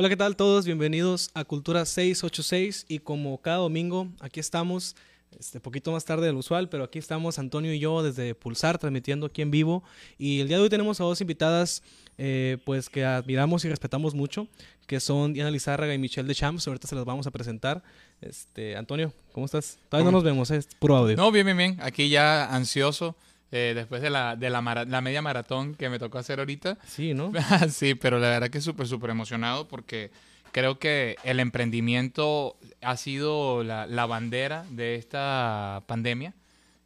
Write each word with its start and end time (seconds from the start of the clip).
Hola, 0.00 0.08
¿qué 0.08 0.16
tal 0.16 0.36
todos? 0.36 0.64
Bienvenidos 0.64 1.32
a 1.34 1.44
Cultura 1.44 1.84
686 1.84 2.86
y 2.88 3.00
como 3.00 3.42
cada 3.42 3.56
domingo, 3.56 4.06
aquí 4.20 4.38
estamos, 4.38 4.94
este 5.36 5.58
poquito 5.58 5.90
más 5.90 6.04
tarde 6.04 6.26
del 6.26 6.36
usual, 6.36 6.68
pero 6.68 6.84
aquí 6.84 7.00
estamos 7.00 7.40
Antonio 7.40 7.74
y 7.74 7.80
yo 7.80 8.04
desde 8.04 8.36
Pulsar 8.36 8.78
transmitiendo 8.78 9.26
aquí 9.26 9.42
en 9.42 9.50
vivo 9.50 9.82
y 10.16 10.38
el 10.38 10.46
día 10.46 10.58
de 10.58 10.62
hoy 10.62 10.68
tenemos 10.68 11.00
a 11.00 11.02
dos 11.02 11.20
invitadas 11.20 11.82
eh, 12.16 12.58
pues 12.64 12.88
que 12.88 13.04
admiramos 13.04 13.64
y 13.64 13.68
respetamos 13.70 14.14
mucho, 14.14 14.46
que 14.86 15.00
son 15.00 15.32
Diana 15.32 15.50
Lizárraga 15.50 15.92
y 15.92 15.98
Michelle 15.98 16.28
Deschamps, 16.28 16.68
ahorita 16.68 16.86
se 16.86 16.94
las 16.94 17.04
vamos 17.04 17.26
a 17.26 17.32
presentar. 17.32 17.82
Este, 18.20 18.76
Antonio, 18.76 19.12
¿cómo 19.32 19.46
estás? 19.46 19.78
Todavía 19.88 20.12
no 20.12 20.18
nos 20.18 20.22
vemos, 20.22 20.52
es 20.52 20.68
puro 20.78 20.96
audio. 20.96 21.16
No, 21.16 21.32
bien, 21.32 21.44
bien, 21.44 21.58
bien, 21.58 21.78
aquí 21.80 22.08
ya 22.08 22.54
ansioso. 22.54 23.16
Eh, 23.50 23.72
después 23.74 24.02
de, 24.02 24.10
la, 24.10 24.36
de 24.36 24.50
la, 24.50 24.60
la, 24.60 25.00
media 25.00 25.22
maratón 25.22 25.74
que 25.74 25.88
me 25.88 25.98
tocó 25.98 26.18
hacer 26.18 26.38
ahorita. 26.38 26.76
Sí, 26.86 27.14
¿no? 27.14 27.32
sí, 27.70 27.94
pero 27.94 28.18
la 28.18 28.28
verdad 28.28 28.50
que 28.50 28.60
súper, 28.60 28.86
súper 28.86 29.10
emocionado 29.10 29.66
porque 29.68 30.10
creo 30.52 30.78
que 30.78 31.16
el 31.24 31.40
emprendimiento 31.40 32.58
ha 32.82 32.96
sido 32.98 33.64
la, 33.64 33.86
la 33.86 34.04
bandera 34.04 34.64
de 34.70 34.96
esta 34.96 35.82
pandemia. 35.86 36.34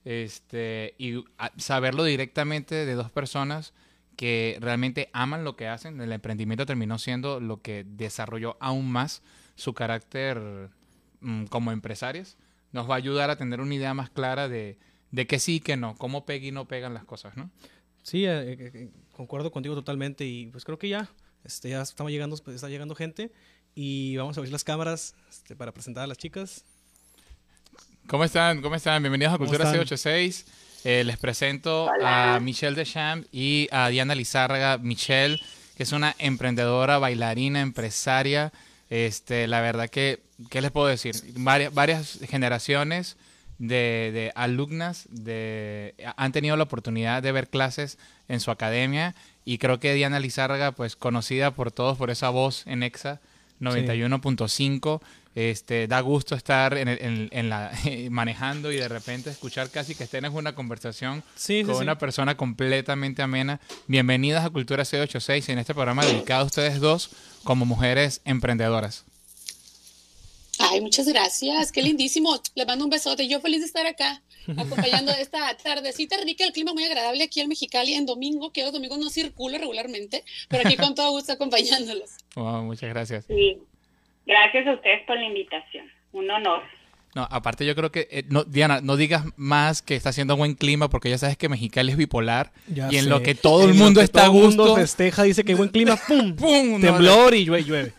Este, 0.05 0.95
y 0.99 1.25
saberlo 1.59 2.05
directamente 2.05 2.87
de 2.87 2.95
dos 2.95 3.11
personas 3.11 3.73
que 4.17 4.59
realmente 4.61 5.09
aman 5.13 5.45
lo 5.45 5.57
que 5.57 5.69
hacen, 5.69 6.01
el 6.01 6.13
emprendimiento 6.13 6.67
terminó 6.67 6.99
siendo 6.99 7.41
lo 7.41 7.61
que 7.61 7.85
desarrolló 7.87 8.57
aún 8.61 8.91
más 8.91 9.23
su 9.55 9.75
carácter 9.75 10.71
mm, 11.21 11.45
como 11.47 11.73
empresarios. 11.73 12.37
Nos 12.73 12.89
va 12.89 12.95
a 12.95 12.99
ayudar 12.99 13.31
a 13.31 13.37
tener 13.37 13.61
una 13.61 13.75
idea 13.75 13.95
más 13.95 14.11
clara 14.11 14.49
de 14.49 14.79
de 15.13 15.27
que 15.27 15.39
sí 15.39 15.57
y 15.57 15.61
que 15.61 15.77
no, 15.77 15.95
cómo 15.97 16.27
pega 16.27 16.47
y 16.47 16.51
no 16.51 16.67
pegan 16.67 16.95
las 16.95 17.05
cosas, 17.05 17.37
¿no? 17.37 17.51
Sí, 18.03 18.25
eh, 18.25 18.53
eh, 18.53 18.71
eh, 18.75 18.91
concuerdo 19.13 19.53
contigo 19.53 19.75
totalmente 19.77 20.25
y 20.25 20.47
pues 20.47 20.65
creo 20.65 20.79
que 20.79 20.89
ya, 20.89 21.09
este, 21.45 21.69
ya 21.69 21.83
estamos 21.83 22.11
llegando, 22.11 22.37
pues, 22.39 22.57
está 22.57 22.69
llegando 22.69 22.97
gente 22.97 23.31
y 23.75 24.17
vamos 24.17 24.37
a 24.37 24.41
abrir 24.41 24.53
las 24.53 24.65
cámaras 24.65 25.15
este, 25.31 25.55
para 25.55 25.73
presentar 25.73 26.05
a 26.05 26.07
las 26.09 26.19
chicas. 26.19 26.65
¿Cómo 28.09 28.25
están? 28.25 28.63
¿Cómo 28.63 28.75
están? 28.75 29.03
Bienvenidos 29.03 29.35
a 29.35 29.39
Cultura 29.39 29.73
C86. 29.73 30.45
les 31.05 31.17
presento 31.19 31.89
a 32.03 32.41
Michelle 32.41 32.75
Deschamps 32.75 33.29
y 33.31 33.69
a 33.71 33.89
Diana 33.89 34.17
Lizárraga. 34.17 34.79
Michelle, 34.79 35.39
que 35.77 35.85
es 35.85 35.93
una 35.93 36.17
emprendedora, 36.19 36.99
bailarina, 36.99 37.61
empresaria. 37.61 38.53
Este, 38.91 39.47
la 39.47 39.61
verdad 39.61 39.89
que, 39.89 40.21
¿qué 40.51 40.61
les 40.61 40.73
puedo 40.73 40.89
decir? 40.89 41.15
Varias, 41.37 41.73
varias 41.73 42.19
generaciones 42.29 43.17
de, 43.69 44.33
alumnas 44.35 45.07
de, 45.11 45.95
han 46.17 46.33
tenido 46.33 46.57
la 46.57 46.65
oportunidad 46.65 47.23
de 47.23 47.31
ver 47.31 47.49
clases 47.49 47.97
en 48.29 48.41
su 48.41 48.51
academia 48.51 49.15
y 49.45 49.59
creo 49.59 49.79
que 49.79 49.95
Diana 49.95 50.19
Lizárraga, 50.19 50.73
pues 50.73 50.97
conocida 50.97 51.53
por 51.53 51.71
todos 51.71 51.97
por 51.97 52.11
esa 52.11 52.31
voz 52.31 52.67
en 52.67 52.83
EXA 52.83 53.21
91.5, 53.61 55.01
este, 55.37 55.87
da 55.87 56.01
gusto 56.01 56.35
estar 56.35 56.77
en, 56.77 57.49
la, 57.49 57.71
manejando 58.11 58.73
y 58.73 58.77
de 58.77 58.89
repente 58.89 59.31
escuchar 59.31 59.71
casi 59.71 59.95
que 59.95 60.05
estén 60.05 60.25
en 60.25 60.35
una 60.35 60.57
conversación 60.57 61.23
con 61.65 61.77
una 61.77 61.99
persona 61.99 62.37
completamente 62.37 63.23
amena. 63.23 63.61
Bienvenidas 63.87 64.45
a 64.45 64.51
Cultura 64.51 64.83
C86 64.83 65.51
en 65.51 65.61
este 65.61 65.73
programa 65.73 66.05
dedicado 66.05 66.43
a 66.43 66.47
ustedes 66.47 66.81
dos 66.81 67.11
como 67.45 67.65
mujeres 67.65 68.23
emprendedoras. 68.25 69.05
Ay, 70.71 70.81
muchas 70.81 71.09
gracias, 71.09 71.73
qué 71.73 71.83
lindísimo. 71.83 72.41
Les 72.55 72.67
mando 72.67 72.85
un 72.85 72.91
besote. 72.91 73.27
Yo 73.27 73.41
feliz 73.41 73.61
de 73.61 73.67
estar 73.67 73.85
acá, 73.85 74.23
acompañando 74.57 75.11
esta 75.21 75.57
tardecita 75.57 76.17
rica, 76.25 76.45
el 76.45 76.53
clima 76.53 76.73
muy 76.73 76.85
agradable 76.85 77.25
aquí 77.25 77.41
en 77.41 77.49
Mexicali 77.49 77.95
en 77.95 78.07
domingo, 78.07 78.53
que 78.53 78.63
los 78.63 78.73
domingos 78.73 78.99
no 78.99 79.11
circulo 79.11 79.59
regularmente, 79.59 80.23
pero 80.49 80.63
aquí 80.65 80.77
con 80.77 80.95
todo 80.95 81.11
gusto 81.11 81.33
acompañándolos. 81.33 82.11
muchas 82.37 82.91
gracias. 82.91 83.25
Sí, 83.27 83.59
gracias 84.25 84.67
a 84.69 84.75
ustedes 84.75 85.05
por 85.05 85.19
la 85.19 85.27
invitación. 85.27 85.91
Un 86.13 86.31
honor. 86.31 86.63
No, 87.15 87.27
aparte 87.31 87.67
yo 87.67 87.75
creo 87.75 87.91
que, 87.91 88.09
eh, 88.11 88.25
no, 88.29 88.45
Diana, 88.45 88.81
no 88.81 88.97
digas 88.97 89.25
más 89.37 89.83
que 89.83 89.97
está 89.97 90.11
haciendo 90.11 90.37
buen 90.37 90.55
clima 90.55 90.89
porque 90.89 91.11
ya 91.11 91.19
sabes 91.19 91.37
que 91.37 91.49
Mexicali 91.49 91.91
es 91.91 91.99
bipolar 91.99 92.53
y 92.69 92.97
en 92.97 93.11
lo 93.11 93.23
que 93.23 93.35
todo 93.35 93.69
el 93.69 93.75
mundo 93.75 94.01
está 94.01 94.27
a 94.27 94.29
gusto. 94.29 94.65
Mundo 94.65 94.77
festeja, 94.77 95.25
dice 95.25 95.45
que 95.45 95.53
hay 95.53 95.59
buen 95.59 95.71
clima, 95.71 95.97
¡pum! 96.09 96.35
¡Pum! 96.37 96.81
Temblor 96.81 97.35
y 97.35 97.45
llueve. 97.45 97.93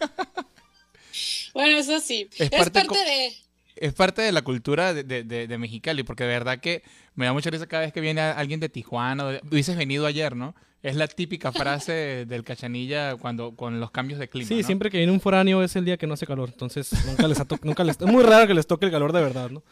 Bueno, 1.53 1.77
eso 1.77 1.99
sí. 1.99 2.29
Es, 2.37 2.49
parte, 2.49 2.81
de... 2.81 3.33
Es 3.75 3.93
parte 3.93 4.21
de 4.21 4.31
la 4.31 4.41
cultura 4.41 4.93
de, 4.93 5.03
de, 5.03 5.23
de, 5.23 5.57
Mexicali, 5.57 6.03
porque 6.03 6.23
de 6.23 6.29
verdad 6.29 6.59
que 6.59 6.83
me 7.15 7.25
da 7.25 7.33
mucha 7.33 7.49
risa 7.49 7.67
cada 7.67 7.83
vez 7.83 7.93
que 7.93 8.01
viene 8.01 8.21
alguien 8.21 8.59
de 8.59 8.69
Tijuana. 8.69 9.39
Dices 9.43 9.77
venido 9.77 10.05
ayer, 10.05 10.35
¿no? 10.35 10.55
Es 10.81 10.97
la 10.97 11.07
típica 11.07 11.51
frase 11.51 12.25
del 12.27 12.43
cachanilla 12.43 13.15
cuando 13.15 13.55
con 13.55 13.79
los 13.79 13.91
cambios 13.91 14.19
de 14.19 14.27
clima. 14.27 14.47
Sí, 14.47 14.63
siempre 14.63 14.89
que 14.89 14.97
viene 14.97 15.13
un 15.13 15.21
foráneo 15.21 15.63
es 15.63 15.75
el 15.75 15.85
día 15.85 15.97
que 15.97 16.07
no 16.07 16.15
hace 16.15 16.25
calor. 16.25 16.49
Entonces, 16.49 16.91
nunca 17.05 17.27
les, 17.27 17.39
nunca 17.63 17.83
les 17.83 18.01
es 18.01 18.07
muy 18.07 18.23
raro 18.23 18.47
que 18.47 18.53
les 18.53 18.67
toque 18.67 18.87
el 18.87 18.91
calor 18.91 19.13
de 19.13 19.21
verdad, 19.21 19.49
¿no? 19.49 19.63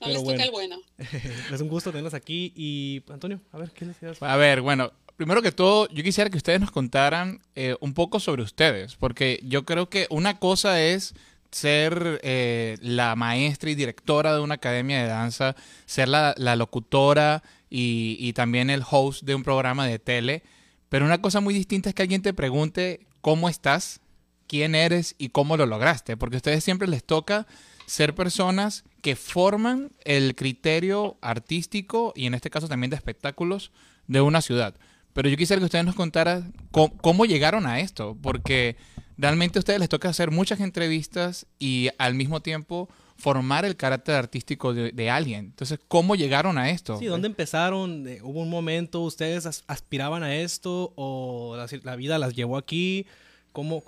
No 0.00 0.08
les 0.08 0.24
toca 0.24 0.42
el 0.42 0.50
bueno. 0.50 0.76
es 1.52 1.60
un 1.60 1.68
gusto 1.68 1.90
tenerlos 1.90 2.14
aquí. 2.14 2.52
Y, 2.56 3.02
Antonio, 3.12 3.40
a 3.52 3.58
ver, 3.58 3.70
¿qué 3.70 3.84
les 3.84 4.00
decías? 4.00 4.22
A 4.22 4.36
ver, 4.36 4.60
bueno, 4.60 4.92
primero 5.18 5.42
que 5.42 5.50
todo, 5.50 5.88
yo 5.88 6.04
quisiera 6.04 6.30
que 6.30 6.36
ustedes 6.36 6.60
nos 6.60 6.70
contaran 6.70 7.40
eh, 7.56 7.76
un 7.80 7.92
poco 7.92 8.20
sobre 8.20 8.42
ustedes, 8.42 8.94
porque 8.94 9.40
yo 9.42 9.64
creo 9.64 9.90
que 9.90 10.06
una 10.10 10.38
cosa 10.38 10.80
es 10.80 11.12
ser 11.50 12.20
eh, 12.22 12.78
la 12.82 13.16
maestra 13.16 13.68
y 13.68 13.74
directora 13.74 14.32
de 14.32 14.40
una 14.40 14.54
academia 14.54 15.02
de 15.02 15.08
danza, 15.08 15.56
ser 15.86 16.08
la, 16.08 16.34
locutora 16.54 17.42
y, 17.68 18.16
y, 18.20 18.32
también 18.32 18.70
el 18.70 18.84
host 18.88 19.24
de 19.24 19.34
un 19.34 19.42
programa 19.42 19.88
de 19.88 19.98
tele, 19.98 20.44
pero 20.88 21.04
una 21.04 21.20
cosa 21.20 21.40
muy 21.40 21.52
distinta 21.52 21.88
es 21.88 21.96
que 21.96 22.02
alguien 22.02 22.22
te 22.22 22.32
pregunte 22.32 23.00
cómo 23.20 23.48
estás, 23.48 24.00
quién 24.46 24.76
eres 24.76 25.16
y 25.18 25.30
cómo 25.30 25.56
lo 25.56 25.66
lograste, 25.66 26.16
porque 26.16 26.36
a 26.36 26.38
ustedes 26.38 26.62
siempre 26.62 26.86
les 26.86 27.02
toca 27.02 27.48
ser 27.86 28.14
personas 28.14 28.84
que 29.02 29.16
forman 29.16 29.90
el 30.04 30.36
criterio 30.36 31.18
artístico 31.22 32.12
y 32.14 32.26
en 32.26 32.34
este 32.34 32.50
caso 32.50 32.68
también 32.68 32.90
de 32.90 32.96
espectáculos 32.96 33.72
de 34.06 34.20
una 34.20 34.42
ciudad. 34.42 34.76
Pero 35.18 35.30
yo 35.30 35.36
quisiera 35.36 35.58
que 35.58 35.64
ustedes 35.64 35.84
nos 35.84 35.96
contaran 35.96 36.54
cómo, 36.70 37.24
llegaron 37.24 37.66
a 37.66 37.80
esto, 37.80 38.16
porque 38.22 38.76
realmente 39.16 39.58
a 39.58 39.62
ustedes 39.62 39.80
les 39.80 39.88
toca 39.88 40.08
hacer 40.08 40.30
muchas 40.30 40.60
entrevistas 40.60 41.44
y 41.58 41.88
al 41.98 42.14
mismo 42.14 42.40
tiempo 42.40 42.88
formar 43.16 43.64
el 43.64 43.74
carácter 43.74 44.14
artístico 44.14 44.72
de, 44.72 45.10
alguien. 45.10 45.46
Entonces, 45.46 45.80
¿cómo 45.88 46.14
llegaron 46.14 46.56
a 46.56 46.70
esto? 46.70 47.00
Sí, 47.00 47.06
¿dónde 47.06 47.26
empezaron? 47.26 48.06
¿Hubo 48.22 48.42
un 48.42 48.48
momento, 48.48 49.00
ustedes 49.00 49.64
aspiraban 49.66 50.22
a 50.22 50.36
esto 50.36 50.92
o 50.94 51.56
la 51.82 51.96
vida 51.96 52.16
las 52.20 52.36
llevó 52.36 52.56
aquí? 52.56 53.04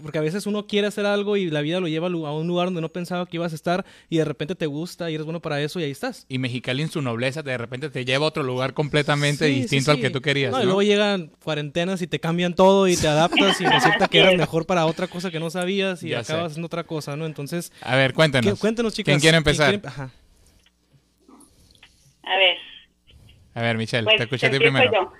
Porque 0.02 0.18
a 0.18 0.20
veces 0.20 0.46
uno 0.46 0.66
quiere 0.66 0.86
hacer 0.86 1.06
algo 1.06 1.36
y 1.36 1.50
la 1.50 1.60
vida 1.60 1.80
lo 1.80 1.88
lleva 1.88 2.08
a 2.08 2.10
un 2.10 2.46
lugar 2.46 2.66
donde 2.66 2.80
no 2.80 2.88
pensaba 2.88 3.26
que 3.26 3.36
ibas 3.36 3.52
a 3.52 3.54
estar 3.54 3.84
y 4.08 4.18
de 4.18 4.24
repente 4.24 4.54
te 4.54 4.66
gusta 4.66 5.10
y 5.10 5.14
eres 5.14 5.24
bueno 5.24 5.40
para 5.40 5.60
eso 5.60 5.78
y 5.80 5.84
ahí 5.84 5.90
estás. 5.90 6.26
Y 6.28 6.38
Mexicali 6.38 6.82
en 6.82 6.90
su 6.90 7.02
nobleza 7.02 7.42
de 7.42 7.56
repente 7.56 7.90
te 7.90 8.04
lleva 8.04 8.24
a 8.24 8.28
otro 8.28 8.42
lugar 8.42 8.74
completamente 8.74 9.46
distinto 9.46 9.92
al 9.92 10.00
que 10.00 10.10
tú 10.10 10.20
querías. 10.20 10.54
Y 10.60 10.64
luego 10.64 10.82
llegan 10.82 11.30
cuarentenas 11.42 12.02
y 12.02 12.06
te 12.06 12.18
cambian 12.20 12.54
todo 12.54 12.88
y 12.88 12.96
te 12.96 13.08
adaptas 13.08 13.60
y 13.60 13.64
resulta 13.66 14.08
que 14.08 14.20
eras 14.20 14.36
mejor 14.36 14.66
para 14.66 14.86
otra 14.86 15.06
cosa 15.06 15.30
que 15.30 15.40
no 15.40 15.50
sabías 15.50 16.02
y 16.02 16.14
acabas 16.14 16.56
en 16.56 16.64
otra 16.64 16.84
cosa, 16.84 17.16
¿no? 17.16 17.26
Entonces... 17.26 17.72
A 17.82 17.96
ver, 17.96 18.14
cuéntanos. 18.14 18.58
Cuéntanos, 18.58 18.94
chicas. 18.94 19.12
¿Quién 19.12 19.20
quiere 19.20 19.36
empezar? 19.36 19.80
A 22.22 22.36
ver. 22.36 22.56
A 23.54 23.62
ver, 23.62 23.76
Michelle, 23.76 24.04
te 24.04 24.16
pues, 24.16 24.20
escuché 24.20 24.46
a 24.46 24.50
ti 24.50 24.58
primero. 24.58 24.90
Yo. 24.92 25.12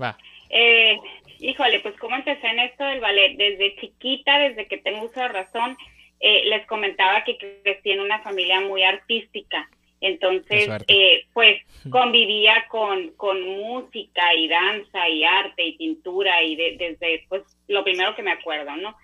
Va. 0.00 0.16
Eh, 0.52 0.96
Híjole, 1.40 1.80
pues 1.80 1.96
cómo 1.98 2.16
empecé 2.16 2.46
en 2.46 2.60
esto 2.60 2.84
del 2.84 3.00
ballet. 3.00 3.36
Desde 3.36 3.76
chiquita, 3.76 4.38
desde 4.38 4.66
que 4.66 4.78
tengo 4.78 5.04
uso 5.04 5.20
de 5.20 5.28
razón, 5.28 5.76
eh, 6.20 6.44
les 6.46 6.66
comentaba 6.66 7.24
que 7.24 7.38
crecí 7.38 7.90
en 7.90 8.00
una 8.00 8.20
familia 8.20 8.60
muy 8.60 8.82
artística. 8.82 9.68
Entonces, 10.02 10.68
eh, 10.88 11.26
pues 11.34 11.60
convivía 11.90 12.66
con, 12.68 13.10
con 13.16 13.42
música 13.42 14.34
y 14.34 14.48
danza 14.48 15.08
y 15.08 15.24
arte 15.24 15.62
y 15.64 15.76
pintura 15.76 16.42
y 16.42 16.56
desde, 16.56 17.24
pues, 17.28 17.42
lo 17.68 17.84
primero 17.84 18.14
que 18.14 18.22
me 18.22 18.32
acuerdo, 18.32 18.76
¿no? 18.76 18.96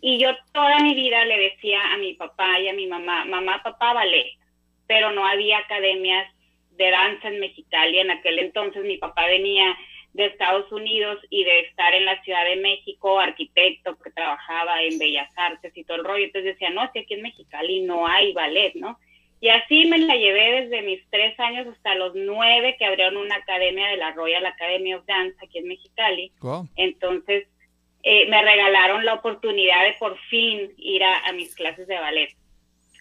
Y 0.00 0.18
yo 0.18 0.30
toda 0.52 0.80
mi 0.80 0.94
vida 0.94 1.24
le 1.24 1.38
decía 1.38 1.92
a 1.92 1.98
mi 1.98 2.14
papá 2.14 2.58
y 2.58 2.68
a 2.68 2.72
mi 2.72 2.86
mamá, 2.86 3.24
mamá, 3.26 3.62
papá, 3.62 3.92
ballet, 3.92 4.32
pero 4.86 5.12
no 5.12 5.24
había 5.26 5.58
academias 5.58 6.26
de 6.70 6.90
danza 6.90 7.28
en 7.28 7.38
Mexicali. 7.38 7.98
En 7.98 8.10
aquel 8.10 8.38
entonces 8.38 8.82
mi 8.84 8.96
papá 8.96 9.26
venía 9.26 9.76
de 10.12 10.26
Estados 10.26 10.70
Unidos 10.72 11.18
y 11.30 11.44
de 11.44 11.60
estar 11.60 11.94
en 11.94 12.04
la 12.04 12.20
Ciudad 12.22 12.44
de 12.44 12.56
México, 12.56 13.20
arquitecto 13.20 13.96
que 13.98 14.10
trabajaba 14.10 14.82
en 14.82 14.98
Bellas 14.98 15.30
Artes 15.36 15.76
y 15.76 15.84
todo 15.84 15.98
el 15.98 16.04
rollo. 16.04 16.24
Entonces 16.24 16.54
decía, 16.54 16.70
no, 16.70 16.90
si 16.92 17.00
aquí 17.00 17.14
en 17.14 17.22
Mexicali 17.22 17.82
no 17.82 18.06
hay 18.06 18.32
ballet, 18.32 18.74
¿no? 18.74 18.98
Y 19.40 19.48
así 19.48 19.86
me 19.86 19.98
la 19.98 20.16
llevé 20.16 20.62
desde 20.62 20.82
mis 20.82 21.00
tres 21.08 21.38
años 21.40 21.66
hasta 21.66 21.94
los 21.94 22.14
nueve 22.14 22.76
que 22.78 22.84
abrieron 22.84 23.16
una 23.16 23.36
academia 23.36 23.88
de 23.88 23.96
la 23.96 24.10
Royal 24.12 24.44
Academy 24.44 24.94
of 24.94 25.06
Dance 25.06 25.36
aquí 25.42 25.58
en 25.58 25.68
Mexicali. 25.68 26.30
Entonces 26.76 27.48
eh, 28.02 28.28
me 28.28 28.42
regalaron 28.42 29.04
la 29.06 29.14
oportunidad 29.14 29.84
de 29.84 29.94
por 29.98 30.18
fin 30.28 30.72
ir 30.76 31.02
a 31.04 31.32
mis 31.32 31.54
clases 31.54 31.86
de 31.86 31.98
ballet 31.98 32.36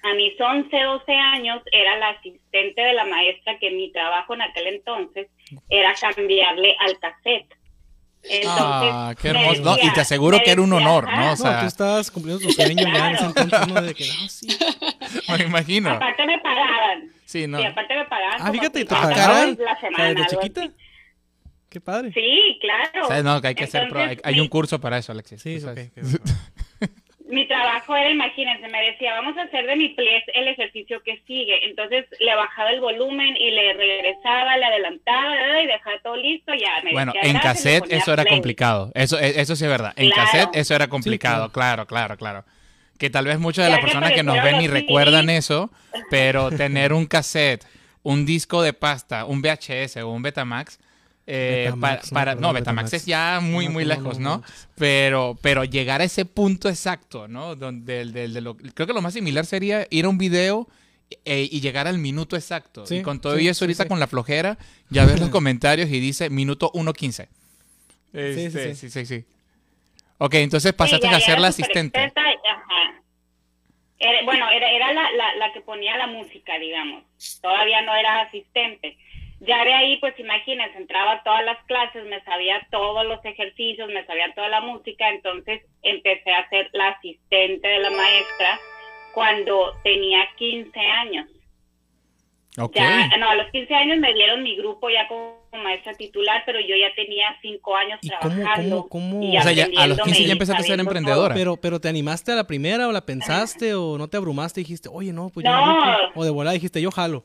a 0.04 0.14
mis 0.14 0.40
11, 0.40 0.70
12 0.78 1.12
años 1.12 1.62
era 1.72 1.98
la 1.98 2.10
asistente 2.10 2.82
de 2.82 2.94
la 2.94 3.06
maestra 3.06 3.58
que 3.60 3.72
mi 3.72 3.92
trabajo 3.92 4.34
en 4.34 4.42
aquel 4.42 4.68
entonces 4.68 5.28
era 5.70 5.94
cambiarle 5.94 6.76
al 6.80 6.98
cassette. 7.00 7.54
ah, 8.48 9.14
qué 9.22 9.30
hermoso. 9.30 9.78
y 9.82 9.92
te 9.92 10.02
aseguro 10.02 10.40
que 10.44 10.52
era 10.52 10.62
un 10.62 10.72
honor, 10.72 11.12
¿no? 11.12 11.34
O 11.34 11.36
sea, 11.36 11.62
tú 11.62 11.66
estabas 11.66 12.12
cumpliendo 12.12 12.46
tu 12.46 12.52
sueño 12.52 12.84
ya 12.84 13.10
en 13.10 13.16
ese 13.16 13.26
entonces, 13.38 13.68
¿no? 13.68 13.82
De 13.82 13.94
que, 13.94 14.08
no, 14.08 14.30
sí. 14.30 14.48
Me 15.38 15.44
imagino. 15.44 15.92
Aparte 15.92 16.26
me 16.26 16.40
pagaban. 16.40 17.12
Sí, 17.26 17.48
¿no? 17.48 17.60
Sí, 17.60 17.66
aparte 17.66 17.96
me 17.96 18.06
pagaban. 18.06 18.38
Ah, 18.40 18.52
fíjate, 18.52 18.86
¿te 18.86 18.96
pagaban? 18.96 19.58
La 19.60 19.80
semana, 19.80 20.14
¿De 20.14 20.26
chiquita? 20.28 20.70
Qué 21.70 21.80
padre. 21.80 22.12
Sí, 22.14 22.58
claro. 22.62 23.06
O 23.06 23.08
sea, 23.08 23.22
no, 23.22 23.40
que 23.42 23.48
hay 23.50 23.56
que 23.56 23.66
hacer, 23.66 23.96
hay, 23.96 24.18
hay, 24.24 24.40
un 24.40 24.48
curso 24.48 24.80
para 24.80 24.98
eso, 24.98 25.12
Alexis. 25.12 25.42
Sí, 25.42 25.58
ok. 25.64 25.78
Mi 27.30 27.48
trabajo 27.48 27.96
era, 27.96 28.10
imagínense, 28.10 28.68
me 28.70 28.82
decía, 28.82 29.14
vamos 29.14 29.38
a 29.38 29.44
hacer 29.44 29.68
de 29.68 29.76
mi 29.76 29.90
ples 29.90 30.24
el 30.34 30.48
ejercicio 30.48 31.02
que 31.04 31.22
sigue. 31.28 31.64
Entonces 31.66 32.06
le 32.20 32.36
bajaba 32.36 32.72
el 32.72 32.82
volumen 32.82 33.38
y 33.38 33.52
le 33.52 33.74
regresaba, 33.74 34.58
le 34.58 34.66
adelantaba 34.66 35.62
y 35.62 35.68
dejaba 35.68 35.96
todo 36.02 36.16
listo. 36.16 36.52
Ya 36.56 36.82
me 36.84 36.92
bueno, 36.92 37.14
en 37.22 37.38
cassette 37.38 37.86
eso 37.92 38.12
era 38.12 38.26
complicado. 38.26 38.92
Eso, 38.96 39.20
e, 39.20 39.40
eso 39.40 39.56
sí 39.56 39.64
es 39.64 39.70
verdad. 39.70 39.94
En 39.96 40.10
cassette 40.10 40.50
eso 40.54 40.74
era 40.74 40.88
complicado, 40.88 41.52
claro. 41.52 41.86
claro, 41.86 42.18
claro, 42.18 42.46
Que 42.98 43.12
tal 43.12 43.26
vez 43.26 43.38
muchas 43.38 43.66
de 43.66 43.72
las 43.72 43.80
personas 43.80 44.14
que 44.14 44.24
nos 44.24 44.42
ven 44.44 44.58
ni 44.58 44.68
recuerdan 44.68 45.30
eso, 45.30 45.70
pero 46.10 46.50
tener 46.50 46.94
un 46.94 47.06
cassette, 47.06 47.64
un 48.02 48.26
disco 48.26 48.64
de 48.64 48.74
pasta, 48.74 49.26
un 49.26 49.44
VHS 49.44 49.98
o 49.98 50.10
un 50.10 50.24
Betamax 50.24 50.80
eh, 51.32 51.72
para, 52.12 52.34
no, 52.34 52.54
Betamax, 52.54 52.92
es 52.94 53.06
ya 53.06 53.40
muy, 53.40 53.70
muy 53.70 53.86
lejos, 53.86 54.18
¿no? 54.18 54.42
Pero, 54.76 55.38
pero 55.44 55.64
llegar 55.64 56.02
a 56.02 56.04
ese 56.04 56.26
punto 56.26 56.70
exacto, 56.70 57.28
¿no? 57.28 57.56
Donde, 57.56 58.04
lo, 58.42 58.58
creo 58.58 58.88
que 58.88 58.94
lo 58.94 59.02
más 59.04 59.14
similar 59.14 59.46
sería 59.46 59.86
ir 59.92 60.06
a 60.06 60.10
un 60.10 60.18
video 60.18 60.68
eh, 61.26 61.48
y 61.52 61.62
llegar 61.62 61.88
al 61.88 62.00
minuto 62.00 62.36
exacto. 62.36 62.84
y 62.90 63.04
con 63.04 63.22
todo 63.22 63.36
eso 63.36 63.66
ahorita 63.66 63.88
con 63.88 64.00
la 64.00 64.08
flojera, 64.08 64.58
ya 64.90 65.06
ves 65.06 65.20
los 65.20 65.30
comentarios 65.40 65.92
y 65.92 66.00
dice 66.00 66.32
minuto 66.32 66.72
1.15. 66.74 67.28
Este, 68.12 68.50
sí, 68.50 68.76
sí, 68.76 68.90
sí, 68.90 69.06
sí, 69.06 69.26
Ok, 70.18 70.34
entonces 70.34 70.74
pasaste 70.74 71.08
a 71.10 71.20
ser 71.20 71.40
la 71.40 71.50
asistente. 71.50 72.12
bueno, 74.26 74.50
era, 74.50 74.72
era 74.72 74.94
la, 74.94 75.12
la, 75.12 75.36
la 75.36 75.54
que 75.54 75.62
ponía 75.62 75.96
la 75.96 76.08
música, 76.08 76.58
digamos. 76.58 77.04
Todavía 77.40 77.84
no 77.84 77.94
era 77.96 78.22
asistente. 78.22 78.98
Ya 79.42 79.64
de 79.64 79.74
ahí, 79.74 79.98
pues 79.98 80.20
imagínense, 80.20 80.78
entraba 80.78 81.14
a 81.14 81.24
todas 81.24 81.46
las 81.46 81.64
clases, 81.66 82.04
me 82.06 82.22
sabía 82.24 82.68
todos 82.72 83.06
los 83.06 83.24
ejercicios, 83.24 83.88
me 83.88 84.06
sabía 84.06 84.34
toda 84.36 84.50
la 84.50 84.62
música, 84.62 85.10
entonces 85.10 85.62
empecé 85.82 86.32
a 86.32 86.50
ser 86.50 86.70
la 86.74 86.90
asistente 86.90 87.68
de 87.68 87.80
la 87.80 87.90
maestra 87.90 88.60
cuando 89.14 89.74
tenía 89.84 90.28
15 90.38 90.80
años. 90.80 91.28
Okay. 92.58 92.82
Ya, 92.82 93.18
no, 93.18 93.30
a 93.30 93.36
los 93.36 93.50
15 93.52 93.74
años 93.74 94.00
me 94.00 94.14
dieron 94.14 94.44
mi 94.44 94.58
grupo 94.58 94.90
ya 94.90 95.08
como 95.08 95.40
maestra 95.64 95.94
titular, 95.94 96.44
pero 96.46 96.60
yo 96.60 96.76
ya 96.76 96.94
tenía 96.94 97.28
5 97.42 97.76
años 97.78 98.00
trabajando. 98.02 98.88
Cómo, 98.90 99.20
cómo, 99.20 99.38
o 99.38 99.42
sea, 99.42 99.54
ya, 99.54 99.70
a 99.78 99.88
los 99.88 100.02
15 100.02 100.26
ya 100.26 100.34
empezaste 100.34 100.64
a 100.64 100.66
ser 100.66 100.80
emprendedora. 100.82 101.34
Pero, 101.34 101.56
pero 101.56 101.80
¿te 101.80 101.88
animaste 101.88 102.34
a 102.34 102.36
la 102.36 102.46
primera 102.46 102.90
o 102.90 102.92
la 102.92 103.06
pensaste 103.06 103.74
o 103.74 103.98
no 103.98 104.10
te 104.10 104.18
abrumaste 104.18 104.60
y 104.60 104.64
dijiste, 104.66 104.90
oye, 104.92 105.14
no, 105.14 105.30
pues 105.30 105.46
yo 105.46 105.52
no. 105.52 105.78
O 106.16 106.26
de 106.26 106.30
volada 106.30 106.54
dijiste, 106.54 106.82
yo 106.82 106.92
jalo. 106.92 107.24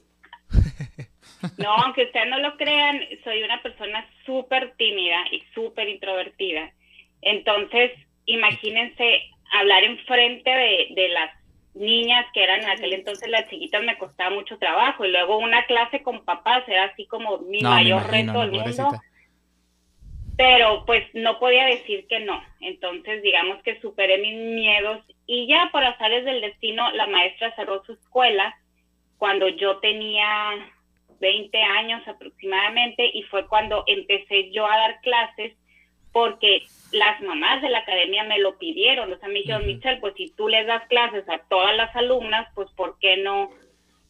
No, 1.58 1.72
aunque 1.72 2.04
ustedes 2.04 2.28
no 2.28 2.38
lo 2.38 2.56
crean, 2.56 3.00
soy 3.22 3.42
una 3.42 3.62
persona 3.62 4.06
súper 4.24 4.74
tímida 4.76 5.16
y 5.30 5.42
súper 5.54 5.88
introvertida. 5.88 6.72
Entonces, 7.22 7.92
imagínense 8.26 9.22
hablar 9.52 9.84
enfrente 9.84 10.50
de, 10.50 10.88
de 10.94 11.08
las 11.08 11.30
niñas 11.74 12.24
que 12.32 12.42
eran 12.42 12.62
en 12.62 12.70
aquel 12.70 12.92
entonces 12.92 13.28
las 13.28 13.48
chiquitas 13.48 13.82
me 13.82 13.98
costaba 13.98 14.34
mucho 14.34 14.58
trabajo. 14.58 15.04
Y 15.04 15.10
luego 15.10 15.38
una 15.38 15.64
clase 15.66 16.02
con 16.02 16.24
papás 16.24 16.64
era 16.68 16.84
así 16.84 17.06
como 17.06 17.38
mi 17.38 17.60
mayor 17.60 18.08
reto 18.10 18.40
del 18.40 18.52
mundo. 18.52 18.92
pero 20.36 20.84
pues 20.86 21.04
no 21.14 21.38
podía 21.38 21.66
decir 21.66 22.06
que 22.08 22.20
no. 22.20 22.42
Entonces 22.60 23.22
digamos 23.22 23.62
que 23.62 23.80
superé 23.80 24.18
mis 24.18 24.34
miedos 24.34 25.04
y 25.26 25.46
ya 25.46 25.68
por 25.72 25.84
azares 25.84 26.24
del 26.24 26.40
destino 26.40 26.90
la 26.92 27.06
maestra 27.06 27.54
cerró 27.56 27.84
su 27.84 27.92
escuela 27.92 28.54
cuando 29.18 29.48
yo 29.48 29.78
tenía 29.78 30.26
20 31.20 31.62
años 31.62 32.06
aproximadamente 32.06 33.10
y 33.12 33.22
fue 33.24 33.46
cuando 33.46 33.84
empecé 33.86 34.50
yo 34.50 34.66
a 34.66 34.76
dar 34.76 35.00
clases 35.00 35.52
porque 36.12 36.62
las 36.92 37.20
mamás 37.22 37.60
de 37.60 37.68
la 37.70 37.78
academia 37.80 38.22
me 38.22 38.38
lo 38.38 38.56
pidieron, 38.56 39.12
o 39.12 39.18
sea, 39.18 39.28
me 39.28 39.40
dijeron, 39.40 39.66
Michelle, 39.66 40.00
pues 40.00 40.14
si 40.16 40.30
tú 40.30 40.48
les 40.48 40.64
das 40.66 40.86
clases 40.88 41.28
a 41.28 41.38
todas 41.48 41.76
las 41.76 41.94
alumnas, 41.96 42.46
pues 42.54 42.70
¿por 42.76 42.98
qué 43.00 43.16
no? 43.16 43.50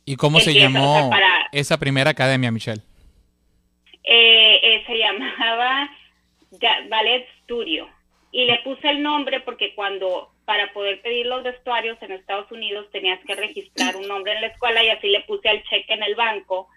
¿Y 0.05 0.17
cómo 0.17 0.39
se 0.41 0.53
llamó 0.53 1.11
esa 1.51 1.79
primera 1.79 2.11
academia, 2.11 2.51
Michelle? 2.51 2.83
Eh, 4.05 4.61
eh, 4.63 4.85
se 4.87 4.99
llamaba 4.99 5.89
Ballet 6.91 7.27
Studio 7.43 7.89
y 8.33 8.45
le 8.45 8.59
puse 8.59 8.91
el 8.91 9.03
nombre 9.03 9.41
porque 9.41 9.75
cuando 9.75 10.31
para 10.45 10.73
poder 10.75 11.01
pedir 11.01 11.25
los 11.25 11.43
vestuarios 11.43 11.97
en 12.03 12.13
Estados 12.13 12.51
Unidos 12.53 12.87
tenías 12.93 13.19
que 13.25 13.35
registrar 13.35 13.97
un 13.97 14.07
nombre 14.07 14.35
en 14.35 14.43
la 14.43 14.49
escuela 14.49 14.85
y 14.85 14.91
así 14.91 15.09
le 15.09 15.23
puse 15.23 15.49
el 15.49 15.63
cheque 15.65 15.95
en 15.95 16.03
el 16.03 16.15
banco 16.15 16.69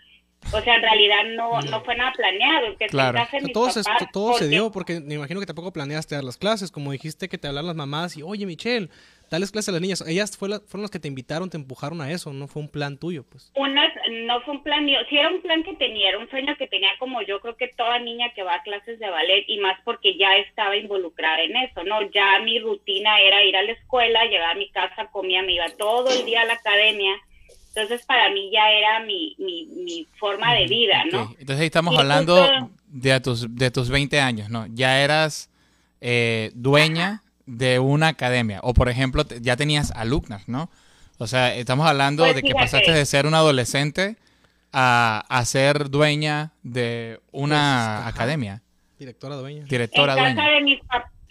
o 0.54 0.62
sea, 0.62 0.76
en 0.76 0.82
realidad 0.82 1.24
no, 1.36 1.62
no 1.62 1.84
fue 1.84 1.96
nada 1.96 2.14
planeado. 2.14 2.78
Que 2.78 2.88
claro. 2.88 3.20
todo, 3.54 3.70
se, 3.70 3.82
todo 4.12 4.34
se 4.34 4.48
dio 4.48 4.72
porque 4.72 5.00
me 5.00 5.16
imagino 5.16 5.40
que 5.40 5.46
tampoco 5.46 5.74
planeaste 5.74 6.16
dar 6.16 6.24
las 6.24 6.38
clases. 6.38 6.72
Como 6.72 6.92
dijiste 6.92 7.28
que 7.28 7.38
te 7.38 7.48
hablaron 7.48 7.68
las 7.68 7.76
mamás 7.76 8.18
y, 8.18 8.24
oye, 8.24 8.46
Michelle, 8.46 8.90
dales 9.30 9.52
clases 9.52 9.70
a 9.70 9.72
las 9.74 9.82
niñas. 9.82 10.04
Ellas 10.08 10.38
fueron 10.38 10.62
las 10.74 10.92
que 10.92 11.00
te 11.00 11.08
invitaron, 11.08 11.50
te 11.50 11.58
empujaron 11.58 12.02
a 12.02 12.12
eso. 12.12 12.32
No 12.34 12.48
fue 12.48 12.62
un 12.62 12.70
plan 12.70 12.98
tuyo, 12.98 13.24
pues. 13.24 13.52
no 13.56 14.42
fue 14.42 14.54
un 14.54 14.64
plan 14.64 14.86
mío. 14.86 15.00
Sí 15.10 15.18
era 15.18 15.30
un 15.30 15.42
plan 15.42 15.64
que 15.64 15.74
tenía, 15.76 16.10
era 16.10 16.20
un 16.20 16.30
sueño 16.30 16.56
que 16.58 16.68
tenía 16.68 16.90
como 17.00 17.22
yo 17.22 17.40
creo 17.42 17.58
que 17.58 17.68
toda 17.70 18.00
niña 18.00 18.32
que 18.34 18.44
va 18.44 18.56
a 18.56 18.64
clases 18.64 19.00
de 19.00 19.10
ballet 19.10 19.44
y 19.48 19.60
más 19.60 19.80
porque 19.84 20.18
ya 20.18 20.38
estaba 20.38 20.76
involucrada 20.78 21.42
en 21.42 21.56
eso, 21.58 21.84
¿no? 21.84 22.02
Ya 22.12 22.40
mi 22.40 22.60
rutina 22.60 23.20
era 23.20 23.44
ir 23.44 23.56
a 23.56 23.64
la 23.64 23.74
escuela, 23.74 24.26
llegar 24.26 24.52
a 24.52 24.60
mi 24.60 24.70
casa, 24.70 25.08
comía, 25.12 25.42
me 25.44 25.54
iba 25.54 25.66
todo 25.78 26.10
el 26.10 26.26
día 26.26 26.42
a 26.42 26.46
la 26.46 26.54
academia 26.54 27.14
entonces, 27.78 28.08
para 28.08 28.32
mí 28.32 28.50
ya 28.52 28.72
era 28.72 29.02
mi, 29.02 29.36
mi, 29.38 30.08
forma 30.18 30.56
de 30.56 30.66
vida, 30.66 31.04
¿no? 31.12 31.36
Entonces, 31.38 31.60
ahí 31.60 31.68
estamos 31.68 31.96
hablando 31.96 32.44
de, 32.88 33.20
tus, 33.20 33.56
de 33.56 33.70
tus 33.70 33.92
20 33.92 34.20
años, 34.20 34.50
¿no? 34.50 34.66
Ya 34.72 35.04
eras 35.04 35.52
eh, 36.02 36.50
dueña 36.56 37.22
de 37.46 37.78
una 37.78 38.08
academia, 38.08 38.62
o 38.64 38.74
por 38.74 38.90
ejemplo, 38.90 39.24
ya 39.42 39.56
tenías 39.56 39.92
alumnas, 39.92 40.50
¿no? 40.50 40.72
O 41.20 41.28
sea, 41.28 41.54
estamos 41.54 41.86
hablando 41.86 42.24
pues 42.24 42.36
de 42.36 42.42
que 42.42 42.54
pasaste 42.56 42.92
de 42.92 43.06
ser 43.06 43.28
una 43.28 43.38
adolescente 43.38 44.16
a, 44.74 45.24
a 45.30 45.46
ser 45.46 45.92
dueña 45.92 46.54
de 46.64 47.20
una 47.32 48.02
pues, 48.04 48.16
academia. 48.16 48.64
Directora 48.98 49.36
dueña. 49.36 49.66
Directora 49.66 50.14
en 50.14 50.36
Casa 50.36 50.50
de 50.50 50.62
mis 50.62 50.80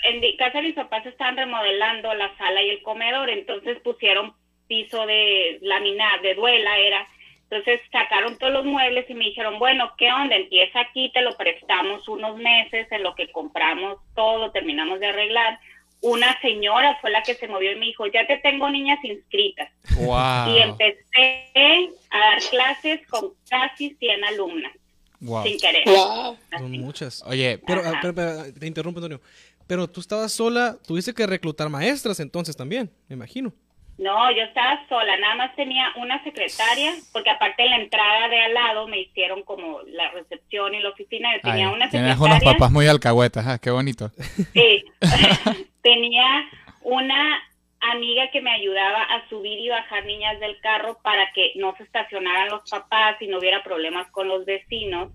en 0.09 0.37
casa 0.37 0.59
de 0.59 0.69
mis 0.69 0.77
papás 0.77 1.05
estaban 1.07 1.37
remodelando 1.37 2.15
la 2.15 2.37
sala 2.37 2.63
y 2.63 2.71
el 2.71 2.83
comedor, 2.83 3.29
entonces 3.31 3.81
pusieron 3.81 4.33
piso 4.67 5.07
de 5.07 5.59
laminar, 5.63 6.21
de 6.23 6.35
duela 6.35 6.79
era. 6.79 7.07
Entonces 7.49 7.81
sacaron 7.93 8.37
todos 8.39 8.53
los 8.53 8.65
muebles 8.65 9.09
y 9.09 9.15
me 9.15 9.27
dijeron, 9.27 9.59
bueno, 9.59 9.93
¿qué 9.97 10.13
onda? 10.13 10.35
Empieza 10.35 10.81
aquí, 10.81 11.11
te 11.13 11.23
lo 11.23 11.37
prestamos 11.37 12.09
unos 12.09 12.37
meses 12.39 12.91
en 12.91 13.05
lo 13.05 13.15
que 13.15 13.31
compramos 13.31 13.99
todo, 14.17 14.51
terminamos 14.51 14.99
de 14.99 15.07
arreglar. 15.07 15.61
Una 16.01 16.39
señora 16.41 16.99
fue 17.01 17.11
la 17.11 17.23
que 17.23 17.35
se 17.35 17.47
movió 17.47 17.73
y 17.73 17.77
me 17.77 17.87
dijo, 17.87 18.07
ya 18.07 18.27
te 18.27 18.39
tengo 18.39 18.69
niñas 18.69 18.99
inscritas. 19.05 19.71
Y 19.99 20.59
empecé 20.59 21.91
a 22.11 22.19
dar 22.19 22.39
clases 22.51 23.07
con 23.07 23.33
casi 23.49 23.95
100 23.95 24.25
alumnas. 24.25 24.73
Sin 25.21 25.59
querer. 25.59 25.85
Son 25.87 26.71
muchas. 26.73 27.23
Oye, 27.27 27.59
pero, 27.67 27.83
pero, 28.03 28.53
te 28.53 28.67
interrumpo, 28.67 28.99
Antonio. 28.99 29.21
Pero 29.67 29.89
tú 29.89 30.01
estabas 30.01 30.33
sola, 30.33 30.77
tuviste 30.87 31.13
que 31.13 31.27
reclutar 31.27 31.69
maestras 31.69 32.21
entonces 32.21 32.57
también, 32.57 32.91
me 33.09 33.15
imagino. 33.15 33.53
No, 33.99 34.31
yo 34.31 34.43
estaba 34.43 34.87
sola, 34.89 35.17
nada 35.17 35.37
más 35.37 35.57
tenía 35.57 35.87
una 35.97 36.23
secretaria, 36.23 36.93
porque 37.13 37.31
aparte 37.31 37.63
en 37.63 37.71
la 37.71 37.77
entrada 37.77 38.29
de 38.29 38.41
al 38.43 38.53
lado 38.53 38.87
me 38.89 39.01
hicieron 39.01 39.43
como 39.43 39.81
la 39.87 40.11
recepción 40.11 40.75
y 40.75 40.81
la 40.81 40.91
oficina, 40.91 41.35
yo 41.35 41.41
tenía 41.41 41.69
una 41.71 41.87
secretaria. 41.87 42.17
Tienes 42.17 42.43
unos 42.43 42.45
papás 42.45 42.71
muy 42.71 42.87
alcahuetas, 42.87 43.47
ah, 43.47 43.59
qué 43.59 43.71
bonito. 43.71 44.11
Sí, 44.53 44.85
tenía 45.83 46.47
una 46.83 47.43
amiga 47.81 48.31
que 48.31 48.43
me 48.43 48.51
ayudaba 48.51 49.03
a 49.03 49.29
subir 49.29 49.61
y 49.61 49.69
bajar 49.71 50.05
niñas 50.05 50.41
del 50.41 50.61
carro 50.61 50.99
para 51.03 51.33
que 51.33 51.53
no 51.57 51.75
se 51.77 51.85
estacionaran 51.85 52.49
los 52.49 52.69
papás 52.71 53.17
y 53.21 53.29
no 53.29 53.39
hubiera 53.39 53.63
problemas 53.63 54.11
con 54.11 54.29
los 54.29 54.45
vecinos. 54.45 55.13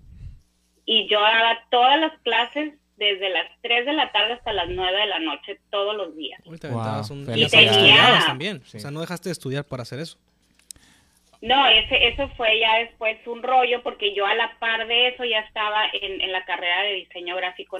Y 0.84 1.08
yo 1.08 1.20
daba 1.20 1.60
todas 1.70 2.00
las 2.00 2.18
clases 2.22 2.74
desde 2.96 3.30
las 3.30 3.46
3 3.62 3.86
de 3.86 3.92
la 3.92 4.12
tarde 4.12 4.34
hasta 4.34 4.52
las 4.52 4.68
9 4.68 5.00
de 5.00 5.06
la 5.06 5.18
noche 5.18 5.58
todos 5.70 5.96
los 5.96 6.16
días. 6.16 6.40
Y 6.44 6.58
tenía... 6.58 8.22
también, 8.26 8.62
o 8.62 8.78
sea, 8.78 8.90
no 8.90 9.00
dejaste 9.00 9.28
de 9.28 9.32
estudiar 9.32 9.64
para 9.64 9.82
hacer 9.82 10.00
eso. 10.00 10.18
No, 11.40 11.66
ese, 11.66 12.06
eso 12.06 12.28
fue 12.36 12.60
ya 12.60 12.76
después 12.78 13.18
un 13.26 13.42
rollo 13.42 13.82
porque 13.82 14.14
yo 14.14 14.24
a 14.26 14.34
la 14.34 14.56
par 14.60 14.86
de 14.86 15.08
eso 15.08 15.24
ya 15.24 15.40
estaba 15.40 15.86
en, 15.92 16.20
en 16.20 16.30
la 16.30 16.44
carrera 16.44 16.82
de 16.82 16.92
diseño 16.94 17.34
gráfico. 17.34 17.78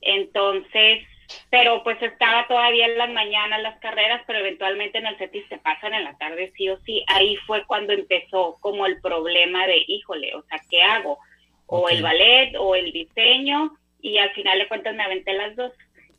Entonces, 0.00 1.02
pero 1.50 1.82
pues 1.82 2.00
estaba 2.00 2.46
todavía 2.46 2.86
en 2.86 2.98
las 2.98 3.10
mañanas 3.10 3.62
las 3.62 3.78
carreras, 3.80 4.22
pero 4.26 4.38
eventualmente 4.38 4.98
en 4.98 5.06
el 5.06 5.18
CETIS 5.18 5.48
se 5.48 5.58
pasan 5.58 5.94
en 5.94 6.04
la 6.04 6.16
tarde 6.16 6.52
sí 6.56 6.68
o 6.68 6.78
sí. 6.82 7.04
Ahí 7.08 7.36
fue 7.46 7.64
cuando 7.66 7.92
empezó 7.92 8.56
como 8.60 8.86
el 8.86 9.00
problema 9.00 9.66
de, 9.66 9.84
híjole, 9.86 10.34
o 10.34 10.42
sea, 10.44 10.60
¿qué 10.70 10.82
hago? 10.82 11.18
O 11.66 11.88
el 11.88 12.02
ballet 12.02 12.54
o 12.58 12.74
el 12.74 12.92
diseño 12.92 13.76
y 14.00 14.18
al 14.18 14.30
final 14.30 14.58
de 14.58 14.68
cuentas 14.68 14.94
me 14.94 15.02
aventé 15.02 15.32
las 15.32 15.56
dos. 15.56 15.72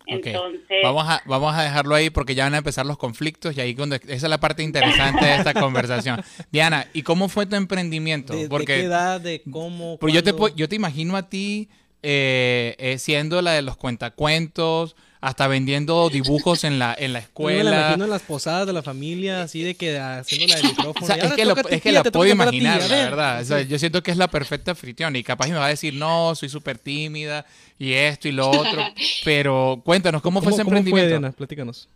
Entonces, 0.08 0.84
vamos 0.84 1.04
a, 1.06 1.22
vamos 1.26 1.54
a 1.54 1.64
dejarlo 1.64 1.94
ahí 1.94 2.10
porque 2.10 2.34
ya 2.34 2.46
van 2.46 2.54
a 2.54 2.60
empezar 2.60 2.86
los 2.86 2.98
conflictos 2.98 3.58
y 3.58 3.62
ahí 3.62 3.76
cuando, 3.76 3.96
esa 3.96 4.14
es 4.14 4.24
la 4.24 4.40
parte 4.40 4.64
interesante 4.64 5.26
de 5.26 5.36
esta 5.36 5.54
conversación. 5.60 6.22
Diana, 6.50 6.88
¿y 6.94 7.04
cómo 7.04 7.28
fue 7.28 7.46
tu 7.46 7.58
emprendimiento? 7.58 8.34
¿De, 8.34 8.48
porque, 8.48 8.66
qué 8.66 8.80
edad? 8.84 9.20
¿De 9.20 9.42
cómo? 9.52 9.98
Porque 10.00 10.16
yo 10.16 10.24
te, 10.24 10.34
yo 10.56 10.70
te 10.70 10.76
imagino 10.76 11.18
a 11.18 11.30
ti 11.30 11.70
eh, 12.04 12.76
eh, 12.80 13.00
siendo 13.00 13.42
la 13.42 13.52
de 13.52 13.62
los 13.62 13.76
cuentacuentos, 13.76 14.96
hasta 15.22 15.48
vendiendo 15.48 16.10
dibujos 16.14 16.64
en 16.64 16.80
la, 16.80 16.96
en 16.98 17.14
la 17.14 17.20
escuela. 17.20 17.64
Yo 17.64 17.70
me 17.70 17.82
imagino 17.82 18.06
en 18.06 18.12
las 18.12 18.22
posadas 18.22 18.68
de 18.68 18.74
la 18.74 18.84
familia, 18.84 19.44
así 19.44 19.62
de 19.64 19.76
que 19.76 19.98
haciendo 20.00 20.48
la 20.48 20.56
del 20.56 20.66
micrófono. 20.70 21.14
es, 21.14 21.34
que 21.34 21.76
es 21.76 21.82
que 21.82 21.92
la 21.92 22.04
puedo 22.04 22.32
imaginar, 22.32 22.82
la 22.82 22.88
verdad. 22.88 23.66
yo 23.68 23.80
siento 23.80 24.04
que 24.04 24.12
es 24.12 24.18
la 24.18 24.28
perfecta 24.28 24.76
fricción 24.76 25.16
y 25.16 25.24
capaz 25.24 25.48
me 25.48 25.56
va 25.56 25.66
a 25.66 25.70
decir, 25.70 25.94
no, 25.94 26.36
soy 26.36 26.50
súper 26.50 26.78
tímida 26.78 27.46
y 27.80 27.94
esto 27.94 28.28
y 28.28 28.32
lo 28.32 28.50
otro. 28.50 28.82
Pero 29.24 29.82
cuéntanos, 29.84 30.22
¿cómo, 30.22 30.42
fue 30.42 30.52
ese 30.52 30.62
emprendimiento? 30.62 31.10
Fue, 31.10 31.20
Diana? 31.20 31.32
Platícanos. 31.32 31.88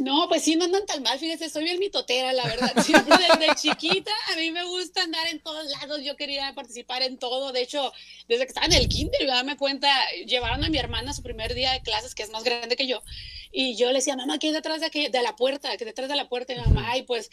No, 0.00 0.28
pues 0.28 0.42
sí, 0.42 0.56
no 0.56 0.64
andan 0.64 0.86
tan 0.86 1.02
mal, 1.02 1.18
fíjese, 1.18 1.50
soy 1.50 1.64
bien 1.64 1.78
mitotera, 1.78 2.32
la 2.32 2.46
verdad. 2.46 2.72
Siempre 2.84 3.16
desde 3.18 3.54
chiquita 3.54 4.10
a 4.32 4.36
mí 4.36 4.50
me 4.50 4.64
gusta 4.64 5.02
andar 5.02 5.26
en 5.28 5.40
todos 5.40 5.66
lados, 5.66 6.02
yo 6.02 6.16
quería 6.16 6.54
participar 6.54 7.02
en 7.02 7.18
todo. 7.18 7.52
De 7.52 7.60
hecho, 7.60 7.92
desde 8.26 8.44
que 8.44 8.48
estaba 8.48 8.66
en 8.66 8.72
el 8.72 8.88
kinder, 8.88 9.28
me 9.44 9.58
cuenta, 9.58 9.90
llevaron 10.26 10.64
a 10.64 10.70
mi 10.70 10.78
hermana 10.78 11.12
su 11.12 11.22
primer 11.22 11.54
día 11.54 11.72
de 11.72 11.82
clases, 11.82 12.14
que 12.14 12.22
es 12.22 12.30
más 12.30 12.44
grande 12.44 12.76
que 12.76 12.86
yo, 12.86 13.02
y 13.52 13.76
yo 13.76 13.88
le 13.88 13.94
decía, 13.94 14.16
mamá, 14.16 14.38
¿qué 14.38 14.48
hay 14.48 14.52
detrás 14.52 14.80
de, 14.80 14.86
aquí, 14.86 15.08
de 15.08 15.22
la 15.22 15.36
puerta? 15.36 15.76
¿Qué 15.76 15.84
detrás 15.84 16.08
de 16.08 16.16
la 16.16 16.28
puerta? 16.28 16.52
Y 16.52 16.56
mi 16.56 16.62
mamá, 16.62 16.92
ay, 16.92 17.02
pues, 17.02 17.30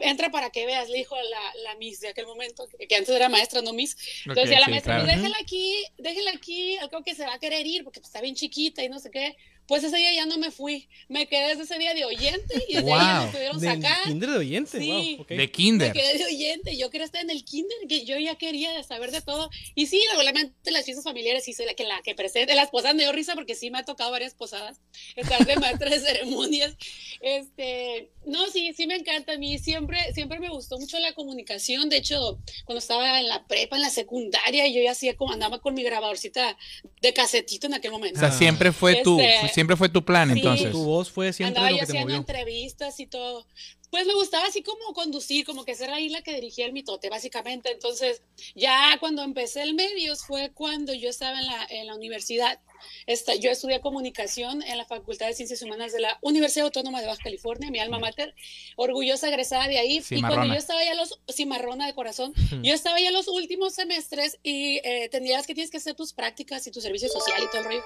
entra 0.00 0.30
para 0.30 0.50
que 0.50 0.66
veas, 0.66 0.88
le 0.88 0.98
dijo 0.98 1.14
la, 1.14 1.62
la 1.62 1.74
Miss 1.76 2.00
de 2.00 2.08
aquel 2.08 2.26
momento, 2.26 2.66
que, 2.88 2.96
antes 2.96 3.14
era 3.14 3.28
maestra, 3.28 3.60
no 3.60 3.72
Miss. 3.72 3.96
Entonces 4.20 4.44
decía 4.44 4.60
la 4.60 4.68
maestra, 4.68 4.96
pues 4.96 5.14
déjela 5.14 5.36
aquí, 5.40 5.84
déjela 5.98 6.30
aquí, 6.32 6.76
algo 6.78 7.02
que 7.04 7.14
se 7.14 7.26
va 7.26 7.34
a 7.34 7.38
querer 7.38 7.66
ir, 7.66 7.84
porque 7.84 8.00
pues, 8.00 8.08
está 8.08 8.20
bien 8.20 8.34
chiquita 8.34 8.82
y 8.82 8.88
no 8.88 8.98
sé 8.98 9.10
qué. 9.10 9.36
Pues 9.70 9.84
ese 9.84 9.98
día 9.98 10.12
ya 10.12 10.26
no 10.26 10.36
me 10.36 10.50
fui. 10.50 10.88
Me 11.06 11.28
quedé 11.28 11.50
desde 11.50 11.62
ese 11.62 11.78
día 11.78 11.94
de 11.94 12.04
oyente 12.04 12.54
y 12.68 12.78
ese 12.78 12.86
día 12.86 13.22
me 13.24 13.30
pudieron 13.30 13.60
sacar. 13.60 14.02
¿Kinder 14.02 14.30
de 14.30 14.38
oyente? 14.38 14.80
Sí. 14.80 15.24
De 15.28 15.48
kinder. 15.48 15.94
Me 15.94 16.02
quedé 16.02 16.18
de 16.18 16.24
oyente. 16.24 16.76
Yo 16.76 16.90
quería 16.90 17.04
estar 17.04 17.22
en 17.22 17.30
el 17.30 17.44
kinder, 17.44 17.78
que 17.88 18.04
yo 18.04 18.18
ya 18.18 18.34
quería 18.34 18.82
saber 18.82 19.12
de 19.12 19.20
todo. 19.20 19.48
Y 19.76 19.86
sí, 19.86 20.02
regularmente 20.10 20.72
las 20.72 20.84
fiestas 20.84 21.04
familiares 21.04 21.44
sí 21.44 21.52
soy 21.52 21.66
la 21.66 21.74
que, 21.74 21.84
la 21.84 22.02
que 22.02 22.16
presente. 22.16 22.52
Las 22.56 22.70
posadas 22.70 22.96
me 22.96 23.04
dio 23.04 23.12
risa 23.12 23.36
porque 23.36 23.54
sí 23.54 23.70
me 23.70 23.78
ha 23.78 23.84
tocado 23.84 24.10
varias 24.10 24.34
posadas. 24.34 24.80
Estar 25.14 25.46
de 25.46 25.54
maestra 25.54 25.88
de 25.88 26.00
ceremonias. 26.04 26.76
Este, 27.20 28.10
no, 28.26 28.50
sí, 28.50 28.72
sí 28.76 28.88
me 28.88 28.96
encanta. 28.96 29.34
A 29.34 29.38
mí 29.38 29.56
siempre, 29.60 30.12
siempre 30.14 30.40
me 30.40 30.48
gustó 30.48 30.80
mucho 30.80 30.98
la 30.98 31.12
comunicación. 31.12 31.88
De 31.90 31.98
hecho, 31.98 32.40
cuando 32.64 32.80
estaba 32.80 33.20
en 33.20 33.28
la 33.28 33.46
prepa, 33.46 33.76
en 33.76 33.82
la 33.82 33.90
secundaria, 33.90 34.66
yo 34.66 34.82
ya 34.82 34.90
hacía 34.90 35.14
como 35.14 35.32
andaba 35.32 35.60
con 35.60 35.74
mi 35.74 35.84
grabadorcita 35.84 36.58
de 37.00 37.12
casetito 37.12 37.68
en 37.68 37.74
aquel 37.74 37.92
momento. 37.92 38.18
O 38.18 38.20
sea, 38.20 38.32
siempre 38.32 38.72
fue 38.72 39.02
tu, 39.04 39.20
este, 39.20 39.59
siempre 39.59 39.59
fue 39.76 39.88
tu 39.88 40.04
plan, 40.04 40.30
entonces. 40.30 40.70
Tu 40.70 40.84
voz 40.84 41.10
fue 41.10 41.32
siempre 41.32 41.58
Andaba 41.58 41.70
lo 41.70 41.78
que 41.78 41.86
te 41.86 41.92
haciendo 41.92 42.14
entrevistas 42.14 43.00
y 43.00 43.06
todo. 43.06 43.46
Pues 43.90 44.06
me 44.06 44.14
gustaba 44.14 44.46
así 44.46 44.62
como 44.62 44.92
conducir, 44.94 45.44
como 45.44 45.64
que 45.64 45.74
ser 45.74 45.90
ahí 45.90 46.08
la 46.08 46.22
que 46.22 46.34
dirigía 46.34 46.66
el 46.66 46.72
mitote, 46.72 47.10
básicamente. 47.10 47.72
Entonces, 47.72 48.22
ya 48.54 48.96
cuando 49.00 49.22
empecé 49.22 49.62
el 49.62 49.74
medios 49.74 50.24
fue 50.24 50.52
cuando 50.52 50.92
yo 50.94 51.08
estaba 51.08 51.38
en 51.38 51.46
la, 51.46 51.66
en 51.70 51.86
la 51.86 51.94
universidad 51.94 52.60
esta, 53.06 53.34
yo 53.34 53.50
estudié 53.50 53.80
comunicación 53.80 54.62
en 54.62 54.78
la 54.78 54.84
Facultad 54.84 55.26
de 55.26 55.34
Ciencias 55.34 55.62
Humanas 55.62 55.92
de 55.92 56.00
la 56.00 56.18
Universidad 56.22 56.66
Autónoma 56.66 57.00
de 57.00 57.06
Baja 57.06 57.22
California, 57.22 57.70
mi 57.70 57.78
alma 57.78 57.98
mater, 57.98 58.34
orgullosa 58.76 59.28
egresada 59.28 59.68
de 59.68 59.78
ahí. 59.78 60.02
Y 60.10 60.20
cuando 60.20 60.46
yo 60.46 60.54
estaba 60.54 60.84
ya 60.84 60.94
los, 60.94 61.20
cimarrona 61.32 61.86
de 61.86 61.94
corazón, 61.94 62.32
yo 62.62 62.74
estaba 62.74 63.00
ya 63.00 63.10
los 63.10 63.28
últimos 63.28 63.74
semestres 63.74 64.38
y 64.42 64.78
eh, 64.84 65.08
tenías 65.10 65.46
que 65.46 65.54
tienes 65.54 65.70
que 65.70 65.78
hacer 65.78 65.94
tus 65.94 66.12
prácticas 66.12 66.66
y 66.66 66.70
tu 66.70 66.80
servicio 66.80 67.08
social 67.08 67.42
y 67.42 67.46
todo 67.46 67.58
el 67.58 67.64
rollo. 67.64 67.84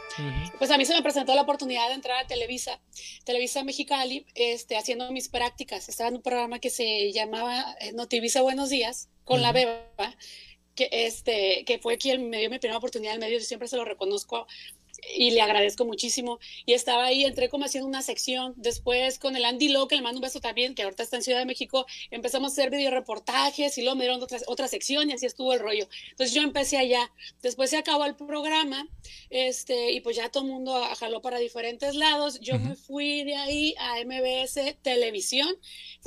Pues 0.59 0.71
a 0.71 0.79
mí 0.79 0.85
se 0.85 0.95
me 0.95 1.03
presentó 1.03 1.35
la 1.35 1.43
oportunidad 1.43 1.89
de 1.89 1.95
entrar 1.95 2.25
a 2.25 2.27
Televisa, 2.27 2.81
Televisa 3.25 3.65
Mexicali, 3.65 4.27
este, 4.35 4.77
haciendo 4.77 5.11
mis 5.13 5.29
prácticas. 5.29 5.89
Estaba 5.95 6.09
en 6.09 6.17
un 6.17 6.23
programa 6.23 6.59
que 6.59 6.71
se 6.71 7.13
llamaba 7.13 7.77
eh, 7.79 7.93
Notivisa 7.93 8.43
Buenos 8.43 8.69
Días 8.69 9.09
con 9.23 9.43
la 9.43 9.53
beba 9.53 9.87
que, 10.75 10.89
este, 10.91 11.65
que 11.65 11.79
fue 11.79 11.99
quien 11.99 12.31
me 12.31 12.41
dio 12.41 12.51
mi 12.51 12.59
primera 12.59 12.79
oportunidad 12.79 13.15
en 13.15 13.21
medio, 13.21 13.39
yo 13.39 13.45
siempre 13.45 13.69
se 13.69 13.77
lo 13.77 13.85
reconozco 13.85 14.49
y 15.17 15.31
le 15.31 15.41
agradezco 15.41 15.85
muchísimo. 15.85 16.39
Y 16.67 16.73
estaba 16.73 17.05
ahí, 17.05 17.25
entré 17.25 17.49
como 17.49 17.65
haciendo 17.65 17.89
una 17.89 18.03
sección. 18.03 18.55
Después 18.57 19.19
con 19.19 19.37
el 19.37 19.45
Andy 19.45 19.69
Lowe, 19.69 19.89
que 19.89 19.97
le 19.97 20.03
mando 20.03 20.19
un 20.19 20.23
beso 20.23 20.41
también, 20.41 20.75
que 20.75 20.83
ahorita 20.83 21.03
está 21.03 21.17
en 21.17 21.23
Ciudad 21.23 21.39
de 21.39 21.47
México, 21.47 21.87
empezamos 22.11 22.51
a 22.51 22.53
hacer 22.53 22.71
video 22.71 22.91
reportajes 22.91 23.77
y 23.79 23.83
luego 23.83 23.97
me 23.97 24.05
dieron 24.05 24.23
otra, 24.23 24.39
otra 24.47 24.69
sección 24.69 25.11
y 25.11 25.13
así 25.13 25.27
estuvo 25.27 25.53
el 25.53 25.61
rollo. 25.61 25.89
Entonces 26.11 26.35
yo 26.35 26.43
empecé 26.43 26.79
allá. 26.79 27.11
Después 27.43 27.71
se 27.71 27.77
acabó 27.77 28.05
el 28.05 28.15
programa 28.15 28.87
este, 29.31 29.93
y 29.93 30.01
pues 30.01 30.17
ya 30.17 30.29
todo 30.31 30.45
el 30.45 30.51
mundo 30.51 30.81
jaló 30.99 31.21
para 31.23 31.39
diferentes 31.39 31.95
lados. 31.95 32.41
Yo 32.41 32.59
me 32.59 32.77
fui 32.77 33.25
de 33.25 33.37
ahí 33.37 33.75
a 33.79 33.97
MBS 34.05 34.77
Televisión. 34.83 35.49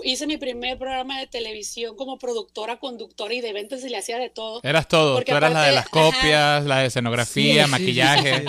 Hice 0.04 0.28
mi 0.28 0.38
primer 0.38 0.78
programa 0.78 1.20
de 1.20 1.28
televisión 1.28 1.96
como 1.96 2.18
productora, 2.18 2.78
conductora 2.78 3.34
y 3.34 3.42
de 3.42 3.50
eventos 3.50 3.84
y 3.84 3.90
le 3.90 3.98
hacía 3.98 4.20
de 4.20 4.30
todo. 4.30 4.62
Eras 4.64 4.88
todo. 4.88 5.22
Tú 5.24 5.32
eras 5.32 5.54
la 5.54 5.64
de 5.64 5.72
las 5.74 5.90
copias, 5.90 6.66
la 6.66 6.80
de 6.80 6.88
escenografía, 6.88 7.68
maquillaje. 7.68 8.46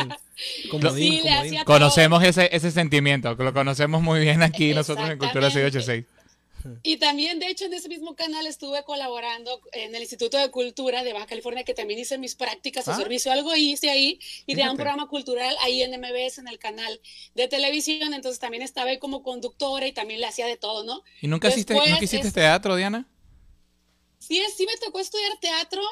Conocemos 1.64 2.24
ese, 2.24 2.48
ese 2.54 2.70
sentimiento, 2.70 3.34
lo 3.34 3.52
conocemos 3.52 4.02
muy 4.02 4.20
bien 4.20 4.42
aquí 4.42 4.74
nosotros 4.74 5.08
en 5.08 5.18
Cultura 5.18 5.50
686. 5.50 6.04
Y 6.82 6.96
también, 6.96 7.38
de 7.38 7.48
hecho, 7.48 7.66
en 7.66 7.74
ese 7.74 7.88
mismo 7.88 8.14
canal 8.14 8.46
estuve 8.46 8.82
colaborando 8.84 9.60
en 9.72 9.94
el 9.94 10.02
Instituto 10.02 10.38
de 10.38 10.50
Cultura 10.50 11.02
de 11.04 11.12
Baja 11.12 11.26
California, 11.26 11.64
que 11.64 11.74
también 11.74 12.00
hice 12.00 12.18
mis 12.18 12.34
prácticas 12.34 12.84
de 12.86 12.92
ah. 12.92 12.96
servicio. 12.96 13.32
Algo 13.32 13.54
hice 13.54 13.90
ahí 13.90 14.18
y 14.46 14.54
de 14.54 14.68
un 14.68 14.76
programa 14.76 15.08
cultural 15.08 15.56
ahí 15.62 15.82
en 15.82 15.98
MBS, 15.98 16.38
en 16.38 16.48
el 16.48 16.58
canal 16.58 17.00
de 17.34 17.48
televisión. 17.48 18.12
Entonces 18.14 18.38
también 18.38 18.62
estaba 18.62 18.90
ahí 18.90 18.98
como 18.98 19.22
conductora 19.22 19.86
y 19.86 19.92
también 19.92 20.20
le 20.20 20.26
hacía 20.26 20.46
de 20.46 20.56
todo, 20.56 20.84
¿no? 20.84 21.02
¿Y 21.20 21.28
nunca, 21.28 21.48
hiciste, 21.48 21.74
¿nunca 21.74 22.02
hiciste 22.02 22.30
teatro, 22.30 22.76
Diana? 22.76 23.08
Sí, 24.18 24.42
sí 24.56 24.66
me 24.66 24.76
tocó 24.78 25.00
estudiar 25.00 25.38
teatro 25.40 25.82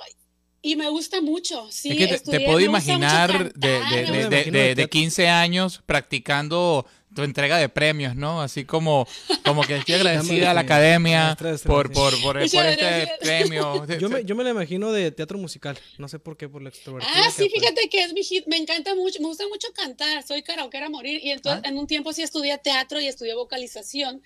y 0.66 0.74
me 0.74 0.88
gusta 0.88 1.20
mucho, 1.20 1.68
sí. 1.70 1.90
Es 1.90 2.22
que 2.22 2.30
te, 2.32 2.40
puedo 2.40 2.58
imaginar 2.58 3.54
de, 3.54 4.50
de, 4.50 4.74
de, 4.74 4.88
15 4.88 5.28
años 5.28 5.80
practicando 5.86 6.84
tu 7.14 7.22
entrega 7.22 7.56
de 7.56 7.68
premios, 7.68 8.16
¿no? 8.16 8.42
Así 8.42 8.64
como, 8.64 9.06
como 9.44 9.62
que 9.62 9.76
estoy 9.76 9.94
agradecida 10.00 10.50
a 10.50 10.54
la 10.54 10.62
academia 10.62 11.36
por, 11.64 11.92
por, 11.92 12.20
por, 12.20 12.42
este 12.42 13.08
premio. 13.20 13.86
Yo 14.00 14.08
me, 14.08 14.24
yo 14.24 14.34
me 14.34 14.42
la 14.42 14.50
imagino 14.50 14.90
de 14.90 15.12
teatro 15.12 15.38
musical, 15.38 15.78
no 15.98 16.08
sé 16.08 16.18
por 16.18 16.36
qué, 16.36 16.48
por 16.48 16.60
la 16.62 16.70
extrovertida. 16.70 17.12
Ah, 17.14 17.30
sí, 17.30 17.48
fíjate 17.48 17.88
que 17.88 18.02
es 18.02 18.12
mi 18.12 18.24
hit, 18.24 18.48
me 18.48 18.56
encanta 18.56 18.96
mucho, 18.96 19.20
me 19.20 19.28
gusta 19.28 19.46
mucho 19.46 19.68
cantar, 19.72 20.26
soy 20.26 20.42
karaoke 20.42 20.78
a 20.78 20.90
morir 20.90 21.20
y 21.22 21.30
entonces 21.30 21.62
ah. 21.64 21.68
en 21.68 21.78
un 21.78 21.86
tiempo 21.86 22.12
sí 22.12 22.22
estudié 22.22 22.58
teatro 22.58 23.00
y 23.00 23.06
estudié 23.06 23.34
vocalización 23.34 24.20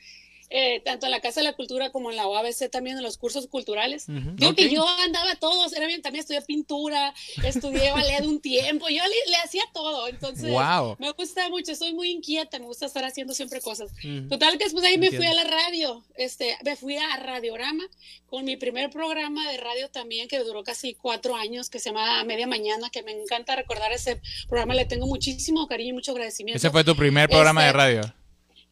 eh, 0.52 0.80
tanto 0.84 1.06
en 1.06 1.12
la 1.12 1.20
Casa 1.20 1.40
de 1.40 1.44
la 1.44 1.52
Cultura 1.52 1.90
como 1.90 2.10
en 2.10 2.16
la 2.16 2.26
UABC 2.26 2.70
también 2.70 2.96
en 2.96 3.04
los 3.04 3.16
cursos 3.18 3.46
culturales. 3.46 4.06
Digo 4.08 4.54
que 4.54 4.68
yo 4.68 4.86
andaba 4.86 5.36
todos, 5.36 5.72
era 5.72 5.86
bien, 5.86 6.02
también 6.02 6.22
estudié 6.22 6.42
pintura, 6.42 7.14
estudié 7.44 7.92
ballet 7.92 8.26
un 8.26 8.40
tiempo, 8.40 8.88
yo 8.88 9.02
le, 9.04 9.36
hacía 9.36 9.62
todo, 9.72 10.08
entonces 10.08 10.52
me 10.98 11.10
gusta 11.12 11.48
mucho, 11.48 11.74
soy 11.76 11.94
muy 11.94 12.10
inquieta, 12.10 12.58
me 12.58 12.66
gusta 12.66 12.86
estar 12.86 13.04
haciendo 13.04 13.32
siempre 13.32 13.60
cosas. 13.60 13.92
Total 14.28 14.58
que 14.58 14.64
después 14.64 14.82
de 14.82 14.88
ahí 14.88 14.98
me 14.98 15.10
fui 15.12 15.26
a 15.26 15.34
la 15.34 15.44
radio, 15.44 16.04
este, 16.16 16.56
me 16.64 16.74
fui 16.76 16.96
a 16.96 17.16
Radiorama 17.16 17.84
con 18.26 18.44
mi 18.44 18.56
primer 18.56 18.90
programa 18.90 19.50
de 19.50 19.58
radio 19.58 19.88
también 19.88 20.28
que 20.28 20.38
duró 20.40 20.64
casi 20.64 20.94
cuatro 20.94 21.36
años, 21.36 21.70
que 21.70 21.78
se 21.78 21.90
llama 21.90 22.22
Media 22.24 22.46
Mañana, 22.46 22.90
que 22.90 23.02
me 23.02 23.12
encanta 23.12 23.56
recordar 23.56 23.92
ese 23.92 24.20
programa, 24.48 24.74
le 24.74 24.84
tengo 24.84 25.06
muchísimo 25.06 25.66
cariño 25.66 25.90
y 25.90 25.92
mucho 25.94 26.12
agradecimiento. 26.12 26.56
Ese 26.56 26.70
fue 26.70 26.84
tu 26.84 26.96
primer 26.96 27.28
programa 27.28 27.62
de 27.62 27.68
este, 27.68 27.78
radio. 27.78 28.19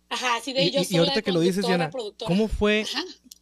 Ajá, 0.08 0.40
sí, 0.42 0.52
de 0.52 0.62
ellos. 0.62 0.90
Y, 0.90 0.94
y 0.94 0.98
ahorita 0.98 1.22
que 1.22 1.32
lo 1.32 1.40
dices, 1.40 1.66
Diana, 1.66 1.90
¿cómo 2.26 2.48
fue 2.48 2.86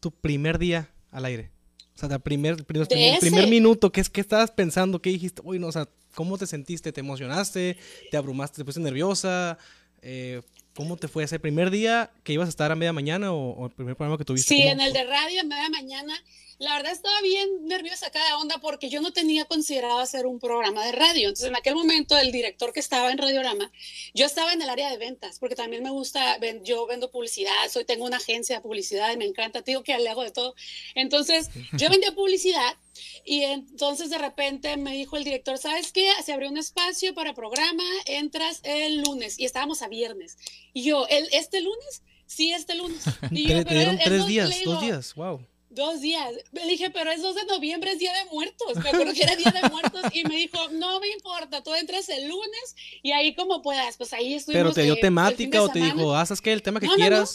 tu 0.01 0.11
primer 0.11 0.59
día 0.59 0.91
al 1.11 1.25
aire? 1.25 1.51
O 1.95 1.99
sea, 1.99 2.09
el 2.11 2.21
primer, 2.21 2.65
primer, 2.65 2.87
primer 2.87 3.49
minuto, 3.49 3.91
¿qué, 3.91 4.03
¿qué 4.05 4.21
estabas 4.21 4.51
pensando? 4.51 5.01
¿Qué 5.01 5.11
dijiste? 5.11 5.41
Uy, 5.45 5.59
no, 5.59 5.69
o 5.69 5.73
sea, 5.73 5.89
¿cómo 6.15 6.37
te 6.37 6.47
sentiste? 6.47 6.93
¿Te 6.93 7.01
emocionaste? 7.01 7.79
¿Te 8.11 8.17
abrumaste? 8.17 8.59
¿Te 8.59 8.65
pusiste 8.65 8.83
nerviosa? 8.83 9.57
Eh, 10.03 10.43
¿Cómo 10.77 10.99
te 10.99 11.09
fue 11.09 11.25
ese 11.25 11.41
primer 11.41 11.71
día 11.71 12.11
que 12.23 12.35
ibas 12.35 12.47
a 12.47 12.51
estar 12.51 12.71
a 12.71 12.77
media 12.77 12.93
mañana 12.93 13.33
o, 13.33 13.65
el 13.65 13.73
primer 13.73 13.97
programa 13.97 14.19
que 14.19 14.25
tuviste? 14.25 14.55
Sí, 14.55 14.63
en 14.63 14.81
el 14.81 14.93
de 14.93 15.05
radio 15.05 15.41
a 15.41 15.45
media 15.45 15.71
mañana 15.71 16.15
la 16.59 16.75
verdad 16.77 16.93
estaba 16.93 17.21
bien 17.21 17.67
nerviosa 17.67 18.11
cada 18.11 18.39
onda 18.39 18.59
porque 18.59 18.89
yo 18.89 19.01
no 19.01 19.13
tenía 19.13 19.45
considerado 19.45 19.99
hacer 19.99 20.27
un 20.27 20.39
programa 20.39 20.85
de 20.85 20.93
radio. 20.93 21.29
Entonces, 21.29 21.49
en 21.49 21.57
aquel 21.57 21.75
momento, 21.75 22.17
el 22.17 22.33
director 22.33 22.73
que 22.73 22.81
estaba 22.81 23.11
en 23.11 23.19
Radiorama, 23.19 23.71
yo 24.15 24.25
estaba 24.25 24.53
en 24.53 24.63
el 24.63 24.71
área 24.71 24.91
de 24.91 24.97
ventas, 24.97 25.39
porque 25.39 25.55
también 25.55 25.83
me 25.83 25.91
gusta, 25.91 26.39
yo 26.63 26.87
vendo 26.87 27.11
publicidad, 27.11 27.53
soy, 27.71 27.85
tengo 27.85 28.07
una 28.07 28.17
agencia 28.17 28.57
de 28.57 28.63
publicidad 28.63 29.13
y 29.13 29.17
me 29.17 29.27
encanta, 29.27 29.61
digo 29.61 29.83
que 29.83 29.97
le 29.99 30.09
hago 30.09 30.23
de 30.23 30.31
todo. 30.31 30.55
Entonces, 30.95 31.51
yo 31.73 31.91
vendía 31.91 32.13
publicidad 32.13 32.77
y 33.25 33.43
entonces 33.43 34.11
de 34.11 34.19
repente 34.19 34.77
me 34.77 34.93
dijo 34.93 35.17
el 35.17 35.25
director, 35.25 35.59
¿sabes 35.59 35.93
qué? 35.93 36.09
Se 36.25 36.33
abrió 36.33 36.49
un 36.49 36.59
espacio 36.59 37.15
para 37.15 37.35
programa, 37.35 37.85
entras 38.07 38.61
el 38.65 39.03
lunes 39.03 39.39
y 39.39 39.45
estábamos 39.45 39.83
a 39.83 39.89
viernes. 39.89 40.39
Y 40.73 40.85
yo, 40.85 41.07
¿el, 41.09 41.29
¿este 41.33 41.61
lunes? 41.61 42.03
Sí, 42.27 42.53
este 42.53 42.75
lunes. 42.75 43.05
Y 43.31 43.49
yo, 43.49 43.65
te, 43.65 43.75
dieron 43.75 43.99
tres 43.99 44.27
días, 44.27 44.51
dos 44.65 44.81
días, 44.81 45.15
wow 45.15 45.41
Dos 45.77 46.01
días. 46.01 46.33
Le 46.53 46.67
dije, 46.67 46.89
pero 46.89 47.11
es 47.11 47.21
2 47.21 47.35
de 47.35 47.45
noviembre, 47.45 47.93
es 47.93 47.99
Día 47.99 48.13
de 48.15 48.31
Muertos. 48.31 48.77
Me 48.83 48.89
acuerdo 48.89 49.13
que 49.13 49.23
era 49.23 49.37
Día 49.37 49.51
de 49.51 49.69
Muertos 49.69 50.03
y 50.11 50.25
me 50.25 50.37
dijo, 50.37 50.59
no 50.71 51.01
me 51.01 51.09
importa, 51.09 51.63
tú 51.63 51.75
entras 51.75 52.09
el 52.09 52.29
lunes 52.29 52.77
y 53.03 53.13
ahí 53.13 53.35
como 53.35 53.61
puedas. 53.61 53.99
Pues 53.99 54.15
ahí 54.15 54.33
estuvimos. 54.33 54.63
¿Pero 54.63 54.73
te 54.73 54.85
dio 54.85 54.95
eh, 54.95 55.01
temática 55.01 55.63
o 55.63 55.69
te 55.69 55.81
dijo, 55.81 56.15
haz 56.15 56.41
que 56.41 56.55
el 56.55 56.63
tema 56.63 56.81
que 56.81 56.87
No, 56.87 56.97
no, 56.97 57.11
no. 57.11 57.27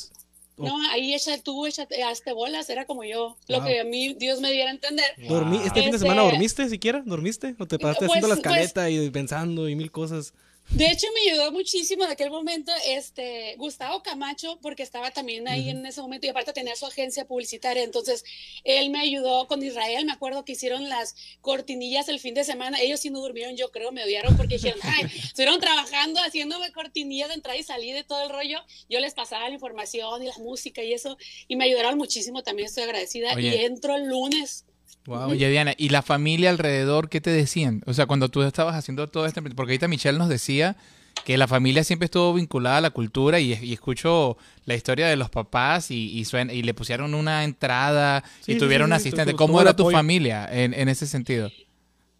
No, 0.68 0.77
ahí 0.91 1.13
echa 1.13 1.38
tú, 1.41 1.65
échate, 1.65 2.03
hazte 2.03 2.34
bolas, 2.34 2.70
era 2.70 2.86
como 2.86 3.03
yo. 3.03 3.38
Lo 3.48 3.63
que 3.63 3.80
a 3.80 3.84
mí 3.84 4.13
Dios 4.13 4.39
me 4.41 4.51
diera 4.51 4.70
a 4.70 4.74
entender. 4.74 5.06
¿Este 5.18 5.30
fin 5.39 5.51
de 5.62 5.65
Este- 5.68 5.98
semana 6.00 6.22
dormiste 6.24 6.70
siquiera? 6.70 7.03
¿Dormiste? 7.06 7.56
¿O 7.60 7.65
te 7.68 7.77
paraste 7.80 8.06
Pues- 8.06 8.12
haciendo 8.18 8.27
la 8.27 8.36
pues- 8.36 8.46
escaleta 8.46 8.89
y 8.89 9.10
pensando 9.10 9.68
y 9.70 9.75
mil 9.75 9.91
cosas? 9.91 10.34
De 10.74 10.90
hecho, 10.90 11.06
me 11.13 11.30
ayudó 11.30 11.51
muchísimo 11.51 12.06
en 12.06 12.12
aquel 12.12 12.30
momento 12.30 12.72
este 12.86 13.56
Gustavo 13.58 14.01
Camacho, 14.04 14.58
porque 14.62 14.84
estaba 14.84 15.12
también 15.12 15.50
ahí 15.50 15.70
en 15.70 15.86
ese 15.86 16.01
momento 16.01 16.28
y 16.28 16.30
aparte 16.30 16.54
tenía 16.54 16.78
su 16.78 16.86
agencia 16.86 17.28
publicitaria. 17.28 17.84
Entonces, 17.84 18.24
él 18.63 18.90
me 18.90 19.01
ayudó 19.01 19.48
con 19.48 19.62
Israel. 19.62 20.06
Me 20.06 20.13
acuerdo 20.13 20.46
que 20.46 20.54
hicieron 20.54 20.88
las 20.88 21.16
cortinillas 21.42 22.08
el 22.08 22.22
fin 22.22 22.36
de 22.36 22.46
semana. 22.46 22.80
Ellos 22.80 23.01
sí 23.01 23.10
no 23.10 23.20
durmieron, 23.20 23.58
yo 23.58 23.70
creo, 23.70 23.92
me 23.92 24.06
odiaron 24.06 24.38
porque 24.38 24.56
dijeron, 24.56 24.80
ay, 24.84 25.08
estuvieron 25.22 25.60
trabajando, 25.60 26.22
haciéndome 26.22 26.72
cortinillas 26.72 27.28
de 27.28 27.36
entrada 27.36 27.60
y 27.60 27.63
salida 27.63 27.96
de 27.96 28.04
todo 28.06 28.24
el 28.24 28.30
rollo. 28.30 28.60
Yo 28.90 29.01
les 29.01 29.13
pasaba 29.13 29.50
la 29.50 29.56
información 29.56 30.24
y 30.24 30.28
la 30.28 30.38
música 30.38 30.82
y 30.82 30.94
eso, 30.94 31.18
y 31.50 31.58
me 31.58 31.66
ayudaron 31.66 31.98
muchísimo. 31.98 32.44
También 32.44 32.68
estoy 32.68 32.84
agradecida. 32.84 33.34
Oye. 33.36 33.58
Y 33.58 33.66
entro 33.66 33.98
el 33.98 34.06
lunes. 34.06 34.63
Wow. 35.08 35.31
Oye, 35.31 35.50
Diana, 35.50 35.74
¿y 35.77 35.89
la 35.89 36.01
familia 36.03 36.50
alrededor 36.51 37.10
qué 37.10 37.22
te 37.22 37.31
decían? 37.31 37.81
O 37.88 37.93
sea, 37.93 38.05
cuando 38.05 38.29
tú 38.29 38.43
estabas 38.43 38.75
haciendo 38.75 39.08
todo 39.10 39.25
esto, 39.25 39.41
porque 39.41 39.72
ahorita 39.74 39.88
Michelle 39.88 40.17
nos 40.17 40.29
decía 40.29 40.75
que 41.25 41.38
la 41.38 41.48
familia 41.48 41.84
siempre 41.84 42.05
estuvo 42.05 42.34
vinculada 42.34 42.77
a 42.77 42.81
la 42.81 42.89
cultura 42.91 43.39
y, 43.39 43.53
y 43.53 43.74
escucho 43.74 44.38
la 44.65 44.75
historia 44.75 45.08
de 45.08 45.15
los 45.15 45.29
papás 45.29 45.91
y, 45.91 46.17
y, 46.17 46.25
suena- 46.25 46.53
y 46.53 46.62
le 46.63 46.74
pusieron 46.74 47.13
una 47.15 47.43
entrada 47.43 48.24
Sí, 48.41 48.53
y 48.53 48.58
tuvieron 48.58 48.89
sí, 48.89 48.93
un 48.93 49.00
sí, 49.00 49.08
asistente. 49.08 49.34
¿Cómo 49.36 49.60
era 49.62 49.75
tu 49.75 49.84
apoyo. 49.84 49.98
familia 49.98 50.47
en, 50.52 50.73
en 50.73 50.88
ese 50.88 51.08
sentido? 51.08 51.49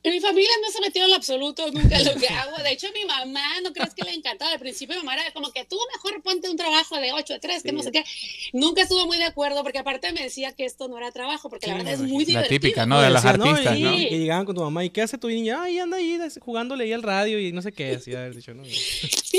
En 0.03 0.11
mi 0.13 0.19
familia 0.19 0.49
no 0.63 0.71
se 0.71 0.81
metió 0.81 1.03
en 1.03 1.09
lo 1.11 1.15
absoluto 1.15 1.69
nunca 1.71 1.97
en 1.99 2.05
lo 2.05 2.15
que 2.15 2.27
hago. 2.27 2.57
De 2.63 2.71
hecho, 2.71 2.87
mi 2.93 3.05
mamá, 3.05 3.61
¿no 3.63 3.71
crees 3.71 3.93
que 3.93 4.03
le 4.03 4.13
encantaba? 4.13 4.51
Al 4.51 4.59
principio 4.59 4.95
mi 4.95 5.03
mamá 5.03 5.21
era 5.21 5.31
como 5.31 5.51
que 5.51 5.63
tú 5.65 5.77
mejor 5.93 6.23
ponte 6.23 6.49
un 6.49 6.57
trabajo 6.57 6.97
de 6.97 7.11
8 7.13 7.35
a 7.35 7.39
3, 7.39 7.61
que 7.61 7.71
no 7.71 7.83
sé 7.83 7.91
qué. 7.91 8.03
Nunca 8.51 8.81
estuvo 8.81 9.05
muy 9.05 9.17
de 9.17 9.25
acuerdo 9.25 9.61
porque 9.61 9.77
aparte 9.77 10.11
me 10.11 10.23
decía 10.23 10.53
que 10.53 10.65
esto 10.65 10.87
no 10.87 10.97
era 10.97 11.11
trabajo, 11.11 11.49
porque 11.51 11.67
la 11.67 11.75
verdad 11.75 11.93
es 11.93 11.99
muy 11.99 12.23
La 12.25 12.41
divertido. 12.41 12.59
típica, 12.59 12.85
¿no? 12.87 12.99
De 12.99 13.09
los 13.11 13.21
Decía, 13.21 13.29
artistas, 13.43 13.77
Y, 13.77 13.83
¿no? 13.83 13.95
Sí. 13.95 14.09
que 14.09 14.17
llegaban 14.17 14.45
con 14.45 14.55
tu 14.55 14.61
mamá, 14.61 14.83
¿y 14.83 14.89
qué 14.89 15.03
hace 15.03 15.19
tu 15.19 15.27
niña? 15.27 15.61
Ay, 15.61 15.77
anda 15.77 15.97
ahí 15.97 16.17
jugándole 16.39 16.83
ahí 16.85 16.93
al 16.93 17.03
radio 17.03 17.39
y 17.39 17.51
no 17.51 17.61
sé 17.61 17.71
qué. 17.71 17.91
Así 17.91 18.15
haber 18.15 18.35
dicho, 18.35 18.53
¿no? 18.55 18.63
Sí, 18.65 18.71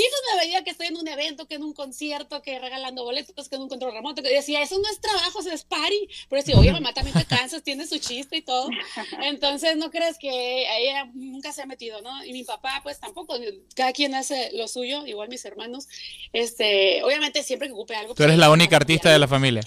pues 0.09 0.12
me 0.33 0.39
veía 0.45 0.63
que 0.63 0.71
estoy 0.71 0.87
en 0.87 0.97
un 0.97 1.07
evento, 1.07 1.47
que 1.47 1.55
en 1.55 1.63
un 1.63 1.73
concierto, 1.73 2.41
que 2.41 2.59
regalando 2.59 3.03
boletos, 3.03 3.49
que 3.49 3.55
en 3.55 3.61
un 3.63 3.69
control 3.69 3.93
remoto, 3.93 4.21
que 4.21 4.29
decía, 4.33 4.61
eso 4.61 4.77
no 4.79 4.89
es 4.89 4.99
trabajo, 4.99 5.39
eso 5.39 5.51
es 5.51 5.63
party. 5.63 6.07
Pero 6.29 6.41
decía, 6.41 6.57
oye, 6.59 6.71
mamá, 6.71 6.93
también 6.93 7.17
te 7.17 7.25
cansas, 7.25 7.63
tienes 7.63 7.89
su 7.89 7.97
chiste 7.99 8.37
y 8.37 8.41
todo. 8.41 8.69
Entonces, 9.23 9.77
no 9.77 9.91
crees 9.91 10.17
que 10.17 10.65
ella 10.79 11.09
nunca 11.13 11.51
se 11.51 11.61
ha 11.61 11.65
metido, 11.65 12.01
¿no? 12.01 12.23
Y 12.25 12.33
mi 12.33 12.43
papá, 12.43 12.79
pues 12.83 12.99
tampoco, 12.99 13.35
cada 13.75 13.93
quien 13.93 14.15
hace 14.15 14.51
lo 14.53 14.67
suyo, 14.67 15.05
igual 15.05 15.29
mis 15.29 15.43
hermanos. 15.45 15.87
Este, 16.31 17.03
obviamente, 17.03 17.43
siempre 17.43 17.67
que 17.67 17.73
ocupe 17.73 17.95
algo. 17.95 18.13
Tú 18.15 18.23
eres 18.23 18.37
la 18.37 18.49
única 18.51 18.77
artista 18.77 19.11
de 19.11 19.19
la 19.19 19.27
familia. 19.27 19.61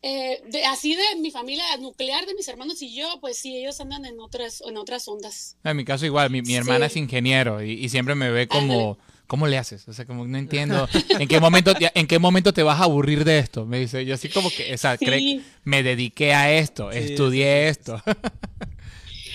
Eh, 0.00 0.40
de- 0.46 0.64
así 0.64 0.94
de 0.94 1.16
mi 1.18 1.32
familia 1.32 1.64
nuclear, 1.78 2.24
de 2.24 2.34
mis 2.34 2.46
hermanos 2.46 2.80
y 2.82 2.94
yo, 2.94 3.18
pues 3.20 3.36
sí, 3.36 3.56
ellos 3.56 3.80
andan 3.80 4.04
en 4.04 4.20
otras, 4.20 4.62
en 4.64 4.76
otras 4.76 5.08
ondas. 5.08 5.56
En 5.64 5.76
mi 5.76 5.84
caso 5.84 6.06
igual, 6.06 6.30
mi, 6.30 6.40
mi 6.40 6.54
hermana 6.54 6.86
es 6.86 6.94
ingeniero 6.94 7.64
y, 7.64 7.72
y 7.72 7.88
siempre 7.88 8.14
me 8.14 8.30
ve 8.30 8.46
como, 8.46 8.96
¿cómo 9.28 9.46
le 9.46 9.56
haces? 9.58 9.86
O 9.86 9.92
sea, 9.92 10.04
como 10.06 10.26
no 10.26 10.36
entiendo, 10.36 10.88
¿en 11.20 11.28
qué 11.28 11.38
momento, 11.38 11.72
te- 11.74 11.92
en 11.94 12.08
qué 12.08 12.18
momento 12.18 12.52
te 12.52 12.64
vas 12.64 12.80
a 12.80 12.84
aburrir 12.84 13.24
de 13.24 13.38
esto? 13.38 13.64
Me 13.64 13.78
dice, 13.78 14.04
yo 14.04 14.14
así 14.14 14.28
como 14.28 14.50
que, 14.50 14.74
o 14.74 14.78
sea, 14.78 14.96
cree- 14.98 15.18
Sí. 15.20 15.44
me 15.62 15.84
dediqué 15.84 16.34
a 16.34 16.50
esto, 16.52 16.90
Sí, 16.90 16.98
estudié 16.98 17.68
esto. 17.68 18.02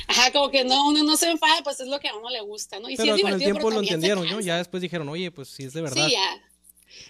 Ajá, 0.07 0.31
como 0.31 0.49
que 0.51 0.63
no, 0.65 0.87
uno 0.89 1.03
no 1.03 1.15
se 1.15 1.29
enfada, 1.29 1.63
pues 1.63 1.79
es 1.79 1.87
lo 1.87 1.99
que 1.99 2.09
a 2.09 2.15
uno 2.15 2.29
le 2.29 2.41
gusta, 2.41 2.79
¿no? 2.79 2.89
Y 2.89 2.97
sí 2.97 3.03
Pero 3.03 3.15
es 3.15 3.21
con 3.21 3.31
el 3.33 3.39
tiempo 3.39 3.71
lo 3.71 3.79
entendieron, 3.79 4.27
¿no? 4.29 4.41
Ya 4.41 4.57
después 4.57 4.81
dijeron, 4.81 5.07
oye, 5.09 5.31
pues 5.31 5.47
sí 5.49 5.63
es 5.63 5.73
de 5.73 5.81
verdad. 5.81 6.05
Sí, 6.05 6.11
ya. 6.11 6.41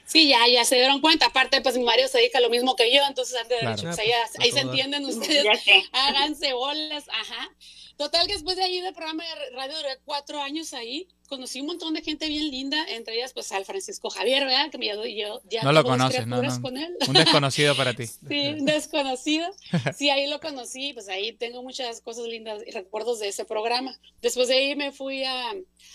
Sí, 0.05 0.27
ya, 0.29 0.47
ya 0.47 0.63
se 0.63 0.75
dieron 0.75 1.01
cuenta. 1.01 1.25
Aparte, 1.25 1.59
pues 1.61 1.75
mi 1.77 1.83
marido 1.83 2.07
se 2.07 2.19
dedica 2.19 2.37
a 2.37 2.41
lo 2.41 2.49
mismo 2.49 2.75
que 2.75 2.93
yo, 2.93 3.01
entonces 3.07 3.35
antes 3.35 3.57
de 3.57 3.59
Claro. 3.61 3.75
dicho, 3.75 3.87
pues, 3.87 3.99
Ah, 3.99 4.01
ahí, 4.01 4.11
pues, 4.35 4.45
ahí 4.45 4.51
se 4.51 4.59
entienden 4.59 5.05
ustedes. 5.07 5.45
Háganse 5.91 6.53
bolas, 6.53 7.05
ajá. 7.09 7.49
Total 7.97 8.25
que 8.27 8.33
después 8.33 8.55
de 8.57 8.63
ahí 8.63 8.79
del 8.81 8.93
programa 8.93 9.23
de 9.23 9.55
radio 9.55 9.75
duré 9.75 9.99
cuatro 10.05 10.41
años 10.41 10.73
ahí. 10.73 11.07
Conocí 11.33 11.61
un 11.61 11.67
montón 11.67 11.95
de 11.95 12.01
gente 12.01 12.27
bien 12.27 12.51
linda, 12.51 12.85
entre 12.89 13.15
ellas 13.15 13.33
pues 13.33 13.51
al 13.51 13.65
Francisco 13.65 14.09
Javier, 14.11 14.45
¿verdad? 14.45 14.69
Que 14.69 14.77
me 14.77 14.85
yo, 14.85 15.03
yo 15.05 15.41
ya 15.49 15.63
No 15.63 15.71
lo 15.71 15.83
conoces, 15.83 16.27
no. 16.27 16.41
con 16.61 16.77
él. 16.77 16.95
Un 17.07 17.13
desconocido 17.13 17.75
para 17.75 17.93
ti. 17.93 18.05
Sí, 18.27 18.47
un 18.49 18.65
desconocido. 18.65 19.47
Sí, 19.97 20.09
ahí 20.09 20.27
lo 20.27 20.39
conocí, 20.39 20.93
pues 20.93 21.09
ahí 21.09 21.33
tengo 21.33 21.63
muchas 21.63 22.01
cosas 22.01 22.25
lindas 22.27 22.61
y 22.65 22.71
recuerdos 22.71 23.19
de 23.19 23.29
ese 23.29 23.45
programa. 23.45 23.99
Después 24.21 24.47
de 24.47 24.55
ahí 24.55 24.75
me 24.75 24.91
fui 24.91 25.23
a, 25.23 25.51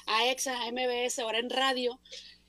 a 0.07 0.27
EXA, 0.27 0.63
a 0.63 0.73
MBS, 0.73 1.21
ahora 1.21 1.39
en 1.39 1.51
radio, 1.51 2.01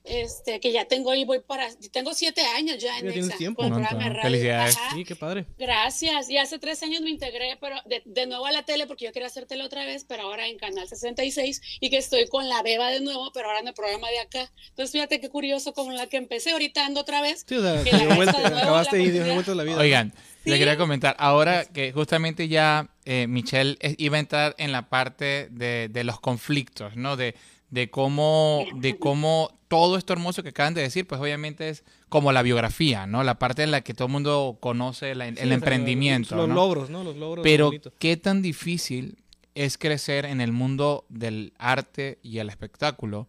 este, 0.04 0.60
que 0.60 0.72
ya 0.72 0.86
tengo 0.86 1.12
ahí, 1.12 1.26
voy 1.26 1.40
para, 1.40 1.68
tengo 1.92 2.14
siete 2.14 2.42
años 2.42 2.78
ya 2.80 2.98
en 3.00 3.06
Ya 3.08 3.14
EXA, 3.14 3.38
tiempo. 3.38 3.64
radio. 3.70 4.22
Felicidades. 4.22 4.78
Ajá. 4.78 4.96
Sí, 4.96 5.04
qué 5.06 5.16
padre. 5.16 5.46
Gracias. 5.58 6.30
Y 6.30 6.38
hace 6.38 6.58
tres 6.60 6.82
años 6.84 7.02
me 7.02 7.10
integré, 7.10 7.58
pero 7.62 7.76
de, 7.86 8.02
de 8.06 8.26
nuevo 8.28 8.46
a 8.46 8.52
la 8.52 8.64
tele, 8.64 8.88
porque 8.88 9.06
yo 9.06 9.12
quería 9.12 9.28
hacer 9.28 9.46
tele 9.46 9.64
otra 9.64 9.86
vez, 9.86 10.06
pero 10.08 10.24
ahora 10.24 10.48
en 10.48 10.58
Canal 10.58 10.88
66, 10.88 11.62
y 11.80 11.90
que 11.90 11.98
estoy 11.98 12.28
con 12.28 12.48
la 12.50 12.62
Beba 12.64 12.90
de 12.90 13.02
nuevo, 13.02 13.32
pero 13.34 13.48
ahora 13.48 13.60
en 13.60 13.68
el 13.68 13.74
programa 13.74 14.10
de 14.10 14.20
acá. 14.20 14.52
Entonces, 14.70 14.92
fíjate 14.92 15.20
qué 15.20 15.30
curioso, 15.30 15.74
con 15.74 15.96
la 15.96 16.08
que 16.08 16.18
empecé, 16.18 16.52
ahorita 16.52 16.86
ando 16.86 17.02
otra 17.02 17.22
vez. 17.22 17.46
Sí, 17.48 17.56
o 17.56 17.62
sea, 17.62 17.84
Que 17.84 17.92
la 17.92 18.16
vuelta- 18.16 18.40
nuevo, 18.40 18.58
acabaste 18.58 18.98
la 18.98 19.04
y 19.04 19.12
dio 19.12 19.34
vueltas 19.34 19.56
la 19.56 19.64
vida. 19.64 19.78
Oigan, 19.78 20.14
le 20.46 20.54
Sí. 20.54 20.60
quería 20.60 20.78
comentar, 20.78 21.16
ahora 21.20 21.66
que 21.66 21.92
justamente 21.92 22.48
ya 22.48 22.90
eh, 23.06 23.28
Michelle 23.28 23.78
eh, 23.82 23.96
iba 23.98 24.18
a 24.18 24.20
entrar 24.22 24.56
en 24.58 24.72
la 24.72 24.90
parte 24.90 25.50
de, 25.52 25.90
de 25.90 26.04
los 26.04 26.20
conflictos, 26.20 26.96
¿no? 26.96 27.18
De, 27.18 27.36
de 27.70 27.90
cómo, 27.90 28.66
de 28.76 28.98
cómo 28.98 29.59
todo 29.70 29.98
esto 29.98 30.12
hermoso 30.12 30.44
que 30.44 30.50
acaban 30.50 30.74
de 30.74 30.82
decir, 30.82 31.08
pues 31.08 31.22
obviamente 31.22 31.70
es 31.70 31.86
como 32.10 32.32
la 32.34 32.42
biografía, 32.42 33.08
¿no? 33.08 33.24
La 33.24 33.40
parte 33.40 33.64
en 33.64 33.72
la 33.72 33.80
que 33.82 33.94
todo 33.94 34.08
el 34.08 34.12
mundo 34.12 34.58
conoce 34.60 35.16
la- 35.16 35.28
el 35.30 35.38
Sí, 35.38 35.50
emprendimiento, 35.50 36.36
Los 36.36 36.50
¿no? 36.50 36.56
logros, 36.56 36.90
¿no? 36.90 37.04
Los 37.06 37.16
logros. 37.16 37.44
Pero 37.44 37.72
qué 38.00 38.18
tan 38.18 38.42
difícil 38.42 39.18
es 39.56 39.78
crecer 39.78 40.26
en 40.26 40.42
el 40.42 40.52
mundo 40.52 41.06
del 41.10 41.54
arte 41.58 42.20
y 42.24 42.40
el 42.40 42.50
espectáculo, 42.50 43.28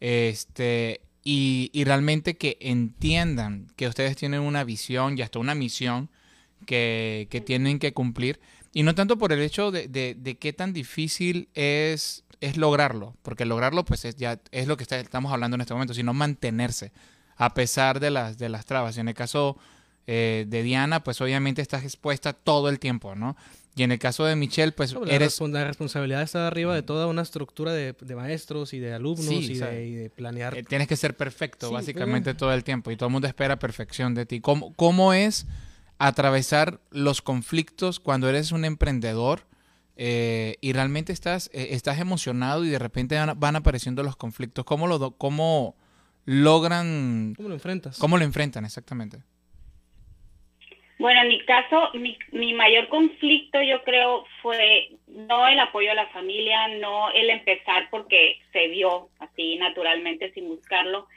este, 0.00 1.00
y, 1.24 1.70
y 1.72 1.84
realmente 1.84 2.36
que 2.36 2.56
entiendan 2.60 3.66
que 3.76 3.86
ustedes 3.86 4.16
tienen 4.16 4.40
una 4.40 4.64
visión 4.64 5.18
y 5.18 5.22
hasta 5.22 5.38
una 5.38 5.54
misión 5.54 6.08
que, 6.66 7.26
que 7.30 7.40
tienen 7.40 7.78
que 7.78 7.92
cumplir, 7.92 8.40
y 8.72 8.82
no 8.82 8.94
tanto 8.94 9.18
por 9.18 9.32
el 9.32 9.40
hecho 9.40 9.70
de, 9.70 9.88
de- 9.88 10.14
de 10.14 10.36
qué 10.36 10.52
tan 10.52 10.72
difícil 10.72 11.48
es, 11.54 12.24
es 12.40 12.56
lograrlo, 12.56 13.16
porque 13.22 13.44
lograrlo 13.44 13.84
pues 13.84 14.04
es, 14.04 14.16
ya 14.16 14.40
es 14.50 14.66
lo 14.66 14.76
que 14.76 14.82
está- 14.84 14.98
estamos 14.98 15.32
hablando 15.32 15.56
en 15.56 15.60
este 15.60 15.74
momento, 15.74 15.94
sino 15.94 16.14
mantenerse 16.14 16.92
a 17.36 17.54
pesar 17.54 18.00
de 18.00 18.10
las, 18.10 18.38
de 18.38 18.48
las 18.48 18.64
trabas. 18.66 18.96
Y 18.96 19.00
en 19.00 19.08
el 19.08 19.14
caso 19.14 19.56
eh, 20.06 20.44
de 20.48 20.62
Diana, 20.62 21.04
pues 21.04 21.20
obviamente 21.20 21.62
estás 21.62 21.84
expuesta 21.84 22.32
todo 22.32 22.68
el 22.68 22.78
tiempo, 22.78 23.14
¿no? 23.14 23.36
Y 23.76 23.82
en 23.84 23.92
el 23.92 23.98
caso 24.00 24.24
de 24.24 24.34
Michelle, 24.36 24.72
pues 24.72 24.92
la, 24.94 25.12
eres... 25.12 25.40
la 25.40 25.64
responsabilidad 25.64 26.22
está 26.22 26.46
arriba 26.46 26.74
de 26.74 26.82
toda 26.82 27.06
una 27.06 27.22
estructura 27.22 27.72
de, 27.72 27.94
de 27.98 28.16
maestros 28.16 28.74
y 28.74 28.78
de 28.80 28.92
alumnos 28.92 29.24
Sí, 29.26 29.52
y, 29.52 29.58
de, 29.58 29.86
y 29.86 29.94
de 29.94 30.10
planear. 30.10 30.56
eh, 30.56 30.64
tienes 30.64 30.88
que 30.88 30.96
ser 30.96 31.16
perfecto, 31.16 31.68
Sí, 31.68 31.74
básicamente 31.74 32.34
todo 32.34 32.52
el 32.52 32.64
tiempo. 32.64 32.90
Y 32.90 32.96
todo 32.96 33.06
el 33.06 33.12
mundo 33.12 33.28
espera 33.28 33.58
perfección 33.58 34.14
de 34.14 34.26
ti. 34.26 34.40
¿Cómo, 34.40 34.74
cómo 34.74 35.12
es 35.14 35.46
atravesar 35.98 36.80
los 36.90 37.22
conflictos 37.22 38.00
cuando 38.00 38.28
eres 38.28 38.52
un 38.52 38.64
emprendedor 38.64 39.46
eh, 40.02 40.56
y 40.62 40.72
realmente 40.72 41.12
estás, 41.12 41.50
eh, 41.52 41.68
estás 41.72 42.00
emocionado 42.00 42.64
y 42.64 42.70
de 42.70 42.78
repente 42.78 43.16
van, 43.16 43.38
van 43.38 43.56
apareciendo 43.56 44.02
los 44.02 44.16
conflictos? 44.16 44.64
¿Cómo 44.64 44.86
lo, 44.86 44.98
do- 44.98 45.10
cómo 45.18 45.76
logran... 46.24 47.34
¿Cómo 47.36 47.50
lo 47.50 47.54
enfrentas? 47.54 47.98
¿Cómo 47.98 48.16
lo 48.16 48.24
enfrentan 48.24 48.64
exactamente? 48.64 49.18
Bueno, 50.98 51.20
en 51.22 51.28
mi 51.28 51.44
caso, 51.44 51.90
mi, 51.94 52.16
mi 52.32 52.54
mayor 52.54 52.88
conflicto 52.88 53.60
yo 53.62 53.82
creo 53.84 54.24
fue 54.42 54.90
no 55.06 55.46
el 55.48 55.58
apoyo 55.58 55.90
a 55.90 55.94
la 55.94 56.08
familia, 56.08 56.68
no 56.78 57.10
el 57.10 57.28
empezar 57.28 57.88
porque 57.90 58.38
se 58.52 58.68
dio 58.68 59.10
así 59.18 59.56
naturalmente 59.56 60.32
sin 60.32 60.48
buscarlo, 60.48 61.08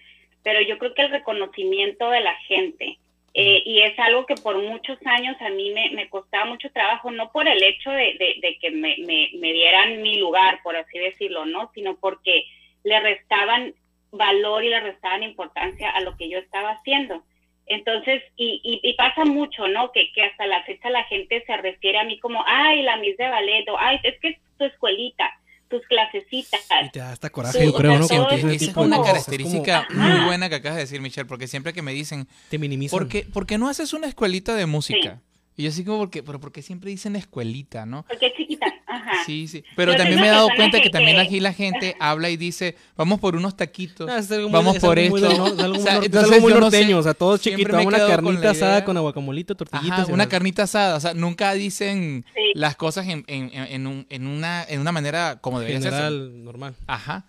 pero 0.43 0.59
yo 0.61 0.77
creo 0.77 0.93
que 0.93 1.03
el 1.03 1.11
reconocimiento 1.11 2.09
de 2.09 2.19
la 2.21 2.35
gente. 2.47 2.97
Eh, 3.33 3.63
y 3.65 3.81
es 3.81 3.97
algo 3.99 4.25
que 4.25 4.35
por 4.35 4.57
muchos 4.61 4.97
años 5.05 5.35
a 5.41 5.49
mí 5.49 5.71
me, 5.71 5.89
me 5.91 6.09
costaba 6.09 6.45
mucho 6.45 6.71
trabajo, 6.71 7.09
no 7.11 7.31
por 7.31 7.47
el 7.47 7.61
hecho 7.63 7.89
de, 7.91 8.15
de- 8.19 8.37
de 8.41 8.57
que 8.59 8.71
me, 8.71 8.95
me- 9.05 9.29
me 9.39 9.53
dieran 9.53 10.01
mi 10.01 10.17
lugar, 10.17 10.59
por 10.63 10.75
así 10.75 10.99
decirlo, 10.99 11.45
¿no? 11.45 11.71
Sino 11.73 11.97
porque 11.97 12.45
le 12.83 12.99
restaban 12.99 13.73
valor 14.11 14.63
y 14.63 14.69
le 14.69 14.79
restaban 14.81 15.23
importancia 15.23 15.89
a 15.89 16.01
lo 16.01 16.15
que 16.17 16.29
yo 16.29 16.37
estaba 16.37 16.71
haciendo. 16.71 17.23
Entonces, 17.65 18.21
y, 18.35 18.61
y, 18.63 18.87
y 18.87 18.93
pasa 18.93 19.25
mucho, 19.25 19.67
¿no? 19.67 19.91
Que, 19.91 20.11
que 20.13 20.23
hasta 20.23 20.45
la 20.45 20.63
fecha 20.63 20.89
la 20.89 21.03
gente 21.05 21.43
se 21.47 21.57
refiere 21.57 21.97
a 21.97 22.03
mí 22.03 22.19
como, 22.19 22.43
ay, 22.45 22.81
la 22.83 22.97
Miss 22.97 23.17
de 23.17 23.29
ballet, 23.29 23.67
o 23.69 23.77
ay, 23.79 23.99
es 24.03 24.19
que 24.19 24.29
es 24.29 24.37
tu 24.57 24.65
escuelita, 24.65 25.31
tus 25.73 25.87
clasecitas. 25.87 26.61
Y 26.85 26.89
te 26.91 26.99
da 26.99 27.11
hasta 27.11 27.31
coraje, 27.31 27.59
Sí, 27.59 27.65
yo 27.65 27.73
creo, 27.73 27.97
¿no? 27.97 28.05
ese 28.05 28.15
Esa 28.15 28.25
es 28.51 28.77
una 28.77 28.97
cosas, 28.97 29.13
característica 29.13 29.87
como, 29.87 29.99
muy 29.99 30.25
buena 30.25 30.49
que 30.49 30.55
acabas 30.55 30.75
de 30.75 30.83
decir, 30.83 31.01
Michelle, 31.01 31.25
porque 31.25 31.47
siempre 31.47 31.73
que 31.73 31.81
me 31.81 31.93
dicen, 31.93 32.27
te 32.49 32.59
minimizan. 32.59 32.99
¿por 32.99 33.07
qué, 33.07 33.23
por 33.23 33.47
qué 33.47 33.57
no 33.57 33.69
haces 33.69 33.93
una 33.93 34.07
escuelita 34.07 34.53
de 34.53 34.67
música? 34.67 35.19
Y 35.55 35.63
yo 35.63 35.69
así 35.69 35.83
como, 35.83 35.99
porque, 35.99 36.23
pero 36.23 36.39
¿por 36.39 36.51
qué 36.51 36.61
siempre 36.63 36.89
dicen 36.89 37.15
escuelita, 37.15 37.85
no? 37.85 38.05
Porque 38.09 38.25
es 38.27 38.33
chiquita, 38.33 38.65
ajá. 38.87 39.11
Sí, 39.25 39.47
sí. 39.47 39.63
Pero 39.75 39.91
Yo 39.91 39.97
también 39.99 40.19
me 40.19 40.27
he 40.27 40.31
dado 40.31 40.47
cuenta 40.55 40.77
que, 40.79 40.85
que- 40.85 40.89
también 40.89 41.19
aquí 41.19 41.39
la 41.39 41.53
gente 41.53 41.95
habla 41.99 42.29
y 42.31 42.37
dice, 42.37 42.75
vamos 42.97 43.19
por 43.19 43.35
unos 43.35 43.55
taquitos. 43.55 44.09
Ah, 44.09 44.17
es 44.17 44.31
algo 44.31 44.49
muy- 44.49 44.53
Vamos 44.53 44.75
es 44.77 44.81
por 44.81 44.97
algo 44.97 45.17
esto. 45.17 45.29
nor- 45.29 45.53
es 45.53 45.59
algo 45.59 45.73
O 45.75 45.77
muy 45.77 45.83
sea, 45.83 45.93
nor- 45.93 45.99
es 45.99 46.05
entonces 46.07 46.31
algo 46.31 46.41
muy 46.41 46.53
yo 46.53 46.59
no 46.59 46.71
sé, 46.71 46.77
norteño, 46.77 46.97
o 46.97 47.03
sea, 47.03 47.13
todo 47.13 47.37
siempre 47.37 47.61
chiquito, 47.65 47.77
me 47.77 47.83
he 47.83 47.87
una 47.87 47.97
con 47.99 48.07
carnita 48.09 48.41
la 48.45 48.49
asada 48.51 48.83
con 48.85 48.97
aguacamolito, 48.97 49.55
tortillitas. 49.55 49.99
Ajá, 49.99 50.11
una 50.13 50.27
carnita 50.27 50.63
asada. 50.63 50.95
O 50.97 50.99
sea, 50.99 51.13
nunca 51.13 51.53
dicen 51.53 52.25
Sí. 52.33 52.41
las 52.55 52.75
cosas 52.75 53.07
en, 53.07 53.23
en, 53.27 53.51
en, 53.53 53.63
en 53.73 53.87
un- 53.87 54.07
en 54.09 54.25
una, 54.27 54.63
en 54.63 54.79
una 54.81 54.91
manera 54.91 55.37
como 55.39 55.59
debería 55.59 55.81
ser. 55.81 55.91
general, 55.91 56.43
normal. 56.43 56.75
Ajá. 56.87 57.25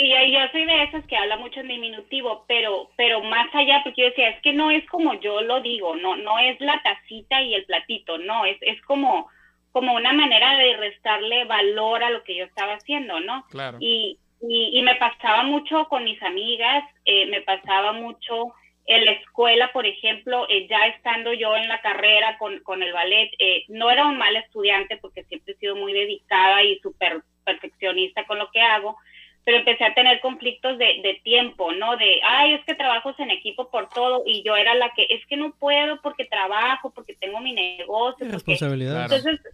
Sí, 0.00 0.08
yo, 0.08 0.16
yo 0.24 0.38
soy 0.50 0.64
de 0.64 0.84
esas 0.84 1.04
que 1.06 1.16
habla 1.16 1.36
mucho 1.36 1.60
en 1.60 1.68
diminutivo, 1.68 2.46
pero, 2.48 2.88
pero 2.96 3.22
más 3.22 3.54
allá, 3.54 3.82
porque 3.84 4.00
yo 4.00 4.08
decía, 4.08 4.30
es 4.30 4.40
que 4.40 4.54
no 4.54 4.70
es 4.70 4.88
como 4.88 5.20
yo 5.20 5.42
lo 5.42 5.60
digo, 5.60 5.94
no, 5.94 6.16
no 6.16 6.38
es 6.38 6.58
la 6.58 6.80
tacita 6.82 7.42
y 7.42 7.54
el 7.54 7.66
platito, 7.66 8.16
no, 8.16 8.46
es, 8.46 8.56
es 8.62 8.80
como, 8.82 9.28
como 9.72 9.94
una 9.94 10.14
manera 10.14 10.56
de 10.56 10.74
restarle 10.78 11.44
valor 11.44 12.02
a 12.02 12.08
lo 12.08 12.24
que 12.24 12.34
yo 12.34 12.44
estaba 12.44 12.74
haciendo, 12.74 13.20
¿no? 13.20 13.44
Claro. 13.50 13.76
Y, 13.78 14.18
y, 14.40 14.70
y 14.72 14.82
me 14.82 14.94
pasaba 14.94 15.42
mucho 15.42 15.86
con 15.90 16.04
mis 16.04 16.22
amigas, 16.22 16.82
eh, 17.04 17.26
me 17.26 17.42
pasaba 17.42 17.92
mucho 17.92 18.54
en 18.86 19.04
la 19.04 19.12
escuela, 19.12 19.70
por 19.72 19.84
ejemplo, 19.84 20.46
eh, 20.48 20.66
ya 20.66 20.78
estando 20.86 21.34
yo 21.34 21.54
en 21.56 21.68
la 21.68 21.82
carrera 21.82 22.38
con, 22.38 22.60
con 22.60 22.82
el 22.82 22.94
ballet, 22.94 23.30
eh, 23.38 23.64
no 23.68 23.90
era 23.90 24.06
un 24.06 24.16
mal 24.16 24.34
estudiante 24.34 24.96
porque 24.96 25.24
siempre 25.24 25.52
he 25.52 25.58
sido 25.58 25.76
muy 25.76 25.92
dedicada 25.92 26.62
y 26.62 26.78
súper 26.78 27.20
perfeccionista 27.44 28.24
con 28.26 28.38
lo 28.38 28.50
que 28.50 28.60
hago, 28.62 28.96
pero 29.44 29.58
empecé 29.58 29.84
a 29.84 29.94
tener 29.94 30.20
conflictos 30.20 30.78
de, 30.78 31.00
de 31.02 31.20
tiempo, 31.24 31.72
¿no? 31.72 31.96
De, 31.96 32.20
ay, 32.24 32.54
es 32.54 32.64
que 32.64 32.74
trabajos 32.74 33.18
en 33.18 33.30
equipo 33.30 33.70
por 33.70 33.88
todo 33.88 34.22
y 34.26 34.42
yo 34.42 34.56
era 34.56 34.74
la 34.74 34.92
que, 34.94 35.06
es 35.08 35.24
que 35.26 35.36
no 35.36 35.52
puedo 35.58 36.00
porque 36.02 36.24
trabajo, 36.26 36.92
porque 36.94 37.14
tengo 37.14 37.40
mi 37.40 37.52
negocio, 37.52 38.18
porque... 38.18 38.32
Responsabilidad. 38.32 39.06
Claro. 39.08 39.14
Entonces, 39.16 39.52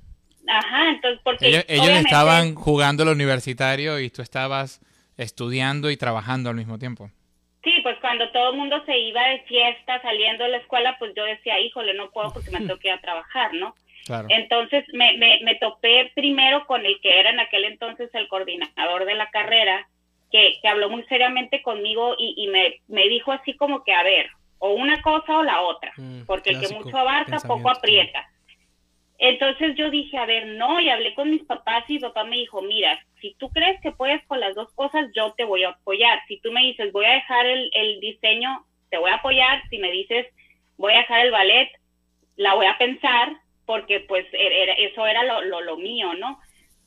ajá, 0.49 0.88
entonces, 0.90 1.20
porque... 1.22 1.46
Ellos, 1.49 1.64
ellos 1.68 1.85
obviamente- 1.85 2.09
estaban 2.11 2.55
jugando 2.55 3.05
lo 3.05 3.12
universitario 3.12 4.01
y 4.01 4.11
tú 4.11 4.22
estabas 4.22 4.81
estudiando 5.16 5.90
y 5.90 5.96
trabajando 5.96 6.51
al 6.51 6.57
mismo 6.57 6.79
tiempo. 6.79 7.11
Sí, 7.62 7.72
pues 7.83 7.96
cuando 8.01 8.31
todo 8.31 8.51
el 8.51 8.57
mundo 8.57 8.81
se 8.87 8.96
iba 8.96 9.27
de 9.29 9.40
fiesta 9.40 10.01
saliendo 10.03 10.44
de 10.44 10.51
la 10.51 10.57
escuela, 10.59 10.96
pues 10.99 11.12
yo 11.16 11.25
decía, 11.25 11.59
híjole, 11.61 11.94
no 11.94 12.11
puedo 12.11 12.33
porque 12.33 12.51
me 12.51 12.59
tengo 12.66 12.77
que 12.79 12.88
ir 12.88 12.94
a 12.94 13.01
trabajar, 13.01 13.55
¿no? 13.55 13.75
Claro. 14.07 14.29
Entonces 14.31 14.85
me, 14.92 15.16
me, 15.19 15.40
me 15.42 15.57
topé 15.57 16.12
primero 16.14 16.64
con 16.66 16.87
el 16.87 17.01
que 17.01 17.19
era 17.19 17.31
en 17.31 17.40
aquel 17.40 17.64
entonces 17.64 18.09
el 18.14 18.29
coordinador 18.29 19.05
de 19.05 19.14
la 19.14 19.29
carrera, 19.31 19.88
que, 20.31 20.59
que 20.62 20.69
habló 20.69 20.88
muy 20.88 21.03
seriamente 21.05 21.61
conmigo 21.62 22.14
y, 22.19 22.35
y 22.37 22.49
me, 22.49 22.81
me 22.88 23.09
dijo 23.09 23.33
así 23.33 23.55
como 23.55 23.83
que, 23.85 23.92
a 23.92 24.03
ver, 24.03 24.29
o 24.59 24.71
una 24.71 25.03
cosa 25.03 25.38
o 25.38 25.42
la 25.42 25.61
otra, 25.61 25.92
Mm, 25.97 26.25
porque 26.27 26.51
el 26.51 26.61
que 26.61 26.75
mucho 26.75 26.97
abarca, 26.97 27.38
poco 27.47 27.71
aprieta. 27.71 28.29
Entonces 29.19 29.75
yo 29.77 29.90
dije, 29.90 30.19
a 30.19 30.27
ver, 30.27 30.47
no, 30.47 30.79
y 30.79 30.90
hablé 30.90 31.14
con 31.14 31.31
mis 31.31 31.42
papás 31.45 31.85
y 31.88 31.95
mi 31.95 32.01
papá 32.01 32.25
me 32.25 32.37
dijo, 32.37 32.61
mira, 32.61 33.01
si 33.21 33.35
tú 33.38 33.49
crees 33.49 33.81
que 33.81 33.92
puedes 33.92 34.23
con 34.27 34.40
las 34.40 34.55
dos 34.55 34.71
cosas, 34.75 35.11
yo 35.14 35.33
te 35.33 35.45
voy 35.45 35.64
a 35.64 35.71
apoyar. 35.71 36.21
Si 36.29 36.38
tú 36.40 36.53
me 36.53 36.61
dices, 36.62 36.92
voy 36.92 37.07
a 37.07 37.12
dejar 37.14 37.47
el, 37.47 37.71
el 37.73 38.01
diseño, 38.01 38.64
te 38.90 38.99
voy 38.99 39.11
a 39.11 39.14
apoyar. 39.14 39.62
Si 39.71 39.79
me 39.79 39.90
dices, 39.90 40.27
voy 40.77 40.92
a 40.92 40.99
dejar 40.99 41.25
el 41.25 41.33
ballet, 41.33 41.71
la 42.37 42.55
voy 42.55 42.66
a 42.66 42.77
pensar, 42.77 43.33
porque 43.66 44.00
pues 44.00 44.24
era- 44.33 44.55
era- 44.55 44.72
eso 44.74 45.07
era 45.07 45.22
lo, 45.24 45.42
lo, 45.42 45.61
lo 45.61 45.76
mío, 45.76 46.14
¿no? 46.14 46.38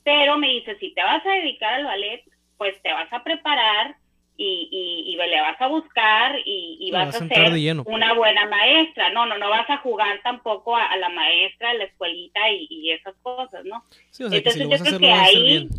Pero 0.03 0.37
me 0.37 0.47
dice, 0.47 0.77
si 0.79 0.93
te 0.93 1.03
vas 1.03 1.23
a 1.25 1.29
dedicar 1.31 1.73
al 1.73 1.85
ballet, 1.85 2.23
pues 2.57 2.73
te 2.81 2.91
vas 2.91 3.11
a 3.13 3.23
preparar 3.23 3.95
y, 4.37 4.69
y, 4.71 5.11
y 5.13 5.15
le 5.17 5.41
vas 5.41 5.59
a 5.61 5.67
buscar 5.67 6.35
y, 6.45 6.89
vas, 6.91 7.07
vas 7.07 7.21
a 7.21 7.25
a 7.25 7.27
ser 7.27 7.53
lleno. 7.55 7.83
una 7.85 8.13
buena 8.13 8.45
maestra. 8.47 9.11
No, 9.11 9.25
no, 9.25 9.37
no 9.37 9.49
vas 9.49 9.69
a 9.69 9.77
jugar 9.77 10.19
tampoco 10.23 10.75
a, 10.77 10.85
a 10.85 10.97
la 10.97 11.09
maestra 11.09 11.73
de 11.73 11.79
la 11.79 11.83
escuelita 11.83 12.49
y, 12.49 12.67
y 12.69 12.91
esas 12.91 13.15
cosas, 13.21 13.65
¿no? 13.65 13.83
Sí, 14.09 14.23
o 14.23 14.29
sea, 14.29 14.41
que 14.41 14.49
si 14.51 14.61
Entonces, 14.61 14.69
vas 14.69 14.87
a 14.87 14.91
yo 14.91 14.97
creo 14.97 15.13
a 15.13 15.23
que 15.23 15.37
ahí-. 15.37 15.69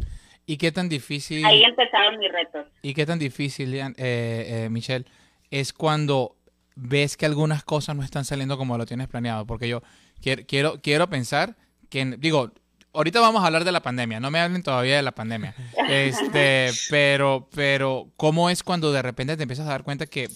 ¿Y 0.47 0.57
qué 0.59 0.73
tan 0.73 0.89
difícil, 0.89 1.45
Ahí 1.45 1.63
empezaron 1.65 2.19
mis 2.19 2.31
retos. 2.31 2.67
y 2.83 2.93
qué 2.93 3.07
tan 3.07 3.19
difícil, 3.19 3.75
eh, 3.75 3.85
eh, 3.97 4.69
Michelle, 4.71 5.05
es 5.51 5.73
cuando 5.73 6.37
ves 6.75 7.17
que 7.17 7.25
algunas 7.27 7.63
cosas 7.65 7.95
no 7.97 8.03
están 8.03 8.25
saliendo 8.25 8.57
como 8.59 8.77
lo 8.77 8.85
tienes 8.85 9.07
planeado? 9.09 9.47
Porque 9.47 9.69
yo 9.69 9.81
quiero, 10.23 10.43
quiero, 10.47 10.81
quiero 10.83 11.09
pensar 11.11 11.57
que, 11.89 12.17
digo, 12.19 12.53
ahorita 12.93 13.21
vamos 13.21 13.43
a 13.43 13.47
hablar 13.47 13.65
de 13.65 13.73
la 13.73 13.83
pandemia, 13.83 14.21
no 14.21 14.31
me 14.31 14.41
hablen 14.41 14.63
todavía 14.63 14.97
de 14.97 15.03
la 15.03 15.13
pandemia. 15.13 15.55
Este, 15.89 16.71
pero, 16.89 17.49
pero, 17.55 18.09
¿cómo 18.17 18.49
es 18.51 18.63
cuando 18.63 18.93
de 18.93 19.03
repente 19.03 19.37
te 19.37 19.43
empiezas 19.43 19.67
a 19.67 19.71
dar 19.71 19.83
cuenta 19.83 20.07
que 20.07 20.29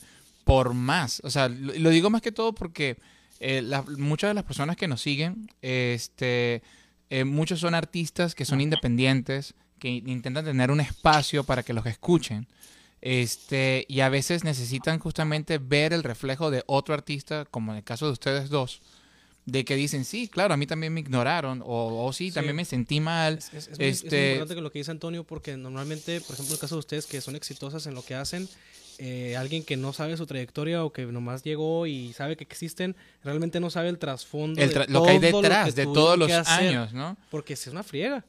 por 0.45 0.75
más, 0.75 1.21
o 1.25 1.31
sea, 1.31 1.49
lo, 1.49 1.73
lo 1.75 1.91
digo 1.91 2.11
más 2.11 2.23
que 2.23 2.33
todo 2.33 2.53
porque 2.55 2.97
eh, 3.41 3.63
la- 3.63 3.83
muchas 3.83 4.31
de 4.31 4.35
las 4.35 4.45
personas 4.45 4.77
que 4.77 4.89
nos 4.89 5.01
siguen, 5.01 5.49
este, 5.63 6.63
eh, 7.11 7.25
muchos 7.25 7.61
son 7.61 7.75
artistas 7.75 8.35
que 8.35 8.45
son 8.45 8.61
independientes, 8.61 9.55
que 9.79 9.89
intentan 9.89 10.45
tener 10.45 10.71
un 10.71 10.81
espacio 10.81 11.45
para 11.45 11.63
que 11.63 11.73
los 11.73 11.87
escuchen. 11.87 12.47
Este, 13.01 13.85
y 13.89 14.01
a 14.01 14.09
veces 14.09 14.45
necesitan 14.45 14.99
justamente 14.99 15.59
ver 15.59 15.93
el 15.93 16.03
reflejo 16.03 16.51
de 16.51 16.63
otro 16.67 16.95
artista, 16.95 17.45
como 17.45 17.73
en 17.73 17.79
el 17.79 17.85
caso 17.85 18.07
de 18.07 18.13
ustedes 18.13 18.49
dos, 18.49 18.81
de 19.47 19.65
que 19.65 19.77
dicen, 19.77 20.05
sí, 20.07 20.29
claro, 20.29 20.55
a 20.55 20.57
mí 20.57 20.67
también 20.67 20.93
me 20.95 21.01
ignoraron, 21.01 21.61
o, 21.65 22.05
o 22.07 22.13
sí, 22.13 22.29
Sí. 22.29 22.35
también 22.35 22.57
me 22.57 22.65
sentí 22.65 23.01
mal. 23.01 23.35
Es, 23.39 23.53
es- 23.53 23.69
es 23.69 23.79
muy, 23.79 23.87
es 23.89 24.03
Este- 24.05 24.27
importante 24.33 24.55
que 24.55 24.61
lo 24.63 24.73
que 24.73 24.79
dice 24.79 24.91
Antonio, 24.91 25.25
porque 25.25 25.57
normalmente, 25.57 26.21
por 26.23 26.33
ejemplo, 26.35 26.53
en 26.53 26.57
el 26.57 26.61
caso 26.61 26.77
de 26.77 26.79
ustedes 26.81 27.07
que 27.07 27.21
son 27.21 27.37
exitosas 27.37 27.87
en 27.87 27.95
lo 27.95 28.03
que 28.03 28.15
hacen, 28.15 28.49
eh, 28.99 29.37
alguien 29.37 29.65
que 29.65 29.77
no 29.77 29.93
sabe 29.93 30.17
su 30.17 30.25
trayectoria 30.25 30.85
o 30.85 30.93
que 30.93 31.05
nomás 31.07 31.43
llegó 31.43 31.87
y 31.87 32.13
sabe 32.13 32.37
que 32.37 32.45
existen, 32.45 32.95
realmente 33.25 33.59
no 33.61 33.69
sabe 33.69 33.89
el 33.89 33.99
trasfondo 33.99 34.63
El 34.63 34.71
de 34.73 34.87
lo 34.89 35.03
que 35.03 35.11
hay 35.11 35.19
detrás 35.19 35.67
que 35.75 35.81
de 35.81 35.85
todos 35.93 36.17
los 36.19 36.31
años, 36.49 36.93
¿no? 36.95 37.17
Porque 37.31 37.55
es 37.55 37.67
una 37.67 37.83
friega. 37.83 38.25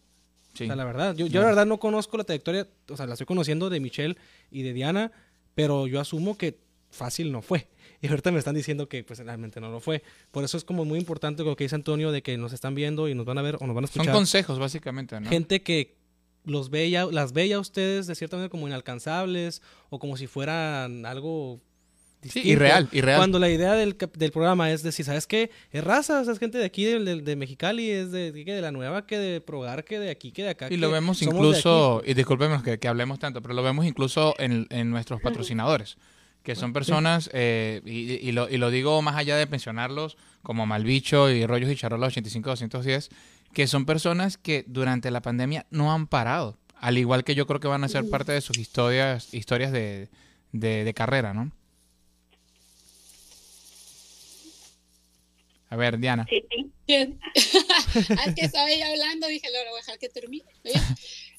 Sí. 0.54 0.64
O 0.64 0.68
sea, 0.68 0.76
la 0.76 0.86
verdad, 0.86 1.16
yo, 1.16 1.28
yo 1.28 1.42
la 1.42 1.48
verdad 1.48 1.66
no 1.66 1.80
conozco 1.80 2.18
la 2.18 2.24
trayectoria, 2.24 2.68
o 2.90 2.98
sea, 2.98 3.06
la 3.06 3.14
estoy 3.14 3.28
conociendo 3.28 3.70
de 3.70 3.80
Michelle 3.80 4.18
y 4.52 4.64
de 4.64 4.74
Diana, 4.74 5.12
pero 5.54 5.86
yo 5.88 6.00
asumo 6.00 6.38
que 6.38 6.58
fácil 6.90 7.32
no 7.32 7.42
fue. 7.42 7.68
Y 8.06 8.10
ahorita 8.10 8.32
me 8.32 8.40
están 8.40 8.56
diciendo 8.56 8.88
que 8.88 9.04
pues 9.04 9.20
realmente 9.20 9.60
no 9.60 9.70
lo 9.72 9.80
fue. 9.80 10.04
Por 10.32 10.44
eso 10.44 10.58
es 10.58 10.64
como 10.64 10.86
muy 10.86 11.00
importante 11.00 11.44
lo 11.44 11.56
que 11.56 11.64
dice 11.66 11.76
Antonio 11.76 12.12
de 12.12 12.22
que 12.22 12.38
nos 12.38 12.54
están 12.54 12.76
viendo 12.76 13.10
y 13.10 13.16
nos 13.16 13.26
van 13.26 13.38
a 13.38 13.42
ver 13.42 13.56
o 13.60 13.66
nos 13.66 13.76
van 13.76 13.86
a 13.86 13.88
Son 13.88 14.02
escuchar. 14.02 14.14
consejos, 14.14 14.60
básicamente, 14.60 15.20
¿no? 15.20 15.30
Gente 15.30 15.62
que 15.64 15.96
los 16.44 16.70
ve 16.70 16.90
ya, 16.90 17.06
las 17.06 17.34
ve 17.34 17.48
ya 17.48 17.56
a 17.56 17.60
ustedes 17.60 18.06
de 18.08 18.14
cierta 18.16 18.36
manera 18.38 18.50
como 18.50 18.68
inalcanzables 18.68 19.62
o 19.90 19.98
como 20.00 20.18
si 20.18 20.28
fueran 20.28 21.06
algo 21.06 21.60
Sí, 22.22 22.28
distinto. 22.40 22.50
irreal, 22.50 22.90
irreal. 22.92 23.18
Cuando 23.20 23.38
la 23.38 23.50
idea 23.52 23.74
del, 23.74 23.96
del 24.18 24.32
programa 24.32 24.72
es 24.72 24.82
decir, 24.82 25.06
¿sabes 25.06 25.28
qué? 25.28 25.52
Es 25.72 25.84
raza, 25.84 26.22
es 26.22 26.40
gente 26.40 26.58
de 26.58 26.66
aquí, 26.66 26.84
de, 26.84 27.00
de- 27.00 27.22
de 27.22 27.36
Mexicali, 27.36 27.90
es 27.92 28.12
de, 28.12 28.32
de, 28.32 28.44
de 28.44 28.62
la 28.62 28.72
nueva, 28.72 29.06
que 29.06 29.20
de 29.20 29.42
Progar, 29.42 29.84
que 29.86 30.00
de 30.00 30.10
aquí, 30.10 30.32
que 30.32 30.42
de 30.44 30.50
acá. 30.50 30.68
Y 30.72 30.78
lo 30.78 30.90
vemos 30.90 31.22
incluso, 31.22 32.02
y 32.04 32.16
discúlpenos 32.16 32.64
que, 32.64 32.80
que 32.80 32.88
hablemos 32.88 33.20
tanto, 33.20 33.42
pero 33.44 33.54
lo 33.54 33.62
vemos 33.62 33.86
incluso 33.86 34.34
en, 34.40 34.66
en 34.72 34.90
nuestros 34.90 35.22
patrocinadores, 35.24 35.98
que 36.46 36.56
son 36.56 36.74
personas, 36.74 37.30
eh, 37.34 37.82
y, 37.86 38.14
y 38.14 38.32
lo, 38.32 38.48
y 38.48 38.58
lo 38.58 38.70
digo 38.70 39.02
más 39.02 39.16
allá 39.16 39.36
de 39.36 39.48
pensionarlos, 39.48 40.16
como 40.44 40.68
Malbicho 40.68 41.32
y 41.32 41.46
Rollos 41.46 41.72
y 41.72 41.76
Charola 41.76 42.08
85-210, 42.08 43.10
que 43.52 43.66
son 43.66 43.86
personas 43.86 44.38
que 44.38 44.64
durante 44.68 45.10
la 45.10 45.22
pandemia 45.22 45.66
no 45.72 45.92
han 45.92 46.06
parado, 46.06 46.56
al 46.80 47.00
igual 47.00 47.24
que 47.24 47.34
yo 47.34 47.48
creo 47.48 47.60
que 47.60 47.68
van 47.68 47.84
a 47.84 47.90
ser 47.90 48.08
parte 48.10 48.32
de 48.32 48.42
sus 48.42 48.60
historias, 48.60 49.34
historias 49.34 49.72
de, 49.72 50.08
de, 50.52 50.84
de 50.84 50.94
carrera, 50.94 51.34
¿no? 51.34 51.52
A 55.70 55.76
ver, 55.76 55.98
Diana. 55.98 56.28
Sí, 56.30 56.44
sí. 56.50 56.72
Bien. 56.88 57.20
Ah, 58.18 58.26
es 58.28 58.36
que 58.36 58.46
estaba 58.46 58.70
ella 58.70 58.88
hablando, 58.90 59.28
dije, 59.28 59.48
lo 59.48 59.72
voy 59.72 59.80
a 59.80 59.82
dejar 59.82 59.98
que 59.98 60.10
termine. 60.10 60.46
Bien. 60.64 60.82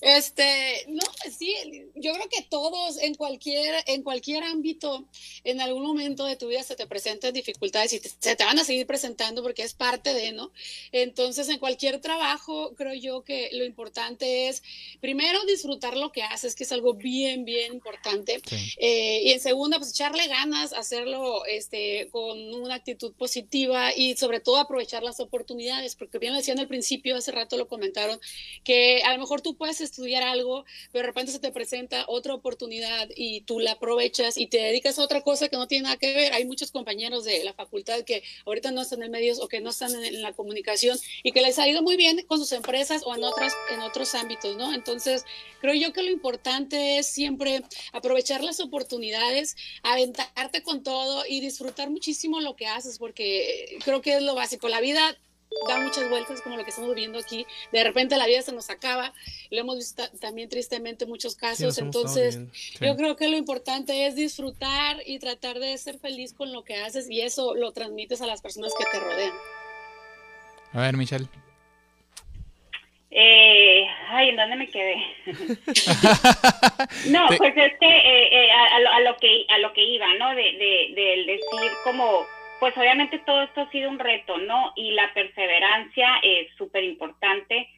Este, 0.00 0.85
no, 0.88 1.02
sí, 1.38 1.54
yo 1.94 2.12
creo 2.12 2.28
que 2.28 2.42
todos 2.42 3.00
en 3.00 3.14
cualquier, 3.14 3.82
en 3.87 4.02
cualquier 4.02 4.42
ámbito, 4.44 5.06
en 5.44 5.61
algún 5.61 5.82
momento 5.85 6.24
de 6.24 6.37
tu 6.37 6.48
vida 6.48 6.62
se 6.62 6.76
te 6.76 6.87
presentan 6.87 7.32
dificultades 7.32 7.92
y 7.94 8.00
te- 8.00 8.11
se 8.11 8.37
te 8.37 8.44
van 8.44 8.59
a 8.59 8.64
seguir 8.64 8.87
presentando 8.87 9.42
porque 9.42 9.62
es 9.62 9.74
parte 9.74 10.12
de, 10.12 10.32
¿no? 10.32 10.52
Entonces, 10.92 11.48
en 11.48 11.59
cualquier 11.59 12.00
trabajo, 12.00 12.74
creo 12.76 12.94
yo 12.94 13.22
que 13.24 13.48
lo 13.52 13.64
importante 13.64 14.48
es, 14.48 14.62
primero, 15.00 15.44
disfrutar 15.46 15.96
lo 15.96 16.12
que 16.12 16.22
haces, 16.22 16.54
que 16.54 16.64
es 16.64 16.72
algo 16.72 16.94
bien, 16.94 17.44
bien 17.44 17.72
importante. 17.72 18.40
Sí. 18.48 18.56
Eh, 18.78 19.22
y 19.24 19.32
en 19.32 19.40
segunda, 19.40 19.78
pues 19.78 19.90
echarle 19.90 20.26
ganas, 20.28 20.72
hacerlo 20.72 21.44
este, 21.46 22.09
con 22.11 22.38
una 22.54 22.74
actitud 22.74 23.12
positiva 23.14 23.94
y 23.94 24.16
sobre 24.16 24.40
todo 24.40 24.56
aprovechar 24.59 25.02
las 25.02 25.20
oportunidades, 25.20 25.96
porque 25.96 26.18
bien 26.18 26.32
lo 26.32 26.38
decían 26.38 26.59
al 26.59 26.68
principio, 26.68 27.16
hace 27.16 27.32
rato 27.32 27.56
lo 27.56 27.66
comentaron, 27.68 28.20
que 28.64 29.02
a 29.02 29.12
lo 29.14 29.18
mejor 29.20 29.40
tú 29.40 29.56
puedes 29.56 29.80
estudiar 29.87 30.22
algo, 30.22 30.64
pero 30.92 31.03
de 31.03 31.07
repente 31.09 31.33
se 31.33 31.38
te 31.38 31.53
presenta 31.53 32.05
otra 32.09 32.35
oportunidad 32.35 33.09
y 33.14 33.42
tú 33.42 33.61
la 33.61 33.72
aprovechas 33.72 34.37
y 34.37 34.46
te 34.46 34.59
dedicas 34.59 34.99
a 34.99 35.03
otra 35.03 35.22
cosa 35.22 35.49
que 35.49 35.57
no 35.57 35.66
tiene 35.66 35.85
nada 35.85 35.96
que 35.96 36.14
ver. 36.14 36.33
Hay 36.33 36.44
muchos 36.44 36.70
compañeros 36.70 37.25
de 37.25 37.44
la 37.44 37.55
facultad 37.55 38.03
que 38.03 38.22
ahorita 38.44 38.70
no 38.70 38.83
están 38.83 39.03
en 39.03 39.11
medios 39.11 39.40
o 39.40 39.49
que 39.49 39.61
no 39.61 39.70
están 39.70 39.94
en, 40.05 40.22
la 40.22 40.33
comunicación 40.33 40.99
y 41.22 41.33
que 41.33 41.42
les 41.42 41.59
ha 41.59 41.68
ido 41.68 41.83
muy 41.83 41.96
bien 41.96 42.25
con 42.27 42.38
sus 42.38 42.53
empresas 42.53 43.03
o 43.05 43.14
en, 43.14 43.25
otras, 43.25 43.53
en 43.72 43.81
otros 43.81 44.14
ámbitos, 44.14 44.57
¿no? 44.57 44.72
Entonces, 44.75 45.25
creo 45.61 45.75
yo 45.75 45.92
que 45.92 46.03
lo 46.03 46.11
importante 46.11 46.99
es 46.99 47.07
siempre 47.07 47.62
aprovechar 47.92 48.42
las 48.42 48.61
oportunidades, 48.61 49.57
aventarte 49.83 50.62
con 50.62 50.83
todo 50.83 51.25
y 51.29 51.40
disfrutar 51.40 51.90
muchísimo 51.90 52.40
lo 52.40 52.57
que 52.57 52.66
haces, 52.66 52.99
porque 52.99 53.79
creo 53.85 54.01
que 54.01 54.14
es 54.16 54.22
lo 54.22 54.35
básico. 54.35 54.68
La 54.68 54.81
vida 54.81 55.16
da 55.68 55.80
muchas 55.80 56.09
vueltas 56.09 56.40
como 56.42 56.56
lo 56.56 56.64
que 56.64 56.70
estamos 56.70 56.94
viendo 56.94 57.18
aquí. 57.18 57.46
De 57.72 57.82
repente 57.82 58.16
la 58.16 58.26
vida 58.26 58.42
se 58.42 58.52
nos 58.52 58.70
acaba. 58.70 59.12
Lo 59.50 59.61
hemos 59.61 59.76
visto 59.76 60.02
también 60.20 60.48
tristemente 60.48 61.04
en 61.04 61.11
muchos 61.11 61.37
casos. 61.37 61.78
Entonces, 61.78 62.38
yo 62.80 62.96
creo 62.96 63.16
que 63.16 63.28
lo 63.28 63.37
importante 63.37 64.06
es 64.06 64.14
disfrutar 64.14 65.02
y 65.06 65.18
tratar 65.18 65.59
de 65.59 65.76
ser 65.78 65.98
feliz 65.98 66.32
con 66.32 66.52
lo 66.52 66.64
que 66.64 66.76
haces 66.76 67.11
y 67.11 67.20
eso 67.20 67.54
lo 67.54 67.72
transmites 67.72 68.20
a 68.22 68.26
las 68.26 68.40
personas 68.40 68.72
que 68.78 68.85
te 68.90 69.00
rodean. 69.00 69.32
A 70.72 70.80
ver, 70.80 70.96
Michelle. 70.96 71.26
Eh, 73.11 73.87
ay, 74.09 74.28
¿en 74.28 74.37
dónde 74.37 74.56
me 74.56 74.68
quedé? 74.68 74.96
no, 77.06 77.28
pues 77.38 77.56
es 77.56 77.78
que 77.78 77.88
eh, 77.88 78.28
eh, 78.30 78.50
a, 78.52 79.00
lo, 79.00 79.16
que 79.16 79.46
a 79.48 79.59
lo 79.59 79.72
que 79.72 79.82
iba, 79.82 80.06
¿no? 80.18 80.35
De, 80.35 80.42
de, 80.42 80.92
de 80.94 81.24
decir 81.24 81.72
como 81.82 82.26
pues 82.61 82.77
obviamente 82.77 83.19
todo 83.19 83.42
esto 83.42 83.62
ha 83.62 83.71
sido 83.71 83.90
un 83.90 83.99
reto, 83.99 84.38
¿no? 84.38 84.73
Y 84.77 84.92
la 84.92 85.12
perseverancia 85.12 86.09
es 86.23 86.49
súper 86.57 86.85
importante. 86.85 87.69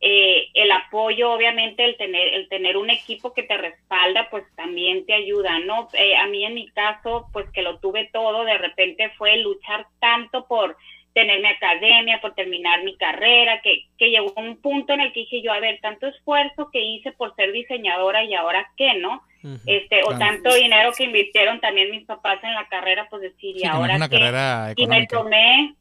Eh, 0.00 0.48
el 0.52 0.70
apoyo, 0.72 1.32
obviamente, 1.32 1.84
el 1.84 1.96
tener, 1.96 2.34
el 2.34 2.48
tener 2.48 2.76
un 2.76 2.90
equipo 2.90 3.32
que 3.32 3.44
te 3.44 3.56
respalda, 3.56 4.28
pues 4.30 4.44
también 4.54 5.06
te 5.06 5.14
ayuda, 5.14 5.58
¿no? 5.60 5.88
Eh, 5.94 6.16
a 6.16 6.26
mí 6.26 6.44
en 6.44 6.54
mi 6.54 6.68
caso, 6.70 7.28
pues 7.32 7.48
que 7.50 7.62
lo 7.62 7.78
tuve 7.78 8.10
todo, 8.12 8.44
de 8.44 8.58
repente 8.58 9.10
fue 9.16 9.38
luchar 9.38 9.86
tanto 10.00 10.46
por 10.46 10.76
tener 11.14 11.40
mi 11.40 11.48
academia, 11.48 12.20
por 12.20 12.34
terminar 12.34 12.84
mi 12.84 12.94
carrera, 12.98 13.62
que, 13.62 13.86
que 13.96 14.10
llegó 14.10 14.34
un 14.36 14.60
punto 14.60 14.92
en 14.92 15.00
el 15.00 15.14
que 15.14 15.20
dije 15.20 15.40
yo, 15.40 15.50
a 15.50 15.60
ver, 15.60 15.80
tanto 15.80 16.06
esfuerzo 16.06 16.68
que 16.70 16.82
hice 16.82 17.12
por 17.12 17.34
ser 17.36 17.52
diseñadora 17.52 18.22
y 18.22 18.34
ahora 18.34 18.70
qué, 18.76 18.92
¿no? 18.94 19.22
Este 19.66 20.02
O 20.04 20.16
tanto 20.18 20.54
dinero 20.54 20.92
que 20.96 21.04
invirtieron 21.04 21.60
también 21.60 21.90
mis 21.90 22.04
papás 22.04 22.42
en 22.42 22.54
la 22.54 22.66
carrera, 22.68 23.06
pues 23.08 23.22
decir, 23.22 23.56
y 23.56 23.66
ahora 23.66 23.96
una 23.96 24.08
carrera 24.08 24.72
y 24.76 24.86
me 24.86 25.06
tomé, 25.06 25.74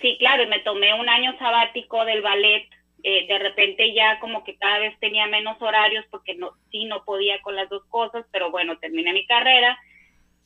sí, 0.00 0.16
claro, 0.18 0.42
y 0.42 0.46
me 0.46 0.60
tomé 0.60 0.94
un 0.94 1.08
año 1.08 1.36
sabático 1.38 2.04
del 2.04 2.22
ballet, 2.22 2.68
eh, 3.02 3.26
de 3.26 3.38
repente 3.38 3.92
ya 3.94 4.18
como 4.20 4.44
que 4.44 4.56
cada 4.56 4.78
vez 4.78 4.98
tenía 4.98 5.26
menos 5.26 5.60
horarios 5.60 6.04
porque 6.10 6.34
no, 6.34 6.52
sí 6.70 6.84
no 6.84 7.04
podía 7.04 7.40
con 7.42 7.56
las 7.56 7.68
dos 7.68 7.84
cosas, 7.88 8.24
pero 8.30 8.50
bueno, 8.50 8.78
terminé 8.78 9.12
mi 9.12 9.26
carrera 9.26 9.78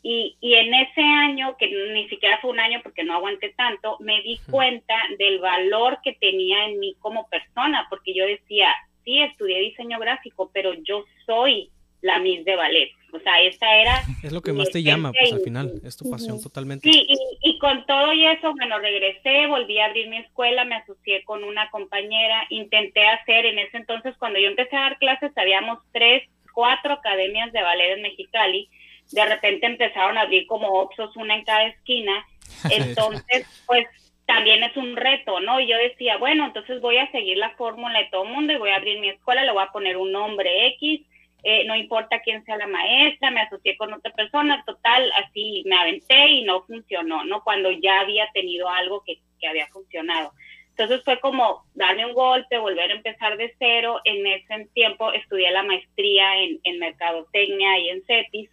y, 0.06 0.36
y, 0.42 0.52
en 0.52 0.74
ese 0.74 1.00
año, 1.00 1.56
que 1.56 1.66
ni 1.66 2.06
siquiera 2.10 2.38
fue 2.42 2.50
un 2.50 2.60
año 2.60 2.80
porque 2.82 3.04
no 3.04 3.14
aguanté 3.14 3.54
tanto, 3.56 3.96
me 4.00 4.20
di 4.20 4.38
cuenta 4.50 4.94
del 5.18 5.38
valor 5.38 5.98
que 6.04 6.12
tenía 6.12 6.66
en 6.66 6.78
mí 6.78 6.94
como 6.98 7.26
persona, 7.28 7.86
porque 7.88 8.12
yo 8.12 8.26
decía, 8.26 8.68
sí, 9.02 9.22
estudié 9.22 9.60
diseño 9.60 9.98
gráfico, 9.98 10.50
pero 10.52 10.74
yo 10.74 11.06
soy 11.24 11.70
la 12.04 12.18
Miss 12.18 12.44
de 12.44 12.54
ballet. 12.54 12.90
O 13.12 13.18
sea, 13.20 13.40
esa 13.40 13.76
era... 13.76 14.02
Es 14.22 14.30
lo 14.30 14.42
que 14.42 14.52
más 14.52 14.70
te 14.70 14.82
llama, 14.82 15.10
pues 15.12 15.32
al 15.32 15.40
final, 15.40 15.80
es 15.84 15.96
tu 15.96 16.10
pasión 16.10 16.42
totalmente. 16.42 16.90
Sí, 16.90 17.06
y, 17.08 17.16
y, 17.48 17.58
con 17.58 17.86
todo 17.86 18.12
y 18.12 18.26
eso, 18.26 18.52
bueno, 18.52 18.78
regresé, 18.78 19.46
volví 19.46 19.78
a 19.78 19.86
abrir 19.86 20.08
mi 20.08 20.18
escuela, 20.18 20.64
me 20.64 20.74
asocié 20.74 21.24
con 21.24 21.44
una 21.44 21.70
compañera, 21.70 22.44
intenté 22.50 23.06
hacer, 23.06 23.46
en 23.46 23.58
ese 23.58 23.78
entonces, 23.78 24.14
cuando 24.18 24.38
yo 24.38 24.48
empecé 24.48 24.76
a 24.76 24.80
dar 24.80 24.98
clases, 24.98 25.32
habíamos 25.36 25.78
tres, 25.92 26.24
cuatro 26.52 26.92
academias 26.92 27.52
de 27.52 27.62
ballet 27.62 27.94
en 27.94 28.02
Mexicali, 28.02 28.68
de 29.12 29.24
repente 29.24 29.66
empezaron 29.66 30.18
a 30.18 30.22
abrir 30.22 30.46
como 30.46 30.68
Oxos 30.80 31.16
una 31.16 31.36
en 31.36 31.44
cada 31.44 31.66
esquina, 31.68 32.26
entonces 32.70 33.46
pues 33.66 33.86
también 34.26 34.62
es 34.62 34.76
un 34.76 34.96
reto, 34.96 35.40
¿no? 35.40 35.60
Y 35.60 35.68
yo 35.68 35.76
decía, 35.78 36.18
bueno, 36.18 36.46
entonces 36.46 36.80
voy 36.82 36.98
a 36.98 37.10
seguir 37.12 37.38
la 37.38 37.50
fórmula 37.56 37.98
de 37.98 38.08
todo 38.10 38.24
el 38.24 38.30
mundo 38.30 38.52
y 38.52 38.56
voy 38.56 38.70
a 38.70 38.76
abrir 38.76 38.98
mi 39.00 39.08
escuela, 39.08 39.44
le 39.44 39.52
voy 39.52 39.62
a 39.62 39.72
poner 39.72 39.96
un 39.96 40.12
nombre 40.12 40.66
X, 40.74 41.02
eh, 41.44 41.64
no 41.66 41.76
importa 41.76 42.20
quién 42.20 42.44
sea 42.44 42.56
la 42.56 42.66
maestra, 42.66 43.30
me 43.30 43.42
asocié 43.42 43.76
con 43.76 43.92
otra 43.92 44.12
persona, 44.12 44.62
total, 44.66 45.10
así 45.24 45.62
me 45.66 45.76
aventé 45.76 46.28
y 46.28 46.44
no 46.44 46.62
funcionó, 46.64 47.24
¿no? 47.24 47.44
Cuando 47.44 47.70
ya 47.70 48.00
había 48.00 48.28
tenido 48.32 48.68
algo 48.68 49.02
que, 49.04 49.18
que 49.38 49.46
había 49.46 49.66
funcionado. 49.68 50.32
Entonces 50.70 51.04
fue 51.04 51.20
como 51.20 51.64
darme 51.74 52.06
un 52.06 52.14
golpe, 52.14 52.58
volver 52.58 52.90
a 52.90 52.94
empezar 52.94 53.36
de 53.36 53.54
cero. 53.60 54.00
En 54.04 54.26
ese 54.26 54.68
tiempo 54.74 55.12
estudié 55.12 55.52
la 55.52 55.62
maestría 55.62 56.42
en, 56.42 56.58
en 56.64 56.80
mercadotecnia 56.80 57.78
y 57.78 57.90
en 57.90 58.02
CETIS 58.04 58.50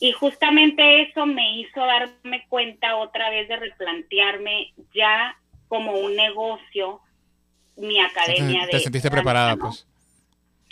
y 0.00 0.12
justamente 0.12 1.02
eso 1.02 1.24
me 1.24 1.60
hizo 1.60 1.80
darme 1.80 2.46
cuenta 2.48 2.96
otra 2.96 3.30
vez 3.30 3.48
de 3.48 3.56
replantearme 3.56 4.74
ya 4.94 5.36
como 5.68 5.92
un 5.92 6.14
negocio 6.14 7.00
mi 7.76 7.98
academia. 8.00 8.60
Te, 8.60 8.66
de, 8.66 8.72
te 8.72 8.80
sentiste 8.80 9.10
preparada, 9.10 9.56
pues. 9.56 9.86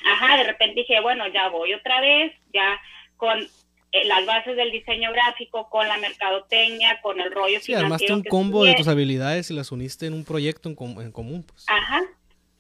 Ajá, 0.05 0.37
de 0.37 0.45
repente 0.45 0.81
dije, 0.81 1.01
bueno, 1.01 1.27
ya 1.29 1.49
voy 1.49 1.75
otra 1.75 2.01
vez, 2.01 2.33
ya 2.53 2.81
con 3.17 3.39
eh, 3.41 4.05
las 4.05 4.25
bases 4.27 4.57
del 4.57 4.71
diseño 4.71 5.13
gráfico, 5.13 5.69
con 5.71 5.87
la 5.87 5.99
mercadotecnia, 5.99 7.01
con 7.03 7.21
el 7.21 7.31
rollo 7.31 7.61
sí, 7.61 7.75
financiero. 7.75 8.17
un 8.17 8.23
combo 8.23 8.65
de 8.65 8.75
tus 8.75 8.89
habilidades 8.89 9.51
y 9.51 9.55
las 9.55 9.73
uniste 9.73 10.07
en 10.07 10.15
un 10.15 10.25
proyecto 10.25 10.69
en, 10.69 10.77
en 11.01 11.13
común. 11.13 11.45
Pues. 11.47 11.67
Ajá, 11.69 12.03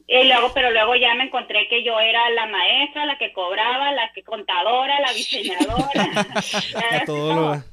y 0.06 0.24
luego, 0.24 0.52
pero 0.52 0.70
luego 0.70 0.94
ya 0.94 1.14
me 1.14 1.24
encontré 1.24 1.68
que 1.68 1.82
yo 1.82 1.98
era 1.98 2.28
la 2.30 2.46
maestra, 2.46 3.06
la 3.06 3.16
que 3.16 3.32
cobraba, 3.32 3.92
la 3.92 4.12
que 4.12 4.22
contadora, 4.22 5.00
la 5.00 5.12
diseñadora. 5.12 6.26
todo 7.06 7.34
lo... 7.34 7.64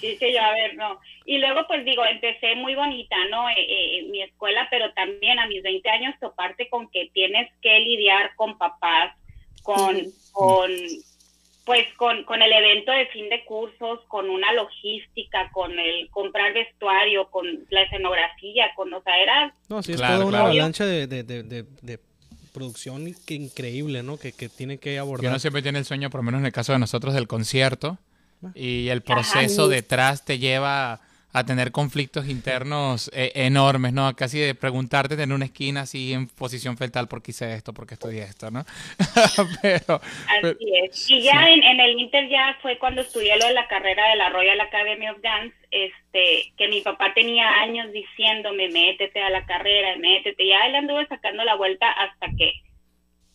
Dije 0.00 0.32
yo, 0.32 0.40
a 0.40 0.52
ver, 0.52 0.76
no. 0.76 1.00
Y 1.24 1.38
luego, 1.38 1.66
pues 1.66 1.84
digo, 1.84 2.04
empecé 2.04 2.54
muy 2.56 2.74
bonita, 2.74 3.16
¿no? 3.30 3.48
Eh, 3.50 3.54
eh, 3.58 4.02
mi 4.10 4.22
escuela, 4.22 4.66
pero 4.70 4.92
también 4.92 5.38
a 5.38 5.46
mis 5.46 5.62
20 5.62 5.88
años 5.88 6.14
toparte 6.20 6.68
con 6.68 6.90
que 6.90 7.10
tienes 7.12 7.50
que 7.60 7.78
lidiar 7.80 8.34
con 8.36 8.58
papás, 8.58 9.16
con, 9.62 9.96
con 10.32 10.70
pues 11.64 11.86
con, 11.96 12.24
con, 12.24 12.42
el 12.42 12.52
evento 12.52 12.90
de 12.90 13.06
fin 13.06 13.28
de 13.28 13.44
cursos, 13.44 14.00
con 14.08 14.28
una 14.28 14.52
logística, 14.52 15.48
con 15.52 15.78
el 15.78 16.10
comprar 16.10 16.52
vestuario, 16.52 17.30
con 17.30 17.46
la 17.70 17.82
escenografía, 17.82 18.74
con, 18.74 18.92
o 18.92 19.00
sea, 19.02 19.16
era... 19.22 19.54
No, 19.68 19.80
sí, 19.82 19.92
es 19.92 19.98
toda 19.98 20.24
una 20.24 20.40
avalancha 20.40 20.84
de, 20.84 21.06
de, 21.06 21.22
de, 21.22 21.42
de, 21.44 21.98
producción 22.52 23.14
que 23.26 23.34
increíble, 23.34 24.02
¿no? 24.02 24.18
Que, 24.18 24.32
que 24.32 24.48
tiene 24.48 24.78
que 24.78 24.98
abordar. 24.98 25.30
Uno 25.30 25.38
siempre 25.38 25.62
tiene 25.62 25.78
el 25.78 25.84
sueño, 25.84 26.10
por 26.10 26.18
lo 26.18 26.24
menos 26.24 26.40
en 26.40 26.46
el 26.46 26.52
caso 26.52 26.72
de 26.72 26.80
nosotros, 26.80 27.14
del 27.14 27.28
concierto, 27.28 27.96
ah. 28.42 28.50
y 28.54 28.88
el 28.88 29.02
proceso 29.02 29.68
detrás 29.68 30.24
te 30.24 30.38
lleva 30.38 31.00
a 31.32 31.44
tener 31.44 31.72
conflictos 31.72 32.28
internos 32.28 33.10
eh, 33.14 33.32
enormes, 33.34 33.92
¿no? 33.92 34.14
Casi 34.14 34.38
de 34.38 34.54
preguntarte 34.54 35.20
en 35.20 35.32
una 35.32 35.46
esquina 35.46 35.82
así 35.82 36.12
en 36.12 36.28
posición 36.28 36.76
fetal 36.76 37.08
por 37.08 37.22
qué 37.22 37.30
hice 37.30 37.54
esto, 37.54 37.72
por 37.72 37.86
qué 37.86 37.94
estudié 37.94 38.22
esto, 38.24 38.50
¿no? 38.50 38.64
pero, 39.62 40.00
así 40.28 40.72
es. 40.84 41.10
Y 41.10 41.22
ya 41.22 41.48
en, 41.48 41.62
en, 41.62 41.80
el 41.80 41.98
Inter 41.98 42.28
ya 42.28 42.58
fue 42.60 42.78
cuando 42.78 43.00
estudié 43.00 43.36
lo 43.38 43.46
de 43.46 43.54
la 43.54 43.66
carrera 43.66 44.10
de 44.10 44.16
la 44.16 44.28
Royal 44.28 44.60
Academy 44.60 45.08
of 45.08 45.20
Dance, 45.22 45.56
este, 45.70 46.52
que 46.58 46.68
mi 46.68 46.82
papá 46.82 47.14
tenía 47.14 47.48
años 47.60 47.90
diciéndome, 47.92 48.68
métete 48.68 49.22
a 49.22 49.30
la 49.30 49.46
carrera, 49.46 49.96
métete. 49.96 50.46
Ya 50.46 50.66
él 50.66 50.74
anduve 50.74 51.06
sacando 51.06 51.44
la 51.44 51.54
vuelta 51.54 51.90
hasta 51.90 52.26
que, 52.36 52.52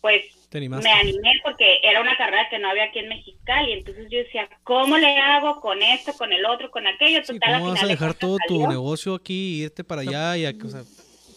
pues, 0.02 0.37
me 0.52 0.92
animé 0.92 1.32
porque 1.44 1.80
era 1.84 2.02
una 2.02 2.16
carrera 2.16 2.48
que 2.50 2.58
no 2.58 2.70
había 2.70 2.86
aquí 2.86 3.00
en 3.00 3.10
Mexicali, 3.10 3.74
entonces 3.74 4.08
yo 4.10 4.20
decía, 4.20 4.48
¿cómo 4.64 4.98
le 4.98 5.18
hago 5.18 5.60
con 5.60 5.82
esto, 5.82 6.14
con 6.14 6.32
el 6.32 6.46
otro, 6.46 6.72
con 6.72 6.88
aquello? 6.88 7.22
Total, 7.22 7.60
¿Cómo 7.60 7.72
vas 7.72 7.84
a 7.84 7.88
dejar 7.88 8.14
todo 8.14 8.38
tu 8.48 8.68
negocio 8.68 9.14
aquí, 9.16 9.64
irte 9.64 9.84
para 9.84 10.02
allá 10.02 10.38
y 10.38 10.46
o 10.46 10.70
sea, 10.70 10.84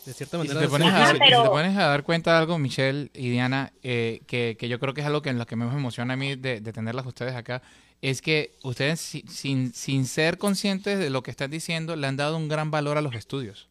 de 0.06 0.12
cierta 0.12 0.38
manera... 0.38 0.60
Si 0.60 0.66
te, 0.66 0.70
pones 0.70 0.88
a 0.92 0.98
dar, 0.98 1.18
te 1.18 1.48
pones 1.48 1.76
a 1.76 1.86
dar 1.86 2.02
cuenta 2.04 2.32
de 2.32 2.38
algo, 2.38 2.58
Michelle 2.58 3.10
y 3.14 3.30
Diana, 3.30 3.72
eh, 3.82 4.20
que, 4.28 4.56
que, 4.58 4.68
yo 4.68 4.78
creo 4.78 4.94
que 4.94 5.00
es 5.00 5.06
algo 5.06 5.22
que 5.22 5.30
en 5.30 5.38
lo 5.38 5.46
que 5.46 5.56
me 5.56 5.64
emociona 5.64 6.14
a 6.14 6.16
mí 6.16 6.36
de, 6.36 6.60
de 6.60 6.72
tenerlas 6.72 7.04
ustedes 7.04 7.34
acá, 7.34 7.62
es 8.02 8.22
que 8.22 8.52
ustedes 8.62 9.00
sin, 9.00 9.74
sin 9.74 10.06
ser 10.06 10.38
conscientes 10.38 10.98
de 10.98 11.10
lo 11.10 11.22
que 11.22 11.30
están 11.30 11.50
diciendo, 11.50 11.96
le 11.96 12.06
han 12.06 12.16
dado 12.16 12.36
un 12.36 12.48
gran 12.48 12.70
valor 12.70 12.96
a 12.96 13.02
los 13.02 13.14
estudios. 13.14 13.69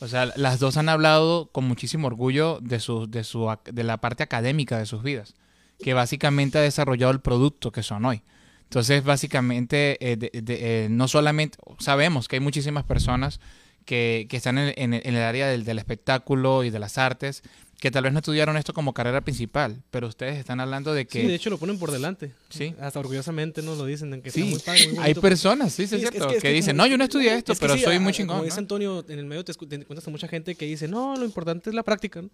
O 0.00 0.08
sea, 0.08 0.32
las 0.34 0.58
dos 0.58 0.78
han 0.78 0.88
hablado 0.88 1.50
con 1.52 1.64
muchísimo 1.64 2.06
orgullo 2.06 2.58
de, 2.62 2.80
su, 2.80 3.06
de, 3.08 3.22
su, 3.22 3.54
de 3.70 3.84
la 3.84 3.98
parte 3.98 4.22
académica 4.22 4.78
de 4.78 4.86
sus 4.86 5.02
vidas, 5.02 5.34
que 5.78 5.92
básicamente 5.92 6.58
ha 6.58 6.62
desarrollado 6.62 7.12
el 7.12 7.20
producto 7.20 7.70
que 7.70 7.82
son 7.82 8.06
hoy. 8.06 8.22
Entonces, 8.64 9.04
básicamente, 9.04 9.98
eh, 10.00 10.16
eh, 10.32 10.88
no 10.90 11.06
solamente 11.06 11.58
sabemos 11.78 12.28
que 12.28 12.36
hay 12.36 12.40
muchísimas 12.40 12.84
personas 12.84 13.40
que, 13.84 14.26
que 14.30 14.36
están 14.36 14.56
en, 14.58 14.72
en, 14.76 14.94
el 14.94 15.22
área 15.22 15.48
del, 15.48 15.64
del, 15.64 15.78
espectáculo 15.78 16.64
y 16.64 16.70
de 16.70 16.78
las 16.78 16.96
artes 16.96 17.42
que 17.80 17.90
tal 17.90 18.04
vez 18.04 18.12
no 18.12 18.18
estudiaron 18.18 18.58
esto 18.58 18.74
como 18.74 18.92
carrera 18.92 19.22
principal, 19.22 19.82
pero 19.90 20.06
ustedes 20.06 20.38
están 20.38 20.60
hablando 20.60 20.92
de 20.92 21.06
que... 21.06 21.22
Sí, 21.22 21.26
de 21.26 21.34
hecho 21.34 21.48
lo 21.48 21.56
ponen 21.56 21.78
por 21.78 21.90
delante. 21.90 22.32
Sí. 22.50 22.74
Hasta 22.78 23.00
orgullosamente 23.00 23.62
nos 23.62 23.78
lo 23.78 23.86
dicen, 23.86 24.20
que 24.20 24.30
sí. 24.30 24.44
muy 24.44 24.58
padre, 24.58 24.88
muy 24.88 24.98
Hay 25.02 25.14
personas, 25.14 25.72
sí, 25.72 25.86
sí, 25.86 25.96
es 25.96 26.02
cierto, 26.02 26.28
que, 26.40 26.50
dicen, 26.50 26.76
no, 26.76 26.86
yo 26.86 26.98
no 26.98 27.04
estudié 27.04 27.34
esto, 27.34 27.54
pero 27.58 27.78
soy 27.78 27.98
muy 27.98 28.12
chingón. 28.12 28.36
Como 28.36 28.44
dice 28.44 28.58
Antonio, 28.58 29.02
en 29.08 29.18
el 29.18 29.24
medio 29.24 29.44
te, 29.44 29.54
te 29.54 29.76
encuentras 29.76 30.04
con 30.04 30.12
mucha 30.12 30.28
gente 30.28 30.54
que 30.54 30.66
dice, 30.66 30.88
no, 30.88 31.16
lo 31.16 31.24
importante 31.24 31.70
es 31.70 31.74
la 31.74 31.82
práctica, 31.82 32.20
¿no? 32.20 32.30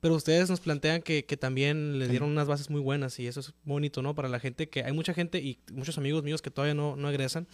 Pero 0.00 0.16
ustedes 0.16 0.48
nos 0.50 0.60
plantean 0.60 1.02
que, 1.02 1.24
que 1.24 1.36
también 1.36 1.98
le 1.98 2.08
dieron 2.08 2.30
unas 2.30 2.48
bases 2.48 2.70
muy 2.70 2.80
buenas 2.80 3.18
y 3.20 3.26
eso 3.26 3.40
es 3.40 3.52
bonito, 3.64 4.02
¿no? 4.02 4.14
Para 4.14 4.28
la 4.28 4.40
gente 4.40 4.68
que 4.68 4.82
hay 4.82 4.92
mucha 4.92 5.14
gente 5.14 5.38
y 5.38 5.58
muchos 5.72 5.98
amigos 5.98 6.24
míos 6.24 6.42
que 6.42 6.50
todavía 6.50 6.74
no, 6.74 6.96
no 6.96 7.10
egresan 7.10 7.46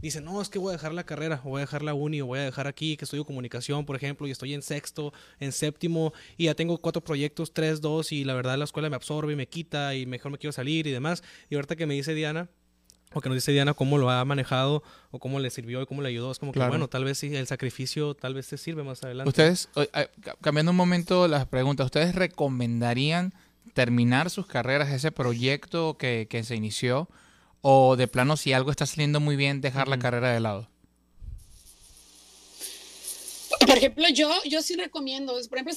dicen, 0.00 0.24
no, 0.24 0.40
es 0.40 0.48
que 0.48 0.58
voy 0.58 0.70
a 0.70 0.72
dejar 0.72 0.94
la 0.94 1.04
carrera, 1.04 1.40
o 1.44 1.50
voy 1.50 1.58
a 1.58 1.64
dejar 1.64 1.82
la 1.82 1.94
uni, 1.94 2.20
o 2.20 2.26
voy 2.26 2.38
a 2.40 2.44
dejar 2.44 2.66
aquí, 2.66 2.96
que 2.96 3.04
estudio 3.04 3.24
comunicación, 3.24 3.84
por 3.84 3.94
ejemplo, 3.96 4.26
y 4.26 4.30
estoy 4.30 4.54
en 4.54 4.62
sexto, 4.62 5.12
en 5.38 5.52
séptimo, 5.52 6.12
y 6.36 6.44
ya 6.46 6.54
tengo 6.54 6.78
cuatro 6.78 7.02
proyectos, 7.02 7.52
tres, 7.52 7.80
dos, 7.80 8.12
y 8.12 8.24
la 8.24 8.34
verdad 8.34 8.56
la 8.58 8.64
escuela 8.64 8.88
me 8.90 8.96
absorbe 8.96 9.32
y 9.32 9.36
me 9.36 9.46
quita, 9.46 9.94
y 9.94 10.06
mejor 10.06 10.32
me 10.32 10.38
quiero 10.38 10.52
salir 10.52 10.86
y 10.86 10.90
demás. 10.90 11.22
Y 11.50 11.54
ahorita 11.56 11.76
que 11.76 11.86
me 11.86 11.94
dice 11.94 12.14
Diana, 12.14 12.48
o 13.14 13.20
que 13.20 13.28
nos 13.28 13.36
dice 13.36 13.52
Diana 13.52 13.74
cómo 13.74 13.98
lo 13.98 14.08
ha 14.08 14.24
manejado 14.24 14.82
o 15.10 15.18
cómo 15.18 15.38
le 15.38 15.50
sirvió 15.50 15.82
y 15.82 15.86
cómo 15.86 16.00
le 16.00 16.08
ayudó. 16.08 16.32
Es 16.32 16.38
como 16.38 16.50
que, 16.52 16.58
bueno, 16.70 16.88
tal 16.88 17.04
vez 17.04 17.18
sí, 17.18 17.36
el 17.36 17.46
sacrificio 17.46 18.14
tal 18.14 18.32
vez 18.32 18.48
te 18.48 18.56
sirve 18.56 18.82
más 18.84 19.02
adelante. 19.04 19.28
Ustedes, 19.28 19.68
ca- 20.22 20.34
cambiando 20.40 20.70
un 20.70 20.76
momento 20.78 21.28
las 21.28 21.44
preguntas, 21.46 21.84
¿ustedes 21.84 22.14
recomendarían 22.14 23.34
terminar 23.74 24.30
sus 24.30 24.46
carreras, 24.46 24.90
ese 24.90 25.12
proyecto 25.12 25.96
que, 25.98 26.26
que 26.30 26.42
se 26.42 26.56
inició? 26.56 27.08
¿O 27.62 27.96
de 27.96 28.08
plano, 28.08 28.36
si 28.36 28.52
algo 28.52 28.72
está 28.72 28.86
saliendo 28.86 29.20
muy 29.20 29.36
bien, 29.36 29.60
dejar 29.60 29.86
la 29.86 29.98
carrera 29.98 30.32
de 30.32 30.40
lado? 30.40 30.68
Por 33.60 33.76
ejemplo, 33.76 34.04
yo, 34.08 34.28
yo 34.44 34.62
sí 34.62 34.74
recomiendo, 34.74 35.32
por 35.48 35.58
ejemplo, 35.58 35.72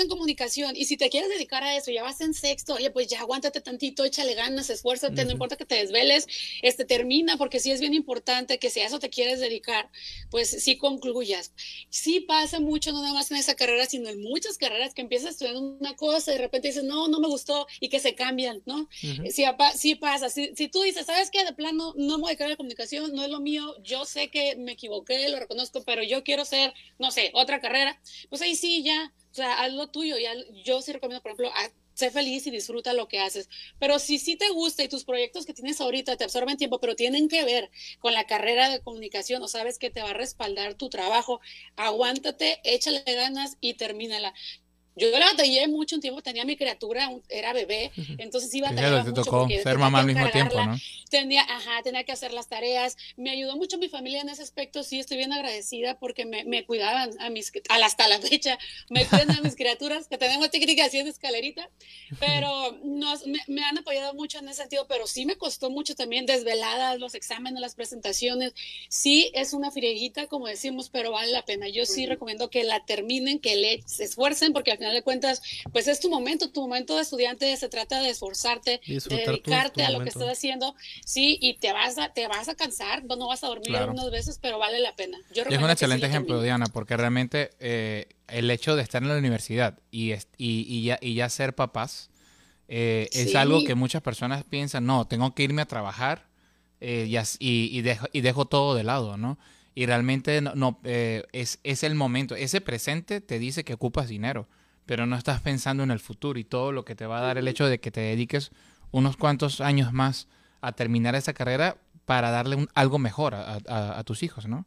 en 0.00 0.08
comunicación 0.08 0.76
y 0.76 0.84
si 0.86 0.96
te 0.96 1.10
quieres 1.10 1.28
dedicar 1.30 1.62
a 1.62 1.76
eso, 1.76 1.90
ya 1.90 2.02
vas 2.02 2.20
en 2.20 2.34
sexto, 2.34 2.74
oye, 2.74 2.90
pues 2.90 3.08
ya 3.08 3.20
aguántate 3.20 3.60
tantito, 3.60 4.04
échale 4.04 4.34
ganas, 4.34 4.70
esfuérzate, 4.70 5.24
no 5.24 5.30
importa 5.32 5.56
que 5.56 5.64
te 5.66 5.74
desveles, 5.76 6.26
este, 6.62 6.84
termina, 6.84 7.36
porque 7.36 7.60
sí 7.60 7.70
es 7.70 7.80
bien 7.80 7.94
importante 7.94 8.58
que 8.58 8.70
si 8.70 8.80
a 8.80 8.86
eso 8.86 8.98
te 8.98 9.10
quieres 9.10 9.40
dedicar, 9.40 9.90
pues 10.30 10.48
sí 10.50 10.76
concluyas. 10.76 11.52
Sí 11.90 12.20
pasa 12.20 12.60
mucho, 12.60 12.92
no 12.92 13.02
nada 13.02 13.14
más 13.14 13.30
en 13.30 13.36
esa 13.36 13.54
carrera, 13.54 13.86
sino 13.86 14.08
en 14.08 14.20
muchas 14.22 14.58
carreras 14.58 14.94
que 14.94 15.02
empiezas 15.02 15.30
estudiando 15.32 15.60
una 15.60 15.94
cosa 15.96 16.30
y 16.32 16.34
de 16.36 16.40
repente 16.42 16.68
dices, 16.68 16.84
no, 16.84 17.08
no 17.08 17.20
me 17.20 17.28
gustó 17.28 17.66
y 17.80 17.88
que 17.88 18.00
se 18.00 18.14
cambian, 18.14 18.62
¿no? 18.66 18.88
Ujú. 19.02 19.30
Sí, 19.30 19.44
apa- 19.44 19.72
sí 19.72 19.94
pasa. 19.94 20.28
Si, 20.30 20.54
si 20.56 20.68
tú 20.68 20.82
dices, 20.82 21.06
¿sabes 21.06 21.30
qué? 21.30 21.44
De 21.44 21.52
plano, 21.52 21.94
no 21.96 22.16
me 22.18 22.22
voy 22.22 22.28
a 22.28 22.30
dedicar 22.30 22.46
a 22.46 22.50
la 22.50 22.56
comunicación, 22.56 23.12
no 23.14 23.24
es 23.24 23.30
lo 23.30 23.40
mío, 23.40 23.74
yo 23.82 24.04
sé 24.04 24.30
que 24.30 24.56
me 24.56 24.72
equivoqué, 24.72 25.28
lo 25.28 25.38
reconozco, 25.38 25.82
pero 25.84 26.02
yo 26.02 26.22
quiero 26.24 26.44
ser, 26.44 26.72
no 26.98 27.10
sé, 27.10 27.30
otra 27.34 27.60
carrera, 27.60 28.00
pues 28.28 28.42
ahí 28.42 28.54
sí, 28.56 28.82
ya, 28.82 29.12
o 29.32 29.34
sea, 29.34 29.62
haz 29.62 29.72
lo 29.72 29.88
tuyo. 29.88 30.18
Ya, 30.18 30.34
yo 30.62 30.82
sí 30.82 30.92
recomiendo, 30.92 31.22
por 31.22 31.32
ejemplo, 31.32 31.50
a, 31.54 31.70
sé 31.94 32.10
feliz 32.10 32.46
y 32.46 32.50
disfruta 32.50 32.92
lo 32.92 33.08
que 33.08 33.18
haces. 33.18 33.48
Pero 33.78 33.98
si 33.98 34.18
sí 34.18 34.36
te 34.36 34.50
gusta 34.50 34.84
y 34.84 34.88
tus 34.88 35.04
proyectos 35.04 35.46
que 35.46 35.54
tienes 35.54 35.80
ahorita 35.80 36.16
te 36.16 36.24
absorben 36.24 36.58
tiempo, 36.58 36.80
pero 36.80 36.96
tienen 36.96 37.28
que 37.28 37.44
ver 37.44 37.70
con 37.98 38.12
la 38.12 38.26
carrera 38.26 38.68
de 38.68 38.80
comunicación 38.80 39.42
o 39.42 39.48
sabes 39.48 39.78
que 39.78 39.90
te 39.90 40.02
va 40.02 40.10
a 40.10 40.14
respaldar 40.14 40.74
tu 40.74 40.90
trabajo, 40.90 41.40
aguántate, 41.76 42.60
échale 42.64 43.02
ganas 43.06 43.56
y 43.60 43.74
termínala. 43.74 44.34
Yo 44.96 45.10
la 45.10 45.26
batallé 45.26 45.66
mucho 45.68 45.96
un 45.96 46.02
tiempo, 46.02 46.22
tenía 46.22 46.44
mi 46.44 46.56
criatura, 46.56 47.10
era 47.28 47.52
bebé, 47.52 47.90
entonces 48.18 48.52
iba 48.54 48.68
a 48.68 48.72
Claro, 48.72 49.04
te 49.04 49.12
tocó 49.12 49.48
ser 49.48 49.78
mamá 49.78 50.00
al 50.00 50.06
mismo 50.06 50.28
tiempo, 50.30 50.62
¿no? 50.62 50.76
tenía, 51.12 51.42
ajá, 51.42 51.82
tenía 51.84 52.04
que 52.04 52.12
hacer 52.12 52.32
las 52.32 52.48
tareas. 52.48 52.96
Me 53.16 53.30
ayudó 53.30 53.56
mucho 53.56 53.78
mi 53.78 53.88
familia 53.88 54.22
en 54.22 54.30
ese 54.30 54.42
aspecto. 54.42 54.82
Sí, 54.82 54.98
estoy 54.98 55.18
bien 55.18 55.32
agradecida 55.32 55.98
porque 55.98 56.24
me, 56.24 56.44
me 56.44 56.64
cuidaban 56.64 57.10
a 57.20 57.28
mis, 57.28 57.52
hasta 57.68 58.08
la 58.08 58.18
fecha, 58.18 58.58
me 58.88 59.04
cuidan 59.06 59.30
a 59.30 59.42
mis 59.42 59.54
criaturas, 59.54 60.08
que 60.08 60.16
tenemos 60.16 60.50
técnica 60.50 60.86
así 60.86 60.98
en 60.98 61.06
escalerita, 61.06 61.68
pero 62.18 62.78
nos, 62.82 63.26
me, 63.26 63.40
me 63.46 63.62
han 63.62 63.78
apoyado 63.78 64.14
mucho 64.14 64.38
en 64.38 64.48
ese 64.48 64.62
sentido, 64.62 64.86
pero 64.88 65.06
sí 65.06 65.26
me 65.26 65.36
costó 65.36 65.70
mucho 65.70 65.94
también 65.94 66.24
desveladas, 66.24 66.98
los 66.98 67.14
exámenes, 67.14 67.60
las 67.60 67.74
presentaciones. 67.74 68.54
Sí, 68.88 69.30
es 69.34 69.52
una 69.52 69.70
frieguita, 69.70 70.26
como 70.28 70.46
decimos, 70.46 70.88
pero 70.88 71.12
vale 71.12 71.30
la 71.30 71.44
pena. 71.44 71.68
Yo 71.68 71.84
sí 71.84 72.06
recomiendo 72.06 72.48
que 72.48 72.64
la 72.64 72.84
terminen, 72.86 73.38
que 73.38 73.56
le 73.56 73.82
se 73.84 74.04
esfuercen, 74.04 74.54
porque 74.54 74.72
al 74.72 74.78
final 74.82 74.94
de 74.94 75.02
cuentas, 75.02 75.40
pues 75.72 75.86
es 75.88 76.00
tu 76.00 76.10
momento, 76.10 76.50
tu 76.50 76.60
momento 76.62 76.96
de 76.96 77.02
estudiante, 77.02 77.56
se 77.56 77.68
trata 77.68 78.00
de 78.00 78.10
esforzarte, 78.10 78.80
de 78.86 79.00
tu- 79.00 79.14
dedicarte 79.16 79.80
tu 79.82 79.86
a 79.86 79.90
lo 79.90 80.02
que 80.02 80.08
estás 80.08 80.28
haciendo, 80.28 80.74
sí, 81.04 81.38
y 81.40 81.54
te 81.58 81.72
vas 81.72 81.98
a, 81.98 82.12
te 82.12 82.26
vas 82.28 82.48
a 82.48 82.54
cansar, 82.54 83.04
no, 83.04 83.16
no 83.16 83.28
vas 83.28 83.44
a 83.44 83.46
dormir 83.46 83.68
Claro. 83.68 83.84
algunas 83.90 84.10
veces, 84.10 84.38
pero 84.42 84.58
vale 84.58 84.80
la 84.80 84.94
pena. 84.96 85.18
Yo 85.34 85.42
es 85.42 85.48
un 85.48 85.64
sí 85.66 85.72
excelente 85.72 86.06
lo 86.06 86.10
ejemplo. 86.10 86.42
Diana, 86.42 86.66
porque 86.66 86.96
realmente 86.96 87.50
eh, 87.60 88.08
el 88.28 88.50
hecho 88.50 88.74
de 88.76 88.82
estar 88.82 89.02
en 89.02 89.08
la 89.08 89.16
universidad 89.18 89.78
y, 89.90 90.10
es- 90.12 90.28
y, 90.36 90.66
y 90.68 90.82
ya, 90.82 90.98
y 91.00 91.14
ya 91.14 91.28
ser 91.28 91.54
papás 91.54 92.10
eh, 92.68 93.08
es 93.12 93.30
Sí. 93.30 93.36
algo 93.36 93.64
que 93.64 93.74
muchas 93.74 94.02
personas 94.02 94.44
piensan, 94.44 94.86
no, 94.86 95.06
tengo 95.06 95.34
que 95.34 95.42
irme 95.42 95.62
a 95.62 95.66
trabajar 95.66 96.26
eh, 96.80 97.06
y, 97.08 97.16
y, 97.38 97.78
y 97.78 97.82
dejo, 97.82 98.06
y 98.12 98.20
dejo 98.22 98.46
todo 98.46 98.74
de 98.74 98.82
lado, 98.82 99.16
¿no? 99.16 99.38
Y 99.74 99.86
realmente 99.86 100.40
no, 100.42 100.54
no, 100.54 100.80
eh, 100.84 101.24
es, 101.32 101.58
es 101.64 101.82
el 101.82 101.94
momento. 101.94 102.34
Ese 102.34 102.60
presente 102.60 103.20
te 103.20 103.38
dice 103.38 103.64
que 103.64 103.74
ocupas 103.74 104.08
dinero, 104.08 104.48
pero 104.92 105.06
no 105.06 105.16
estás 105.16 105.40
pensando 105.40 105.82
en 105.82 105.90
el 105.90 106.00
futuro 106.00 106.38
y 106.38 106.44
todo 106.44 106.70
lo 106.70 106.84
que 106.84 106.94
te 106.94 107.06
va 107.06 107.16
a 107.16 107.22
dar 107.22 107.38
el 107.38 107.48
hecho 107.48 107.64
de 107.64 107.80
que 107.80 107.90
te 107.90 108.02
dediques 108.02 108.50
unos 108.90 109.16
cuantos 109.16 109.62
años 109.62 109.90
más 109.94 110.28
a 110.60 110.72
terminar 110.72 111.14
esa 111.14 111.32
carrera 111.32 111.78
para 112.04 112.30
darle 112.30 112.56
un- 112.56 112.68
algo 112.74 112.98
mejor 112.98 113.34
a, 113.34 113.56
a- 113.70 113.98
a 113.98 114.04
tus 114.04 114.22
hijos, 114.22 114.46
¿no? 114.48 114.66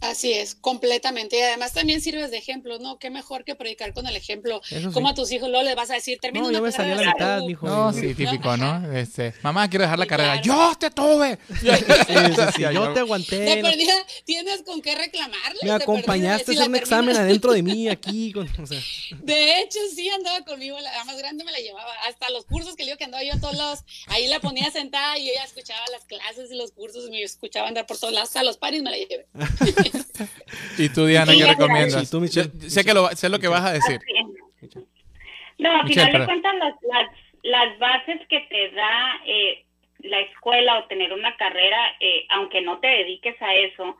Así 0.00 0.32
es, 0.32 0.54
completamente. 0.54 1.36
Y 1.38 1.40
además 1.42 1.72
también 1.72 2.00
sirves 2.00 2.30
de 2.30 2.38
ejemplo, 2.38 2.78
¿no? 2.78 2.98
Qué 2.98 3.10
mejor 3.10 3.44
que 3.44 3.54
predicar 3.56 3.92
con 3.92 4.06
el 4.06 4.14
ejemplo. 4.14 4.60
Eso 4.70 4.88
sí. 4.88 4.94
Como 4.94 5.08
a 5.08 5.14
tus 5.14 5.32
hijos 5.32 5.48
luego 5.48 5.64
les 5.64 5.74
vas 5.74 5.90
a 5.90 5.94
decir, 5.94 6.18
termina 6.20 6.42
No, 6.44 6.48
una 6.50 6.58
yo 6.58 6.64
me 6.64 6.72
salí 6.72 6.92
a 6.92 6.94
la 6.94 7.02
carrera, 7.02 7.14
mitad, 7.14 7.38
tú". 7.40 7.46
mijo. 7.46 7.66
No, 7.66 7.92
sí, 7.92 8.14
típico, 8.14 8.56
¿no? 8.56 8.92
Este, 8.92 9.34
mamá, 9.42 9.68
quiero 9.68 9.82
dejar 9.84 9.98
la 9.98 10.04
Sí, 10.04 10.08
carrera. 10.08 10.40
claro. 10.40 10.70
¡Yo 10.70 10.78
te 10.78 10.90
tuve! 10.90 11.38
Sí, 11.60 11.66
sí, 11.66 12.52
sí, 12.54 12.62
Ya, 12.62 12.72
yo 12.72 12.92
te 12.92 13.00
aguanté. 13.00 13.60
perdida, 13.62 14.06
tienes 14.24 14.62
con 14.62 14.80
qué 14.82 14.94
reclamarle. 14.94 15.58
Me 15.62 15.70
acompañaste 15.72 16.52
a 16.52 16.54
hacer 16.54 16.68
un 16.68 16.76
examen 16.76 17.16
adentro 17.16 17.52
de 17.52 17.62
mí 17.62 17.88
aquí. 17.90 18.32
con- 18.32 18.48
o 18.62 18.66
sea, 18.66 18.80
De 19.20 19.60
hecho, 19.60 19.78
sí 19.94 20.08
andaba 20.10 20.44
conmigo, 20.44 20.78
la, 20.80 21.04
más 21.04 21.18
grande 21.18 21.42
me 21.44 21.50
la 21.52 21.58
llevaba. 21.58 21.92
Hasta 22.08 22.30
los 22.30 22.44
cursos 22.44 22.76
que 22.76 22.84
le 22.84 22.90
digo 22.90 22.98
que 22.98 23.04
andaba 23.04 23.24
yo 23.24 23.34
a 23.34 23.40
todos 23.40 23.56
lados, 23.56 23.80
ahí 24.06 24.28
la 24.28 24.38
ponía 24.40 24.70
sentada 24.70 25.18
y 25.18 25.28
ella 25.30 25.42
escuchaba 25.44 25.80
las 25.92 26.04
clases 26.04 26.50
y 26.52 26.54
los 26.54 26.70
cursos 26.72 27.06
y 27.08 27.10
me 27.10 27.22
escuchaba 27.22 27.66
andar 27.68 27.86
por 27.86 27.98
todos 27.98 28.12
lados. 28.14 28.34
A 28.36 28.44
los 28.44 28.56
paris 28.58 28.82
me 28.82 28.90
la 28.90 28.96
llevé. 28.96 29.26
¿Y 30.78 30.88
tú, 30.90 31.06
Diana, 31.06 31.32
Sí, 31.32 31.38
qué 31.38 31.46
recomiendas? 31.46 32.04
Sí, 32.08 32.10
tú, 32.10 32.20
Michelle. 32.20 32.50
Sé- 32.60 32.70
sé, 32.70 32.84
que 32.84 32.94
lo, 32.94 33.08
sé 33.08 33.28
lo 33.28 33.38
que 33.38 33.48
vas 33.48 33.64
a 33.64 33.72
decir. 33.72 34.00
No, 35.58 35.70
a 35.70 35.82
Michelle, 35.82 36.06
final 36.06 36.20
de 36.20 36.26
cuentas, 36.26 36.54
las, 36.56 36.74
las, 36.82 37.10
las 37.42 37.78
bases 37.78 38.20
que 38.28 38.40
te 38.40 38.70
da 38.70 39.20
eh, 39.26 39.64
la 40.00 40.20
escuela 40.20 40.78
o 40.78 40.84
tener 40.84 41.12
una 41.12 41.36
carrera, 41.36 41.78
eh, 42.00 42.24
aunque 42.30 42.60
no 42.60 42.78
te 42.78 42.86
dediques 42.86 43.40
a 43.42 43.54
eso, 43.54 43.96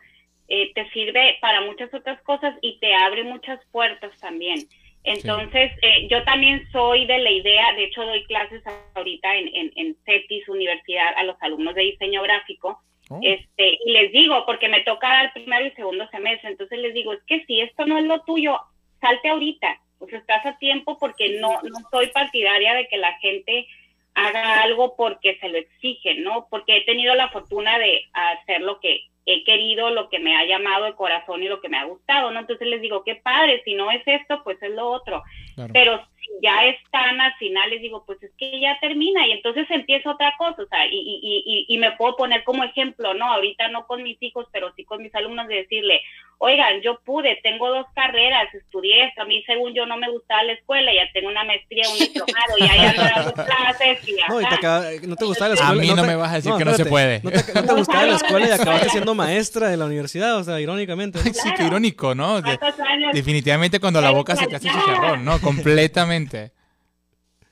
eh, 0.49 0.73
te 0.75 0.89
sirve 0.91 1.37
para 1.41 1.61
muchas 1.63 1.93
otras 1.93 2.21
cosas 2.23 2.55
y 2.63 2.79
te 2.79 2.95
abre 2.95 3.25
muchas 3.25 3.61
puertas 3.73 4.13
también. 4.21 4.67
Entonces, 5.05 5.73
eh, 5.83 6.07
yo 6.11 6.23
también 6.25 6.69
soy 6.71 7.07
de 7.07 7.19
la 7.19 7.31
idea, 7.31 7.73
de 7.75 7.85
hecho 7.85 8.05
doy 8.05 8.25
clases 8.25 8.63
ahorita 8.95 9.37
en, 9.37 9.49
en, 9.55 9.73
en 9.77 9.97
CETIS 10.05 10.49
Universidad 10.49 11.15
a 11.17 11.25
los 11.25 11.37
alumnos 11.41 11.75
de 11.75 11.83
diseño 11.83 12.23
gráfico, 12.23 12.81
Oh. 13.11 13.21
este, 13.23 13.79
y 13.85 13.93
les 13.93 14.13
digo, 14.13 14.45
porque 14.45 14.69
me 14.69 14.83
toca 14.83 15.09
dar 15.09 15.33
primero 15.33 15.67
y 15.67 15.71
segundo 15.71 16.07
semestre, 16.09 16.51
entonces 16.51 16.79
les 16.79 16.93
digo, 16.93 17.13
es 17.13 17.23
que 17.27 17.45
si 17.47 17.61
esto 17.61 17.87
no 17.87 17.99
es 17.99 18.05
lo 18.05 18.21
tuyo, 18.23 18.61
salte 19.01 19.31
ahorita, 19.31 19.81
pues 19.99 20.13
estás 20.13 20.45
a 20.45 20.59
tiempo 20.59 20.99
porque 20.99 21.39
no, 21.41 21.61
no 21.63 21.79
soy 21.91 22.09
partidaria 22.09 22.75
de 22.75 22.87
que 22.89 22.99
la 22.99 23.15
gente 23.19 23.67
haga 24.15 24.63
algo 24.63 24.97
porque 24.97 25.39
se 25.41 25.49
lo 25.49 25.59
exigen, 25.59 26.23
¿no? 26.23 26.47
Porque 26.51 26.77
he 26.77 26.85
tenido 26.85 27.15
la 27.15 27.29
fortuna 27.29 27.79
de 27.79 28.05
hacer 28.13 28.61
lo 28.61 28.81
que 28.81 29.01
he 29.27 29.45
querido, 29.45 29.91
lo 29.91 30.09
que 30.09 30.19
me 30.19 30.37
ha 30.37 30.45
llamado 30.45 30.87
el 30.87 30.95
corazón 30.95 31.43
y 31.43 31.49
lo 31.49 31.61
que 31.61 31.69
me 31.69 31.77
ha 31.77 31.85
gustado, 31.85 32.31
¿no? 32.31 32.41
Entonces 32.41 32.67
les 32.67 32.81
digo, 32.81 33.05
qué 33.05 33.17
padre, 33.17 33.63
si 33.65 33.75
no 33.75 33.91
es 33.91 34.03
esto, 34.07 34.43
pues 34.43 34.61
es 34.63 34.71
lo 34.71 34.89
otro. 34.89 35.23
Claro. 35.55 35.73
Pero 35.73 36.03
ya 36.43 36.65
están 36.67 37.21
al 37.21 37.35
final, 37.35 37.69
les 37.71 37.83
digo, 37.83 38.05
pues 38.07 38.23
es 38.23 38.31
que 38.39 38.61
ya 38.61 38.79
termina 38.81 39.27
y 39.27 39.33
entonces 39.33 39.67
empieza 39.71 40.11
otra 40.11 40.33
cosa, 40.39 40.63
o 40.63 40.67
sea, 40.67 40.87
y, 40.87 40.97
y, 40.97 41.43
y, 41.45 41.75
y 41.75 41.79
me 41.79 41.93
puedo 41.93 42.17
poner 42.17 42.45
como 42.45 42.63
ejemplo, 42.65 43.15
¿no? 43.15 43.33
Ahorita 43.33 43.69
no 43.69 43.87
con 43.87 44.03
mis 44.03 44.23
hijos, 44.23 44.47
pero 44.53 44.73
sí 44.77 44.85
con 44.85 45.03
mis 45.03 45.15
alumnos 45.15 45.49
de 45.49 45.57
decirle, 45.57 46.01
oigan, 46.41 46.81
yo 46.83 47.01
pude, 47.05 47.41
tengo 47.43 47.69
dos 47.71 47.87
carreras, 47.95 48.53
estudié 48.55 49.07
esto, 49.07 49.23
a 49.23 49.25
mí 49.25 49.43
según 49.47 49.75
yo 49.75 49.87
no 49.87 49.97
me 49.97 50.09
gustaba 50.11 50.45
la 50.45 50.53
escuela, 50.53 50.93
ya 50.95 51.11
tengo 51.13 51.29
una 51.29 51.43
maestría, 51.43 51.89
un 51.91 51.99
diplomado, 51.99 52.55
ya 52.61 52.77
ya 52.77 52.91
ando 52.91 53.03
dando 53.03 53.33
clases 53.47 54.09
y 54.09 54.13
no, 54.29 54.41
y 54.41 54.47
te 54.47 54.55
acaba- 54.55 54.85
no 55.07 55.17
te 55.17 55.25
gustaba 55.25 55.49
la 55.49 55.55
A 55.55 55.65
escuela. 55.65 55.83
mí 55.83 55.89
no 55.89 56.03
te- 56.03 56.07
me 56.09 56.15
vas 56.17 56.33
a 56.33 56.37
decir 56.37 56.53
que 56.57 56.65
no 56.65 56.75
se 56.75 56.85
puede. 56.85 57.21
No 57.25 57.31
te, 57.31 57.39
no 57.39 57.61
te 57.63 57.67
No 57.67 57.77
gustaba 57.77 58.07
la 58.07 58.15
escuela 58.17 58.47
y 58.49 58.51
acabaste 58.53 58.89
siendo 58.91 59.15
maestra 59.17 59.69
de 59.69 59.77
la 59.77 59.87
universidad, 59.87 60.37
o 60.37 60.45
sea, 60.45 60.61
irónicamente. 60.61 61.19
¿no? 61.19 61.25
Sí, 61.33 61.33
qué 61.33 61.55
Claro. 61.57 61.67
irónico, 61.67 62.15
¿no? 62.15 62.41
De- 62.41 62.57
¿Cuántos 62.59 62.81
años? 62.87 63.13
definitivamente 63.15 63.81
cuando 63.81 64.01
la 64.01 64.11
boca 64.11 64.37
se 64.37 64.47
te 64.47 64.55
hace 64.57 64.69
chicharrón, 64.69 65.25
¿no? 65.25 65.41
Completamente. 65.41 66.18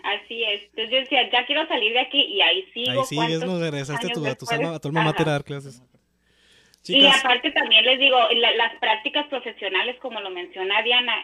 Así 0.02 0.44
es. 0.44 0.62
Entonces 0.62 0.90
yo 0.90 0.96
decía, 0.98 1.30
ya 1.30 1.46
quiero 1.46 1.66
salir 1.66 1.92
de 1.92 2.00
aquí 2.00 2.20
y 2.22 2.40
ahí 2.40 2.62
sigo. 2.72 2.90
Ahí 2.90 3.04
sigues, 3.04 3.38
¿cuántos 3.38 3.60
¿no? 3.60 3.70
Regresaste 3.70 4.06
a 4.06 4.12
tu, 4.12 4.26
a 4.26 4.34
tu, 4.34 4.46
a 4.66 4.78
tu 4.80 4.98
a 4.98 5.24
dar 5.24 5.44
clases. 5.44 5.82
Y 6.88 7.04
aparte 7.04 7.50
también 7.50 7.84
les 7.84 7.98
digo, 7.98 8.16
la- 8.36 8.54
las 8.54 8.74
prácticas 8.76 9.26
profesionales, 9.26 9.96
como 10.00 10.20
lo 10.20 10.30
menciona 10.30 10.82
Diana, 10.82 11.14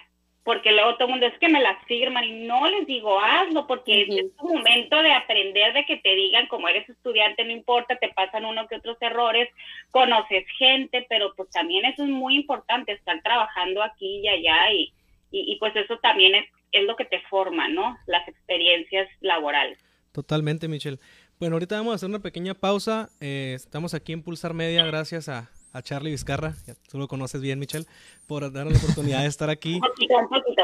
porque 0.42 0.72
luego 0.72 0.94
todo 0.96 1.04
el 1.04 1.10
mundo 1.12 1.26
es 1.26 1.38
que 1.38 1.48
me 1.48 1.60
las 1.60 1.84
firman 1.86 2.24
y 2.24 2.32
no 2.46 2.68
les 2.68 2.84
digo, 2.86 3.20
hazlo, 3.20 3.68
porque 3.68 4.02
Ujú. 4.08 4.18
es 4.18 4.36
tu 4.36 4.48
momento 4.48 5.00
de 5.00 5.12
aprender, 5.12 5.72
de 5.72 5.84
que 5.84 5.98
te 5.98 6.16
digan, 6.16 6.48
como 6.48 6.68
eres 6.68 6.88
estudiante, 6.88 7.44
no 7.44 7.52
importa, 7.52 7.94
te 7.96 8.08
pasan 8.08 8.44
uno 8.44 8.66
que 8.66 8.74
otros 8.76 8.96
errores, 9.00 9.48
conoces 9.92 10.44
gente, 10.58 11.06
pero 11.08 11.32
pues 11.36 11.48
también 11.50 11.84
eso 11.84 12.02
es 12.02 12.08
muy 12.08 12.34
importante, 12.34 12.90
estar 12.90 13.22
trabajando 13.22 13.84
aquí 13.84 14.20
y 14.24 14.26
allá 14.28 14.72
y, 14.72 14.92
y, 15.30 15.52
y 15.52 15.56
pues 15.60 15.76
eso 15.76 15.98
también 15.98 16.34
es, 16.34 16.46
es 16.72 16.84
lo 16.84 16.96
que 16.96 17.04
te 17.04 17.20
forma, 17.30 17.68
¿no? 17.68 17.96
Las 18.06 18.26
experiencias 18.28 19.08
laborales. 19.20 19.78
totalmente, 20.12 20.68
Michelle. 20.68 20.98
Bueno, 21.38 21.56
ahorita 21.56 21.76
vamos 21.76 21.92
a 21.92 21.94
hacer 21.96 22.08
una 22.08 22.20
pequeña 22.20 22.54
pausa. 22.54 23.10
Eh, 23.20 23.52
estamos 23.56 23.94
aquí 23.94 24.12
en 24.12 24.22
Pulsar 24.22 24.54
Media 24.54 24.84
gracias 24.84 25.28
a, 25.28 25.50
a 25.72 25.82
Charlie 25.82 26.10
Vizcarra, 26.10 26.54
ya 26.66 26.74
tú 26.90 26.98
lo 26.98 27.08
conoces 27.08 27.40
bien, 27.40 27.58
Michelle, 27.58 27.86
por 28.26 28.50
darnos 28.52 28.74
la 28.74 28.78
oportunidad 28.78 29.22
de 29.22 29.28
estar 29.28 29.50
aquí. 29.50 29.74
Un 29.80 29.80
poquito, 29.80 30.16
un 30.18 30.28
poquito. 30.28 30.62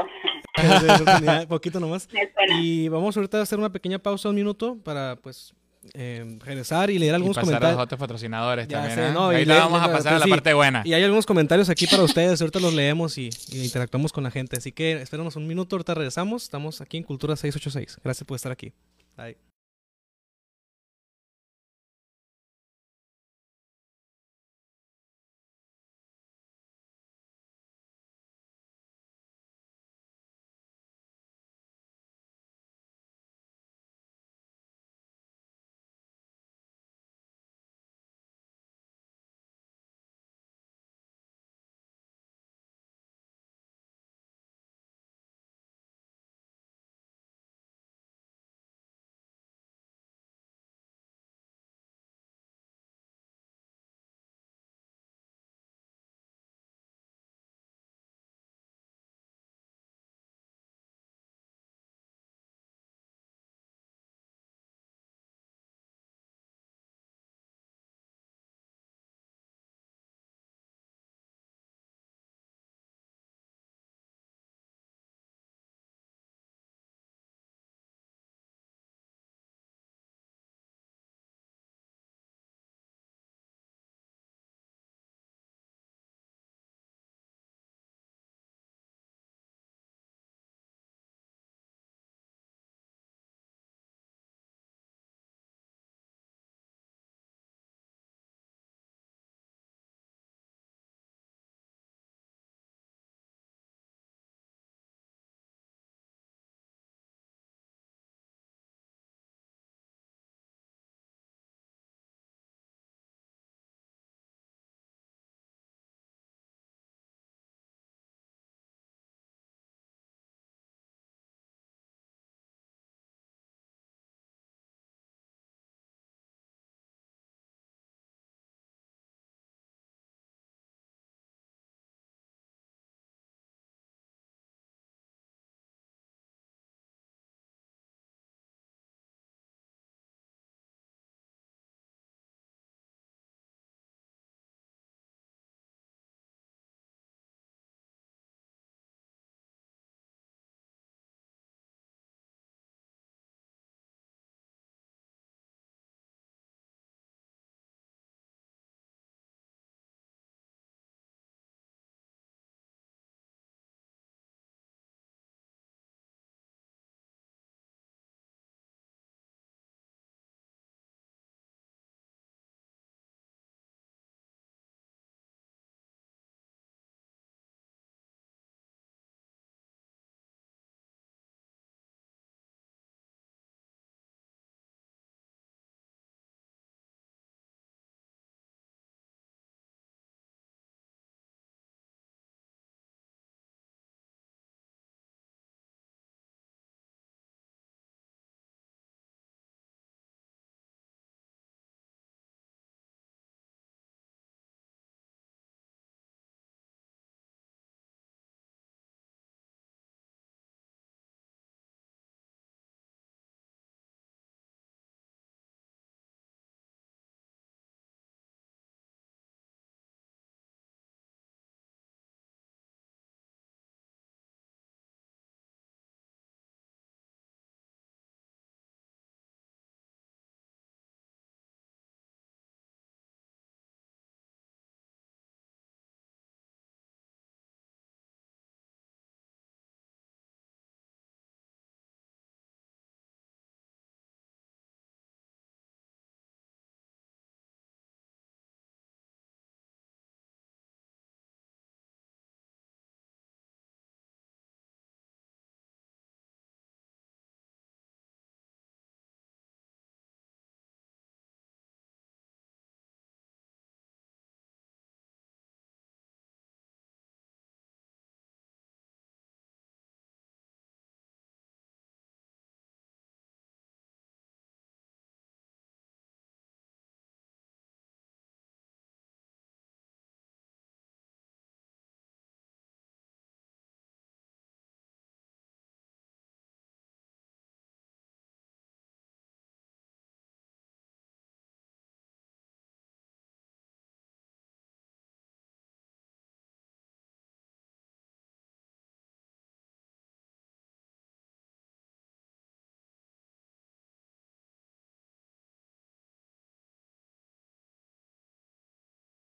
Oportunidad, 1.03 1.49
poquito 1.49 1.81
nomás. 1.81 2.09
Y 2.61 2.89
vamos 2.89 3.17
ahorita 3.17 3.39
a 3.39 3.43
hacer 3.43 3.59
una 3.59 3.71
pequeña 3.71 3.99
pausa, 3.99 4.29
un 4.29 4.35
minuto, 4.35 4.77
para 4.85 5.17
pues 5.17 5.55
eh, 5.95 6.39
regresar 6.45 6.91
y 6.91 6.99
leer 6.99 7.13
Y 7.13 7.15
algunos 7.15 7.37
pasar 7.37 7.49
a 7.49 7.51
los 7.53 7.59
comentarios. 7.61 7.83
otros 7.85 7.99
patrocinadores 8.01 8.69
Ya 8.69 8.79
también. 8.79 8.99
sé, 8.99 9.07
¿eh? 9.09 9.13
no, 9.13 9.33
y 9.33 9.37
Ahí 9.37 9.45
la 9.45 9.59
vamos 9.59 9.83
a 9.83 9.93
pasar 9.93 10.15
a 10.15 10.19
la 10.19 10.25
sí. 10.25 10.31
parte 10.31 10.55
buena. 10.55 10.83
Y 10.85 10.93
hay 10.95 11.03
algunos 11.05 11.27
comentarios 11.27 11.69
aquí 11.69 11.87
para 11.87 12.03
ustedes, 12.05 12.41
ahorita 12.41 12.61
los 12.61 12.75
leemos 12.75 13.19
y, 13.19 13.31
y 13.51 13.65
interactuamos 13.65 14.13
con 14.13 14.25
la 14.25 14.31
gente. 14.31 14.57
Así 14.57 14.73
que 14.73 14.93
espérenos 15.03 15.37
un 15.37 15.47
minuto, 15.47 15.77
ahorita 15.77 15.95
regresamos. 15.95 16.43
Estamos 16.45 16.81
aquí 16.81 16.97
en 16.97 17.03
Cultura 17.05 17.37
686. 17.37 17.99
Gracias 18.03 18.27
por 18.27 18.37
estar 18.37 18.53
aquí. 18.53 18.73
Bye. 19.17 19.58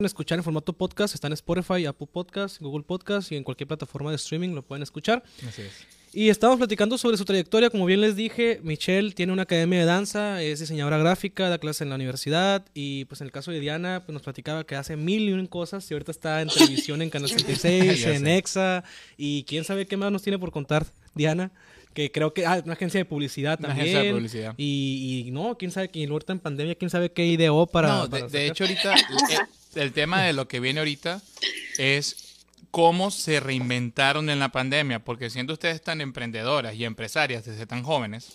Escuchar 0.07 0.39
en 0.39 0.45
formato 0.45 0.73
podcast, 0.73 1.15
está 1.15 1.27
en 1.27 1.33
Spotify, 1.35 1.87
Apple 1.87 2.09
Podcast, 2.13 2.61
Google 2.61 2.85
Podcast 2.85 3.31
y 3.33 3.37
en 3.37 3.45
cualquier 3.45 3.69
plataforma 3.69 4.11
de 4.11 4.17
streaming 4.17 4.51
lo 4.51 4.63
pueden 4.63 4.83
escuchar. 4.83 5.23
Así 5.47 5.63
es. 5.63 5.87
Y 6.13 6.29
estamos 6.29 6.59
platicando 6.59 6.99
sobre 6.99 7.17
su 7.17 7.25
trayectoria, 7.25 7.71
como 7.71 7.87
bien 7.87 8.01
les 8.01 8.17
dije, 8.17 8.59
Michelle 8.65 9.13
tiene 9.13 9.33
una 9.33 9.43
academia 9.43 9.79
de 9.79 9.85
danza, 9.85 10.43
es 10.43 10.59
diseñadora 10.59 10.99
gráfica, 10.99 11.49
da 11.49 11.59
clases 11.59 11.83
en 11.83 11.91
la 11.91 11.95
universidad 11.95 12.67
y 12.75 13.05
pues 13.05 13.21
en 13.21 13.27
el 13.29 13.33
caso 13.33 13.53
de 13.53 13.61
Diana 13.61 14.03
pues 14.05 14.13
nos 14.13 14.23
platicaba 14.23 14.65
que 14.65 14.75
hace 14.75 14.97
mil 14.97 15.29
y 15.29 15.33
un 15.33 15.47
cosas 15.47 15.89
y 15.89 15.95
ahorita 15.95 16.11
está 16.11 16.43
en 16.43 16.49
televisión 16.49 17.01
en 17.01 17.11
Canal 17.11 17.29
66, 17.29 18.01
Ya 18.03 18.15
en 18.15 18.23
sé. 18.25 18.37
EXA 18.39 18.85
y 19.17 19.45
quién 19.45 19.63
sabe 19.63 19.87
qué 19.87 19.97
más 19.97 20.11
nos 20.11 20.23
tiene 20.23 20.37
por 20.37 20.51
contar 20.51 20.85
Diana, 21.15 21.53
que 21.95 22.11
creo 22.11 22.35
que, 22.35 22.45
ah, 22.45 22.61
una 22.65 22.73
agencia 22.73 22.99
de 22.99 23.05
publicidad 23.05 23.61
Una 23.61 23.69
también. 23.69 23.87
agencia 23.89 24.03
de 24.09 24.13
publicidad. 24.13 24.55
Y, 24.57 25.25
y 25.29 25.31
no, 25.31 25.57
quién 25.59 25.71
sabe, 25.71 25.91
que 25.91 26.05
ahorita 26.05 26.33
en 26.33 26.41
pandemia, 26.41 26.75
quién 26.75 26.91
sabe 26.91 27.13
qué 27.13 27.25
ideó 27.27 27.67
para... 27.69 27.89
no, 27.89 28.03
de, 28.09 28.21
para 28.21 28.27
de 28.29 28.47
hecho 28.49 28.65
ahorita 28.65 28.95
el, 29.75 29.93
tema 29.93 30.23
de 30.23 30.33
lo 30.33 30.49
que 30.49 30.61
viene 30.61 30.81
ahorita 30.81 31.21
es 31.79 32.45
cómo 32.71 33.11
se 33.11 33.41
reinventaron 33.41 34.31
en 34.31 34.39
la 34.39 34.51
pandemia, 34.51 35.01
porque 35.01 35.31
siendo 35.31 35.55
ustedes 35.55 35.83
tan 35.83 36.01
emprendedoras 36.01 36.75
y 36.75 36.85
empresarias 36.85 37.45
desde 37.45 37.67
tan 37.67 37.83
jóvenes, 37.83 38.31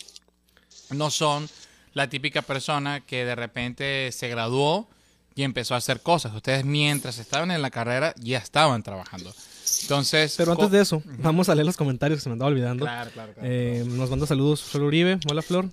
no 0.89 1.09
son 1.09 1.49
la 1.93 2.09
típica 2.09 2.41
persona 2.41 3.01
que 3.01 3.25
de 3.25 3.36
repente 3.36 4.11
se 4.11 4.27
graduó 4.27 4.88
y 5.36 5.43
empezó 5.43 5.73
a 5.73 5.77
hacer 5.77 6.01
cosas. 6.01 6.33
Ustedes 6.33 6.65
mientras 6.65 7.17
estaban 7.17 7.51
en 7.51 7.61
la 7.61 7.71
carrera 7.71 8.13
ya 8.17 8.38
estaban 8.38 8.83
trabajando. 8.83 9.33
Entonces, 9.81 10.36
Pero 10.38 10.53
antes 10.53 10.71
de 10.71 10.81
eso, 10.81 11.01
vamos 11.19 11.49
a 11.49 11.55
leer 11.55 11.65
los 11.65 11.77
comentarios 11.77 12.19
que 12.19 12.23
se 12.23 12.29
me 12.29 12.33
andaba 12.33 12.49
olvidando. 12.49 12.86
Claro, 12.86 13.11
claro, 13.11 13.33
claro. 13.33 13.49
Eh, 13.49 13.83
nos 13.88 14.09
manda 14.09 14.27
saludos 14.27 14.63
Flor 14.63 14.83
Uribe. 14.83 15.19
Hola, 15.29 15.41
Flor. 15.41 15.69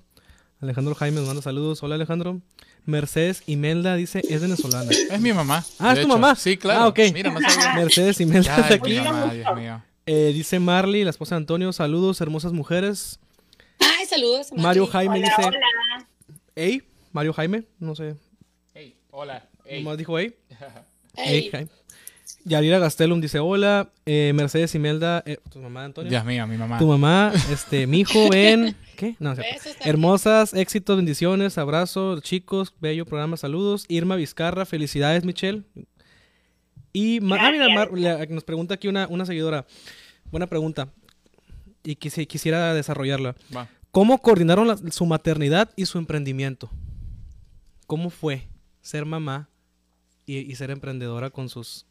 Alejandro 0.61 0.95
Jaime 0.95 1.19
nos 1.19 1.27
manda 1.27 1.43
saludos. 1.43 1.83
Hola, 1.83 1.97
Alejandro. 1.97 2.41
Mercedes 2.85 3.43
Imelda 3.47 3.95
dice, 3.97 4.23
es 4.29 4.41
venezolana. 4.41 4.91
es 4.91 5.21
mi 5.21 5.33
mamá. 5.33 5.65
Ah, 5.79 5.91
¿es 5.93 5.95
tu 5.95 6.01
hecho. 6.01 6.09
mamá? 6.09 6.35
Sí, 6.35 6.57
claro. 6.57 6.81
Ah, 6.81 6.89
ok. 6.89 6.99
Mira, 7.13 7.31
no 7.31 7.41
sabía. 7.41 7.75
Mercedes 7.75 8.21
Imelda 8.21 8.57
Ay, 8.57 8.63
mi 8.69 8.75
aquí. 8.75 8.95
mamá, 9.09 9.33
Dios 9.35 9.57
mío. 9.57 9.83
Eh, 10.07 10.33
dice 10.35 10.59
Marley, 10.59 11.05
la 11.05 11.11
esposa 11.11 11.37
de 11.37 11.39
Antonio, 11.39 11.73
saludos, 11.73 12.21
hermosas 12.21 12.53
mujeres. 12.53 13.21
Ay, 13.79 14.07
saludos. 14.07 14.51
Mari. 14.51 14.63
Mario 14.63 14.87
Jaime 14.89 15.19
Hola, 15.19 15.29
dice, 15.29 15.49
hola. 15.49 16.09
hey, 16.57 16.83
Mario 17.13 17.33
Jaime, 17.35 17.65
no 17.79 17.95
sé, 17.95 18.17
Hey, 18.75 18.97
hola. 19.11 19.49
Hey. 19.65 19.83
nomás 19.83 19.99
dijo 19.99 20.19
hey. 20.19 20.35
Ey. 21.15 21.27
Hey, 21.43 21.49
Jaime. 21.53 21.71
Yarira 22.45 22.79
Gastelum 22.79 23.21
dice, 23.21 23.39
hola, 23.39 23.91
eh, 24.07 24.33
Mercedes 24.35 24.75
Imelda, 24.75 25.23
eh, 25.27 25.39
tu 25.51 25.61
mamá, 25.61 25.85
Antonio. 25.85 26.11
Dios 26.11 26.25
mío, 26.25 26.47
mi 26.47 26.57
mamá. 26.57 26.79
Tu 26.79 26.87
mamá, 26.87 27.33
este, 27.51 27.87
mi 27.87 28.01
hijo, 28.01 28.29
ven. 28.31 28.77
¿Qué? 28.97 29.17
No. 29.19 29.35
Hermosas, 29.85 30.53
éxitos, 30.55 30.97
bendiciones, 30.97 31.59
abrazo, 31.59 32.21
chicos, 32.21 32.75
bello 32.81 33.05
programa, 33.07 33.37
saludos. 33.37 33.85
Irma 33.89 34.17
Vizcarra, 34.17 34.65
felicidades, 34.67 35.25
Michelle. 35.25 35.63
Y 36.93 37.19
ah, 37.19 37.51
mira, 37.51 37.69
Mar- 37.75 37.91
le- 37.93 38.27
nos 38.29 38.45
pregunta 38.45 38.75
aquí 38.75 38.89
una, 38.89 39.07
una 39.09 39.25
seguidora. 39.25 39.65
Buena 40.31 40.47
pregunta. 40.47 40.89
Y 41.85 41.97
quisi- 41.97 42.27
quisiera 42.27 42.75
desarrollarla. 42.75 43.35
Va. 43.57 43.69
¿Cómo 43.91 44.19
coordinaron 44.19 44.69
la- 44.69 44.77
su 44.91 45.07
maternidad 45.07 45.71
y 45.77 45.87
su 45.87 45.99
emprendimiento? 45.99 46.71
¿Cómo 47.87 48.11
fue 48.11 48.49
ser 48.81 49.05
mamá 49.05 49.49
y, 50.27 50.39
y 50.39 50.55
ser 50.57 50.71
emprendedora 50.71 51.31
con 51.31 51.49
sus 51.49 51.87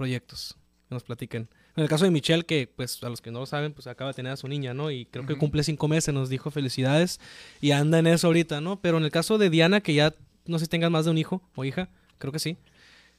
proyectos? 0.00 0.56
Que 0.88 0.94
nos 0.94 1.04
platiquen. 1.04 1.48
En 1.76 1.82
el 1.84 1.88
caso 1.88 2.04
de 2.04 2.10
Michelle, 2.10 2.44
que 2.44 2.66
pues 2.74 3.02
a 3.04 3.08
los 3.10 3.20
que 3.20 3.30
no 3.30 3.38
lo 3.40 3.46
saben, 3.46 3.72
pues 3.74 3.86
acaba 3.86 4.10
de 4.10 4.14
tener 4.14 4.32
a 4.32 4.36
su 4.36 4.48
niña, 4.48 4.72
¿no? 4.74 4.90
Y 4.90 5.04
creo 5.04 5.26
que 5.26 5.36
cumple 5.36 5.62
cinco 5.62 5.86
meses, 5.88 6.12
nos 6.14 6.28
dijo 6.30 6.50
felicidades 6.50 7.20
y 7.60 7.70
anda 7.72 7.98
en 7.98 8.06
eso 8.06 8.26
ahorita, 8.26 8.60
¿no? 8.60 8.80
Pero 8.80 8.96
en 8.98 9.04
el 9.04 9.10
caso 9.10 9.38
de 9.38 9.50
Diana, 9.50 9.80
que 9.80 9.94
ya 9.94 10.14
no 10.46 10.58
sé 10.58 10.64
si 10.64 10.68
tengas 10.70 10.90
más 10.90 11.04
de 11.04 11.10
un 11.12 11.18
hijo 11.18 11.42
o 11.54 11.64
hija, 11.64 11.88
creo 12.18 12.32
que 12.32 12.38
sí. 12.38 12.56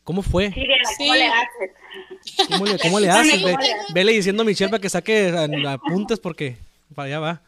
¿Cómo 0.03 0.21
fue? 0.23 0.51
Sí, 0.51 0.61
Diana, 0.65 0.83
¿cómo 0.97 1.13
Sí. 1.13 1.19
le 1.19 1.27
haces? 1.27 2.47
¿Cómo 2.49 2.65
le, 2.65 2.77
cómo 2.79 2.99
le 2.99 3.09
haces? 3.09 3.43
Ve- 3.43 3.55
vele 3.93 4.11
diciendo 4.13 4.41
a 4.41 4.45
Michelle 4.45 4.69
para 4.71 4.81
que 4.81 4.89
saque 4.89 5.29
apuntes 5.67 6.19
porque 6.19 6.57
para 6.95 7.05
allá 7.05 7.19
va. 7.19 7.41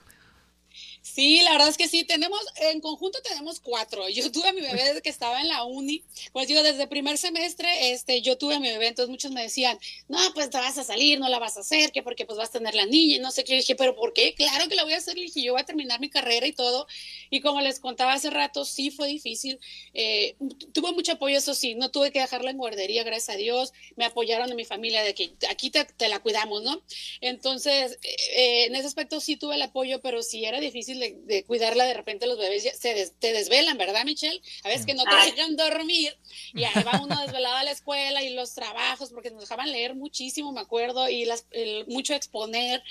Sí, 1.03 1.41
la 1.43 1.51
verdad 1.51 1.67
es 1.67 1.75
que 1.77 1.89
sí, 1.89 2.05
tenemos, 2.05 2.39
en 2.71 2.79
conjunto 2.79 3.19
tenemos 3.21 3.59
cuatro. 3.59 4.07
Yo 4.07 4.31
tuve 4.31 4.47
a 4.47 4.53
mi 4.53 4.61
bebé 4.61 4.85
desde 4.85 5.01
que 5.01 5.09
estaba 5.09 5.41
en 5.41 5.49
la 5.49 5.65
uni. 5.65 6.01
Pues 6.31 6.47
digo, 6.47 6.63
desde 6.63 6.87
primer 6.87 7.17
semestre, 7.17 7.91
este, 7.91 8.21
yo 8.21 8.37
tuve 8.37 8.55
a 8.55 8.59
mi 8.61 8.69
bebé, 8.69 8.87
entonces 8.87 9.09
muchos 9.09 9.31
me 9.33 9.41
decían, 9.41 9.77
no, 10.07 10.17
pues 10.33 10.49
te 10.49 10.57
vas 10.57 10.77
a 10.77 10.83
salir, 10.85 11.19
no 11.19 11.27
la 11.27 11.39
vas 11.39 11.57
a 11.57 11.59
hacer, 11.59 11.91
que 11.91 12.03
porque 12.03 12.25
pues 12.25 12.37
vas 12.37 12.49
a 12.49 12.51
tener 12.53 12.73
la 12.73 12.85
niña 12.85 13.17
y 13.17 13.19
no 13.19 13.31
sé 13.31 13.43
qué. 13.43 13.51
Yo 13.51 13.57
dije, 13.57 13.75
pero 13.75 13.95
¿por 13.95 14.13
qué? 14.13 14.33
Claro 14.33 14.69
que 14.69 14.75
la 14.75 14.85
voy 14.85 14.93
a 14.93 14.97
hacer, 14.97 15.15
dije, 15.15 15.43
yo 15.43 15.51
voy 15.51 15.61
a 15.61 15.65
terminar 15.65 15.99
mi 15.99 16.09
carrera 16.09 16.47
y 16.47 16.53
todo. 16.53 16.87
Y 17.29 17.41
como 17.41 17.59
les 17.59 17.81
contaba 17.81 18.13
hace 18.13 18.29
rato, 18.29 18.63
sí 18.63 18.89
fue 18.89 19.09
difícil. 19.09 19.59
Eh, 19.93 20.37
tuve 20.71 20.93
mucho 20.93 21.11
apoyo, 21.11 21.37
eso 21.37 21.53
sí, 21.53 21.75
no 21.75 21.91
tuve 21.91 22.13
que 22.13 22.21
dejarla 22.21 22.51
en 22.51 22.57
guardería, 22.57 23.03
gracias 23.03 23.35
a 23.35 23.37
Dios. 23.37 23.73
Me 23.97 24.05
apoyaron 24.05 24.49
en 24.49 24.55
mi 24.55 24.63
familia 24.63 25.03
de 25.03 25.13
que 25.13 25.33
aquí 25.49 25.69
te, 25.69 25.83
te 25.83 26.07
la 26.07 26.19
cuidamos, 26.19 26.63
¿no? 26.63 26.81
Entonces, 27.19 27.99
eh, 28.03 28.65
en 28.67 28.75
ese 28.75 28.87
aspecto 28.87 29.19
sí 29.19 29.35
tuve 29.35 29.55
el 29.55 29.61
apoyo, 29.63 29.99
pero 29.99 30.23
sí 30.23 30.45
era 30.45 30.61
difícil 30.61 30.92
de, 30.99 31.15
de 31.25 31.43
cuidarla. 31.45 31.85
De 31.85 31.93
repente 31.93 32.27
los 32.27 32.37
bebés 32.37 32.63
ya 32.63 32.73
se 32.73 32.93
des- 32.93 33.13
te 33.19 33.33
desvelan, 33.33 33.77
¿verdad, 33.77 34.05
Michelle? 34.05 34.41
A 34.63 34.69
veces 34.69 34.85
que 34.85 34.93
no 34.93 35.07
te 35.07 35.15
Ay. 35.15 35.31
dejan 35.31 35.55
dormir 35.55 36.17
y 36.53 36.63
ahí 36.63 36.83
va 36.83 36.97
uno 36.97 37.19
desvelado 37.21 37.55
a 37.55 37.63
la 37.63 37.71
escuela 37.71 38.23
y 38.23 38.33
los 38.33 38.53
trabajos, 38.53 39.11
porque 39.11 39.31
nos 39.31 39.41
dejaban 39.41 39.71
leer 39.71 39.95
muchísimo, 39.95 40.51
me 40.51 40.61
acuerdo, 40.61 41.09
y 41.09 41.25
las, 41.25 41.45
el- 41.51 41.85
mucho 41.87 42.13
exponer. 42.13 42.83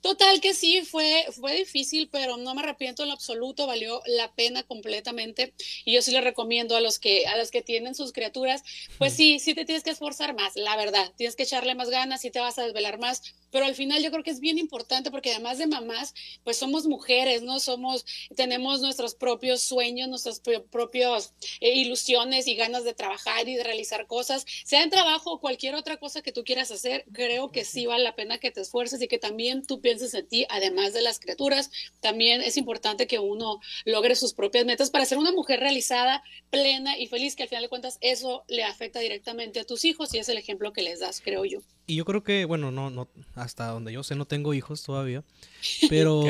Total 0.00 0.40
que 0.40 0.52
sí, 0.52 0.82
fue, 0.82 1.26
fue 1.32 1.54
difícil, 1.54 2.08
pero 2.10 2.36
no 2.36 2.54
me 2.54 2.62
arrepiento 2.62 3.02
en 3.02 3.08
lo 3.08 3.14
absoluto, 3.14 3.66
valió 3.66 4.02
la 4.06 4.34
pena 4.34 4.62
completamente. 4.64 5.54
Y 5.84 5.92
yo 5.94 6.02
sí 6.02 6.10
le 6.10 6.20
recomiendo 6.20 6.76
a 6.76 6.80
los 6.80 6.98
que, 6.98 7.26
a 7.26 7.36
los 7.36 7.50
que 7.50 7.62
tienen 7.62 7.94
sus 7.94 8.12
criaturas, 8.12 8.62
pues 8.98 9.14
sí, 9.14 9.38
sí 9.38 9.54
te 9.54 9.64
tienes 9.64 9.84
que 9.84 9.90
esforzar 9.90 10.34
más, 10.34 10.56
la 10.56 10.76
verdad, 10.76 11.12
tienes 11.16 11.36
que 11.36 11.44
echarle 11.44 11.74
más 11.74 11.88
ganas, 11.90 12.20
sí 12.20 12.30
te 12.30 12.40
vas 12.40 12.58
a 12.58 12.64
desvelar 12.64 12.98
más, 12.98 13.22
pero 13.50 13.64
al 13.64 13.74
final 13.74 14.02
yo 14.02 14.10
creo 14.10 14.24
que 14.24 14.30
es 14.30 14.40
bien 14.40 14.58
importante 14.58 15.10
porque 15.10 15.30
además 15.30 15.58
de 15.58 15.66
mamás, 15.66 16.14
pues 16.44 16.56
somos 16.56 16.86
mujeres, 16.86 17.41
¿no? 17.42 17.60
Somos, 17.60 18.04
tenemos 18.36 18.80
nuestros 18.80 19.14
propios 19.14 19.62
sueños, 19.62 20.08
nuestras 20.08 20.40
pro- 20.40 20.64
propias 20.66 21.34
eh, 21.60 21.74
ilusiones 21.74 22.46
y 22.46 22.54
ganas 22.54 22.84
de 22.84 22.94
trabajar 22.94 23.48
y 23.48 23.56
de 23.56 23.64
realizar 23.64 24.06
cosas, 24.06 24.44
sea 24.64 24.82
en 24.82 24.90
trabajo 24.90 25.32
o 25.32 25.40
cualquier 25.40 25.74
otra 25.74 25.96
cosa 25.98 26.22
que 26.22 26.32
tú 26.32 26.44
quieras 26.44 26.70
hacer, 26.70 27.04
creo 27.12 27.50
que 27.50 27.64
sí 27.64 27.86
vale 27.86 28.04
la 28.04 28.14
pena 28.14 28.38
que 28.38 28.50
te 28.50 28.60
esfuerces 28.60 29.00
y 29.02 29.08
que 29.08 29.18
también 29.18 29.64
tú 29.66 29.80
pienses 29.80 30.14
en 30.14 30.26
ti, 30.26 30.46
además 30.48 30.92
de 30.92 31.02
las 31.02 31.18
criaturas, 31.18 31.70
también 32.00 32.40
es 32.42 32.56
importante 32.56 33.06
que 33.06 33.18
uno 33.18 33.60
logre 33.84 34.16
sus 34.16 34.32
propias 34.34 34.64
metas 34.64 34.90
para 34.90 35.04
ser 35.06 35.18
una 35.18 35.32
mujer 35.32 35.60
realizada, 35.60 36.22
plena 36.50 36.98
y 36.98 37.06
feliz, 37.06 37.36
que 37.36 37.42
al 37.44 37.48
final 37.48 37.62
de 37.64 37.68
cuentas 37.68 37.98
eso 38.00 38.44
le 38.48 38.64
afecta 38.64 39.00
directamente 39.00 39.60
a 39.60 39.64
tus 39.64 39.84
hijos 39.84 40.12
y 40.14 40.18
es 40.18 40.28
el 40.28 40.38
ejemplo 40.38 40.72
que 40.72 40.82
les 40.82 41.00
das, 41.00 41.20
creo 41.20 41.44
yo. 41.44 41.60
Y 41.86 41.96
yo 41.96 42.04
creo 42.04 42.22
que, 42.22 42.44
bueno, 42.44 42.70
no, 42.70 42.90
no, 42.90 43.08
hasta 43.34 43.66
donde 43.66 43.92
yo 43.92 44.02
sé, 44.04 44.14
no 44.14 44.24
tengo 44.24 44.54
hijos 44.54 44.82
todavía, 44.84 45.24
pero 45.90 46.22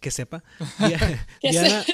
Que 0.00 0.10
sepa. 0.10 0.42
Diana- 1.42 1.84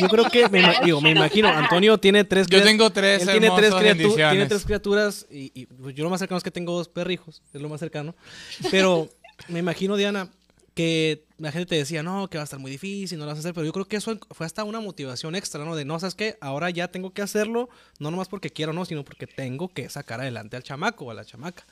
yo 0.00 0.08
creo 0.08 0.30
que 0.30 0.48
me, 0.48 0.62
digo, 0.84 1.00
me 1.00 1.10
imagino, 1.10 1.48
Antonio 1.48 1.98
tiene 1.98 2.24
tres 2.24 2.46
Yo 2.50 2.62
tengo 2.62 2.90
tres 2.90 3.22
él 3.22 3.28
tiene 3.30 3.50
tres, 3.56 3.72
criatu- 3.72 4.14
tiene 4.30 4.46
tres 4.46 4.64
criaturas 4.64 5.26
y, 5.30 5.50
y, 5.54 5.66
pues, 5.66 5.94
yo 5.94 6.04
lo 6.04 6.10
más 6.10 6.18
cercano 6.18 6.38
es 6.38 6.44
que 6.44 6.50
tengo 6.50 6.76
dos 6.76 6.88
perrijos, 6.88 7.42
es 7.52 7.60
lo 7.60 7.68
más 7.68 7.80
cercano. 7.80 8.14
Pero 8.70 9.08
me 9.48 9.58
imagino, 9.60 9.96
Diana, 9.96 10.28
que 10.74 11.24
la 11.38 11.52
gente 11.52 11.66
te 11.70 11.74
decía, 11.76 12.02
no, 12.02 12.28
que 12.28 12.36
va 12.38 12.42
a 12.42 12.44
estar 12.44 12.58
muy 12.58 12.70
difícil, 12.70 13.18
no 13.18 13.24
lo 13.24 13.30
vas 13.30 13.38
a 13.38 13.40
hacer, 13.40 13.54
pero 13.54 13.64
yo 13.64 13.72
creo 13.72 13.86
que 13.86 13.96
eso 13.96 14.18
fue 14.32 14.44
hasta 14.46 14.64
una 14.64 14.80
motivación 14.80 15.34
extra, 15.36 15.64
¿no? 15.64 15.76
De, 15.76 15.84
no, 15.84 15.98
¿sabes 16.00 16.14
qué? 16.14 16.36
Ahora 16.40 16.70
ya 16.70 16.88
tengo 16.88 17.12
que 17.12 17.22
hacerlo, 17.22 17.68
no 17.98 18.10
nomás 18.10 18.28
porque 18.28 18.50
quiero, 18.50 18.72
no, 18.72 18.84
sino 18.84 19.04
porque 19.04 19.26
tengo 19.26 19.68
que 19.68 19.88
sacar 19.88 20.20
adelante 20.20 20.56
al 20.56 20.62
chamaco 20.64 21.06
o 21.06 21.10
a 21.10 21.14
la 21.14 21.24
chamaca. 21.24 21.64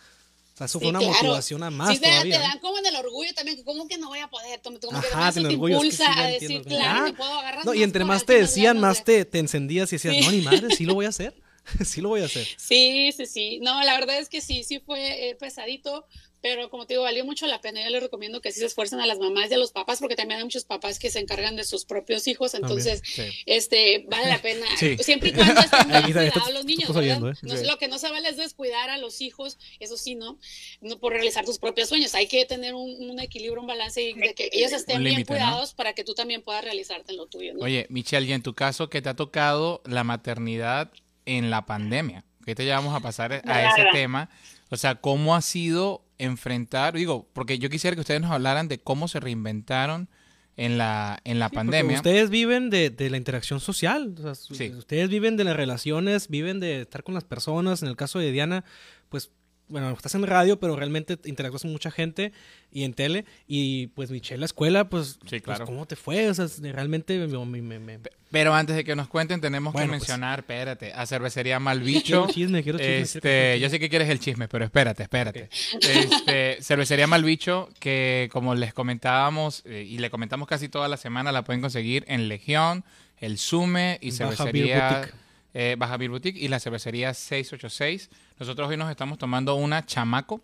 O 0.55 0.57
sea, 0.57 0.67
eso 0.67 0.79
Sí, 0.79 0.83
fue 0.85 0.91
una 0.91 0.99
claro. 1.01 1.15
motivación 1.15 1.63
a 1.63 1.71
más 1.71 1.97
Sí, 1.97 2.03
todavía. 2.03 2.37
te 2.37 2.43
¿no? 2.43 2.49
dan 2.49 2.59
como 2.61 2.79
en 2.79 2.87
el 2.87 2.97
orgullo 2.97 3.33
también, 3.35 3.57
que 3.57 3.65
como 3.65 3.89
que 3.89 3.97
no 3.99 4.09
voy 4.09 4.19
a 4.21 4.29
poder, 4.29 4.61
como 4.63 4.79
que 4.79 4.87
Ajá, 4.93 5.33
tiene 5.33 5.49
te 5.49 5.55
orgullo, 5.55 5.77
es 5.77 5.81
que 5.83 5.87
impulsa 5.89 6.13
sí, 6.13 6.21
a 6.21 6.27
decir, 6.27 6.51
entiendo. 6.59 6.69
claro, 6.79 7.05
me 7.07 7.13
puedo 7.15 7.33
agarrar 7.33 7.65
No, 7.67 7.75
y 7.75 7.83
entre 7.83 8.05
más 8.05 8.25
te 8.27 8.35
decían, 8.35 8.79
más 8.79 9.03
te, 9.03 9.25
te 9.25 9.39
encendías 9.39 9.91
y 9.93 9.97
decías, 9.97 10.17
no, 10.25 10.31
ni 10.31 10.43
madre, 10.43 10.71
sí 10.77 10.85
lo 10.85 10.95
voy 10.95 11.07
a 11.07 11.09
hacer. 11.09 11.35
sí 11.85 12.01
lo 12.01 12.11
voy 12.11 12.21
a 12.21 12.27
hacer. 12.27 12.47
Sí, 12.57 13.13
sí, 13.17 13.27
sí. 13.27 13.59
No, 13.63 13.83
la 13.83 13.95
verdad 13.99 14.19
es 14.19 14.29
que 14.29 14.41
sí, 14.41 14.63
sí 14.65 14.81
fue 14.81 15.31
eh, 15.31 15.35
pesadito, 15.37 16.07
pero 16.43 16.68
como 16.70 16.86
te 16.86 16.95
digo, 16.95 17.05
valió 17.05 17.24
mucho 17.24 17.47
la 17.47 17.61
pena. 17.61 17.82
Yo 17.84 17.90
les 17.90 18.03
recomiendo 18.03 18.40
que 18.40 18.51
sí 18.51 18.59
se 18.61 18.66
esfuercen 18.66 19.01
a 19.01 19.07
las 19.07 19.18
mamás 19.18 19.51
y 19.51 19.55
a 19.55 19.59
los 19.59 19.70
papás, 19.70 20.01
porque 20.01 20.16
también 20.16 20.38
hay 20.38 20.45
muchos 20.45 20.64
papás 20.64 20.99
que 20.99 21.09
se 21.09 21.20
encargan 21.20 21.55
de 21.55 21.64
sus 21.64 21.84
propios 21.84 22.26
hijos, 22.26 22.55
entonces, 22.55 23.01
Sí. 23.05 23.22
este, 23.47 24.05
vale 24.09 24.28
la 24.28 24.43
pena. 24.43 24.66
Sí. 24.76 24.97
Siempre 24.99 25.28
y 25.28 25.32
cuando 25.32 25.61
estén 25.61 26.03
cuidados 26.03 26.53
los 26.53 26.64
niños, 26.64 26.90
oyendo, 26.90 27.30
¿eh? 27.30 27.34
No, 27.43 27.57
Sí. 27.57 27.64
Lo 27.64 27.78
que 27.78 27.86
no 27.86 27.99
se 27.99 28.11
vale 28.11 28.28
es 28.28 28.36
descuidar 28.36 28.90
a 28.90 28.99
los 28.99 29.20
hijos, 29.20 29.59
eso 29.78 29.97
sí, 29.97 30.16
¿no? 30.16 30.38
No 30.80 30.99
por 30.99 31.12
realizar 31.12 31.45
tus 31.45 31.59
propios 31.59 31.88
sueños. 31.88 32.14
Hay 32.16 32.26
que 32.26 32.45
tener 32.45 32.74
un, 32.74 33.09
un 33.11 33.20
equilibrio, 33.20 33.61
un 33.61 33.68
balance 33.68 34.03
y 34.03 34.12
de 34.14 34.34
que 34.34 34.51
ellos 34.53 34.72
estén 34.72 34.97
Un 34.99 35.05
bien 35.05 35.24
cuidados 35.24 35.74
para 35.74 35.93
que 35.93 36.03
tú 36.03 36.14
también 36.14 36.43
puedas 36.43 36.64
realizarte 36.64 37.12
en 37.12 37.18
lo 37.18 37.26
tuyo, 37.26 37.55
¿no? 37.55 37.61
Oye, 37.64 37.86
Michelle, 37.88 38.26
y 38.26 38.32
en 38.32 38.43
tu 38.43 38.55
caso, 38.55 38.90
¿qué 38.90 39.01
te 39.01 39.09
ha 39.09 39.14
tocado 39.14 39.80
la 39.84 40.03
maternidad 40.03 40.90
en 41.24 41.51
la 41.51 41.66
pandemia? 41.66 42.24
¿Qué 42.45 42.57
te 42.57 42.64
llevamos 42.64 42.95
a 42.97 43.01
pasar 43.01 43.43
a 43.47 43.70
ese 43.70 43.86
tema? 43.93 44.28
O 44.70 44.76
sea, 44.76 44.97
¿cómo 44.97 45.36
ha 45.36 45.43
sido 45.43 46.03
enfrentar? 46.23 46.95
Digo, 46.95 47.29
porque 47.33 47.59
yo 47.59 47.68
quisiera 47.70 47.95
que 47.95 48.01
ustedes 48.01 48.20
nos 48.20 48.31
hablaran 48.31 48.68
de 48.68 48.79
cómo 48.79 49.09
se 49.09 49.20
reinventaron 49.20 50.09
en 50.57 50.77
la, 50.79 51.18
en 51.25 51.39
la 51.39 51.49
Sí, 51.49 51.55
pandemia. 51.55 51.97
Ustedes 51.97 52.29
viven 52.31 52.68
de, 52.70 52.91
de 52.91 53.09
la 53.11 53.16
interacción 53.16 53.59
social. 53.61 54.14
o 54.18 54.23
sea, 54.23 54.35
su- 54.35 54.55
Sí. 54.55 54.70
Ustedes 54.70 55.09
viven 55.09 55.37
de 55.37 55.45
las 55.45 55.57
relaciones, 55.57 56.29
viven 56.29 56.61
de 56.61 56.83
estar 56.83 57.03
con 57.03 57.14
las 57.14 57.25
personas. 57.25 57.83
En 57.83 57.89
el 57.89 57.97
caso 57.97 58.18
de 58.18 58.31
Diana, 58.33 58.64
pues, 59.09 59.31
bueno, 59.73 59.91
estás 59.91 60.14
en 60.14 60.25
radio, 60.27 60.61
pero 60.61 60.77
realmente 60.77 61.18
interactúas 61.25 61.62
con 61.62 61.73
mucha 61.73 61.91
gente 61.91 62.33
y 62.70 62.85
en 62.85 62.95
tele. 62.95 63.25
Y 63.49 63.89
pues, 63.89 64.11
Michelle, 64.12 64.39
la 64.39 64.47
escuela, 64.47 64.89
pues, 64.89 65.14
Sí, 65.23 65.41
pues, 65.41 65.43
claro. 65.43 65.66
¿cómo 65.66 65.87
te 65.87 65.97
fue? 65.97 66.29
O 66.31 66.35
sea, 66.35 66.47
realmente 66.73 67.18
me, 67.18 67.27
me- 67.47 67.62
me- 67.62 67.79
me- 67.81 67.99
Pero 68.31 68.55
antes 68.55 68.77
de 68.77 68.85
que 68.85 68.95
nos 68.95 69.09
cuenten, 69.09 69.41
tenemos 69.41 69.73
Bueno, 69.73 69.87
que 69.87 69.99
pues. 69.99 70.01
mencionar, 70.03 70.39
espérate, 70.41 70.93
a 70.93 71.05
Cervecería 71.07 71.57
Quiero 71.57 71.61
Malbicho. 71.64 72.27
chisme, 72.31 72.62
quiero 72.62 72.79
chisme, 72.79 73.01
Este, 73.01 73.20
quiero 73.20 73.57
yo 73.57 73.68
sé 73.70 73.81
que 73.81 73.89
quieres 73.89 74.09
el 74.09 74.20
chisme, 74.20 74.47
pero 74.49 74.64
espérate, 74.64 75.03
espérate. 75.03 75.49
Este, 75.81 76.59
cervecería 76.62 77.07
Malbicho, 77.07 77.68
que 77.81 78.29
como 78.33 78.55
les 78.55 78.73
comentábamos 78.73 79.62
eh, 79.66 79.87
y 79.89 79.99
le 79.99 80.11
comentamos 80.11 80.47
casi 80.49 80.68
toda 80.68 80.89
la 80.89 80.97
semana, 80.97 81.33
la 81.33 81.43
pueden 81.45 81.61
conseguir 81.61 82.05
en 82.09 82.29
Legión, 82.29 82.85
el 83.18 83.39
Sume 83.39 83.99
y 84.01 84.11
Baja 84.11 84.37
cervecería. 84.37 85.11
Eh, 85.55 85.77
Baja 85.79 85.97
Beer 85.97 86.11
Boutique 86.11 86.39
y 86.39 86.49
la 86.49 86.61
cervecería 86.61 87.15
686. 87.15 88.11
Nosotros 88.39 88.69
hoy 88.69 88.77
nos 88.77 88.91
estamos 88.91 89.19
tomando 89.19 89.55
una 89.55 89.85
chamaco. 89.87 90.43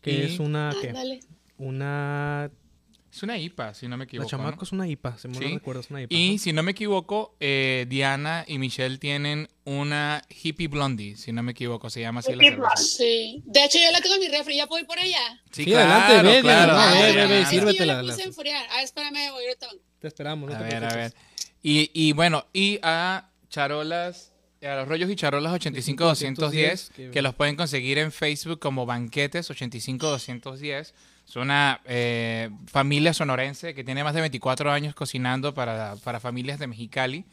Que 0.00 0.12
y- 0.12 0.22
es 0.22 0.38
una, 0.38 0.74
¿qué? 0.80 0.88
Ándale. 0.90 1.20
Una... 1.58 2.50
Es 3.12 3.22
una 3.22 3.38
IPA, 3.38 3.72
si 3.72 3.88
no 3.88 3.96
me 3.96 4.04
La 4.04 4.08
equivoco. 4.08 4.28
chamaco 4.28 4.56
¿no? 4.56 4.62
es 4.64 4.72
una 4.72 4.86
IPA, 4.86 5.16
si 5.16 5.28
no 5.28 5.38
Sí. 5.38 5.44
recuerdo, 5.54 5.80
es 5.80 5.88
una 5.90 6.02
IPA. 6.02 6.14
Y 6.14 6.36
si 6.36 6.52
no 6.52 6.62
me 6.62 6.72
equivoco, 6.72 7.34
eh, 7.40 7.86
Diana 7.88 8.44
y 8.46 8.58
Michelle 8.58 8.98
tienen 8.98 9.48
una 9.64 10.22
Hippie 10.28 10.68
Blondie, 10.68 11.16
si 11.16 11.32
no 11.32 11.42
me 11.42 11.52
equivoco, 11.52 11.88
se 11.88 12.02
llama 12.02 12.20
así 12.20 12.34
la 12.34 12.42
Hippie 12.44 12.50
cerveza. 12.56 12.76
Sí. 12.76 13.42
De 13.46 13.64
hecho, 13.64 13.78
yo 13.78 13.90
la 13.90 14.00
tengo 14.02 14.16
en 14.16 14.20
mi 14.20 14.28
refri. 14.28 14.56
¿Ya 14.56 14.66
puedo 14.66 14.82
ir 14.82 14.86
por 14.86 14.98
ella? 14.98 15.16
Sí, 15.50 15.72
adelante, 15.72 16.22
ve, 16.28 16.42
Diana, 16.42 16.66
no, 16.66 16.74
ve, 16.76 16.82
ve, 17.00 17.12
ve, 17.14 17.22
adelante. 17.22 17.50
sírvete. 17.50 17.72
Sí, 17.72 17.78
yo 17.78 17.84
la- 17.86 17.94
la 17.94 18.02
la- 18.02 18.12
puse 18.12 18.22
a 18.22 18.26
enfriar. 18.26 18.66
Ah, 18.70 18.82
espérame, 18.82 19.30
voy 19.32 19.44
ahorita. 19.46 19.66
Te 19.98 20.08
esperamos, 20.08 20.50
no 20.50 20.54
A 20.54 20.58
te 20.58 20.64
ver, 20.64 20.74
a 20.76 20.80
ver. 20.80 21.12
preocupes. 21.12 21.22
Y, 21.62 21.90
y 21.94 22.12
bueno, 22.12 22.44
y 22.52 22.78
a 22.82 23.30
Charolas, 23.48 24.34
a 24.68 24.76
los 24.76 24.88
rollos 24.88 25.10
y 25.10 25.16
charolas 25.16 25.52
85210, 25.52 26.90
que- 26.96 27.10
que 27.10 27.22
los 27.22 27.34
pueden 27.34 27.56
conseguir 27.56 27.98
en 27.98 28.12
Facebook 28.12 28.58
como 28.58 28.86
Banquetes 28.86 29.50
85210. 29.50 30.94
Es 31.28 31.36
una 31.36 31.80
eh, 31.86 32.50
familia 32.66 33.12
sonorense 33.12 33.74
que 33.74 33.82
tiene 33.84 34.04
más 34.04 34.14
de 34.14 34.20
24 34.20 34.70
años 34.70 34.94
cocinando 34.94 35.54
para, 35.54 35.96
para 35.96 36.20
familias 36.20 36.58
de 36.58 36.66
Mexicali. 36.68 37.24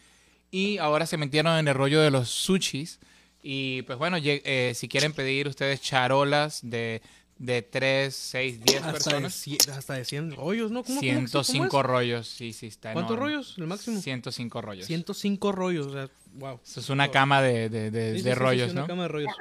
Y 0.52 0.78
ahora 0.78 1.06
se 1.06 1.18
metieron 1.18 1.58
en 1.58 1.68
el 1.68 1.74
rollo 1.76 2.02
de 2.02 2.12
los 2.12 2.30
sushis. 2.30 3.00
Y 3.42 3.82
pues 3.84 3.98
bueno, 4.00 4.18
eh, 4.22 4.72
si 4.76 4.88
quieren 4.88 5.14
pedir 5.14 5.48
ustedes 5.48 5.82
charolas 5.82 6.60
de, 6.64 7.02
de 7.46 7.62
3, 7.62 8.16
6, 8.16 8.60
10 8.64 8.78
Hasta 8.78 8.88
de, 8.88 8.94
personas. 8.94 9.34
cie- 9.48 9.70
hasta 9.70 9.94
de 9.96 10.06
100 10.06 10.32
rollos, 10.36 10.72
¿no? 10.72 10.84
¿Cómo, 10.84 11.00
cómo- 11.00 11.12
cómo 11.14 11.26
es? 11.26 11.32
105 11.32 11.84
rollos, 11.84 12.28
sí, 12.30 12.54
sí, 12.54 12.68
está 12.68 12.94
¿Cuántos 12.94 13.16
enorme. 13.18 13.34
rollos? 13.34 13.56
¿El 13.58 13.68
máximo? 13.68 14.00
105 14.02 14.62
rollos. 14.62 14.86
105 14.88 15.52
rollos, 15.52 15.88
o 15.88 15.92
sea, 15.92 16.10
wow. 16.36 16.60
Eso 16.66 16.80
es 16.80 16.90
una 16.90 17.12
cama 17.12 17.42
de, 17.42 17.68
de- 17.70 17.92
de- 17.92 18.18
Sí, 18.18 18.22
de 18.24 18.32
sí, 18.34 18.40
rollos, 18.40 18.68
sí, 18.68 18.72
una 18.72 18.82
¿no? 18.82 18.88
cama 18.88 19.04
de 19.04 19.08
rollos. 19.10 19.34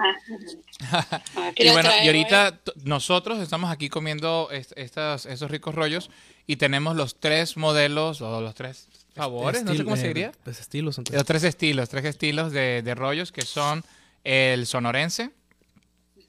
Y 1.57 1.70
bueno, 1.70 1.90
y 2.03 2.07
ahorita 2.07 2.61
nosotros 2.84 3.38
estamos 3.40 3.70
aquí 3.70 3.88
comiendo 3.88 4.48
est- 4.50 4.72
estas, 4.76 5.26
estos 5.26 5.50
ricos 5.50 5.74
rollos 5.74 6.11
y 6.46 6.57
tenemos 6.57 6.96
los 6.96 7.20
tres 7.20 7.57
modelos 7.57 8.20
o 8.20 8.40
los 8.40 8.55
tres 8.55 8.88
favores, 9.14 9.62
no 9.64 9.74
sé 9.74 9.84
cómo 9.84 9.96
se 9.96 10.07
eh, 10.07 10.09
diría. 10.09 10.32
Pues 10.44 10.61
estilos, 10.61 10.98
entonces. 10.98 11.18
Los 11.20 11.26
tres 11.26 11.44
estilos, 11.44 11.88
tres 11.88 12.05
estilos 12.05 12.53
de, 12.53 12.82
de 12.82 12.94
rollos 12.94 13.30
que 13.32 13.42
son 13.42 13.84
el 14.24 14.66
sonorense, 14.66 15.30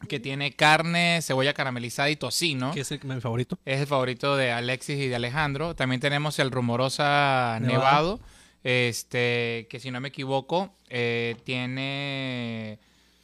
que 0.07 0.19
tiene 0.19 0.53
carne, 0.53 1.19
cebolla 1.21 1.53
caramelizada 1.53 2.09
y 2.09 2.15
tocino. 2.15 2.71
Que 2.71 2.81
es 2.81 2.91
el, 2.91 2.99
favorito. 3.21 3.57
Es 3.65 3.81
el 3.81 3.87
favorito 3.87 4.35
de 4.35 4.51
Alexis 4.51 4.99
y 4.99 5.07
de 5.07 5.15
Alejandro. 5.15 5.75
También 5.75 6.01
tenemos 6.01 6.39
el 6.39 6.51
rumorosa 6.51 7.59
Nevado. 7.61 7.73
nevado, 7.73 8.19
este, 8.63 9.67
que 9.69 9.79
si 9.79 9.91
no 9.91 9.99
me 9.99 10.09
equivoco, 10.09 10.73
eh, 10.89 11.35
tiene... 11.43 12.79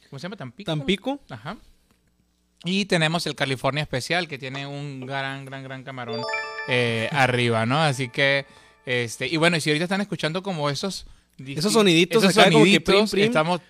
¿Cómo 0.08 0.18
se 0.18 0.24
llama? 0.24 0.36
Tampico. 0.36 0.70
Tampico. 0.70 1.20
Ajá. 1.30 1.56
Y 2.64 2.84
tenemos 2.84 3.26
el 3.26 3.34
California 3.34 3.82
Especial, 3.82 4.28
que 4.28 4.38
tiene 4.38 4.66
un 4.66 5.06
gran, 5.06 5.44
gran, 5.44 5.62
gran 5.62 5.82
camarón 5.82 6.22
eh, 6.68 7.08
arriba, 7.12 7.64
¿no? 7.64 7.80
Así 7.82 8.08
que, 8.10 8.44
este, 8.84 9.26
y 9.26 9.36
bueno, 9.38 9.56
y 9.56 9.60
si 9.60 9.70
ahorita 9.70 9.84
están 9.84 10.00
escuchando 10.00 10.42
como 10.42 10.68
esos... 10.68 11.06
Esos 11.46 11.72
soniditos 11.72 12.22
esos 12.22 12.36
acá 12.36 12.50
como 12.50 12.64
que 12.64 12.70
soniditos, 12.70 12.94
prim, 12.94 13.06
prim. 13.10 13.24
estamos 13.24 13.60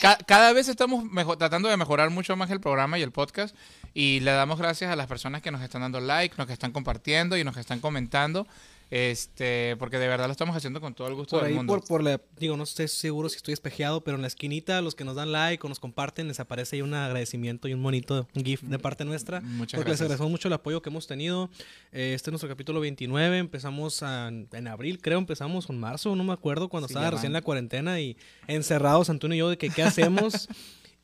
ca- 0.00 0.18
cada 0.26 0.52
vez 0.52 0.68
estamos 0.68 1.04
tratando 1.38 1.68
de 1.68 1.76
mejorar 1.76 2.10
mucho 2.10 2.36
más 2.36 2.50
el 2.50 2.60
programa 2.60 2.98
y 2.98 3.02
el 3.02 3.10
podcast 3.12 3.54
y 3.94 4.20
le 4.20 4.30
damos 4.30 4.58
gracias 4.58 4.90
a 4.90 4.96
las 4.96 5.06
personas 5.06 5.42
que 5.42 5.50
nos 5.50 5.62
están 5.62 5.82
dando 5.82 6.00
like, 6.00 6.34
nos 6.38 6.46
que 6.46 6.52
están 6.52 6.72
compartiendo 6.72 7.36
y 7.36 7.44
nos 7.44 7.54
que 7.54 7.60
están 7.60 7.80
comentando, 7.80 8.46
este, 8.90 9.76
porque 9.78 9.98
de 9.98 10.08
verdad 10.08 10.26
lo 10.26 10.32
estamos 10.32 10.56
haciendo 10.56 10.80
con 10.80 10.94
todo 10.94 11.08
el 11.08 11.14
gusto 11.14 11.36
Por 11.36 11.42
del 11.42 11.50
ahí, 11.52 11.56
mundo. 11.56 11.72
por, 11.74 11.84
por 11.84 12.02
la, 12.04 12.20
digo, 12.38 12.56
no 12.56 12.62
estoy 12.64 12.88
seguro 12.88 13.28
si 13.28 13.36
estoy 13.36 13.52
espejeado, 13.54 14.02
pero 14.04 14.16
en 14.16 14.22
la 14.22 14.28
esquinita, 14.28 14.80
los 14.80 14.94
que 14.94 15.04
nos 15.04 15.16
dan 15.16 15.32
like 15.32 15.64
o 15.66 15.68
nos 15.68 15.80
comparten, 15.80 16.28
les 16.28 16.38
aparece 16.40 16.76
ahí 16.76 16.82
un 16.82 16.94
agradecimiento 16.94 17.68
y 17.68 17.74
un 17.74 17.82
bonito 17.82 18.28
GIF 18.34 18.62
de 18.62 18.78
parte 18.78 19.04
nuestra. 19.04 19.40
Muchas 19.40 19.78
porque 19.78 19.90
les 19.90 19.98
gracias. 19.98 20.00
agradecemos 20.02 20.30
mucho 20.30 20.48
el 20.48 20.54
apoyo 20.54 20.82
que 20.82 20.90
hemos 20.90 21.06
tenido. 21.06 21.50
Eh, 21.92 22.12
Este 22.14 22.30
es 22.30 22.32
nuestro 22.32 22.48
capítulo 22.48 22.80
29. 22.80 23.38
Empezamos 23.38 24.02
a- 24.02 24.28
en 24.28 24.68
abril, 24.68 25.00
creo, 25.00 25.18
empezamos 25.18 25.68
en 25.68 25.78
marzo, 25.78 26.14
no 26.16 26.24
me 26.24 26.32
acuerdo, 26.32 26.68
cuando 26.68 26.88
Sí, 26.88 26.92
estaba 26.94 27.10
recién 27.10 27.32
la 27.32 27.42
cuarentena 27.42 28.00
y 28.00 28.16
encerrados, 28.46 29.10
Antonio 29.10 29.34
y 29.34 29.38
yo, 29.38 29.48
de 29.50 29.58
que 29.58 29.70
qué 29.70 29.82
hacemos. 29.82 30.48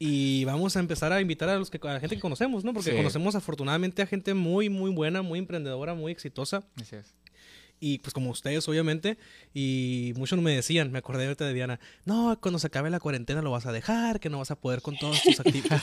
Y 0.04 0.44
vamos 0.46 0.74
a 0.76 0.80
empezar 0.80 1.12
a 1.12 1.20
invitar 1.20 1.48
a 1.48 1.56
los 1.56 1.70
que 1.70 1.78
a 1.80 1.92
la 1.92 2.00
gente 2.00 2.16
que 2.16 2.20
conocemos, 2.20 2.64
¿no? 2.64 2.72
Porque 2.74 2.90
Sí. 2.90 2.96
conocemos 2.96 3.36
afortunadamente 3.36 4.02
a 4.02 4.06
gente 4.06 4.34
muy, 4.34 4.68
muy 4.68 4.90
buena, 4.90 5.22
muy 5.22 5.38
emprendedora, 5.38 5.94
muy 5.94 6.10
exitosa. 6.10 6.64
Así 6.80 6.96
es. 6.96 7.14
Y 7.84 7.98
pues 7.98 8.14
como 8.14 8.30
ustedes, 8.30 8.68
obviamente. 8.68 9.18
Y 9.52 10.12
muchos 10.14 10.38
me 10.38 10.54
decían, 10.54 10.92
me 10.92 10.98
acordé 10.98 11.24
ahorita 11.24 11.44
de 11.44 11.52
Diana, 11.52 11.80
no, 12.04 12.38
cuando 12.40 12.60
se 12.60 12.68
acabe 12.68 12.90
la 12.90 13.00
cuarentena 13.00 13.42
lo 13.42 13.50
vas 13.50 13.66
a 13.66 13.72
dejar, 13.72 14.20
que 14.20 14.30
no 14.30 14.38
vas 14.38 14.52
a 14.52 14.54
poder 14.54 14.82
con 14.82 14.96
todos 14.96 15.20
tus 15.20 15.40
actividades, 15.40 15.82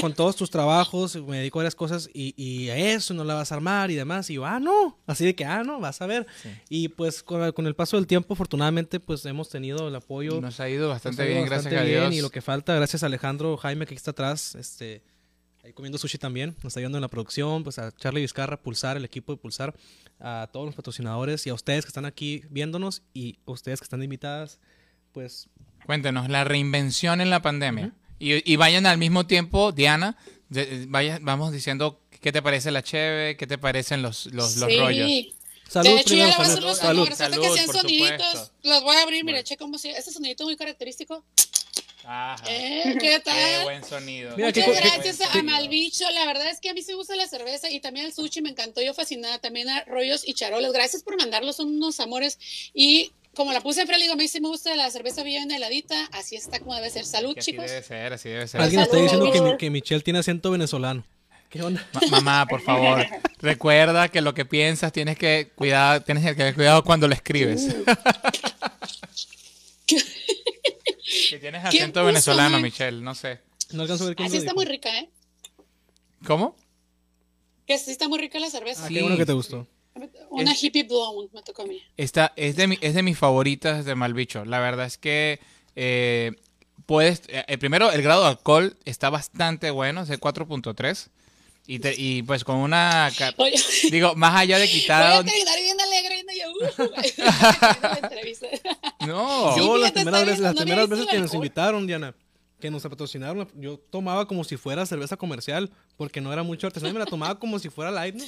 con 0.00 0.14
todos 0.14 0.34
tus 0.34 0.50
trabajos, 0.50 1.14
me 1.14 1.38
dedico 1.38 1.60
a 1.60 1.62
varias 1.62 1.76
cosas 1.76 2.10
y, 2.12 2.34
y 2.36 2.70
a 2.70 2.76
eso 2.76 3.14
no 3.14 3.22
la 3.22 3.34
vas 3.34 3.52
a 3.52 3.54
armar 3.54 3.92
y 3.92 3.94
demás. 3.94 4.28
Y 4.30 4.34
yo, 4.34 4.44
ah, 4.44 4.58
no, 4.58 4.98
así 5.06 5.24
de 5.24 5.36
que, 5.36 5.44
ah, 5.44 5.62
no, 5.62 5.78
vas 5.78 6.02
a 6.02 6.06
ver. 6.06 6.26
Sí. 6.42 6.48
Y 6.68 6.88
pues 6.88 7.22
con, 7.22 7.52
con 7.52 7.68
el 7.68 7.76
paso 7.76 7.96
del 7.96 8.08
tiempo, 8.08 8.34
afortunadamente, 8.34 8.98
pues 8.98 9.24
hemos 9.26 9.48
tenido 9.48 9.86
el 9.86 9.94
apoyo. 9.94 10.40
Nos 10.40 10.58
ha 10.58 10.68
ido 10.68 10.88
bastante 10.88 11.22
ha 11.22 11.26
ido 11.26 11.34
bien, 11.34 11.48
bastante 11.48 11.70
gracias 11.70 11.82
a 11.82 11.84
bien, 11.84 12.10
Dios. 12.10 12.18
Y 12.18 12.20
lo 12.20 12.30
que 12.30 12.42
falta, 12.42 12.74
gracias 12.74 13.04
a 13.04 13.06
Alejandro 13.06 13.56
Jaime 13.58 13.86
que 13.86 13.94
aquí 13.94 13.98
está 13.98 14.10
atrás, 14.10 14.56
este, 14.56 15.02
ahí 15.70 15.74
comiendo 15.74 15.98
sushi 15.98 16.18
también, 16.18 16.50
nos 16.62 16.66
está 16.72 16.80
ayudando 16.80 16.98
en 16.98 17.02
la 17.02 17.08
producción, 17.08 17.62
pues 17.64 17.78
a 17.78 17.92
Charlie 17.96 18.20
Vizcarra, 18.22 18.60
Pulsar, 18.60 18.96
el 18.96 19.04
equipo 19.04 19.32
de 19.32 19.38
Pulsar, 19.38 19.74
a 20.18 20.48
todos 20.52 20.66
los 20.66 20.74
patrocinadores 20.74 21.46
y 21.46 21.50
a 21.50 21.54
ustedes 21.54 21.84
que 21.84 21.88
están 21.88 22.04
aquí 22.04 22.42
viéndonos 22.50 23.02
y 23.14 23.38
a 23.46 23.52
ustedes 23.52 23.80
que 23.80 23.84
están 23.84 24.02
invitadas, 24.02 24.58
pues 25.12 25.48
Cuéntenos, 25.86 26.28
la 26.28 26.44
reinvención 26.44 27.20
en 27.20 27.30
la 27.30 27.40
pandemia. 27.42 27.92
y, 28.18 28.52
y 28.52 28.56
vayan 28.56 28.84
al 28.86 28.98
mismo 28.98 29.26
tiempo, 29.26 29.72
Diana, 29.72 30.16
de- 30.50 30.84
vaya- 30.88 31.18
vamos 31.22 31.52
diciendo 31.52 32.00
qué 32.20 32.32
te 32.32 32.42
parece 32.42 32.70
la 32.70 32.82
cheve, 32.82 33.36
qué 33.36 33.46
te 33.46 33.56
parecen 33.56 34.02
los, 34.02 34.26
los, 34.26 34.56
los 34.56 34.70
sí. 34.70 34.78
rollos. 34.78 35.10
salud 35.68 35.88
de 35.88 36.00
hecho, 36.00 36.14
ya 36.14 36.26
primero, 36.26 36.26
le 36.26 36.36
voy 36.36 36.36
a 36.36 36.42
hacer 36.42 36.54
salud, 36.54 36.66
los 36.68 36.78
salud. 36.78 36.98
Ahorita 36.98 37.16
que 37.28 37.32
Salud, 37.34 37.46
hacían 37.46 37.66
soniditos, 37.80 38.26
supuesto. 38.26 38.52
los 38.64 38.82
voy 38.82 38.96
a 38.96 39.02
abrir. 39.02 39.24
Mira, 39.24 39.36
Bueno. 39.38 39.46
che, 39.48 39.56
como 39.56 39.78
si. 39.78 39.88
Este 39.88 40.10
sonidito 40.10 40.44
muy 40.44 40.56
característico. 40.56 41.24
Ajá. 42.12 42.42
Eh, 42.48 42.96
¿Qué 43.00 43.20
tal? 43.20 43.34
Qué 43.58 43.62
buen 43.64 43.84
sonido. 43.84 44.34
Mira, 44.36 44.48
Muchas 44.48 44.64
qué- 44.64 44.72
gracias 44.72 45.18
Qué 45.32 45.38
a 45.38 45.42
Malbicho. 45.44 46.10
La 46.10 46.24
verdad 46.26 46.50
es 46.50 46.58
que 46.58 46.68
a 46.70 46.74
mí 46.74 46.82
sí 46.82 46.88
me 46.90 46.96
gusta 46.96 47.14
la 47.14 47.28
cerveza 47.28 47.70
y 47.70 47.78
también 47.78 48.06
el 48.06 48.12
sushi 48.12 48.42
me 48.42 48.50
encantó. 48.50 48.82
Yo 48.82 48.94
fascinada. 48.94 49.38
También 49.38 49.68
a 49.68 49.84
Rollos 49.84 50.26
y 50.26 50.34
Charoles. 50.34 50.72
Gracias 50.72 51.04
por 51.04 51.16
mandarlos, 51.16 51.56
son 51.56 51.68
unos 51.68 52.00
amores. 52.00 52.38
Y 52.74 53.12
como 53.36 53.52
la 53.52 53.60
puse 53.60 53.82
en 53.82 53.88
digo, 53.88 54.14
a 54.14 54.16
mí 54.16 54.26
sí 54.26 54.40
me 54.40 54.48
gusta 54.48 54.74
la 54.74 54.90
cerveza 54.90 55.22
bien 55.22 55.52
heladita. 55.52 56.08
Así 56.12 56.34
está 56.34 56.58
como 56.58 56.74
debe 56.74 56.90
ser. 56.90 57.04
Salud, 57.06 57.34
así 57.38 57.52
chicos. 57.52 57.66
debe 57.70 57.82
ser, 57.84 58.12
así 58.12 58.28
debe 58.28 58.48
ser. 58.48 58.60
Alguien 58.60 58.80
está 58.82 58.96
diciendo 58.96 59.30
que, 59.30 59.56
que 59.56 59.70
Michelle 59.70 60.02
tiene 60.02 60.18
acento 60.18 60.50
venezolano. 60.50 61.06
¿Qué 61.48 61.62
onda? 61.62 61.84
Ma- 61.92 62.00
mamá, 62.10 62.46
por 62.46 62.60
favor, 62.62 63.04
recuerda 63.38 64.08
que 64.08 64.20
lo 64.20 64.34
que 64.34 64.44
piensas 64.44 64.92
tienes 64.92 65.18
que 65.18 65.50
cuidar, 65.56 66.04
tienes 66.04 66.24
que 66.24 66.34
tener 66.36 66.54
cuidado 66.54 66.84
cuando 66.84 67.08
lo 67.08 67.14
escribes. 67.14 67.74
Que 71.30 71.38
tienes 71.38 71.62
¿Quién 71.70 71.82
acento 71.84 72.04
venezolano, 72.04 72.50
man? 72.50 72.62
Michelle, 72.62 73.00
no 73.00 73.14
sé. 73.14 73.40
No 73.72 73.82
alcanzo 73.82 74.04
a 74.04 74.06
ver 74.08 74.16
quién 74.16 74.26
Así 74.26 74.36
lo 74.36 74.40
está 74.40 74.50
dijo. 74.52 74.56
muy 74.56 74.66
rica, 74.66 74.98
¿eh? 74.98 75.08
¿Cómo? 76.26 76.56
Que 77.66 77.78
sí 77.78 77.90
está 77.90 78.08
muy 78.08 78.18
rica 78.18 78.38
la 78.38 78.50
cerveza. 78.50 78.84
Ah, 78.84 78.88
Sí. 78.88 78.94
qué 78.94 79.02
bueno 79.02 79.16
que 79.16 79.26
te 79.26 79.32
gustó. 79.32 79.66
Una 80.30 80.54
hippie 80.60 80.84
blonde 80.84 81.30
me 81.32 81.42
tocó 81.42 81.62
a 81.62 81.66
mí. 81.66 81.82
Esta 81.96 82.32
es 82.36 82.56
de, 82.56 82.66
mi- 82.66 82.78
es 82.80 82.94
de 82.94 83.02
mis 83.02 83.18
favoritas 83.18 83.84
de 83.84 83.94
Malbicho. 83.94 84.44
La 84.44 84.58
verdad 84.60 84.86
es 84.86 84.98
que 84.98 85.40
eh, 85.76 86.32
puedes. 86.86 87.22
eh, 87.28 87.58
primero, 87.58 87.90
el 87.92 88.02
grado 88.02 88.22
de 88.22 88.28
alcohol 88.28 88.76
está 88.84 89.10
bastante 89.10 89.70
bueno, 89.70 90.02
es 90.02 90.08
de 90.08 90.18
4.3. 90.18 91.08
Y, 91.66 91.78
te- 91.78 91.94
y 91.96 92.22
pues 92.22 92.42
con 92.44 92.56
una. 92.56 93.10
Oye, 93.36 93.54
Digo, 93.90 94.14
más 94.16 94.34
allá 94.34 94.58
de 94.58 94.66
voy 94.66 94.72
quitar. 94.80 95.02
a 95.12 95.22
terminar 95.24 95.58
y 95.58 95.62
yo, 96.40 96.52
uh, 96.52 96.90
la. 96.90 97.02
No. 99.06 99.54
Sí, 99.54 99.60
Yo 99.60 99.76
las 99.76 99.92
primeras 99.92 100.26
veces, 100.26 100.40
las 100.40 100.54
no 100.54 100.62
primeras 100.62 100.88
veces 100.88 101.06
que 101.06 101.16
el 101.16 101.22
nos 101.22 101.34
invitaron, 101.34 101.86
Diana, 101.86 102.14
que 102.60 102.70
nos 102.70 102.82
patrocinaron. 102.82 103.48
Yo 103.54 103.78
tomaba 103.90 104.26
como 104.26 104.44
si 104.44 104.56
fuera 104.56 104.86
cerveza 104.86 105.16
comercial, 105.16 105.70
porque 105.96 106.20
no 106.20 106.32
era 106.32 106.42
mucho 106.42 106.66
artesanal, 106.66 106.92
me 106.92 107.00
la 107.00 107.06
tomaba 107.06 107.38
como 107.38 107.58
si 107.58 107.70
fuera 107.70 107.90
light, 107.90 108.14
¿no? 108.14 108.24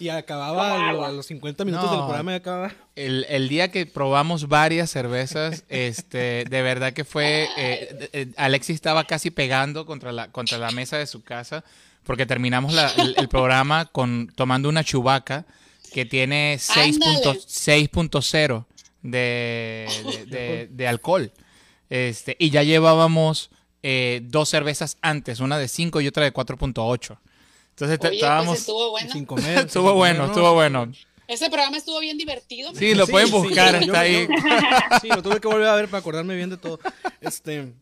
Y 0.00 0.08
acababa 0.08 0.90
a 0.90 1.12
los 1.12 1.26
50 1.26 1.64
minutos 1.64 1.90
del 1.90 2.00
programa 2.00 2.32
y 2.32 2.34
acababa. 2.34 2.72
El, 2.96 3.26
el, 3.28 3.48
día 3.48 3.70
que 3.70 3.86
probamos 3.86 4.48
varias 4.48 4.90
cervezas, 4.90 5.64
este, 5.68 6.44
de 6.48 6.62
verdad 6.62 6.92
que 6.92 7.04
fue, 7.04 7.48
eh, 7.56 8.08
eh, 8.12 8.32
Alexis 8.36 8.74
estaba 8.74 9.04
casi 9.04 9.30
pegando 9.30 9.86
contra 9.86 10.10
la, 10.10 10.32
contra 10.32 10.58
la 10.58 10.72
mesa 10.72 10.98
de 10.98 11.06
su 11.06 11.22
casa, 11.22 11.62
porque 12.04 12.26
terminamos 12.26 12.74
el, 12.96 13.28
programa 13.28 13.86
con 13.86 14.30
tomando 14.34 14.68
una 14.68 14.84
chubaca 14.84 15.46
que 15.94 16.04
tiene 16.04 16.56
6.0 16.56 18.66
de, 19.02 19.86
de, 20.26 20.68
de, 20.70 20.88
alcohol. 20.88 21.32
Este, 21.88 22.34
y 22.40 22.50
ya 22.50 22.64
llevábamos 22.64 23.50
eh, 23.84 24.22
dos 24.24 24.48
cervezas 24.48 24.98
antes, 25.02 25.38
una 25.38 25.56
de 25.56 25.68
5 25.68 26.00
y 26.00 26.08
otra 26.08 26.24
de 26.24 26.34
4.8. 26.34 27.16
Entonces 27.70 27.98
pues 27.98 28.12
estábamos... 28.12 28.58
estuvo 28.58 28.90
bueno. 28.90 29.12
Sin 29.12 29.24
comer. 29.24 29.58
estuvo 29.66 29.94
bueno, 29.94 30.26
estuvo 30.26 30.52
bueno. 30.52 30.90
Ese 31.28 31.48
programa 31.48 31.76
estuvo 31.76 32.00
bien 32.00 32.18
divertido. 32.18 32.74
Sí, 32.74 32.94
lo 32.94 33.06
pueden 33.06 33.30
buscar, 33.30 33.76
está 33.76 34.00
ahí. 34.00 34.26
sí, 35.00 35.06
lo 35.06 35.22
tuve 35.22 35.40
que 35.40 35.46
volver 35.46 35.68
a 35.68 35.76
ver 35.76 35.86
para 35.86 36.00
acordarme 36.00 36.34
bien 36.34 36.50
de 36.50 36.56
todo. 36.56 36.80
Este, 37.20 37.72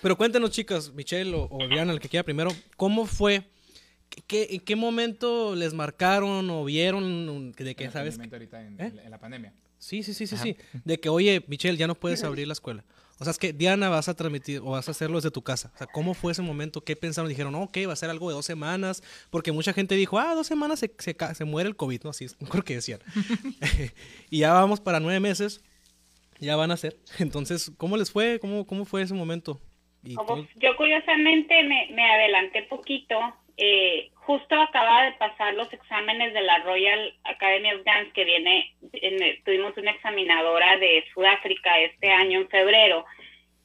pero 0.00 0.16
cuéntenos, 0.16 0.52
chicas, 0.52 0.92
Michelle 0.92 1.34
o, 1.34 1.58
Diana, 1.68 1.92
el 1.92 1.98
que 1.98 2.08
quiera 2.08 2.22
primero, 2.22 2.54
¿cómo 2.76 3.04
fue? 3.04 3.42
¿Qué, 4.26 4.48
¿En 4.50 4.60
qué 4.60 4.76
momento 4.76 5.54
les 5.54 5.74
marcaron 5.74 6.48
o 6.50 6.64
vieron 6.64 7.52
de 7.52 7.74
que, 7.74 7.90
sabes? 7.90 8.18
en, 8.18 8.80
¿Eh? 8.80 8.92
en, 9.04 9.10
la 9.10 9.18
pandemia. 9.18 9.52
Sí, 9.78 10.02
sí, 10.02 10.12
sí, 10.14 10.26
sí, 10.26 10.36
sí. 10.36 10.56
De 10.84 10.98
que, 10.98 11.08
oye, 11.08 11.44
Michelle, 11.46 11.76
ya 11.76 11.86
no 11.86 11.94
puedes 11.94 12.24
abrir 12.24 12.46
la 12.46 12.52
escuela. 12.52 12.84
O 13.20 13.24
sea, 13.24 13.32
es 13.32 13.38
que 13.38 13.52
Diana 13.52 13.88
vas 13.88 14.08
a 14.08 14.14
transmitir 14.14 14.60
o 14.60 14.70
vas 14.70 14.86
a 14.86 14.92
hacerlo 14.92 15.16
desde 15.16 15.32
tu 15.32 15.42
casa. 15.42 15.72
O 15.74 15.78
sea, 15.78 15.86
¿cómo 15.88 16.14
fue 16.14 16.32
ese 16.32 16.42
momento? 16.42 16.82
¿Qué 16.82 16.94
pensaron? 16.94 17.28
Dijeron, 17.28 17.54
ok, 17.56 17.76
va 17.88 17.92
a 17.92 17.96
ser 17.96 18.10
algo 18.10 18.28
de 18.28 18.36
dos 18.36 18.46
semanas. 18.46 19.02
Porque 19.30 19.50
mucha 19.50 19.72
gente 19.72 19.96
dijo, 19.96 20.18
ah, 20.18 20.34
dos 20.34 20.46
semanas 20.46 20.78
se, 20.78 20.92
se, 20.98 21.16
se 21.34 21.44
muere 21.44 21.68
el 21.68 21.76
COVID, 21.76 22.02
¿no? 22.04 22.10
Así 22.10 22.26
es, 22.26 22.36
creo 22.48 22.62
que 22.62 22.74
decían. 22.74 23.00
y 24.30 24.38
ya 24.38 24.52
vamos 24.52 24.80
para 24.80 25.00
nueve 25.00 25.18
meses. 25.18 25.64
Ya 26.38 26.54
van 26.54 26.70
a 26.70 26.76
ser. 26.76 26.96
Entonces, 27.18 27.72
¿cómo 27.76 27.96
les 27.96 28.12
fue? 28.12 28.38
¿Cómo, 28.40 28.66
cómo 28.66 28.84
fue 28.84 29.02
ese 29.02 29.14
momento? 29.14 29.60
yo 30.04 30.76
curiosamente 30.76 31.62
me, 31.64 31.88
me 31.92 32.10
adelanté 32.10 32.62
poquito 32.62 33.16
eh, 33.60 34.10
justo 34.14 34.54
acaba 34.54 35.02
de 35.02 35.12
pasar 35.12 35.54
los 35.54 35.72
exámenes 35.72 36.32
de 36.32 36.42
la 36.42 36.58
Royal 36.58 37.12
Academy 37.24 37.72
of 37.72 37.82
Dance, 37.84 38.12
que 38.12 38.24
viene, 38.24 38.72
tuvimos 39.44 39.76
una 39.76 39.90
examinadora 39.90 40.76
de 40.78 41.04
Sudáfrica 41.12 41.76
este 41.80 42.12
año 42.12 42.38
en 42.38 42.48
febrero, 42.48 43.04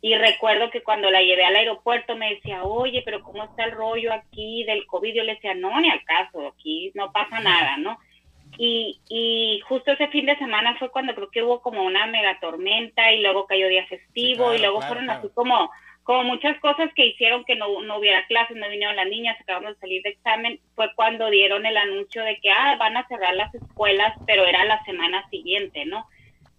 y 0.01 0.15
recuerdo 0.15 0.71
que 0.71 0.81
cuando 0.81 1.11
la 1.11 1.21
llevé 1.21 1.45
al 1.45 1.55
aeropuerto 1.55 2.15
me 2.15 2.33
decía, 2.33 2.63
oye, 2.63 3.03
pero 3.05 3.21
¿cómo 3.21 3.43
está 3.43 3.65
el 3.65 3.71
rollo 3.71 4.11
aquí 4.11 4.63
del 4.65 4.85
COVID? 4.87 5.13
Yo 5.13 5.23
le 5.23 5.35
decía, 5.35 5.53
no, 5.53 5.79
ni 5.79 5.89
al 5.91 6.03
caso, 6.03 6.47
aquí 6.47 6.91
no 6.95 7.11
pasa 7.11 7.39
nada, 7.39 7.77
¿no? 7.77 7.99
Y, 8.57 8.99
y 9.07 9.61
justo 9.67 9.91
ese 9.91 10.07
fin 10.07 10.25
de 10.25 10.37
semana 10.37 10.75
fue 10.77 10.89
cuando 10.89 11.13
creo 11.13 11.29
que 11.29 11.43
hubo 11.43 11.61
como 11.61 11.83
una 11.83 12.07
mega 12.07 12.39
tormenta 12.39 13.11
y 13.11 13.21
luego 13.21 13.45
cayó 13.45 13.67
día 13.67 13.85
festivo 13.85 14.53
y 14.53 14.59
luego 14.59 14.81
fueron 14.81 15.09
así 15.09 15.27
como 15.33 15.69
como 16.03 16.23
muchas 16.23 16.59
cosas 16.59 16.89
que 16.95 17.05
hicieron 17.05 17.45
que 17.45 17.55
no, 17.55 17.81
no 17.81 17.97
hubiera 17.97 18.25
clases, 18.27 18.57
no 18.57 18.69
vinieron 18.69 18.95
las 18.95 19.07
niñas, 19.07 19.39
acabamos 19.39 19.75
de 19.75 19.79
salir 19.79 20.01
de 20.03 20.09
examen, 20.09 20.59
fue 20.75 20.93
cuando 20.95 21.29
dieron 21.29 21.65
el 21.65 21.77
anuncio 21.77 22.23
de 22.23 22.37
que, 22.39 22.51
ah, 22.51 22.75
van 22.77 22.97
a 22.97 23.07
cerrar 23.07 23.33
las 23.35 23.53
escuelas, 23.55 24.13
pero 24.27 24.45
era 24.45 24.65
la 24.65 24.83
semana 24.83 25.27
siguiente, 25.29 25.85
¿no? 25.85 26.07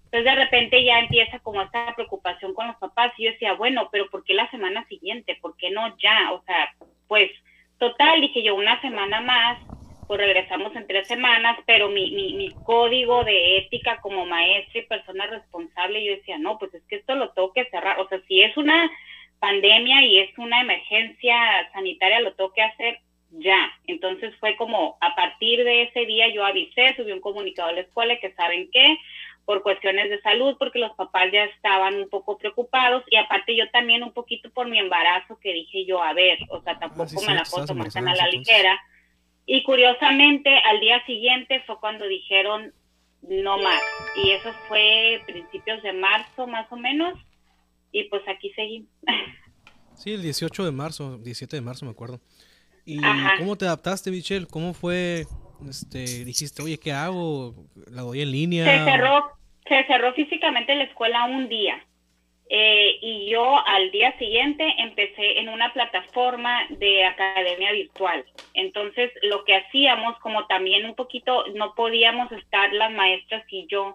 Entonces 0.05 0.25
de 0.25 0.45
repente 0.45 0.85
ya 0.85 1.01
empieza 1.01 1.41
como 1.41 1.61
esta 1.61 1.93
preocupación 1.95 2.55
con 2.55 2.69
los 2.69 2.77
papás 2.77 3.13
y 3.19 3.25
yo 3.25 3.33
decía, 3.33 3.55
bueno, 3.55 3.89
pero 3.91 4.09
¿por 4.11 4.25
qué 4.25 4.33
la 4.33 4.49
semana 4.51 4.87
siguiente? 4.87 5.37
¿Por 5.41 5.57
qué 5.57 5.71
no 5.71 5.97
ya? 5.99 6.33
O 6.33 6.43
sea, 6.45 6.73
pues 7.09 7.31
total, 7.79 8.21
dije 8.21 8.43
yo, 8.43 8.55
una 8.55 8.81
semana 8.81 9.21
más, 9.21 9.59
pues 10.07 10.21
regresamos 10.21 10.75
en 10.77 10.87
tres 10.87 11.09
semanas, 11.09 11.59
pero 11.67 11.89
mi, 11.89 12.13
mi, 12.13 12.35
mi 12.35 12.51
código 12.65 13.25
de 13.25 13.59
ética 13.59 14.01
como 14.01 14.25
maestra 14.25 14.81
y 14.81 14.87
persona 14.87 15.27
responsable, 15.27 16.05
yo 16.05 16.13
decía, 16.13 16.39
no, 16.39 16.59
pues 16.59 16.73
es 16.75 16.83
que 16.85 16.97
esto 16.97 17.17
lo 17.17 17.31
tengo 17.31 17.53
que 17.53 17.65
cerrar. 17.67 17.99
O 17.99 18.09
sea, 18.09 18.21
si 18.29 18.41
es 18.41 18.57
una 18.57 18.89
pandemia 19.45 20.03
y 20.07 20.21
es 20.21 20.39
una 20.39 20.63
emergencia 20.63 21.37
sanitaria, 21.75 22.21
lo 22.21 22.33
tengo 22.33 22.53
que 22.55 22.63
hacer 22.63 22.99
ya. 23.31 23.71
Entonces 23.87 24.35
fue 24.41 24.57
como 24.57 24.97
a 25.03 25.15
partir 25.15 25.63
de 25.65 25.83
ese 25.83 26.07
día 26.07 26.33
yo 26.33 26.47
avisé, 26.47 26.95
subí 26.97 27.13
un 27.13 27.21
comunicado 27.21 27.69
a 27.69 27.73
la 27.73 27.83
escuela 27.83 28.19
que 28.21 28.33
saben 28.33 28.71
qué, 28.73 28.97
por 29.45 29.63
cuestiones 29.63 30.09
de 30.09 30.23
salud, 30.23 30.57
porque 30.59 30.79
los 30.79 30.95
papás 30.97 31.31
ya 31.31 31.45
estaban 31.45 31.97
un 31.97 32.09
poco 32.09 32.39
preocupados 32.39 33.05
y 33.11 33.17
aparte 33.17 33.55
yo 33.55 33.69
también 33.71 34.03
un 34.03 34.13
poquito 34.13 34.49
por 34.51 34.67
mi 34.67 34.79
embarazo 34.79 35.39
que 35.39 35.53
dije 35.53 35.85
yo, 35.85 36.03
a 36.03 36.15
ver, 36.15 36.39
o 36.49 36.63
sea, 36.63 36.73
ah, 36.73 36.79
tampoco 36.79 37.21
me 37.27 37.35
la 37.35 37.43
puedo 37.43 37.67
tomar 37.67 37.93
tan 37.93 38.09
a 38.09 38.15
la 38.15 38.29
ligera. 38.29 38.81
Y 39.45 39.63
curiosamente 39.63 40.59
al 40.65 40.81
día 40.81 41.05
siguiente 41.05 41.63
fue 41.67 41.79
cuando 41.81 42.07
dijeron 42.07 42.73
no 43.21 43.59
más 43.59 43.83
y 44.17 44.31
eso 44.31 44.53
fue 44.69 45.21
principios 45.27 45.83
de 45.83 45.93
marzo 45.93 46.47
más 46.47 46.71
o 46.71 46.77
menos 46.77 47.15
y 47.95 48.05
pues 48.05 48.23
aquí 48.29 48.51
seguimos. 48.55 48.91
Sí, 49.95 50.13
el 50.13 50.23
18 50.23 50.65
de 50.65 50.73
marzo, 50.73 51.19
17 51.19 51.57
de 51.57 51.63
marzo 51.63 51.87
me 51.87 51.93
acuerdo. 51.93 52.21
¿Y 52.85 53.01
cómo 53.39 53.57
te 53.57 53.65
adaptaste, 53.65 54.11
Michelle? 54.11 54.47
¿Cómo 54.47 54.75
fue? 54.75 55.25
Este, 55.69 56.25
dijiste, 56.25 56.63
oye, 56.63 56.79
¿qué 56.79 56.93
hago? 56.93 57.55
¿La 57.91 58.03
doy 58.03 58.21
en 58.21 58.33
línea? 58.33 58.65
Se 58.65 58.85
cerró, 58.91 59.31
se 59.67 59.85
cerró 59.87 60.13
físicamente 60.15 60.75
la 60.75 60.85
escuela 60.85 61.25
un 61.25 61.49
día. 61.49 61.83
Eh, 62.51 62.99
y 63.01 63.31
yo 63.31 63.57
al 63.67 63.91
día 63.91 64.19
siguiente 64.19 64.67
empecé 64.79 65.39
en 65.39 65.49
una 65.49 65.73
plataforma 65.73 66.67
de 66.71 67.05
academia 67.05 67.73
virtual. 67.73 68.25
Entonces, 68.53 69.11
lo 69.23 69.45
que 69.45 69.57
hacíamos, 69.57 70.19
como 70.19 70.47
también 70.47 70.85
un 70.85 70.95
poquito 70.95 71.47
no 71.55 71.75
podíamos 71.75 72.31
estar 72.33 72.73
las 72.75 72.93
maestras 72.93 73.45
y 73.49 73.67
yo 73.69 73.95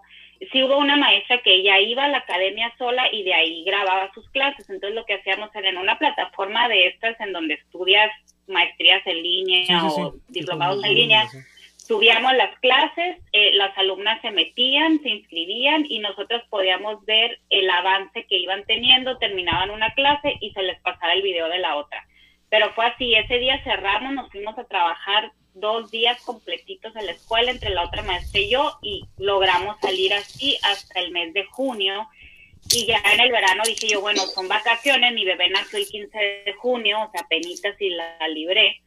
sí 0.52 0.62
hubo 0.62 0.78
una 0.78 0.96
maestra 0.96 1.42
que 1.42 1.54
ella 1.54 1.78
iba 1.80 2.04
a 2.04 2.08
la 2.08 2.18
academia 2.18 2.72
sola 2.78 3.12
y 3.12 3.22
de 3.22 3.34
ahí 3.34 3.64
grababa 3.64 4.12
sus 4.14 4.28
clases. 4.30 4.68
Entonces 4.70 4.94
lo 4.94 5.04
que 5.04 5.14
hacíamos 5.14 5.54
era 5.54 5.68
en 5.68 5.78
una 5.78 5.98
plataforma 5.98 6.68
de 6.68 6.88
estas 6.88 7.18
en 7.20 7.32
donde 7.32 7.54
estudias 7.54 8.10
maestrías 8.46 9.06
en 9.06 9.22
línea 9.22 9.84
o 9.84 10.14
diplomados 10.28 10.82
en 10.84 10.94
línea, 10.94 11.28
subíamos 11.76 12.34
las 12.34 12.58
clases, 12.60 13.18
eh, 13.32 13.52
las 13.54 13.76
alumnas 13.78 14.20
se 14.22 14.30
metían, 14.30 15.00
se 15.02 15.08
inscribían 15.10 15.84
y 15.88 15.98
nosotros 16.00 16.42
podíamos 16.50 17.04
ver 17.04 17.38
el 17.50 17.68
avance 17.70 18.26
que 18.26 18.38
iban 18.38 18.64
teniendo, 18.64 19.18
terminaban 19.18 19.70
una 19.70 19.92
clase 19.94 20.36
y 20.40 20.50
se 20.52 20.62
les 20.62 20.80
pasaba 20.80 21.12
el 21.12 21.22
video 21.22 21.48
de 21.48 21.58
la 21.58 21.76
otra. 21.76 22.04
Pero 22.48 22.72
fue 22.74 22.86
así, 22.86 23.14
ese 23.14 23.38
día 23.38 23.62
cerramos, 23.62 24.12
nos 24.12 24.30
fuimos 24.30 24.58
a 24.58 24.64
trabajar 24.64 25.30
dos 25.54 25.90
días 25.90 26.20
completitos 26.22 26.94
en 26.96 27.06
la 27.06 27.12
escuela 27.12 27.50
entre 27.50 27.70
la 27.70 27.84
otra 27.84 28.02
maestra 28.02 28.40
y 28.40 28.50
yo 28.50 28.78
y 28.82 29.04
logramos 29.18 29.76
salir 29.80 30.14
así 30.14 30.58
hasta 30.62 31.00
el 31.00 31.10
mes 31.10 31.32
de 31.34 31.44
junio 31.44 32.08
y 32.72 32.86
ya 32.86 33.02
en 33.12 33.20
el 33.20 33.32
verano 33.32 33.62
dije 33.66 33.88
yo, 33.88 34.00
bueno, 34.00 34.22
son 34.22 34.46
vacaciones, 34.46 35.12
mi 35.12 35.24
bebé 35.24 35.48
nació 35.50 35.78
el 35.78 35.86
15 35.86 36.18
de 36.44 36.52
junio, 36.54 36.98
o 37.02 37.10
sea, 37.10 37.26
penitas 37.28 37.80
y 37.80 37.90
la, 37.90 38.16
libré. 38.28 38.82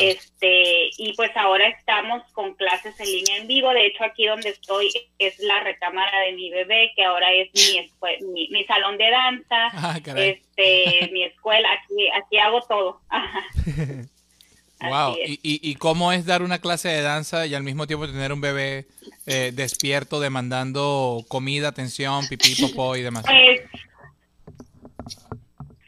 Este, 0.00 0.90
y 0.96 1.12
pues 1.14 1.30
ahora 1.36 1.68
estamos 1.68 2.22
con 2.32 2.54
clases 2.54 2.98
en 3.00 3.06
línea 3.06 3.36
en 3.36 3.46
vivo. 3.46 3.70
De 3.70 3.86
hecho, 3.86 4.04
aquí 4.04 4.26
donde 4.26 4.50
estoy 4.50 4.90
es 5.18 5.38
la 5.40 5.60
recámara 5.60 6.20
de 6.20 6.32
mi 6.32 6.50
bebé, 6.50 6.92
que 6.94 7.04
ahora 7.04 7.32
es 7.32 7.50
mi, 7.54 8.48
mi, 8.48 8.64
salón 8.64 8.96
de 8.96 9.10
danza, 9.10 9.68
ah, 9.72 9.98
este, 10.16 11.10
mi 11.12 11.24
escuela. 11.24 11.68
Aquí, 11.72 12.08
aquí 12.14 12.38
hago 12.38 12.62
todo. 12.62 13.00
Wow, 14.80 15.16
¿Y, 15.26 15.40
y, 15.42 15.74
cómo 15.74 16.12
es 16.12 16.24
dar 16.24 16.42
una 16.42 16.60
clase 16.60 16.88
de 16.88 17.02
danza 17.02 17.46
y 17.46 17.54
al 17.54 17.64
mismo 17.64 17.88
tiempo 17.88 18.06
tener 18.06 18.32
un 18.32 18.40
bebé 18.40 18.86
eh, 19.26 19.50
despierto 19.52 20.20
demandando 20.20 21.24
comida, 21.26 21.68
atención, 21.68 22.28
pipí, 22.28 22.54
popó 22.54 22.94
y 22.94 23.02
demás? 23.02 23.24
Pues, 23.26 23.60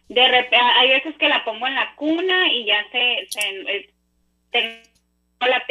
de 0.09 0.28
repente, 0.28 0.57
hay 0.57 0.88
veces 0.88 1.14
que 1.18 1.28
la 1.28 1.45
pongo 1.45 1.68
en 1.68 1.76
la 1.76 1.95
cuna 1.95 2.53
y 2.53 2.66
ya 2.66 2.84
se, 2.91 3.28
se 3.28 3.41
eh, 3.61 3.91
tengo 4.51 5.49
la 5.49 5.64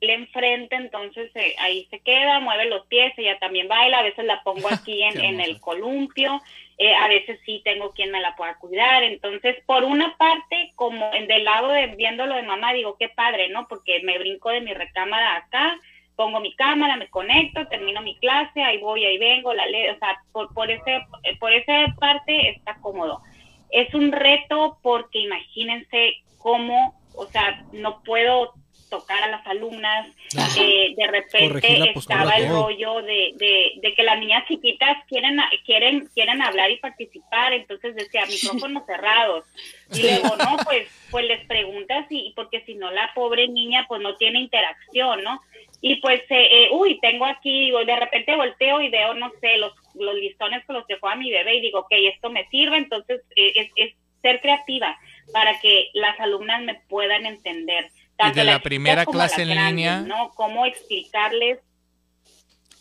tele 0.00 0.14
enfrente, 0.14 0.74
entonces 0.74 1.30
eh, 1.34 1.54
ahí 1.58 1.86
se 1.90 2.00
queda, 2.00 2.40
mueve 2.40 2.64
los 2.64 2.86
pies, 2.86 3.12
ella 3.16 3.38
también 3.38 3.68
baila, 3.68 3.98
a 3.98 4.02
veces 4.02 4.24
la 4.24 4.42
pongo 4.42 4.68
aquí 4.72 5.02
en, 5.02 5.20
en 5.20 5.40
el 5.40 5.60
columpio, 5.60 6.40
eh, 6.78 6.94
a 6.94 7.08
veces 7.08 7.38
sí 7.44 7.60
tengo 7.64 7.92
quien 7.92 8.10
me 8.10 8.20
la 8.20 8.34
pueda 8.34 8.56
cuidar, 8.56 9.02
entonces 9.02 9.56
por 9.66 9.84
una 9.84 10.16
parte, 10.16 10.72
como 10.74 11.12
en 11.12 11.26
del 11.26 11.44
lado 11.44 11.68
de 11.68 11.88
viéndolo 11.88 12.34
de 12.34 12.42
mamá, 12.42 12.72
digo, 12.72 12.96
qué 12.98 13.08
padre, 13.10 13.50
¿no? 13.50 13.68
Porque 13.68 14.00
me 14.02 14.18
brinco 14.18 14.48
de 14.48 14.62
mi 14.62 14.72
recámara 14.72 15.36
acá, 15.36 15.78
pongo 16.16 16.40
mi 16.40 16.54
cámara, 16.54 16.96
me 16.96 17.08
conecto, 17.08 17.66
termino 17.68 18.02
mi 18.02 18.16
clase, 18.16 18.62
ahí 18.62 18.78
voy, 18.78 19.04
ahí 19.04 19.18
vengo, 19.18 19.54
la 19.54 19.66
leo, 19.66 19.94
o 19.94 19.98
sea, 19.98 20.20
por, 20.32 20.52
por, 20.52 20.70
ese, 20.70 21.00
por 21.38 21.52
esa 21.52 21.86
parte 21.98 22.50
está 22.50 22.76
cómodo. 22.80 23.22
Es 23.70 23.94
un 23.94 24.12
reto 24.12 24.78
porque 24.82 25.20
imagínense 25.20 26.14
cómo, 26.38 27.00
o 27.14 27.26
sea, 27.26 27.64
no 27.72 28.02
puedo 28.02 28.52
tocar 28.90 29.22
a 29.22 29.28
las 29.28 29.46
alumnas 29.46 30.08
Ah. 30.36 30.46
eh, 30.60 30.94
de 30.96 31.06
repente 31.06 31.90
postura, 31.94 32.22
estaba 32.22 32.36
el 32.36 32.50
rollo 32.50 33.02
de, 33.02 33.32
de, 33.36 33.72
de 33.76 33.94
que 33.94 34.02
las 34.02 34.18
niñas 34.18 34.46
chiquitas 34.46 35.04
quieren, 35.08 35.40
quieren, 35.64 36.08
quieren 36.14 36.42
hablar 36.42 36.70
y 36.70 36.76
participar, 36.76 37.52
entonces 37.52 37.96
decía 37.96 38.26
micrófonos 38.26 38.84
cerrados. 38.86 39.44
Y 39.92 40.02
luego, 40.02 40.36
no, 40.36 40.56
pues, 40.64 40.88
pues 41.10 41.24
les 41.26 41.44
preguntas 41.46 42.06
y 42.10 42.32
porque 42.36 42.60
si 42.64 42.74
no 42.74 42.90
la 42.90 43.10
pobre 43.14 43.48
niña 43.48 43.86
pues 43.88 44.00
no 44.00 44.16
tiene 44.16 44.40
interacción, 44.40 45.24
¿no? 45.24 45.40
Y 45.80 45.96
pues, 45.96 46.20
eh, 46.28 46.48
eh, 46.64 46.68
uy, 46.72 47.00
tengo 47.00 47.24
aquí, 47.24 47.60
digo, 47.64 47.84
de 47.84 47.96
repente 47.96 48.36
volteo 48.36 48.80
y 48.82 48.90
veo, 48.90 49.14
no 49.14 49.32
sé, 49.40 49.56
los, 49.56 49.72
los 49.94 50.14
listones 50.14 50.64
con 50.66 50.76
los 50.76 50.86
que 50.86 50.98
juega 50.98 51.16
mi 51.16 51.30
bebé 51.30 51.56
y 51.56 51.60
digo, 51.62 51.80
ok, 51.80 51.92
esto 51.92 52.30
me 52.30 52.46
sirve, 52.50 52.76
entonces 52.76 53.22
eh, 53.34 53.52
es, 53.56 53.70
es 53.76 53.94
ser 54.22 54.40
creativa 54.40 54.96
para 55.32 55.58
que 55.60 55.88
las 55.94 56.20
alumnas 56.20 56.62
me 56.62 56.74
puedan 56.88 57.24
entender. 57.24 57.90
Y 58.28 58.32
de 58.32 58.44
la 58.44 58.60
primera 58.60 59.06
clase 59.06 59.42
en 59.42 59.48
línea- 59.48 60.00
¿no? 60.00 60.30
Cómo 60.34 60.66
explicarles 60.66 61.58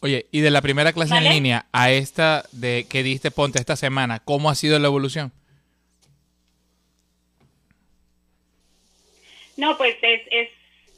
Oye, 0.01 0.27
y 0.31 0.39
de 0.39 0.49
la 0.49 0.61
primera 0.61 0.93
clase 0.93 1.15
en 1.17 1.25
línea 1.25 1.65
a 1.73 1.91
esta 1.91 2.45
de 2.53 2.87
que 2.89 3.03
diste 3.03 3.31
Ponte 3.31 3.59
esta 3.59 3.75
semana, 3.75 4.19
¿cómo 4.23 4.49
ha 4.49 4.55
sido 4.55 4.79
la 4.79 4.87
evolución? 4.87 5.33
No, 9.57 9.77
pues 9.77 9.97
es, 10.01 10.21
es, 10.31 10.49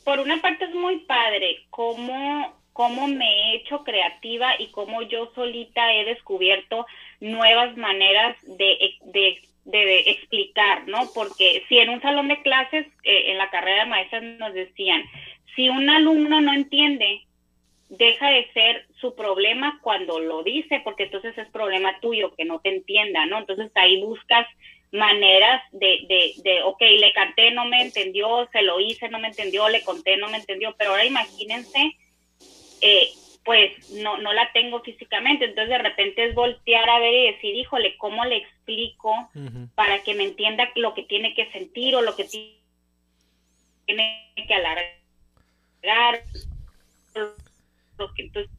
por 0.04 0.20
una 0.20 0.40
parte 0.40 0.66
es 0.66 0.76
muy 0.76 1.00
padre 1.00 1.66
cómo, 1.72 2.56
cómo 2.74 3.08
me 3.08 3.26
he 3.26 3.56
hecho 3.56 3.84
creativa 3.84 4.52
y 4.60 4.68
cómo 4.68 5.02
yo 5.02 5.32
solita 5.34 5.92
he 5.94 6.06
descubierto 6.06 6.86
nuevas 7.20 7.76
maneras 7.78 8.38
de, 8.44 8.78
de, 9.06 9.42
de, 9.66 10.00
explicar, 10.12 10.88
¿no? 10.88 11.10
Porque 11.14 11.64
si 11.70 11.78
en 11.78 11.90
un 11.90 12.02
salón 12.02 12.28
de 12.28 12.42
clases, 12.42 12.86
eh, 13.04 13.32
en 13.32 13.38
la 13.38 13.50
carrera 13.50 13.84
de 13.84 13.90
maestras 13.90 14.24
nos 14.24 14.54
decían, 14.54 15.04
si 15.56 15.70
un 15.70 15.90
alumno 15.90 16.42
no 16.42 16.54
entiende, 16.54 17.22
deja 17.90 18.30
de 18.30 18.50
ser 18.54 18.86
su 19.02 19.16
problema 19.16 19.80
cuando 19.82 20.20
lo 20.20 20.44
dice, 20.44 20.82
porque 20.84 21.04
entonces 21.04 21.38
es 21.38 21.50
problema 21.50 22.00
tuyo 22.00 22.34
que 22.36 22.46
no 22.46 22.60
te 22.60 22.70
entienda, 22.70 23.26
¿no? 23.26 23.40
Entonces 23.40 23.72
ahí 23.76 24.02
buscas 24.02 24.48
maneras 24.92 25.62
de, 25.72 26.00
de, 26.08 26.34
de, 26.44 26.64
ok, 26.64 26.82
le 26.82 27.12
canté, 27.14 27.52
no 27.52 27.66
me 27.66 27.82
entendió, 27.82 28.48
se 28.52 28.62
lo 28.62 28.80
hice, 28.80 29.10
no 29.10 29.20
me 29.20 29.28
entendió, 29.28 29.68
le 29.70 29.84
conté, 29.84 30.18
no 30.18 30.30
me 30.30 30.38
entendió, 30.38 30.76
pero 30.78 30.92
ahora 30.92 31.06
imagínense, 31.06 31.98
eh, 32.82 33.10
pues 33.44 33.90
no, 33.92 34.18
no 34.18 34.34
la 34.34 34.52
tengo 34.54 34.82
físicamente, 34.82 35.46
entonces 35.46 35.70
de 35.70 35.78
repente 35.80 36.26
es 36.26 36.36
voltear 36.36 36.88
a 36.90 37.00
ver 37.00 37.14
y 37.14 37.32
decir, 37.34 37.56
híjole, 37.56 37.98
¿cómo 37.98 38.24
le 38.26 38.38
explico 38.38 39.30
para 39.76 40.04
que 40.04 40.14
me 40.14 40.26
entienda 40.26 40.70
lo 40.76 40.94
que 40.94 41.04
tiene 41.04 41.34
que 41.34 41.52
sentir 41.52 41.96
o 41.96 42.02
lo 42.02 42.16
que 42.16 42.26
ti- 42.26 42.62
tiene 43.86 44.32
que 44.36 44.54
alargar? 44.54 46.24
Lo 47.98 48.14
que, 48.14 48.24
entonces, 48.24 48.50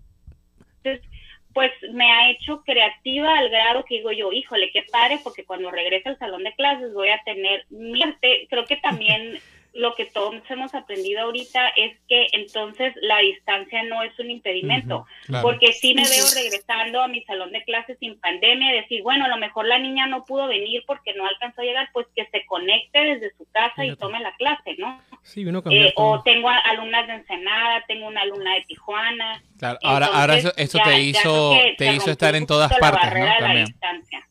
pues 1.54 1.70
me 1.92 2.10
ha 2.10 2.30
hecho 2.30 2.62
creativa 2.64 3.38
al 3.38 3.50
grado 3.50 3.84
que 3.84 3.96
digo 3.96 4.10
yo, 4.12 4.32
híjole, 4.32 4.70
qué 4.72 4.82
padre, 4.90 5.20
porque 5.22 5.44
cuando 5.44 5.70
regrese 5.70 6.08
al 6.08 6.18
salón 6.18 6.44
de 6.44 6.54
clases 6.54 6.92
voy 6.94 7.08
a 7.10 7.22
tener 7.24 7.66
mi 7.70 8.02
arte. 8.02 8.46
Creo 8.48 8.64
que 8.64 8.76
también 8.78 9.38
lo 9.74 9.94
que 9.94 10.04
todos 10.04 10.34
hemos 10.50 10.74
aprendido 10.74 11.22
ahorita 11.22 11.68
es 11.76 11.96
que 12.06 12.26
entonces 12.32 12.92
la 13.00 13.18
distancia 13.20 13.82
no 13.84 14.02
es 14.02 14.18
un 14.18 14.30
impedimento, 14.30 15.06
claro. 15.26 15.42
porque 15.42 15.72
sí 15.72 15.94
me 15.94 16.02
veo 16.02 16.24
regresando 16.34 17.00
a 17.00 17.08
mi 17.08 17.22
salón 17.24 17.52
de 17.52 17.62
clases 17.64 17.96
sin 17.98 18.18
pandemia, 18.20 18.70
y 18.72 18.80
decir, 18.82 19.02
bueno, 19.02 19.24
a 19.24 19.28
lo 19.28 19.38
mejor 19.38 19.66
la 19.66 19.78
niña 19.78 20.06
no 20.06 20.24
pudo 20.24 20.46
venir 20.46 20.82
porque 20.86 21.14
no 21.14 21.26
alcanzó 21.26 21.62
a 21.62 21.64
llegar, 21.64 21.88
pues 21.92 22.06
que 22.14 22.26
se 22.26 22.44
conecte 22.44 22.98
desde 22.98 23.34
su 23.36 23.46
casa 23.50 23.84
y 23.84 23.96
tome 23.96 24.20
la 24.20 24.34
clase, 24.36 24.74
¿no? 24.78 25.00
Sí, 25.22 25.42
vino 25.44 25.62
Eh, 25.70 25.92
o 25.96 26.22
tengo 26.22 26.48
a- 26.50 26.58
alumnas 26.58 27.06
de 27.06 27.14
Ensenada, 27.14 27.84
tengo 27.88 28.08
una 28.08 28.22
alumna 28.22 28.54
de 28.54 28.62
Tijuana. 28.64 29.42
Claro, 29.58 29.78
ahora, 29.82 30.06
ahora 30.12 30.36
eso, 30.36 30.48
Entonces, 30.48 30.64
eso 30.68 30.78
ya- 30.78 30.84
te 30.84 31.00
hizo, 31.00 31.50
que 31.52 31.74
te 31.78 31.94
hizo 31.94 32.10
estar 32.10 32.34
en 32.34 32.46
todas 32.46 32.70
partes, 32.78 33.04
¿no? 33.04 33.08
barrera 33.08 33.34
de 33.34 33.40
la 33.40 33.46
También. 33.46 33.66
distancia. 33.66 34.28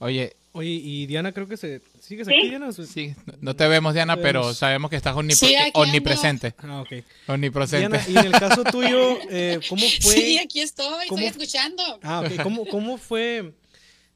Oye, 0.00 0.32
Oye, 0.54 0.68
y 0.70 1.06
Diana 1.06 1.32
creo 1.32 1.48
que 1.48 1.56
se... 1.56 1.80
¿Sigues 2.02 2.26
¿Sí? 2.26 2.34
aquí, 2.34 2.48
Diana? 2.48 2.72
sí, 2.72 3.14
no- 3.40 3.54
te 3.54 3.68
vemos, 3.68 3.94
Diana, 3.94 4.14
Pues- 4.16 4.24
pero 4.24 4.52
sabemos 4.54 4.90
que 4.90 4.96
estás 4.96 5.14
omnip- 5.14 5.34
Sí, 5.36 5.54
omnipresente. 5.74 6.52
Ah, 6.58 6.80
ok. 6.80 7.04
Omnipresente. 7.28 7.86
Diana, 7.88 8.04
y 8.08 8.16
en 8.26 8.34
el 8.34 8.40
caso 8.40 8.64
tuyo, 8.64 9.18
eh, 9.30 9.60
¿cómo 9.68 9.80
fue? 10.00 10.12
Sí, 10.14 10.38
aquí 10.38 10.60
estoy, 10.60 11.06
¿Cómo? 11.08 11.20
estoy 11.24 11.44
escuchando. 11.44 11.82
Ah, 12.02 12.20
ok. 12.26 12.42
¿Cómo, 12.42 12.66
cómo 12.66 12.98
fue? 12.98 13.52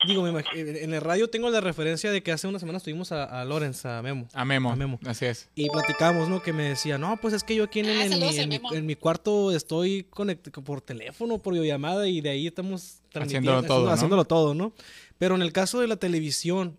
Digo, 0.07 0.22
me 0.24 0.30
imag- 0.30 0.53
en 0.55 0.93
el 0.95 1.01
radio 1.01 1.30
tengo 1.30 1.49
la 1.49 1.61
referencia 1.61 2.11
de 2.11 2.22
que 2.24 2.32
hace 2.32 2.49
unas 2.49 2.61
semanas 2.61 2.82
tuvimos 2.82 3.12
a, 3.12 3.22
a 3.24 3.45
Lorenz, 3.45 3.87
a 3.87 4.03
Memo. 4.03 4.26
A 4.34 4.45
Memo. 4.45 4.72
A 4.72 4.76
Memo. 4.76 4.99
Así 5.07 5.24
es. 5.26 5.49
Y 5.55 5.70
platicamos, 5.70 6.28
¿no? 6.28 6.43
Que 6.43 6.53
me 6.53 6.64
decía, 6.64 6.99
no, 6.99 7.16
pues 7.18 7.32
es 7.34 7.45
que 7.45 7.55
yo 7.55 7.64
aquí 7.64 7.80
en, 7.80 7.87
Ah, 7.87 8.05
en 8.05 8.11
mi, 8.11 8.26
en, 8.37 8.49
mi, 8.49 8.57
Memo. 8.59 8.74
en 8.74 8.84
mi 8.84 8.97
cuarto 8.97 9.53
estoy 9.53 10.07
conect- 10.11 10.51
por 10.64 10.80
teléfono, 10.80 11.39
por 11.39 11.55
videollamada 11.55 12.09
y 12.09 12.20
de 12.20 12.30
ahí 12.30 12.47
estamos 12.49 12.99
transmitiendo, 13.12 13.53
Haciéndolo 13.53 13.62
todo, 13.62 13.76
haciendo- 13.76 13.87
¿no? 13.89 13.95
haciéndolo 13.95 14.24
todo, 14.26 14.55
¿no? 14.55 14.72
Pero 15.18 15.34
en 15.37 15.43
el 15.43 15.53
caso 15.53 15.80
de 15.80 15.87
la 15.87 15.97
televisión 15.97 16.76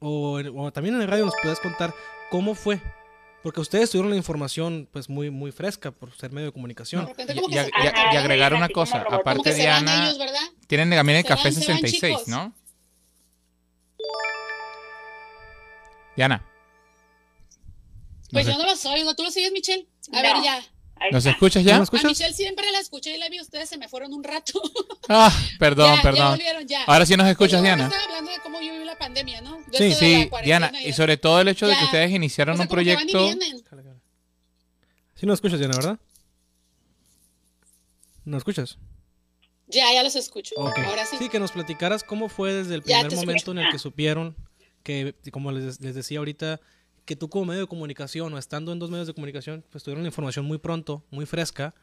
o, 0.00 0.38
en- 0.40 0.52
o 0.58 0.72
también 0.72 0.94
en 0.96 1.02
el 1.02 1.08
radio 1.08 1.24
nos 1.26 1.34
puedes 1.42 1.60
contar 1.60 1.94
cómo 2.30 2.54
fue. 2.54 2.80
Porque 3.42 3.60
ustedes 3.60 3.90
tuvieron 3.90 4.10
la 4.10 4.16
información 4.16 4.88
pues 4.92 5.08
muy 5.08 5.30
muy 5.30 5.52
fresca 5.52 5.90
por 5.92 6.12
ser 6.16 6.32
medio 6.32 6.46
de 6.48 6.52
comunicación. 6.52 7.02
De 7.06 7.12
repente 7.12 7.34
Y, 7.34 7.38
y- 7.38 7.54
se- 7.54 7.66
y- 7.66 7.84
y 7.84 7.86
Ajá, 7.86 8.18
agregar 8.18 8.52
una 8.54 8.68
cosa, 8.68 9.04
aparte 9.08 9.50
van 9.50 9.56
Diana, 9.58 10.10
ellos, 10.10 10.28
tienen 10.66 10.90
también 10.90 11.18
el 11.18 11.22
Se 11.24 11.28
café 11.28 11.44
van, 11.44 11.52
se 11.52 11.58
van, 11.72 11.78
66, 11.80 12.12
chicos. 12.18 12.28
¿no? 12.28 12.52
Diana. 16.16 16.44
Pues 18.32 18.46
¿Nos, 18.46 18.56
yo 18.56 18.62
no 18.62 18.68
lo 18.68 18.76
soy, 18.76 19.02
¿tú 19.16 19.22
lo 19.22 19.30
sigues, 19.30 19.52
Michelle? 19.52 19.86
A 20.12 20.16
No. 20.16 20.22
ver, 20.22 20.42
ya. 20.44 20.62
¿nos 21.12 21.24
escuchas 21.24 21.62
¿No 21.62 21.68
ya? 21.68 21.74
me 21.76 21.80
A 21.80 21.84
escuchas? 21.84 22.04
Michelle 22.06 22.34
siempre 22.34 22.70
la 22.72 22.80
escuché 22.80 23.14
y 23.14 23.18
la 23.18 23.28
vi, 23.28 23.40
ustedes 23.40 23.68
se 23.68 23.78
me 23.78 23.88
fueron 23.88 24.12
un 24.12 24.24
rato. 24.24 24.60
Ah, 25.08 25.32
perdón, 25.58 25.90
Ya, 25.90 25.96
ya 25.96 26.02
perdón. 26.02 26.30
volvieron, 26.32 26.66
ya. 26.68 26.84
Ahora 26.84 27.06
sí 27.06 27.16
nos 27.16 27.26
escuchas, 27.28 27.60
Pues 27.60 27.70
yo 27.70 27.76
Diana. 27.76 27.84
Estaba 27.84 28.04
hablando 28.04 28.30
de 28.32 28.38
cómo 28.40 28.60
yo 28.60 28.74
la 28.98 29.06
pandemia, 29.06 29.40
¿no? 29.40 29.58
Sí, 29.72 29.92
Sí, 29.92 30.30
Diana, 30.44 30.72
y 30.84 30.92
sobre 30.92 31.16
todo 31.16 31.40
el 31.40 31.48
hecho 31.48 31.66
de 31.66 31.76
que 31.76 31.84
ustedes 31.84 32.10
iniciaron 32.10 32.54
o 32.54 32.56
sea, 32.56 32.64
un 32.64 32.68
proyecto. 32.68 33.24
vienen. 33.24 33.62
Sí 35.14 35.26
nos 35.26 35.34
escuchas, 35.34 35.58
Diana, 35.58 35.76
¿verdad? 35.76 35.98
¿Nos 38.24 38.38
escuchas? 38.38 38.78
Ya, 39.66 39.92
ya 39.92 40.02
los 40.02 40.16
escucho. 40.16 40.54
Ahora 40.58 41.04
sí. 41.06 41.28
que 41.28 41.38
nos 41.38 41.52
platicaras 41.52 42.02
cómo 42.02 42.28
fue 42.28 42.52
desde 42.52 42.74
el 42.76 42.82
primer 42.82 43.14
momento 43.14 43.52
en 43.52 43.58
el 43.58 43.70
que 43.70 43.78
supieron 43.78 44.36
que, 44.82 45.14
como 45.32 45.52
les, 45.52 45.80
les 45.80 45.94
decía 45.94 46.18
ahorita, 46.18 46.60
que 47.04 47.16
tú 47.16 47.28
como 47.28 47.46
medio 47.46 47.62
de 47.62 47.66
comunicación 47.66 48.32
o 48.32 48.38
estando 48.38 48.72
en 48.72 48.78
dos 48.78 48.90
medios 48.90 49.06
de 49.06 49.14
comunicación, 49.14 49.64
pues 49.70 49.82
tuvieron 49.82 50.02
la 50.02 50.08
información 50.08 50.44
muy 50.44 50.58
pronto, 50.58 51.04
muy 51.10 51.26
fresca. 51.26 51.74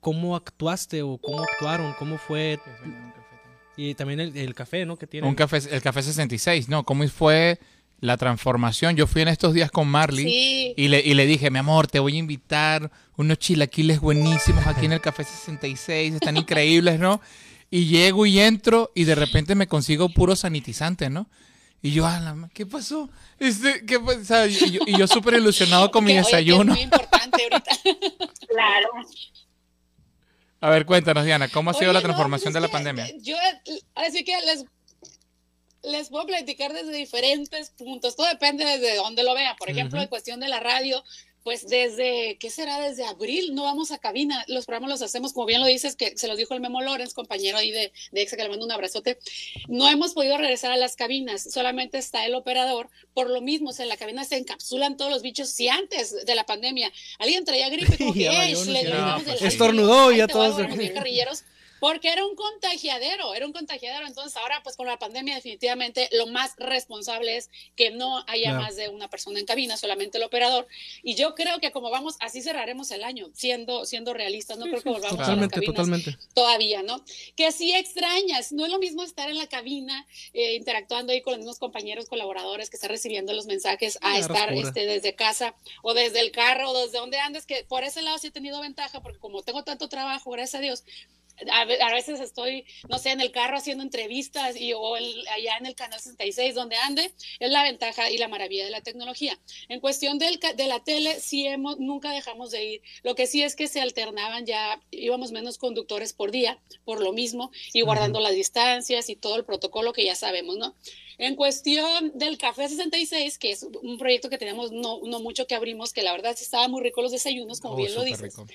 ¿Cómo 0.00 0.36
actuaste 0.36 1.02
o 1.02 1.18
cómo 1.18 1.42
actuaron? 1.42 1.94
¿Cómo 1.98 2.18
fue? 2.18 2.60
Y 3.76 3.94
también 3.94 4.20
el, 4.20 4.36
el 4.36 4.54
café, 4.54 4.86
¿no? 4.86 4.96
Que 4.96 5.06
tiene. 5.06 5.26
Un 5.28 5.34
café, 5.34 5.58
el 5.70 5.82
café 5.82 6.02
66, 6.02 6.68
¿no? 6.68 6.84
¿Cómo 6.84 7.06
fue 7.08 7.58
la 8.00 8.16
transformación? 8.16 8.96
Yo 8.96 9.06
fui 9.06 9.22
en 9.22 9.28
estos 9.28 9.52
días 9.54 9.70
con 9.70 9.88
Marley 9.88 10.24
Sí. 10.24 10.74
y, 10.76 10.88
le, 10.88 11.00
y 11.00 11.14
le 11.14 11.26
dije, 11.26 11.50
mi 11.50 11.58
amor, 11.58 11.86
te 11.86 11.98
voy 11.98 12.16
a 12.16 12.18
invitar 12.18 12.90
unos 13.16 13.38
chilaquiles 13.38 14.00
buenísimos 14.00 14.66
aquí 14.66 14.86
en 14.86 14.92
el 14.92 15.00
café 15.00 15.24
66, 15.24 16.14
están 16.14 16.36
increíbles, 16.36 16.98
¿no? 17.00 17.20
Y 17.70 17.86
llego 17.86 18.26
y 18.26 18.38
entro 18.38 18.92
y 18.94 19.04
de 19.04 19.14
repente 19.14 19.54
me 19.54 19.66
consigo 19.66 20.08
puro 20.08 20.36
sanitizante, 20.36 21.10
¿no? 21.10 21.28
Y 21.82 21.90
yo, 21.92 22.06
"Ah, 22.06 22.48
¿qué 22.54 22.64
pasó? 22.66 23.10
Este, 23.38 23.84
¿qué 23.84 23.98
pa-?" 24.00 24.12
O 24.14 24.24
sea, 24.24 24.46
y 24.46 24.54
yo, 24.72 24.80
yo 24.86 25.06
súper 25.06 25.34
ilusionado 25.34 25.90
con 25.90 26.04
mi 26.04 26.12
Que, 26.14 26.20
oye, 26.20 26.30
que 26.30 26.36
desayuno. 26.36 26.72
es 26.72 26.78
muy 26.78 26.84
importante 26.84 27.42
ahorita. 27.42 27.70
Claro. 28.48 28.88
A 30.66 30.70
ver, 30.70 30.84
cuéntanos, 30.84 31.24
Diana, 31.24 31.46
¿cómo 31.46 31.70
ha 31.70 31.74
sido 31.74 31.90
Oye, 31.90 31.94
la 31.94 32.00
no, 32.00 32.06
transformación 32.06 32.52
pues 32.52 32.54
de 32.54 32.60
la 32.60 32.72
pandemia? 32.72 33.08
Yo, 33.20 33.36
así 33.94 34.24
que 34.24 34.32
les, 34.40 34.64
les 35.84 36.08
puedo 36.08 36.26
platicar 36.26 36.72
desde 36.72 36.90
diferentes 36.90 37.70
puntos. 37.70 38.16
Todo 38.16 38.26
depende 38.26 38.64
desde 38.64 38.96
dónde 38.96 39.22
lo 39.22 39.32
vean. 39.34 39.54
Por 39.58 39.70
ejemplo, 39.70 39.98
Ujú. 39.98 40.02
en 40.02 40.08
cuestión 40.08 40.40
de 40.40 40.48
la 40.48 40.58
radio, 40.58 41.04
pues 41.46 41.68
desde, 41.68 42.38
¿qué 42.40 42.50
será? 42.50 42.80
Desde 42.80 43.04
abril 43.04 43.54
no 43.54 43.62
vamos 43.62 43.92
a 43.92 43.98
cabina. 43.98 44.44
Los 44.48 44.66
programas 44.66 44.90
los 44.90 45.02
hacemos, 45.02 45.32
como 45.32 45.46
bien 45.46 45.60
lo 45.60 45.68
dices, 45.68 45.94
que 45.94 46.18
se 46.18 46.26
los 46.26 46.36
dijo 46.36 46.54
el 46.54 46.60
Memo 46.60 46.82
Lorenz, 46.82 47.14
compañero 47.14 47.56
ahí 47.56 47.70
de, 47.70 47.92
de 48.10 48.20
EXA, 48.22 48.36
que 48.36 48.42
le 48.42 48.48
mando 48.48 48.64
un 48.66 48.72
abrazote. 48.72 49.16
No 49.68 49.88
hemos 49.88 50.12
podido 50.12 50.36
regresar 50.38 50.72
a 50.72 50.76
las 50.76 50.96
cabinas, 50.96 51.46
solamente 51.48 51.98
está 51.98 52.26
el 52.26 52.34
operador. 52.34 52.90
Por 53.14 53.30
lo 53.30 53.40
mismo, 53.42 53.70
o 53.70 53.72
sea, 53.72 53.84
en 53.84 53.90
la 53.90 53.96
cabina 53.96 54.24
se 54.24 54.38
encapsulan 54.38 54.96
todos 54.96 55.12
los 55.12 55.22
bichos. 55.22 55.48
Si 55.48 55.68
antes 55.68 56.26
de 56.26 56.34
la 56.34 56.42
pandemia 56.44 56.90
alguien 57.20 57.44
traía 57.44 57.68
gripe, 57.68 57.96
como 57.98 58.12
que, 58.12 58.24
Ya 58.24 58.30
"Ey, 58.32 58.54
valió, 58.54 58.64
no 58.64 58.72
le 58.72 58.80
sé. 58.80 58.86
olvidamos 58.88 59.22
No, 59.22 59.28
del 59.30 59.38
pues, 59.38 59.52
estornudó 59.52 60.10
y 60.10 60.16
ya 60.16 60.26
todos- 60.26 60.56
carrilleros. 60.94 61.44
Porque 61.80 62.10
era 62.10 62.24
un 62.24 62.34
contagiadero, 62.34 63.34
era 63.34 63.46
un 63.46 63.52
contagiadero. 63.52 64.06
Entonces 64.06 64.36
ahora 64.36 64.62
pues 64.62 64.76
con 64.76 64.86
la 64.86 64.98
pandemia 64.98 65.34
definitivamente 65.34 66.08
lo 66.12 66.26
más 66.26 66.54
responsable 66.56 67.36
es 67.36 67.50
que 67.74 67.90
no 67.90 68.24
haya 68.26 68.54
más 68.54 68.76
de 68.76 68.88
una 68.88 69.08
persona 69.08 69.38
en 69.38 69.46
cabina, 69.46 69.76
solamente 69.76 70.18
el 70.18 70.24
operador. 70.24 70.66
Y 71.02 71.14
yo 71.14 71.34
creo 71.34 71.58
que 71.60 71.72
como 71.72 71.90
vamos, 71.90 72.16
así 72.20 72.42
cerraremos 72.42 72.90
el 72.90 73.04
año, 73.04 73.30
siendo, 73.34 73.84
siendo 73.84 74.14
realistas. 74.14 74.58
No 74.58 74.66
creo 74.66 74.82
que 74.82 74.88
volvamos 74.88 75.14
a 75.14 75.16
las 75.16 75.26
Totalmente, 75.26 75.54
cabinas 75.54 75.76
totalmente. 75.76 76.18
todavía, 76.34 76.82
¿no? 76.82 77.04
Que 77.34 77.52
sí 77.52 77.72
extrañas, 77.74 78.52
no 78.52 78.64
es 78.64 78.70
lo 78.70 78.78
mismo 78.78 79.02
estar 79.02 79.28
en 79.28 79.38
la 79.38 79.46
cabina 79.46 80.06
eh, 80.32 80.54
interactuando 80.54 81.12
ahí 81.12 81.22
con 81.22 81.32
los 81.32 81.38
mismos 81.38 81.58
compañeros 81.58 82.06
colaboradores 82.06 82.70
que 82.70 82.76
están 82.76 82.90
recibiendo 82.90 83.32
los 83.32 83.46
mensajes 83.46 83.98
a 84.02 84.18
estar 84.18 84.52
este, 84.52 84.86
desde 84.86 85.14
casa 85.14 85.54
o 85.82 85.94
desde 85.94 86.20
el 86.20 86.30
carro 86.30 86.70
o 86.70 86.82
desde 86.84 86.98
donde 86.98 87.18
andes, 87.18 87.46
que 87.46 87.64
por 87.64 87.84
ese 87.84 88.02
lado 88.02 88.18
sí 88.18 88.28
he 88.28 88.30
tenido 88.30 88.60
ventaja 88.60 89.00
porque 89.02 89.18
como 89.18 89.42
tengo 89.42 89.64
tanto 89.64 89.88
trabajo, 89.88 90.30
gracias 90.30 90.54
a 90.56 90.62
Dios, 90.62 90.84
a, 91.52 91.64
ve- 91.64 91.80
a 91.82 91.92
veces 91.92 92.20
estoy, 92.20 92.64
no 92.88 92.98
sé, 92.98 93.10
en 93.10 93.20
el 93.20 93.30
carro 93.30 93.56
haciendo 93.58 93.82
entrevistas 93.82 94.56
y, 94.56 94.72
o 94.72 94.96
el- 94.96 95.26
allá 95.28 95.56
en 95.58 95.66
el 95.66 95.74
canal 95.74 96.00
66 96.00 96.54
donde 96.54 96.76
ande, 96.76 97.12
es 97.38 97.50
la 97.50 97.62
ventaja 97.62 98.10
y 98.10 98.18
la 98.18 98.28
maravilla 98.28 98.64
de 98.64 98.70
la 98.70 98.80
tecnología. 98.80 99.38
En 99.68 99.80
cuestión 99.80 100.18
del, 100.18 100.38
de 100.56 100.66
la 100.66 100.82
tele, 100.82 101.20
sí 101.20 101.46
hemos, 101.46 101.78
nunca 101.78 102.10
dejamos 102.12 102.50
de 102.50 102.64
ir. 102.64 102.82
Lo 103.02 103.14
que 103.14 103.26
sí 103.26 103.42
es 103.42 103.56
que 103.56 103.68
se 103.68 103.80
alternaban 103.80 104.46
ya, 104.46 104.80
íbamos 104.90 105.32
menos 105.32 105.58
conductores 105.58 106.12
por 106.12 106.30
día, 106.30 106.58
por 106.84 107.00
lo 107.00 107.12
mismo, 107.12 107.50
y 107.72 107.82
guardando 107.82 108.20
las 108.20 108.34
distancias 108.34 109.08
y 109.10 109.16
todo 109.16 109.36
el 109.36 109.44
protocolo 109.44 109.92
que 109.92 110.04
ya 110.04 110.14
sabemos, 110.14 110.56
¿no? 110.56 110.74
En 111.18 111.34
cuestión 111.34 112.12
del 112.14 112.36
Café 112.36 112.68
66, 112.68 113.38
que 113.38 113.50
es 113.50 113.62
un 113.82 113.96
proyecto 113.96 114.28
que 114.28 114.36
tenemos 114.36 114.70
no, 114.70 115.00
no 115.02 115.18
mucho 115.20 115.46
que 115.46 115.54
abrimos, 115.54 115.94
que 115.94 116.02
la 116.02 116.12
verdad 116.12 116.34
sí 116.36 116.44
estaba 116.44 116.68
muy 116.68 116.82
rico 116.82 117.00
los 117.00 117.10
desayunos, 117.12 117.60
como 117.60 117.74
Oh, 117.74 117.76
bien 117.78 117.94
lo 117.94 118.04
dices. 118.04 118.20
rico. 118.20 118.46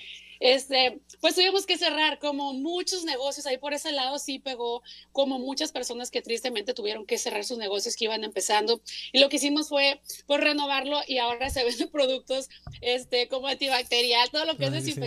Este, 0.44 0.98
pues 1.20 1.36
tuvimos 1.36 1.66
que 1.66 1.78
cerrar 1.78 2.18
como 2.18 2.52
muchos 2.52 3.04
negocios 3.04 3.46
ahí 3.46 3.58
por 3.58 3.74
ese 3.74 3.92
lado 3.92 4.18
sí 4.18 4.40
pegó 4.40 4.82
como 5.12 5.38
muchas 5.38 5.70
personas 5.70 6.10
que 6.10 6.20
tristemente 6.20 6.74
tuvieron 6.74 7.06
que 7.06 7.16
cerrar 7.16 7.44
sus 7.44 7.58
negocios 7.58 7.94
que 7.94 8.06
iban 8.06 8.24
empezando 8.24 8.82
y 9.12 9.20
lo 9.20 9.28
que 9.28 9.36
hicimos 9.36 9.68
fue 9.68 10.00
pues 10.26 10.40
renovarlo 10.40 10.98
y 11.06 11.18
ahora 11.18 11.48
se 11.48 11.62
venden 11.62 11.88
productos 11.92 12.48
este 12.80 13.28
como 13.28 13.46
antibacterial 13.46 14.30
todo 14.30 14.44
lo 14.44 14.56
que 14.56 14.66
es 14.66 14.84
sí. 14.84 15.00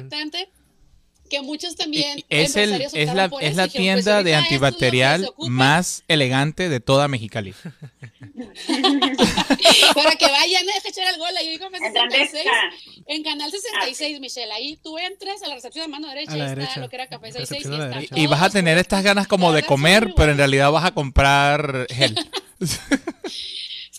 Que 1.29 1.41
muchos 1.41 1.75
también 1.75 2.23
Es, 2.29 2.55
el, 2.55 2.81
es 2.81 3.13
la, 3.13 3.29
por 3.29 3.43
es 3.43 3.55
la 3.55 3.65
dijeron, 3.67 3.95
pues, 3.95 4.03
tienda 4.03 4.23
de 4.23 4.35
antibacterial 4.35 5.29
más 5.49 6.03
elegante 6.07 6.69
de 6.69 6.79
toda 6.79 7.07
Mexicali. 7.07 7.53
para 9.95 10.15
que 10.15 10.25
vayan 10.27 10.69
a 10.69 10.77
echar 10.87 11.07
el 11.13 11.19
gol 11.19 11.35
ahí 11.37 11.57
Café 11.57 11.77
¿En 11.77 11.93
dónde 11.93 12.15
66 12.15 12.45
está? 12.45 12.51
en 13.07 13.23
Canal 13.23 13.51
66 13.51 14.19
Michelle 14.19 14.51
ahí 14.51 14.77
tú 14.81 14.97
entras 14.97 15.41
a 15.43 15.47
la 15.47 15.55
recepción 15.55 15.85
de 15.85 15.91
mano 15.91 16.07
derecha 16.09 16.33
A 16.33 16.37
la 16.37 16.43
y 16.45 16.47
está 16.47 16.59
derecha. 16.59 16.79
lo 16.79 16.89
que 16.89 16.95
era 16.95 17.07
Café 17.07 17.31
66 17.31 17.65
Recepción 17.65 17.91
y 18.01 18.05
está. 18.05 18.19
Y 18.19 18.27
vas 18.27 18.41
a 18.41 18.49
tener 18.49 18.77
estas 18.77 19.03
ganas 19.03 19.27
como 19.27 19.51
de 19.51 19.63
comer, 19.63 20.13
pero 20.15 20.31
en 20.31 20.37
realidad 20.37 20.71
vas 20.71 20.85
a 20.85 20.93
comprar 20.93 21.87
gel. 21.89 22.15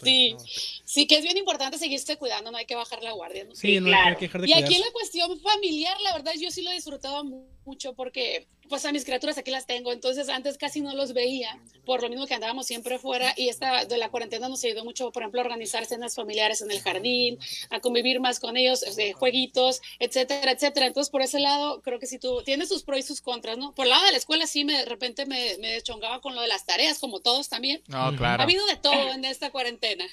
Sí, 0.03 0.37
sí 0.97 1.07
que 1.07 1.16
es 1.18 1.22
bien 1.24 1.36
importante 1.36 1.76
seguirse 1.76 2.16
cuidando, 2.16 2.51
no 2.51 2.57
hay 2.57 2.64
que 2.64 2.74
bajar 2.74 3.03
la 3.03 3.12
guardia. 3.12 3.44
¿no? 3.44 3.55
Sí, 3.55 3.78
no 3.80 3.88
hay 3.88 3.92
claro. 3.92 4.16
que 4.18 4.24
dejar 4.28 4.40
de 4.40 4.49
Y 4.49 4.53
aquí 4.55 4.74
en 4.76 4.80
la 4.80 4.90
cuestión 4.92 5.38
familiar, 5.40 6.01
la 6.01 6.14
verdad, 6.14 6.32
yo 6.40 6.51
sí 6.51 6.62
lo 6.62 6.70
he 6.70 6.74
disfrutado 6.74 7.22
mu- 7.22 7.47
mucho 7.66 7.92
porque, 7.94 8.47
pues, 8.70 8.84
a 8.86 8.92
mis 8.92 9.05
criaturas 9.05 9.36
aquí 9.36 9.51
las 9.51 9.66
tengo. 9.66 9.92
Entonces, 9.92 10.28
antes 10.30 10.57
casi 10.57 10.80
no 10.80 10.94
los 10.94 11.12
veía, 11.12 11.61
por 11.84 12.01
lo 12.03 12.09
mismo 12.09 12.26
que 12.26 12.32
andábamos 12.34 12.66
siempre 12.66 12.99
fuera. 12.99 13.34
Y 13.36 13.49
esta 13.49 13.84
de 13.84 13.99
la 13.99 14.09
cuarentena 14.09 14.49
nos 14.49 14.64
ayudó 14.64 14.84
mucho, 14.84 15.11
por 15.12 15.22
ejemplo, 15.24 15.40
a 15.40 15.44
organizar 15.44 15.84
cenas 15.84 16.14
familiares 16.14 16.62
en 16.62 16.70
el 16.70 16.80
jardín, 16.80 17.38
a 17.70 17.80
convivir 17.80 18.20
más 18.20 18.38
con 18.40 18.57
ellos, 18.57 18.82
este, 18.84 19.12
jueguitos, 19.12 19.82
etcétera, 19.99 20.53
etcétera. 20.53 20.86
Entonces, 20.86 21.11
por 21.11 21.20
ese 21.22 21.40
lado, 21.40 21.82
creo 21.82 21.99
que 21.99 22.07
sí 22.07 22.18
tú 22.20 22.42
tiene 22.44 22.64
sus 22.66 22.84
pros 22.84 23.01
y 23.01 23.03
sus 23.03 23.20
contras, 23.20 23.59
¿no? 23.59 23.74
Por 23.74 23.84
el 23.86 23.90
lado 23.90 24.05
de 24.07 24.12
la 24.12 24.18
escuela, 24.18 24.47
sí, 24.47 24.64
me, 24.64 24.78
de 24.78 24.84
repente 24.86 25.26
me, 25.26 25.59
me 25.59 25.72
deschongaba 25.72 26.20
con 26.20 26.34
lo 26.36 26.40
de 26.40 26.49
las 26.49 26.64
tareas, 26.64 27.01
como 27.01 27.18
todos 27.20 27.49
también. 27.51 27.82
No, 27.88 27.99
Ujú. 28.07 28.14
Ha 28.14 28.16
claro. 28.16 28.42
habido 28.44 28.64
de 28.66 28.76
todo 28.76 29.12
en 29.12 29.24
esta 29.26 29.51
cuarentena. 29.51 30.07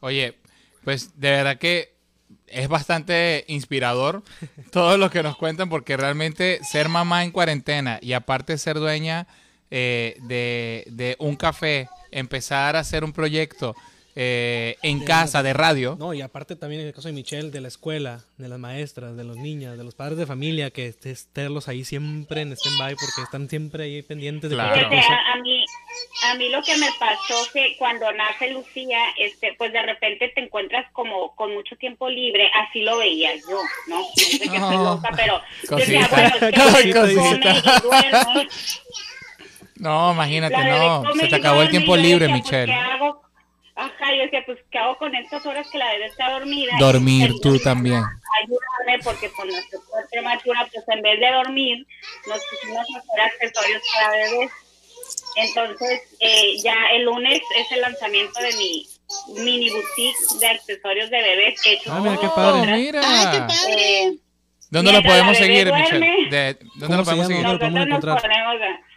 Oye, 0.00 0.36
pues 0.84 1.18
de 1.18 1.30
verdad 1.30 1.58
que 1.58 1.94
es 2.46 2.68
bastante 2.68 3.44
inspirador 3.48 4.22
todo 4.72 4.96
lo 4.96 5.10
que 5.10 5.22
nos 5.22 5.36
cuentan 5.36 5.68
porque 5.68 5.96
realmente 5.96 6.60
ser 6.62 6.88
mamá 6.88 7.24
en 7.24 7.30
cuarentena 7.30 7.98
y 8.02 8.12
aparte 8.12 8.58
ser 8.58 8.78
dueña 8.78 9.26
eh, 9.70 10.16
de, 10.22 10.84
de 10.90 11.16
un 11.18 11.36
café, 11.36 11.88
empezar 12.10 12.76
a 12.76 12.80
hacer 12.80 13.04
un 13.04 13.12
proyecto 13.12 13.74
eh, 14.20 14.76
en 14.82 14.98
De- 14.98 15.04
casa 15.04 15.44
de 15.44 15.52
radio. 15.52 15.96
No, 15.96 16.12
y 16.12 16.22
aparte 16.22 16.56
también 16.56 16.80
en 16.82 16.88
el 16.88 16.92
caso 16.92 17.06
de 17.06 17.14
Michelle, 17.14 17.50
de 17.52 17.60
la 17.60 17.68
escuela, 17.68 18.24
de 18.36 18.48
las 18.48 18.58
maestras, 18.58 19.16
de 19.16 19.22
los 19.22 19.36
niños, 19.36 19.78
de 19.78 19.84
los 19.84 19.94
padres 19.94 20.18
de 20.18 20.26
familia, 20.26 20.70
que 20.70 20.86
estés 20.88 21.28
tenerlos 21.32 21.68
ahí 21.68 21.84
siempre 21.84 22.40
en 22.40 22.50
stand-by 22.52 22.96
porque 22.96 23.22
están 23.22 23.48
siempre 23.48 23.84
ahí 23.84 24.02
pendientes 24.02 24.50
de 24.50 24.56
Claro. 24.56 24.88
cosa. 24.88 25.00
a, 25.14 25.32
a 25.34 25.40
mí, 25.40 25.64
a 26.24 26.34
mí 26.34 26.48
lo 26.48 26.60
que 26.64 26.76
me 26.78 26.88
pasó 26.98 27.34
que 27.52 27.76
cuando 27.78 28.10
nace 28.12 28.50
Lucía, 28.52 28.98
este, 29.20 29.54
pues 29.56 29.72
de 29.72 29.82
repente 29.82 30.28
te 30.34 30.40
encuentras 30.42 30.90
como 30.92 31.36
con 31.36 31.54
mucho 31.54 31.76
tiempo 31.76 32.08
libre, 32.08 32.50
así 32.54 32.82
lo 32.82 32.98
veía 32.98 33.30
yo, 33.36 33.60
¿no? 33.86 34.00
No 34.00 34.04
sé 34.16 34.38
que 34.40 34.44
estoy 34.56 34.76
Oh, 34.78 34.82
loca, 34.96 35.10
pero 35.16 35.40
yo 35.70 35.76
decía, 35.76 36.08
cosita. 36.08 36.16
bueno, 36.16 36.28
es 36.34 36.40
que 36.40 36.60
Ay, 36.60 36.92
come 36.92 37.14
cosita. 37.14 37.54
y 37.54 37.82
duerme. 37.82 38.48
No, 39.76 40.12
imagínate, 40.12 40.56
no. 40.64 41.04
Se 41.14 41.28
te 41.28 41.36
acabó 41.36 41.62
el 41.62 41.70
tiempo 41.70 41.96
libre, 41.96 42.28
pues, 42.28 42.42
Michelle. 42.42 42.72
Ajá, 43.80 44.12
yo 44.16 44.22
decía, 44.22 44.42
pues, 44.44 44.58
¿qué 44.72 44.78
hago 44.78 44.96
con 44.98 45.14
estas 45.14 45.46
horas 45.46 45.68
que 45.70 45.78
la 45.78 45.92
bebé 45.92 46.06
está 46.06 46.32
dormida? 46.32 46.72
Dormir 46.80 47.30
Y- 47.32 47.40
tú 47.40 47.54
y- 47.54 47.62
también. 47.62 48.02
Ayúdame, 48.42 49.02
porque 49.04 49.30
con 49.30 49.48
cuerpo 49.48 50.08
prematura, 50.10 50.68
pues 50.72 50.84
en 50.88 51.00
vez 51.02 51.20
de 51.20 51.30
dormir, 51.32 51.86
nos 52.26 52.40
pusimos 52.50 52.78
a 52.94 52.98
hacer 52.98 53.20
accesorios 53.20 53.82
para 53.94 54.10
bebés. 54.10 54.50
Entonces, 55.36 56.00
eh, 56.20 56.58
ya 56.62 56.74
el 56.92 57.04
lunes 57.04 57.40
es 57.56 57.72
el 57.72 57.80
lanzamiento 57.82 58.40
de 58.40 58.52
mi 58.56 58.86
mini 59.44 59.70
boutique 59.70 60.16
de 60.40 60.46
accesorios 60.48 61.08
de 61.10 61.22
bebés 61.22 61.60
que 61.62 61.70
he 61.70 61.72
hecho 61.74 61.92
Ah, 61.92 62.00
mira, 62.00 62.16
qué 62.20 62.28
padre. 62.34 62.72
mira. 62.76 63.00
¡Ay, 63.04 63.26
qué 63.32 63.38
padre! 63.46 64.02
Eh, 64.04 64.18
¿Dónde 64.70 64.92
lo 64.92 65.02
podemos 65.02 65.36
seguir, 65.38 65.68
duerme. 65.68 65.82
Michelle? 65.98 66.30
De- 66.30 66.54
¿Dónde 66.54 66.86
¿Cómo 66.86 66.96
lo 66.98 67.04
podemos 67.04 67.26
seguir? 67.28 67.42
¿Dónde 67.46 67.52
lo 67.52 67.58
podemos 67.58 67.88
nosotros 67.88 68.14
nos 68.14 68.24
encontrar? 68.24 68.42
ponemos 68.58 68.87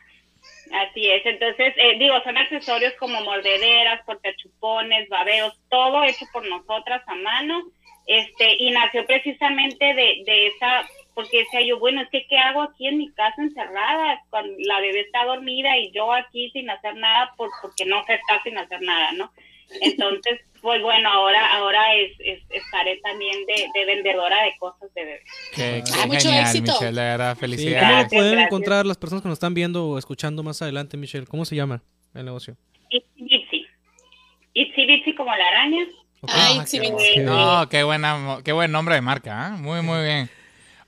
Así 0.72 1.10
es, 1.10 1.26
entonces, 1.26 1.74
eh, 1.76 1.98
digo, 2.00 2.16
son 2.24 2.38
accesorios 2.38 2.94
como 2.94 3.20
mordederas, 3.22 4.06
portachupones, 4.06 5.10
babeos, 5.10 5.60
todo 5.70 6.04
hecho 6.04 6.26
por 6.32 6.48
nosotras 6.48 7.02
a 7.08 7.16
mano, 7.16 7.64
este, 8.08 8.56
y 8.58 8.72
nació 8.72 9.06
precisamente 9.06 9.94
de, 9.94 10.24
de 10.26 10.48
esa, 10.48 10.88
porque 11.14 11.40
decía 11.40 11.62
yo, 11.62 11.78
bueno, 11.78 12.02
es 12.02 12.10
que 12.10 12.26
¿qué 12.28 12.38
hago 12.38 12.62
aquí 12.62 12.88
en 12.88 13.00
mi 13.00 13.12
casa 13.12 13.42
encerrada? 13.42 14.22
Cuando 14.30 14.54
la 14.60 14.80
bebé 14.80 15.02
está 15.02 15.26
dormida 15.26 15.78
y 15.78 15.92
yo 15.92 16.14
aquí 16.14 16.50
sin 16.52 16.70
hacer 16.70 16.96
nada, 16.96 17.34
por, 17.36 17.50
porque 17.62 17.86
no 17.86 18.04
se 18.06 18.14
está 18.14 18.42
sin 18.44 18.58
hacer 18.58 18.82
nada, 18.82 19.12
¿no? 19.12 19.32
Entonces, 19.82 20.40
pues 20.62 20.82
bueno, 20.82 21.10
ahora, 21.10 21.54
ahora 21.58 21.96
es, 21.96 22.12
es- 22.20 22.44
estaré 22.50 22.98
también 22.98 23.34
de, 23.46 23.68
de 23.74 23.86
vendedora 23.86 24.44
de 24.44 24.54
cosas 24.60 24.94
de 24.94 25.06
bebé. 25.06 25.22
Qué, 25.56 25.84
qué 25.86 25.92
Ah, 26.02 26.06
mucho 26.08 26.20
genial, 26.22 26.42
éxito. 26.46 26.72
Michelle, 26.74 26.92
de 27.02 27.08
verdad, 27.08 27.34
Sí, 27.36 27.40
¿Cómo 27.40 27.52
lo 27.52 27.58
felicidades. 27.58 28.08
Pueden 28.10 28.32
gracias. 28.32 28.48
encontrar 28.48 28.86
las 28.86 28.98
personas 28.98 29.22
que 29.24 29.30
nos 29.30 29.36
están 29.38 29.54
viendo 29.54 29.88
o 29.88 29.98
escuchando 29.98 30.44
más 30.44 30.62
adelante, 30.62 30.98
Michelle? 30.98 31.26
¿Cómo 31.26 31.46
se 31.46 31.56
llama 31.56 31.82
el 32.14 32.26
negocio? 32.26 32.58
Itsy 32.90 33.24
Bitsy. 33.24 33.66
Itsy 34.54 34.86
Bitsy 34.86 35.16
como 35.16 35.36
la 35.36 35.48
araña. 35.48 35.86
Ah, 36.28 36.64
qué 36.70 36.80
me- 36.82 36.92
bueno. 36.92 37.62
No, 37.62 37.70
qué, 37.70 37.84
buena, 37.84 38.40
qué 38.44 38.52
buen 38.52 38.72
nombre 38.72 38.94
de 38.96 39.02
marca, 39.02 39.48
¿ah? 39.48 39.50
Muy, 39.58 39.82
muy 39.82 40.04
bien. 40.04 40.30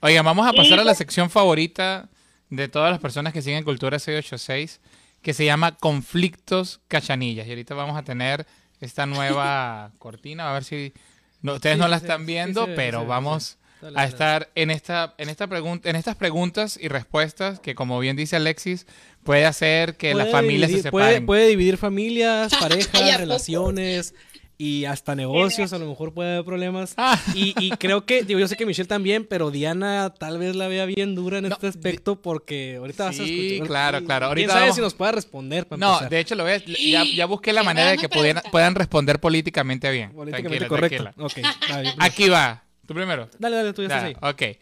Oigan, 0.01 0.23
vamos 0.25 0.45
a 0.45 0.53
pasar 0.53 0.79
a 0.79 0.83
la 0.83 0.93
sección 0.93 1.29
favorita 1.29 2.09
de 2.49 2.67
todas 2.67 2.91
las 2.91 2.99
personas 2.99 3.33
que 3.33 3.41
siguen 3.41 3.63
Cultura 3.63 3.97
686, 3.97 4.79
que 5.23 5.33
se 5.33 5.45
llama 5.45 5.75
Conflictos 5.77 6.81
Cachanillas. 6.89 7.47
Y 7.47 7.49
ahorita 7.49 7.73
vamos 7.73 7.97
a 7.97 8.03
tener 8.03 8.45
esta 8.83 9.05
nueva 9.05 9.91
cortina, 9.99 10.49
a 10.49 10.53
ver 10.53 10.63
si 10.63 10.93
no, 11.41 11.53
ustedes 11.55 11.75
Sí, 11.77 11.81
no 11.81 11.87
la 11.87 11.97
están 11.97 12.21
sí, 12.21 12.27
viendo, 12.27 12.65
sí, 12.65 12.71
pero 12.75 13.05
vamos 13.05 13.57
Dale, 13.81 13.97
a 13.97 14.01
dale. 14.03 14.09
estar 14.13 14.49
en 14.55 14.71
esta, 14.71 15.13
en 15.17 15.27
esta 15.29 15.47
pregunta, 15.47 15.89
en 15.89 15.95
estas 15.97 16.15
preguntas 16.15 16.79
y 16.81 16.87
respuestas 16.87 17.59
que, 17.59 17.75
como 17.75 17.99
bien 17.99 18.15
dice 18.15 18.37
Alexis, 18.37 18.87
puede 19.23 19.45
hacer 19.45 19.97
que 19.97 20.13
las 20.13 20.27
Puede 20.27 20.31
familias 20.31 20.71
se 20.71 20.77
dividir- 20.77 20.83
separen. 20.83 21.25
puede 21.25 21.47
dividir 21.47 21.77
familias, 21.77 22.53
Ay, 22.53 22.57
¿a 22.57 22.61
parejas, 22.61 23.17
relaciones 23.19 24.15
y 24.63 24.85
hasta 24.85 25.15
negocios. 25.15 25.73
A 25.73 25.77
lo 25.77 25.87
mejor 25.87 26.13
puede 26.13 26.33
haber 26.33 26.45
problemas. 26.45 26.93
Ah. 26.97 27.19
Y, 27.35 27.53
y 27.59 27.71
creo 27.71 28.05
que, 28.05 28.23
digo, 28.23 28.39
yo 28.39 28.47
sé 28.47 28.55
que 28.55 28.65
Michelle 28.65 28.87
también, 28.87 29.25
pero 29.29 29.51
Diana 29.51 30.13
tal 30.17 30.37
vez 30.37 30.55
la 30.55 30.67
vea 30.67 30.85
bien 30.85 31.15
dura 31.15 31.39
en 31.39 31.43
No, 31.49 31.53
este 31.55 31.67
aspecto 31.67 32.21
porque 32.21 32.77
ahorita 32.77 33.05
vas 33.05 33.19
a 33.19 33.23
Sí, 33.25 33.47
escuchar. 33.47 33.67
claro, 33.67 33.97
y 33.99 34.05
claro. 34.05 34.25
¿Quién 34.27 34.29
Ahorita 34.29 34.53
sabe 34.53 34.61
vamos- 34.61 34.75
si 34.75 34.81
nos 34.81 34.93
pueda 34.93 35.11
responder? 35.11 35.67
para 35.67 35.79
No, 35.79 35.89
empezar? 35.93 36.09
de 36.09 36.19
hecho 36.19 36.35
lo 36.35 36.43
ves, 36.45 36.63
ya, 36.65 37.03
ya 37.03 37.25
busqué 37.25 37.51
la 37.51 37.63
manera 37.63 37.91
de 37.91 37.97
que 37.97 38.07
pudieran- 38.09 38.43
puedan 38.51 38.75
responder 38.75 39.19
políticamente 39.19 39.91
bien. 39.91 40.11
Políticamente 40.13 40.65
Tranquila, 40.67 40.69
correcto. 40.69 41.03
tranquila. 41.23 41.51
Ok, 41.51 41.67
dale, 41.69 41.93
Aquí 41.99 42.29
va. 42.29 42.63
Tú 42.87 42.93
primero. 42.93 43.29
dale, 43.39 43.55
dale, 43.57 43.73
tú 43.73 43.81
ya 43.81 43.87
estás 43.87 44.01
Dale, 44.03 44.17
ahí. 44.21 44.51
ok. 44.53 44.57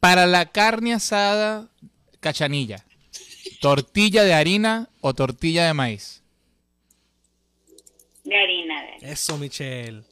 Para 0.00 0.26
la 0.26 0.46
carne 0.46 0.94
asada, 0.94 1.68
cachanilla. 2.20 2.84
¿Tortilla 3.60 4.22
de 4.24 4.34
harina 4.34 4.88
o 5.00 5.14
tortilla 5.14 5.66
de 5.66 5.74
maíz? 5.74 6.22
De 8.28 8.36
harina. 8.36 8.82
De... 9.00 9.12
Eso, 9.12 9.36
Michelle. 9.38 10.02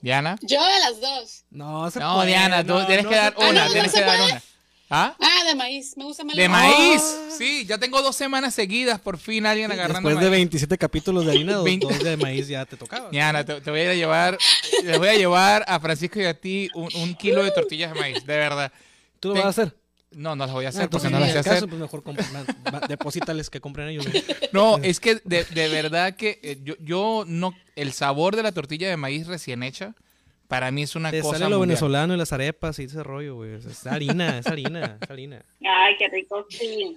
Diana. 0.00 0.36
Yo 0.42 0.62
de 0.64 0.80
las 0.80 1.00
dos. 1.00 1.44
No, 1.50 1.90
se 1.90 1.98
No, 1.98 2.14
puede, 2.16 2.28
Diana, 2.28 2.62
tú 2.62 2.74
no, 2.74 2.86
tienes 2.86 3.04
no 3.04 3.10
que 3.10 3.16
dar 3.16 3.34
una, 3.36 3.64
no, 3.66 3.72
tienes 3.72 3.92
que 3.92 4.00
dar 4.00 4.20
una. 4.22 4.42
¿Ah? 4.90 5.14
Ah, 5.20 5.44
de 5.46 5.54
maíz. 5.54 5.96
Me 5.98 6.04
gusta 6.04 6.24
más 6.24 6.34
De 6.34 6.48
maíz. 6.48 7.02
Sí, 7.36 7.66
ya 7.66 7.76
tengo 7.78 8.00
dos 8.00 8.16
semanas 8.16 8.54
seguidas 8.54 8.98
por 9.00 9.18
fin 9.18 9.44
alguien 9.44 9.70
agarrando 9.70 10.08
Después 10.08 10.24
de 10.24 10.30
maíz. 10.30 10.38
27 10.40 10.78
capítulos 10.78 11.26
de 11.26 11.32
harina, 11.32 11.54
dos, 11.54 11.64
de 11.64 12.16
maíz 12.16 12.48
ya 12.48 12.64
te 12.64 12.76
tocaba. 12.76 13.10
Diana, 13.10 13.44
te, 13.44 13.60
te 13.60 13.70
voy 13.70 13.80
a 13.80 13.84
ir 13.84 13.90
a 13.90 13.94
llevar, 13.94 14.38
les 14.84 14.98
voy 14.98 15.08
a 15.08 15.14
llevar 15.14 15.64
a 15.68 15.78
Francisco 15.80 16.20
y 16.20 16.24
a 16.24 16.32
ti 16.32 16.70
un, 16.74 16.88
un 16.94 17.14
kilo 17.16 17.42
de 17.44 17.50
tortillas 17.50 17.92
de 17.92 18.00
maíz, 18.00 18.24
de 18.24 18.36
verdad. 18.36 18.72
¿Tú 19.20 19.28
lo 19.28 19.34
Ten- 19.34 19.42
vas 19.44 19.58
a 19.58 19.62
hacer? 19.62 19.76
No, 20.12 20.34
no 20.34 20.44
las 20.46 20.52
voy 20.54 20.64
a 20.64 20.68
Ah, 20.68 20.70
hacer 20.70 20.88
porque 20.88 21.06
entonces, 21.06 21.10
no 21.12 21.18
las 21.20 21.32
sé 21.32 21.38
el 21.38 21.44
caso, 21.44 21.56
hacer. 21.56 21.68
pues 21.68 21.80
mejor 21.80 22.88
deposítales 22.88 23.50
que 23.50 23.60
compren 23.60 23.88
ellos. 23.88 24.06
No, 24.52 24.78
es 24.82 25.00
que 25.00 25.16
de, 25.24 25.44
de 25.44 25.68
verdad 25.68 26.16
que 26.16 26.40
eh, 26.42 26.58
yo, 26.64 26.74
yo 26.80 27.24
no, 27.26 27.54
el 27.76 27.92
sabor 27.92 28.34
de 28.34 28.42
la 28.42 28.52
tortilla 28.52 28.88
de 28.88 28.96
maíz 28.96 29.26
recién 29.26 29.62
hecha, 29.62 29.94
para 30.48 30.70
mí 30.70 30.82
es 30.82 30.96
una 30.96 31.10
Te 31.10 31.20
cosa 31.20 31.38
sale 31.38 31.50
lo 31.50 31.58
mundial. 31.58 31.68
venezolano 31.76 32.14
y 32.14 32.16
las 32.16 32.32
arepas 32.32 32.78
y 32.78 32.84
ese 32.84 33.02
rollo, 33.02 33.34
güey. 33.34 33.54
Es, 33.56 33.86
harina, 33.86 34.38
es 34.38 34.46
harina, 34.46 34.96
es 35.00 35.10
harina. 35.10 35.42
Ay, 35.60 35.94
qué 35.98 36.08
rico, 36.08 36.46
sí. 36.48 36.96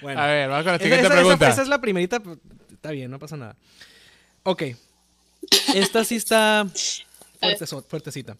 Bueno, 0.00 0.20
A 0.20 0.26
ver, 0.26 0.48
vamos 0.48 0.62
con 0.62 0.70
la 0.72 0.76
esa, 0.76 0.84
siguiente 0.84 1.06
esa- 1.06 1.14
pregunta. 1.16 1.44
esa- 1.46 1.52
esa 1.54 1.62
es 1.62 1.68
la 1.68 1.80
primerita. 1.80 2.20
pues, 2.20 2.38
Está 2.72 2.92
bien, 2.92 3.10
no 3.10 3.18
pasa 3.18 3.36
nada. 3.36 3.56
Ok. 4.44 4.62
Esta 5.74 6.04
sí 6.04 6.14
está 6.16 6.64
fuertezo- 7.40 7.84
fuertecita. 7.88 8.36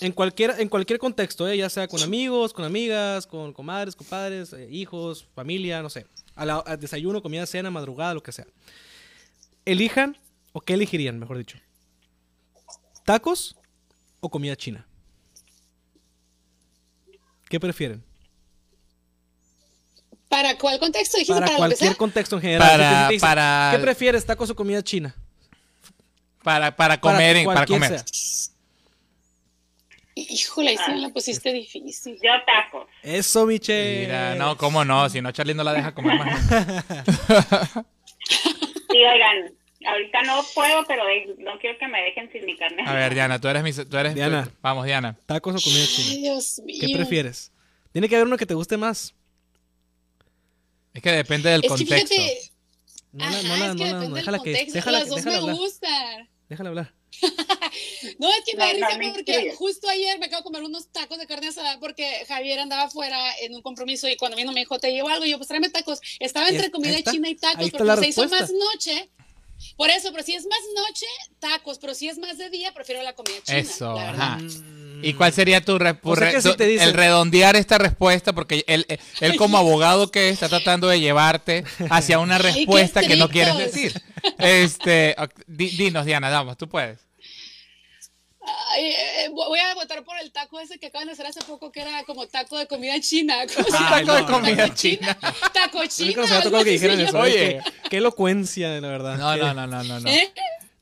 En 0.00 0.12
cualquier, 0.12 0.54
en 0.58 0.68
cualquier 0.68 0.98
contexto, 0.98 1.48
¿eh? 1.48 1.56
ya 1.56 1.70
sea 1.70 1.88
con 1.88 2.02
amigos, 2.02 2.52
con 2.52 2.64
amigas, 2.66 3.26
con 3.26 3.52
comadres, 3.54 3.96
compadres, 3.96 4.52
eh, 4.52 4.68
hijos, 4.70 5.26
familia, 5.34 5.80
no 5.82 5.88
sé. 5.88 6.06
A 6.34 6.44
la- 6.44 6.62
a 6.66 6.76
desayuno, 6.76 7.22
comida, 7.22 7.46
cena, 7.46 7.70
madrugada, 7.70 8.12
lo 8.12 8.22
que 8.22 8.30
sea. 8.32 8.46
Elijan, 9.64 10.16
o 10.52 10.60
qué 10.60 10.74
elegirían, 10.74 11.18
mejor 11.18 11.38
dicho. 11.38 11.58
¿Tacos 13.04 13.56
o 14.20 14.28
comida 14.28 14.54
china? 14.54 14.86
¿Qué 17.48 17.58
prefieren? 17.58 18.04
¿Para 20.28 20.58
cuál 20.58 20.78
contexto? 20.78 21.16
Dijiste 21.16 21.32
Para 21.34 21.46
para, 21.46 21.56
cualquier 21.58 21.96
contexto 21.96 22.36
en 22.36 22.42
general. 22.42 22.68
Para- 22.68 23.08
dicen, 23.08 23.20
para- 23.20 23.70
¿Qué 23.74 23.78
prefieres, 23.82 24.26
tacos 24.26 24.50
o 24.50 24.56
comida 24.56 24.82
china? 24.82 25.14
Para, 26.42 26.74
para 26.76 27.00
comer, 27.00 27.36
en- 27.36 27.46
para 27.46 27.64
comer. 27.66 28.00
sea. 28.00 28.04
Híjole, 30.18 30.70
ahí 30.70 30.76
sí 30.78 30.82
Ah. 30.86 30.92
me 30.94 31.00
la 31.00 31.08
pusiste 31.10 31.52
difícil. 31.52 32.14
Yo 32.22 32.30
tacos. 32.46 32.86
Eso, 33.02 33.44
Michelle. 33.44 34.06
Mira, 34.06 34.34
no, 34.34 34.56
cómo 34.56 34.82
no, 34.84 35.08
si 35.10 35.20
no 35.20 35.30
Charlie 35.30 35.52
no 35.54 35.62
la 35.62 35.74
deja 35.74 35.94
comer 35.94 36.18
más. 36.18 36.40
Sí, 38.90 39.04
oigan, 39.04 39.52
ahorita 39.86 40.22
no 40.22 40.42
puedo, 40.54 40.84
pero 40.88 41.02
no 41.38 41.58
quiero 41.60 41.78
que 41.78 41.86
me 41.86 42.00
dejen 42.02 42.30
sin 42.32 42.46
mi 42.46 42.56
carne. 42.56 42.82
A 42.86 42.94
ver, 42.94 43.12
Diana, 43.12 43.38
tú 43.40 43.46
eres 43.48 43.62
mi, 43.62 43.72
tú 43.72 43.96
eres 43.98 44.14
Diana. 44.14 44.44
tú- 44.44 44.52
vamos, 44.62 44.86
Diana. 44.86 45.18
¿Tacos 45.26 45.54
o 45.56 45.60
comida 45.62 45.84
china? 45.86 46.14
Dios 46.16 46.60
mío. 46.64 46.78
¿Qué 46.80 46.94
prefieres? 46.96 47.52
Tiene 47.92 48.08
que 48.08 48.16
haber 48.16 48.26
uno 48.26 48.38
que 48.38 48.46
te 48.46 48.54
guste 48.54 48.76
más. 48.78 49.14
Es 50.94 51.02
que 51.02 51.12
depende 51.12 51.50
del 51.50 51.60
Es 51.60 51.62
que 51.64 51.68
contexto. 51.68 52.14
fíjate, 52.14 52.50
No 53.12 53.24
la, 53.24 53.30
ajá, 53.30 53.42
no 53.42 53.56
la, 53.56 53.66
es 53.66 53.74
no 53.74 53.84
que 53.84 53.90
no, 53.90 54.00
del 54.00 54.14
déjala 54.14 54.38
que, 54.38 54.44
contexto. 54.52 54.72
déjala, 54.72 54.98
Las 55.00 55.08
dos 55.08 55.16
déjala 55.18 55.36
me 55.36 55.40
hablar. 55.42 55.56
gustan. 55.56 56.28
Déjala 56.48 56.68
hablar. 56.70 56.92
No, 58.18 58.28
es 58.32 58.44
que 58.44 58.56
me 58.56 58.74
No, 58.78 58.88
risa 58.88 59.12
porque 59.12 59.52
justo 59.56 59.88
ayer 59.88 60.18
me 60.18 60.26
acabo 60.26 60.40
de 60.42 60.44
comer 60.44 60.62
unos 60.62 60.88
tacos 60.92 61.18
de 61.18 61.26
carne 61.26 61.48
asada 61.48 61.78
porque 61.80 62.24
Javier 62.28 62.58
andaba 62.60 62.84
afuera 62.84 63.18
en 63.40 63.54
un 63.54 63.62
compromiso 63.62 64.08
y 64.08 64.16
cuando 64.16 64.36
vino 64.36 64.52
me 64.52 64.60
dijo, 64.60 64.78
te 64.78 64.92
llevo 64.92 65.08
algo, 65.08 65.24
y 65.24 65.30
yo 65.30 65.36
pues 65.38 65.48
tráeme 65.48 65.70
tacos. 65.70 66.00
Estaba 66.20 66.48
entre 66.48 66.70
comida 66.70 66.96
está. 66.96 67.10
china 67.12 67.28
y 67.28 67.34
tacos, 67.34 67.70
porque 67.70 67.96
se 68.02 68.08
hizo 68.08 68.28
más 68.28 68.50
noche. 68.52 69.10
Por 69.76 69.88
eso, 69.88 70.10
pero 70.12 70.22
si 70.22 70.34
es 70.34 70.44
más 70.46 70.58
noche, 70.86 71.06
tacos, 71.38 71.78
pero 71.78 71.94
si 71.94 72.08
es 72.08 72.18
más 72.18 72.36
de 72.36 72.50
día, 72.50 72.74
prefiero 72.74 73.02
la 73.02 73.14
comida 73.14 73.36
china. 73.42 73.58
Eso, 73.58 73.94
la 73.94 74.10
ajá. 74.10 74.38
¿Y 75.02 75.14
cuál 75.14 75.32
sería 75.32 75.62
tu, 75.64 75.78
re- 75.78 75.98
O 76.02 76.16
sea 76.16 76.56
te 76.56 76.74
el 76.82 76.92
redondear 76.92 77.56
esta 77.56 77.78
respuesta? 77.78 78.34
Porque 78.34 78.64
él, 78.66 78.84
él- 78.88 78.98
él 79.20 79.36
como 79.36 79.56
abogado 79.56 80.10
que 80.10 80.28
es, 80.28 80.34
está 80.34 80.48
tratando 80.50 80.88
de 80.88 81.00
llevarte 81.00 81.64
hacia 81.90 82.18
una 82.18 82.36
respuesta 82.38 83.00
que 83.00 83.16
no 83.16 83.28
quieres 83.30 83.56
decir. 83.56 84.02
Este, 84.38 85.16
dinos, 85.46 86.04
Diana, 86.04 86.28
vamos, 86.30 86.56
tú 86.58 86.68
puedes. 86.68 87.05
Ay, 88.76 88.84
eh, 88.90 89.28
voy 89.32 89.58
a 89.58 89.74
votar 89.74 90.04
por 90.04 90.18
el 90.18 90.30
taco 90.32 90.60
ese 90.60 90.78
que 90.78 90.86
acaban 90.88 91.06
de 91.06 91.12
hacer 91.14 91.26
hace 91.26 91.40
poco, 91.42 91.72
que 91.72 91.80
era 91.80 92.04
como 92.04 92.26
taco 92.26 92.58
de 92.58 92.66
comida 92.66 93.00
china. 93.00 93.34
Taco 93.70 94.14
de 94.14 94.24
comida 94.24 94.56
Taco 94.66 94.74
china. 94.74 95.18
Taco 95.54 95.86
china. 95.86 96.42
tocado 96.42 96.64
que 96.64 96.74
eso. 96.74 97.18
Oye. 97.18 97.60
Qué, 97.64 97.88
qué 97.90 97.96
elocuencia, 97.98 98.68
la 98.80 98.88
verdad. 98.88 99.16
No, 99.16 99.36
no, 99.36 99.54
no, 99.54 99.66
no, 99.66 99.82
no, 99.82 100.00
no. 100.00 100.08
¿Eh? 100.10 100.32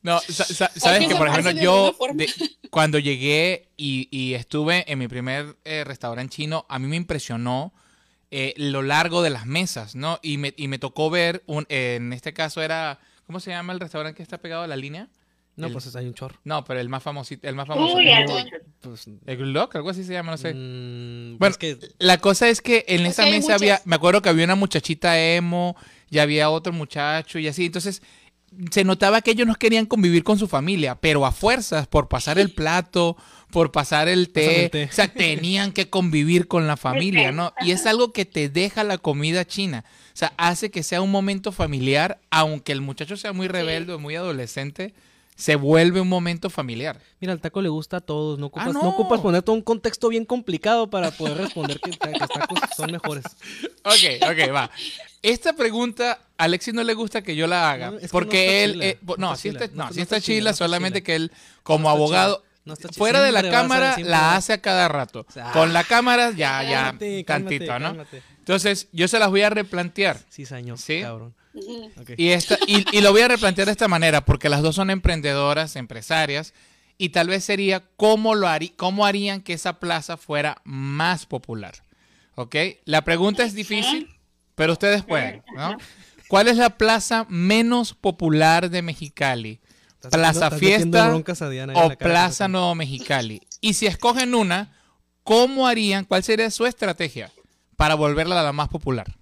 No, 0.01 0.19
sa- 0.19 0.45
sa- 0.45 0.71
sabes 0.75 1.07
que 1.07 1.15
por 1.15 1.27
ejemplo 1.27 1.51
yo 1.51 1.95
de- 2.13 2.29
cuando 2.69 2.99
llegué 2.99 3.69
y, 3.77 4.07
y 4.11 4.35
estuve 4.35 4.83
en 4.91 4.99
mi 4.99 5.07
primer 5.07 5.55
eh, 5.65 5.83
restaurante 5.83 6.35
chino, 6.35 6.65
a 6.69 6.77
mí 6.77 6.87
me 6.87 6.95
impresionó 6.95 7.73
eh, 8.29 8.53
lo 8.57 8.81
largo 8.83 9.21
de 9.23 9.29
las 9.31 9.45
mesas, 9.47 9.95
¿no? 9.95 10.19
Y 10.21 10.37
me, 10.37 10.53
y 10.57 10.67
me 10.67 10.77
tocó 10.77 11.09
ver, 11.09 11.41
un, 11.47 11.65
eh, 11.69 11.95
en 11.97 12.13
este 12.13 12.33
caso 12.33 12.61
era, 12.61 12.99
¿cómo 13.25 13.39
se 13.39 13.49
llama 13.51 13.73
el 13.73 13.79
restaurante 13.79 14.17
que 14.17 14.23
está 14.23 14.37
pegado 14.37 14.61
a 14.63 14.67
la 14.67 14.75
línea? 14.75 15.07
No, 15.55 15.67
El- 15.67 15.73
pues 15.73 15.95
hay 15.95 16.05
un 16.05 16.13
chorro. 16.13 16.35
No, 16.43 16.63
pero 16.65 16.79
el 16.79 16.89
más 16.89 17.01
famosito, 17.01 17.47
el 17.47 17.55
más 17.55 17.67
famoso. 17.67 17.97
Algo. 17.97 18.37
Pues, 18.81 19.07
El 19.25 19.37
Gulok, 19.37 19.75
algo 19.75 19.89
así 19.89 20.03
se 20.03 20.13
llama, 20.13 20.31
no 20.31 20.37
sé. 20.37 20.53
mm, 20.53 21.37
Bueno, 21.37 21.51
es 21.51 21.57
que 21.57 21.77
La 21.97 22.17
cosa 22.17 22.49
es 22.49 22.61
que 22.61 22.83
en 22.87 23.05
Es 23.05 23.13
esa 23.13 23.23
mesa 23.23 23.55
había, 23.55 23.81
me 23.85 23.95
acuerdo 23.95 24.21
que 24.21 24.29
había 24.29 24.45
una 24.45 24.55
muchachita 24.55 25.19
emo, 25.19 25.75
y 26.09 26.19
había 26.19 26.49
otro 26.49 26.71
muchacho 26.71 27.39
y 27.39 27.47
así, 27.47 27.65
entonces 27.65 28.01
se 28.71 28.83
notaba 28.85 29.21
que 29.21 29.31
ellos 29.31 29.47
no 29.47 29.55
querían 29.55 29.85
convivir 29.85 30.23
con 30.23 30.37
su 30.39 30.47
familia, 30.47 30.95
pero 30.95 31.25
a 31.25 31.31
fuerzas, 31.31 31.87
por 31.87 32.07
pasar 32.07 32.37
el 32.39 32.51
plato, 32.53 33.17
por 33.51 33.71
pasar 33.71 34.07
el 34.07 34.29
té, 34.29 34.65
el 34.65 34.71
té. 34.71 34.87
o 34.89 34.93
sea, 34.93 35.07
tenían 35.11 35.73
que 35.73 35.89
convivir 35.89 36.47
con 36.47 36.65
la 36.67 36.77
familia, 36.77 37.31
¿no? 37.33 37.53
Y 37.61 37.71
es 37.71 37.85
algo 37.85 38.13
que 38.13 38.23
te 38.25 38.47
deja 38.47 38.83
la 38.85 38.97
comida 38.97 39.45
china, 39.45 39.83
o 40.13 40.17
sea, 40.17 40.31
hace 40.37 40.69
que 40.71 40.83
sea 40.83 41.01
un 41.01 41.11
momento 41.11 41.51
familiar, 41.51 42.19
aunque 42.29 42.71
el 42.71 42.79
muchacho 42.81 43.17
sea 43.17 43.33
muy 43.33 43.47
rebelde 43.49 43.93
o 43.93 43.99
muy 43.99 44.15
adolescente, 44.15 44.93
se 45.35 45.55
vuelve 45.55 45.99
un 46.01 46.07
momento 46.07 46.49
familiar. 46.49 46.99
Mira, 47.19 47.33
el 47.33 47.41
taco 47.41 47.61
le 47.61 47.69
gusta 47.69 47.97
a 47.97 48.01
todos. 48.01 48.39
No 48.39 48.45
ocupas, 48.47 48.67
Ah, 48.69 48.71
no. 48.73 48.81
no. 48.83 48.89
ocupas 48.89 49.19
poner 49.19 49.41
todo 49.43 49.55
un 49.55 49.61
contexto 49.61 50.07
bien 50.09 50.23
complicado 50.25 50.89
para 50.89 51.11
poder 51.11 51.37
responder 51.37 51.79
que, 51.79 51.91
que 51.91 52.09
los 52.17 52.29
tacos 52.29 52.59
son 52.75 52.91
mejores. 52.91 53.25
Ok, 53.87 54.23
ok, 54.23 54.51
va. 54.55 54.71
Esta 55.21 55.53
pregunta 55.53 56.19
a 56.39 56.43
Alexis 56.45 56.73
no 56.73 56.83
le 56.83 56.95
gusta 56.95 57.21
que 57.21 57.35
yo 57.35 57.45
la 57.45 57.69
haga. 57.69 57.91
No, 57.91 57.97
porque 58.11 58.63
él. 58.63 58.81
eh, 58.81 58.97
no 59.05 59.15
no, 59.17 59.33
está 59.35 59.67
no 59.73 59.89
no, 59.91 60.01
está- 60.01 60.19
chila, 60.19 60.53
solamente 60.53 61.03
que 61.03 61.15
él, 61.15 61.31
como 61.61 61.89
abogado, 61.91 62.43
fuera 62.93 63.21
de 63.21 63.31
la 63.31 63.47
cámara, 63.47 63.95
la 63.99 64.35
hace 64.35 64.53
a 64.53 64.61
cada 64.61 64.87
rato. 64.87 65.23
sea, 65.31 65.51
Con 65.51 65.71
la 65.71 65.83
cámara, 65.83 66.31
ya, 66.31 66.63
ya, 66.63 66.85
tantito, 66.97 67.25
cálmate, 67.27 67.59
¿no? 67.59 67.67
cálmate. 67.67 68.23
Entonces, 68.39 68.87
yo 68.91 69.07
se 69.07 69.19
las 69.19 69.29
voy 69.29 69.43
a 69.43 69.51
replantear. 69.51 70.19
Sí, 70.29 70.45
señor. 70.45 70.79
¿Sí? 70.79 71.01
Cabrón. 71.01 71.35
Y, 72.17 72.29
esta, 72.29 72.57
y, 72.67 72.85
y 72.97 73.01
lo 73.01 73.11
voy 73.11 73.21
a 73.21 73.27
replantear 73.27 73.65
de 73.67 73.71
esta 73.71 73.87
manera, 73.87 74.25
porque 74.25 74.49
las 74.49 74.61
dos 74.61 74.75
son 74.75 74.89
emprendedoras, 74.89 75.75
empresarias, 75.75 76.53
y 76.97 77.09
tal 77.09 77.27
vez 77.27 77.43
sería 77.43 77.83
cómo, 77.97 78.35
lo 78.35 78.47
harí- 78.47 78.73
cómo 78.75 79.05
harían 79.05 79.41
que 79.41 79.53
esa 79.53 79.79
plaza 79.79 80.17
fuera 80.17 80.61
más 80.63 81.25
popular. 81.25 81.75
¿Ok? 82.35 82.55
La 82.85 83.03
pregunta 83.03 83.43
es 83.43 83.53
difícil, 83.53 84.09
pero 84.55 84.73
ustedes 84.73 85.03
pueden, 85.03 85.43
¿no? 85.55 85.77
¿Cuál 86.27 86.47
es 86.47 86.57
la 86.57 86.77
plaza 86.77 87.25
menos 87.29 87.93
popular 87.93 88.69
de 88.69 88.81
Mexicali? 88.81 89.59
¿Plaza 90.11 90.51
Fiesta 90.51 91.05
a 91.45 91.49
Diana 91.49 91.73
o 91.73 91.87
cara. 91.89 91.97
Plaza 91.97 92.47
Nuevo 92.47 92.75
Mexicali? 92.75 93.41
Y 93.61 93.73
si 93.73 93.87
escogen 93.87 94.35
una, 94.35 94.73
¿cómo 95.23 95.67
harían? 95.67 96.05
¿Cuál 96.05 96.23
sería 96.23 96.49
su 96.51 96.65
estrategia 96.65 97.31
para 97.75 97.95
volverla 97.95 98.43
la 98.43 98.51
más 98.53 98.69
popular? 98.69 99.15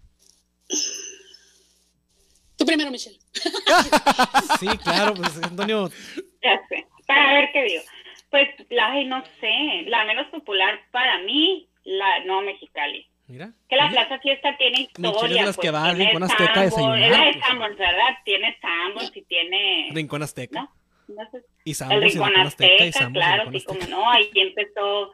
Tú 2.64 2.68
primero, 2.68 2.92
Michelle. 2.92 3.20
Sí, 4.60 4.68
claro, 4.84 5.14
pues 5.16 5.38
Antonio. 5.44 5.90
Ya 6.42 6.62
sé. 6.70 6.86
Para 7.06 7.34
ver 7.34 7.50
qué 7.52 7.64
digo. 7.64 7.84
Pues, 8.30 8.48
la, 8.70 9.04
no 9.04 9.22
sé. 9.42 9.84
La 9.88 10.06
menos 10.06 10.28
popular 10.28 10.80
para 10.92 11.20
mí, 11.24 11.68
la 11.84 12.24
no 12.26 12.42
Mexicali. 12.42 13.06
Mira. 13.28 13.52
Que 13.68 13.76
la 13.76 13.90
mira. 13.90 14.08
Plaza 14.08 14.22
Fiesta 14.22 14.56
tiene 14.58 14.82
historia. 14.82 15.42
de 15.42 15.46
las 15.48 15.56
pues, 15.58 15.66
que 15.66 15.72
va 15.72 15.94
Rincón 15.94 16.24
Azteca 16.24 16.62
a 16.62 16.70
Sanborns, 16.70 16.72
desayunar, 16.72 17.04
Es 17.04 17.12
la 17.12 17.26
de. 17.26 17.42
Sanborns, 17.42 17.78
¿verdad? 17.78 18.18
Tiene 18.24 18.58
Sanborns 18.62 19.18
y 19.18 19.22
tiene... 19.24 19.90
Rincón 19.92 20.24
Azteca. 20.24 20.62
¿No? 20.62 21.16
No 21.16 21.30
sé. 21.32 21.44
Y 21.66 21.74
Sambos 21.74 21.98
El 21.98 22.04
y 22.04 22.10
Rincón 22.12 22.38
Azteca 22.38 22.86
y 22.86 22.88
Azteca, 22.88 23.00
Sambos 23.00 23.22
y 23.22 23.26
claro, 23.26 23.50
Rincón 23.50 23.60
sí, 23.60 23.66
como 23.88 23.88
no, 23.90 24.10
ahí 24.10 24.32
empezó, 24.36 25.12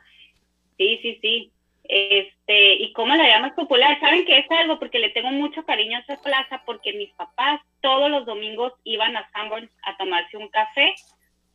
sí, 0.77 0.99
sí, 1.01 1.19
sí, 1.19 1.51
este, 1.91 2.73
y 2.75 2.93
cómo 2.93 3.15
la 3.15 3.27
llamas 3.27 3.53
popular, 3.53 3.99
saben 3.99 4.23
que 4.23 4.37
es 4.37 4.51
algo 4.51 4.77
porque 4.77 4.99
le 4.99 5.09
tengo 5.09 5.31
mucho 5.31 5.65
cariño 5.65 5.97
a 5.97 6.01
esa 6.01 6.21
plaza, 6.21 6.61
porque 6.63 6.93
mis 6.93 7.09
papás 7.13 7.59
todos 7.81 8.11
los 8.11 8.27
domingos 8.27 8.73
iban 8.83 9.17
a 9.17 9.27
Sanborns 9.31 9.71
a 9.81 9.97
tomarse 9.97 10.37
un 10.37 10.49
café, 10.49 10.93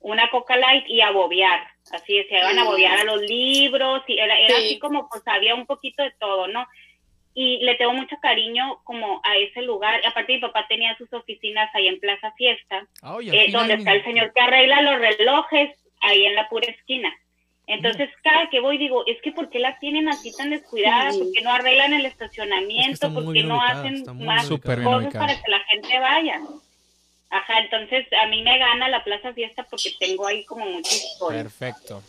una 0.01 0.29
Coca 0.31 0.57
Light 0.57 0.87
y 0.89 1.01
a 1.03 1.13
bobear, 1.13 1.65
así 1.93 2.21
se 2.25 2.37
iban 2.37 2.59
a 2.59 2.65
bobear 2.65 2.99
a 2.99 3.05
los 3.05 3.23
libros, 3.23 4.03
y 4.09 4.19
era, 4.19 4.37
era 4.39 4.57
Sí. 4.57 4.65
así 4.67 4.79
como, 4.81 5.09
pues 5.09 5.23
había 5.27 5.55
un 5.55 5.67
poquito 5.67 6.03
de 6.03 6.11
todo, 6.19 6.49
¿no? 6.49 6.67
Y 7.33 7.59
le 7.65 7.77
tengo 7.77 7.93
mucho 7.93 8.17
cariño 8.21 8.81
como 8.83 9.21
a 9.25 9.37
ese 9.37 9.63
lugar, 9.63 10.01
aparte 10.05 10.35
mi 10.35 10.41
papá 10.41 10.67
tenía 10.69 10.97
sus 10.97 11.13
oficinas 11.13 11.73
ahí 11.77 11.87
en 11.87 12.01
Plaza 12.01 12.33
Fiesta, 12.33 12.89
eh, 13.33 13.53
donde 13.53 13.75
está 13.75 13.93
el 13.93 14.03
señor 14.05 14.33
que 14.33 14.41
arregla 14.41 14.83
los 14.83 14.99
relojes, 14.99 15.71
ahí 16.01 16.25
en 16.27 16.35
la 16.35 16.49
pura 16.49 16.67
esquina. 16.67 17.17
Entonces, 17.67 18.11
cada 18.23 18.51
que 18.51 18.61
voy 18.61 18.77
digo, 18.77 19.05
es 19.07 19.21
que 19.23 19.33
¿por 19.33 19.49
qué 19.49 19.59
la 19.59 19.79
tienen 19.79 20.09
así 20.09 20.33
tan 20.37 20.51
descuidada? 20.51 21.13
Sí. 21.13 21.19
¿Por 21.19 21.33
qué 21.33 21.41
no 21.43 21.51
arreglan 21.51 21.95
el 21.95 22.05
Es 22.05 22.15
que 22.15 22.25
estacionamiento? 22.25 23.09
muy 23.11 23.25
¿Por 23.25 23.35
qué 23.35 23.43
no 23.45 23.63
hacen 23.63 24.05
más 24.25 24.47
cosas 24.49 25.13
para 25.15 25.35
que 25.43 25.51
la 25.51 25.61
gente 25.71 25.99
vaya? 25.99 26.41
Ajá, 27.31 27.59
entonces 27.61 28.07
a 28.23 28.27
mí 28.29 28.43
me 28.43 28.59
gana 28.59 28.89
la 28.89 29.03
Plaza 29.03 29.33
Fiesta 29.33 29.67
porque 29.69 29.93
tengo 29.99 30.27
ahí 30.27 30.45
como 30.45 30.67
historia. 30.79 31.43
Perfecto. 31.43 32.03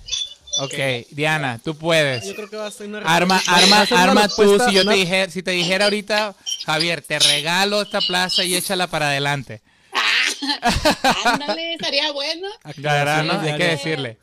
Ok, 0.62 0.74
Diana, 1.12 1.60
tú 1.64 1.78
puedes. 1.78 2.26
Yo 2.28 2.36
creo 2.36 2.50
que 2.50 2.56
va 2.58 2.68
a 2.68 2.72
ser 2.72 2.88
una 2.88 3.00
Arma, 3.00 3.42
arma, 3.48 3.82
a 3.82 3.86
ser 3.86 3.94
una 3.98 4.04
arma 4.04 4.28
tú. 4.28 4.60
Si 4.60 4.74
yo 4.74 4.82
una- 4.84 4.92
te 4.92 4.98
dijera, 4.98 5.32
si 5.32 5.42
te 5.42 5.52
dijera 5.52 5.86
ahorita, 5.86 6.36
Javier, 6.66 7.02
te 7.02 7.18
regalo 7.20 7.82
esta 7.82 8.02
plaza 8.02 8.44
y 8.44 8.56
échala 8.56 8.88
para 8.88 9.08
adelante. 9.08 9.62
Ándale, 11.26 11.74
estaría 11.74 12.12
bueno. 12.12 12.48
La 12.78 12.94
verdad, 12.94 13.24
¿no? 13.24 13.40
Hay 13.40 13.58
que 13.58 13.64
decirle. 13.68 14.18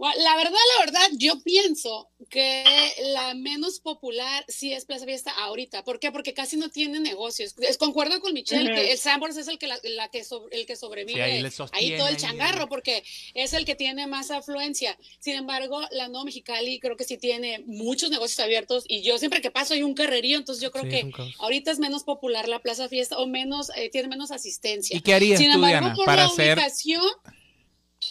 La 0.00 0.34
verdad, 0.36 0.52
la 0.78 0.84
verdad, 0.86 1.08
yo 1.18 1.42
pienso 1.42 2.08
que 2.30 2.64
la 3.12 3.34
menos 3.34 3.80
popular 3.80 4.44
sí 4.48 4.72
es 4.72 4.86
Plaza 4.86 5.04
Fiesta 5.04 5.30
ahorita. 5.30 5.84
¿Por 5.84 6.00
qué? 6.00 6.10
Porque 6.10 6.32
casi 6.32 6.56
no 6.56 6.70
tiene 6.70 7.00
negocios. 7.00 7.54
Es, 7.58 7.76
concuerdo 7.76 8.18
con 8.20 8.32
Michelle 8.32 8.72
que 8.74 8.92
el 8.92 8.98
Sambors 8.98 9.36
es 9.36 9.48
el 9.48 9.58
que, 9.58 9.66
la, 9.66 9.78
la 9.82 10.08
que 10.08 10.24
el 10.52 10.64
que 10.66 10.76
sobrevive 10.76 11.14
Sí, 11.14 11.20
ahí 11.20 11.44
ahí, 11.44 11.50
sostiene 11.50 11.98
todo 11.98 12.08
el 12.08 12.14
ahí. 12.14 12.20
changarro, 12.20 12.68
porque 12.68 13.04
es 13.34 13.52
el 13.52 13.64
que 13.66 13.74
tiene 13.74 14.06
más 14.06 14.30
afluencia. 14.30 14.96
Sin 15.18 15.34
embargo, 15.34 15.82
la 15.90 16.08
No 16.08 16.24
Mexicali 16.24 16.80
creo 16.80 16.96
que 16.96 17.04
sí 17.04 17.18
tiene 17.18 17.62
muchos 17.66 18.10
negocios 18.10 18.40
abiertos 18.40 18.84
y 18.88 19.02
yo 19.02 19.18
siempre 19.18 19.40
que 19.42 19.50
paso 19.50 19.74
hay 19.74 19.82
un 19.82 19.94
carrerío, 19.94 20.38
entonces 20.38 20.62
yo 20.62 20.70
creo 20.70 20.84
Sí, 20.84 20.90
que 20.90 21.12
ahorita 21.38 21.70
es 21.70 21.78
menos 21.78 22.04
popular 22.04 22.48
la 22.48 22.60
Plaza 22.60 22.88
Fiesta 22.88 23.18
o 23.18 23.26
menos, 23.26 23.70
eh, 23.76 23.90
tiene 23.90 24.08
menos 24.08 24.30
asistencia. 24.30 24.96
¿Y 24.96 25.00
qué 25.00 25.12
harías 25.14 25.38
Sin 25.38 25.48
tú, 25.50 25.56
embargo, 25.56 25.80
Diana, 25.80 25.94
por 25.94 26.04
para 26.06 26.22
la 26.22 26.28
hacer 26.28 26.56
ubicación, 26.56 27.02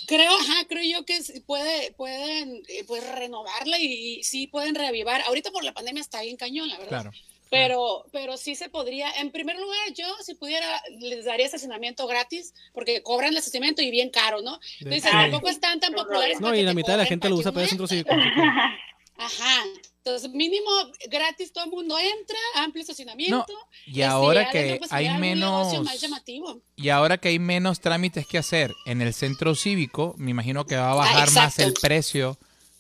creo, 0.10 0.31
ajá, 0.31 0.65
creo 0.68 0.84
yo 0.84 1.06
que 1.06 1.19
puede, 1.45 1.91
pueden 1.91 2.64
eh, 2.68 2.84
pues, 2.88 3.07
renovarla 3.11 3.77
y, 3.77 4.18
y 4.18 4.23
sí 4.23 4.48
pueden 4.48 4.73
reavivar. 4.73 5.22
Ahorita 5.22 5.52
por 5.52 5.64
la 5.64 5.72
pandemia 5.72 6.02
está 6.02 6.22
bien 6.23 6.36
cañón, 6.36 6.68
la 6.68 6.80
verdad. 6.80 7.02
Claro. 7.02 7.11
Pero, 7.52 8.06
pero 8.11 8.38
sí 8.38 8.56
se 8.56 8.69
podría. 8.69 9.11
En 9.11 9.31
primer 9.31 9.57
lugar, 9.57 9.94
yo 9.95 10.06
si 10.23 10.36
pudiera 10.36 10.81
les 10.99 11.26
daría 11.26 11.45
estacionamiento 11.45 12.06
gratis 12.07 12.53
porque 12.73 13.02
cobran 13.02 13.31
el 13.31 13.38
estacionamiento 13.38 13.81
y 13.81 13.91
bien 13.91 14.10
caro, 14.10 14.41
¿no? 14.41 14.60
Entonces 14.80 15.03
tampoco 15.03 15.49
están 15.49 15.80
tan 15.80 15.94
populares. 15.94 16.40
No, 16.40 16.48
para 16.48 16.57
y 16.57 16.64
la 16.64 16.73
mitad 16.73 16.94
de 16.94 16.98
la 16.98 17.06
gente 17.06 17.30
lo 17.30 17.36
usa 17.36 17.52
para 17.52 17.64
el 17.64 17.69
centro 17.69 17.88
cívico. 17.88 18.10
Ajá. 19.19 19.63
Entonces 19.97 20.31
mínimo 20.31 20.69
gratis 21.11 21.51
todo 21.51 21.65
el 21.65 21.71
mundo 21.71 21.97
entra, 21.99 22.37
amplio 22.55 22.81
estacionamiento. 22.81 23.45
Y 23.85 23.91
Este, 23.91 24.05
ahora 24.05 24.49
que 24.49 24.77
pues, 24.79 24.91
hay 24.91 25.09
menos 25.19 25.83
más 25.83 25.99
llamativo. 25.99 26.61
y 26.75 26.89
ahora 26.89 27.17
que 27.17 27.27
hay 27.27 27.37
menos 27.37 27.79
trámites 27.81 28.25
que 28.25 28.37
hacer 28.37 28.73
en 28.85 29.01
el 29.01 29.13
centro 29.13 29.53
cívico, 29.55 30.15
me 30.17 30.31
imagino 30.31 30.65
que 30.65 30.77
va 30.77 30.91
a 30.91 30.95
bajar 30.95 31.31
más 31.33 31.59
el 31.59 31.73
precio 31.73 32.37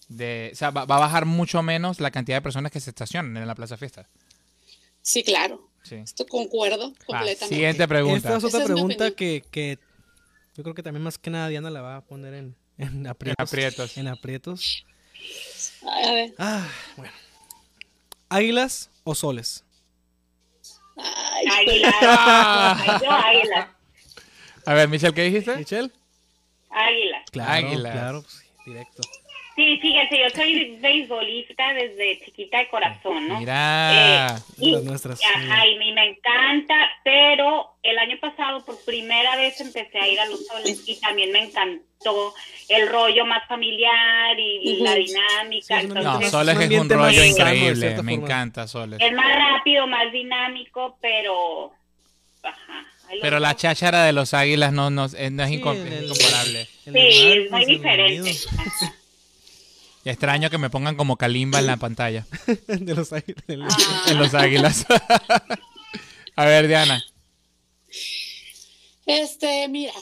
de, 0.07 0.49
o 0.53 0.55
sea, 0.55 0.71
va, 0.71 0.85
va 0.85 0.95
a 0.95 0.99
bajar 0.99 1.25
mucho 1.25 1.61
menos 1.61 1.99
la 1.99 2.09
cantidad 2.09 2.37
de 2.37 2.41
personas 2.41 2.71
que 2.71 2.79
se 2.79 2.89
estacionan 2.89 3.35
en 3.37 3.45
la 3.45 3.53
Plaza 3.53 3.77
Fiesta. 3.77 4.07
Sí, 5.01 5.23
claro. 5.23 5.69
Sí. 5.83 5.95
Esto 5.95 6.25
concuerdo 6.25 6.93
completamente. 7.05 7.47
siguiente 7.55 7.87
pregunta. 7.87 8.17
Esta 8.17 8.37
es 8.37 8.43
otra 8.43 8.59
Esa 8.59 8.65
pregunta 8.73 9.11
que, 9.11 9.43
que 9.51 9.77
yo 10.55 10.63
creo 10.63 10.73
que 10.75 10.83
también 10.83 11.03
más 11.03 11.17
que 11.17 11.29
nada 11.29 11.47
Diana 11.47 11.69
la 11.69 11.81
va 11.81 11.97
a 11.97 12.01
poner 12.01 12.33
en, 12.33 12.55
en 12.77 13.07
aprietos. 13.07 13.43
aprietos. 13.47 13.97
En 13.97 14.07
aprietos. 14.07 14.85
A 15.87 16.11
ver. 16.11 16.33
Ah, 16.37 16.67
bueno. 16.97 17.13
¿Águilas 18.29 18.89
o 19.03 19.15
soles? 19.15 19.63
Ay, 20.97 21.45
Águila. 21.67 21.93
Ah. 22.01 22.77
Ay, 22.79 22.99
yo 23.01 23.11
águila. 23.11 23.75
A 24.65 24.73
ver, 24.73 24.87
Michelle, 24.89 25.13
¿qué 25.13 25.23
dijiste? 25.23 25.55
¿Michelle? 25.55 25.91
Águila. 26.69 27.23
Claro, 27.31 27.51
Águilas. 27.51 27.91
claro, 27.93 28.21
pues, 28.21 28.43
directo. 28.65 29.01
Sí, 29.59 29.77
fíjense, 29.81 30.17
yo 30.17 30.29
soy 30.29 30.77
beisbolista 30.79 31.73
desde 31.73 32.21
chiquita 32.23 32.59
de 32.59 32.69
corazón, 32.69 33.27
¿no? 33.27 33.39
Mira. 33.41 34.37
Eh, 34.37 34.39
y- 34.57 34.71
nuestras, 34.83 35.19
sí. 35.19 35.25
Ajá, 35.35 35.67
y 35.67 35.77
me- 35.77 35.91
me 35.91 36.11
encanta, 36.11 36.75
pero 37.03 37.73
el 37.83 37.97
año 37.99 38.17
pasado 38.21 38.63
por 38.63 38.81
primera 38.85 39.35
vez 39.35 39.59
empecé 39.59 39.99
a 39.99 40.07
ir 40.07 40.17
a 40.17 40.27
los 40.27 40.45
soles 40.47 40.81
y 40.87 40.97
también 41.01 41.33
me 41.33 41.43
encantó 41.43 42.33
el 42.69 42.87
rollo 42.87 43.25
más 43.25 43.45
familiar 43.49 44.39
y 44.39 44.77
la 44.81 44.95
dinámica. 44.95 45.81
Sí, 45.81 45.85
es 45.87 45.91
un 45.91 46.03
no, 46.03 46.21
Soles 46.29 46.57
es 46.57 46.79
un 46.79 46.89
rollo 46.89 47.25
increíble. 47.25 47.89
Me 47.89 47.95
forma. 47.95 48.11
encanta 48.13 48.65
Soles. 48.65 48.97
es 49.01 49.11
más 49.11 49.27
rápido, 49.35 49.87
más 49.87 50.09
dinámico, 50.13 50.97
pero... 51.01 51.73
Ajá. 52.43 52.85
Pero 53.21 53.39
la 53.39 53.55
cháchara 53.57 54.05
de 54.05 54.13
los 54.13 54.33
águilas 54.33 54.71
no, 54.71 54.89
no, 54.89 55.03
es- 55.05 55.31
no 55.31 55.43
es 55.43 55.49
Sí, 55.49 55.55
incomparable. 55.55 56.65
Sí, 56.85 56.91
es 56.95 57.51
muy 57.51 57.65
diferente. 57.65 58.31
Extraño 60.05 60.49
que 60.49 60.57
me 60.57 60.69
pongan 60.69 60.95
como 60.95 61.17
Kalimba 61.17 61.59
en 61.59 61.67
la 61.67 61.77
pantalla. 61.77 62.25
de 62.67 62.95
los 62.95 63.11
águilas. 63.13 63.75
Ah. 63.79 64.05
En 64.09 64.17
los 64.19 64.33
águilas. 64.33 64.85
A 66.35 66.45
ver, 66.45 66.67
Diana. 66.67 67.03
Este, 69.05 69.67
mira, 69.67 69.93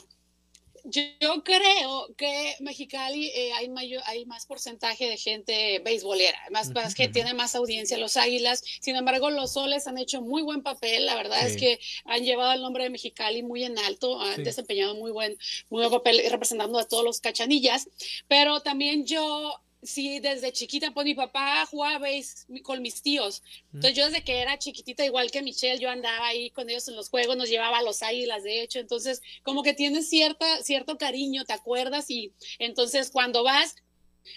yo, 0.84 1.02
yo 1.20 1.44
creo 1.44 2.08
que 2.18 2.56
Mexicali 2.60 3.28
eh, 3.28 3.54
hay 3.54 3.70
mayor, 3.70 4.02
hay 4.06 4.26
más 4.26 4.46
porcentaje 4.46 5.08
de 5.10 5.18
gente 5.18 5.80
beisbolera, 5.80 6.38
más, 6.52 6.70
más 6.74 6.94
que 6.96 7.08
tiene 7.08 7.34
más 7.34 7.56
audiencia 7.56 7.98
los 7.98 8.18
Águilas. 8.18 8.64
Sin 8.82 8.96
embargo, 8.96 9.30
los 9.30 9.54
Soles 9.54 9.88
han 9.88 9.98
hecho 9.98 10.22
muy 10.22 10.42
buen 10.42 10.62
papel. 10.62 11.06
La 11.06 11.16
verdad 11.16 11.40
Sí. 11.42 11.48
es 11.48 11.58
que 11.58 11.80
han 12.06 12.24
llevado 12.24 12.54
el 12.54 12.62
nombre 12.62 12.84
de 12.84 12.90
Mexicali 12.90 13.44
muy 13.44 13.64
en 13.64 13.78
alto, 13.80 14.22
han 14.22 14.38
Sí. 14.38 14.44
desempeñado 14.44 14.96
muy 14.96 15.12
buen, 15.12 15.38
muy 15.70 15.80
buen 15.82 15.92
papel 15.92 16.22
representando 16.30 16.80
a 16.80 16.88
todos 16.88 17.04
los 17.04 17.20
cachanillas. 17.22 17.90
Pero 18.28 18.62
también 18.62 19.06
yo 19.06 19.62
sí, 19.88 20.20
desde 20.20 20.52
chiquita, 20.52 20.92
pues 20.92 21.06
mi 21.06 21.16
papá 21.16 21.66
jugaba 21.66 22.08
con 22.64 22.82
mis 22.82 23.02
tíos. 23.02 23.42
Entonces 23.74 23.96
yo 23.96 24.06
desde 24.06 24.24
que 24.24 24.42
era 24.42 24.60
chiquitita, 24.60 25.06
igual 25.06 25.32
que 25.32 25.42
Michelle, 25.42 25.80
yo 25.80 25.90
andaba 25.90 26.28
ahí 26.28 26.52
con 26.52 26.70
ellos 26.70 26.88
en 26.88 26.96
los 26.96 27.10
juegos, 27.10 27.38
nos 27.38 27.50
llevaba 27.50 27.80
a 27.80 27.84
los 27.84 28.04
águilas, 28.04 28.44
de 28.44 28.62
hecho. 28.62 28.80
Entonces, 28.80 29.22
como 29.44 29.64
que 29.64 29.74
tienes 29.74 30.10
cierta, 30.10 30.62
cierto 30.64 30.98
cariño, 30.98 31.46
te 31.46 31.54
acuerdas 31.54 32.10
y 32.10 32.34
entonces 32.60 33.10
cuando 33.10 33.44
vas, 33.44 33.76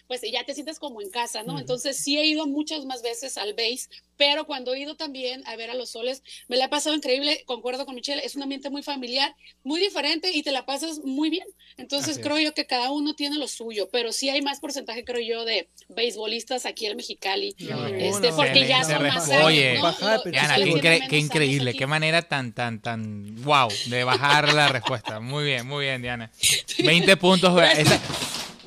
pues 0.07 0.21
ya 0.31 0.45
te 0.45 0.55
sientes 0.55 0.79
como 0.79 1.01
en 1.03 1.11
casa, 1.11 1.43
¿no? 1.43 1.59
Entonces 1.59 1.97
sí 1.97 2.19
he 2.19 2.25
ido 2.25 2.47
muchas 2.47 2.85
más 2.85 3.03
veces 3.03 3.37
al 3.39 3.55
base, 3.55 3.89
pero 4.17 4.47
cuando 4.47 4.75
he 4.75 4.81
ido 4.81 4.97
también 4.97 5.43
a 5.47 5.57
ver 5.57 5.71
a 5.71 5.75
los 5.75 5.91
soles, 5.91 6.23
me 6.49 6.57
la 6.57 6.67
he 6.67 6.69
pasado 6.69 6.95
increíble, 6.95 7.43
concuerdo 7.47 7.87
con 7.87 7.95
Michelle, 7.95 8.25
es 8.25 8.37
un 8.37 8.43
ambiente 8.43 8.71
muy 8.71 8.83
familiar, 8.83 9.35
muy 9.62 9.81
diferente 9.81 10.31
y 10.33 10.43
te 10.43 10.53
la 10.53 10.67
pasas 10.67 11.01
muy 11.05 11.31
bien. 11.31 11.47
Entonces 11.77 12.11
Así 12.12 12.21
es. 12.21 12.27
creo 12.27 12.39
yo 12.39 12.55
que 12.55 12.67
cada 12.67 12.91
uno 12.91 13.15
tiene 13.15 13.39
lo 13.39 13.49
suyo, 13.49 13.89
pero 13.91 14.12
sí 14.12 14.29
hay 14.29 14.43
más 14.43 14.61
porcentaje, 14.61 15.05
creo 15.05 15.21
yo, 15.21 15.45
de 15.45 15.69
beisbolistas 15.89 16.67
aquí 16.67 16.87
en 16.87 16.97
Mexicali. 16.97 17.55
No, 17.59 17.87
este, 17.87 18.31
no, 18.31 18.37
porque 18.37 18.67
ya 18.67 18.85
son 18.85 19.03
más 19.07 19.29
Oye, 19.45 19.71
años, 19.79 19.83
los 19.83 20.23
qué, 20.25 20.31
incre- 20.67 21.19
increíble, 21.19 21.75
qué 21.75 21.87
manera 21.87 22.23
tan, 22.23 22.53
tan, 22.53 22.81
tan, 22.81 23.43
wow, 23.43 23.69
de 23.87 24.05
bajar 24.05 24.53
la 24.53 24.69
respuesta. 24.69 25.21
Muy 25.21 25.45
bien, 25.45 25.67
muy 25.67 25.85
bien, 25.87 26.03
Diana. 26.03 26.31
20 26.79 27.17
puntos. 27.17 27.61
esa- 27.77 28.01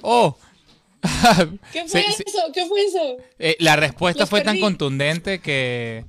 oh, 0.02 0.38
¿Qué 1.72 1.86
fue 1.88 2.02
Sí, 2.04 2.14
sí. 2.18 2.24
eso? 2.26 2.40
¿Qué 2.54 2.66
fue 2.66 2.84
eso? 2.86 3.18
Eh, 3.40 3.56
la 3.60 3.76
respuesta 3.76 4.22
Los 4.24 4.30
fue 4.30 4.42
tan 4.42 4.60
contundente 4.60 5.40
que, 5.40 6.06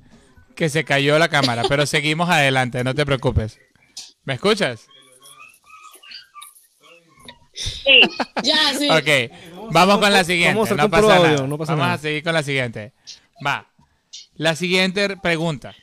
que 0.55 0.69
se 0.69 0.83
cayó 0.85 1.19
la 1.19 1.27
cámara, 1.29 1.63
pero 1.67 1.85
seguimos 1.85 2.29
adelante, 2.29 2.83
no 2.83 2.95
te 2.95 3.05
preocupes. 3.05 3.59
¿Me 4.23 4.35
escuchas? 4.35 4.87
Sí, 7.53 8.01
Ya, 8.43 8.73
sí. 8.77 8.89
Ok, 8.89 9.71
vamos 9.71 9.99
con 9.99 10.11
la 10.11 10.23
siguiente, 10.23 10.53
vamos 10.55 10.71
a 10.71 10.73
hacer 10.73 10.83
no 10.83 10.89
pasa 10.89 11.07
nada. 11.07 11.29
audio, 11.29 11.47
no 11.47 11.57
pasa 11.57 11.71
vamos 11.73 11.85
nada. 11.85 11.93
a 11.95 11.97
seguir 12.01 12.23
con 12.23 12.33
la 12.33 12.43
siguiente. 12.43 12.93
Va. 13.45 13.69
La 14.35 14.55
siguiente 14.55 15.15
pregunta 15.17 15.75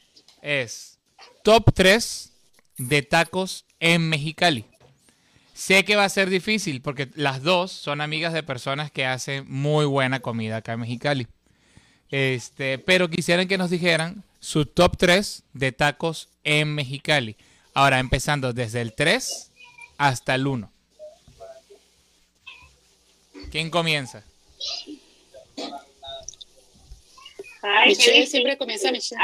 es 0.43 0.99
top 1.45 1.73
3 1.75 2.33
de 2.79 3.03
tacos 3.03 3.65
en 3.81 4.09
Mexicali. 4.09 4.67
Sé 5.63 5.85
que 5.85 5.95
va 5.95 6.05
a 6.05 6.09
ser 6.09 6.29
difícil 6.29 6.83
porque 6.83 7.09
las 7.15 7.45
dos 7.45 7.71
son 7.71 8.01
amigas 8.01 8.33
de 8.33 8.43
personas 8.43 8.91
que 8.91 9.07
hacen 9.07 9.45
muy 9.49 9.85
buena 9.85 10.19
comida 10.19 10.57
acá 10.57 10.73
en 10.73 10.81
Mexicali. 10.81 11.29
Este, 12.11 12.79
pero 12.79 13.09
quisieran 13.09 13.47
que 13.47 13.59
nos 13.59 13.71
dijeran 13.71 14.25
su 14.41 14.67
top 14.67 14.97
3 14.97 15.45
de 15.53 15.71
tacos 15.71 16.29
en 16.43 16.75
Mexicali. 16.75 17.37
Ahora, 17.75 18.01
empezando 18.01 18.53
desde 18.53 18.81
el 18.81 18.93
3 18.93 19.53
hasta 19.99 20.35
el 20.35 20.49
1. 20.49 20.69
¿Quién 23.53 23.71
comienza? 23.71 24.25
Ay, 27.63 27.91
Michelle 27.91 28.27
siempre 28.27 28.59
comienza 28.59 28.91
Michelle. 28.91 29.23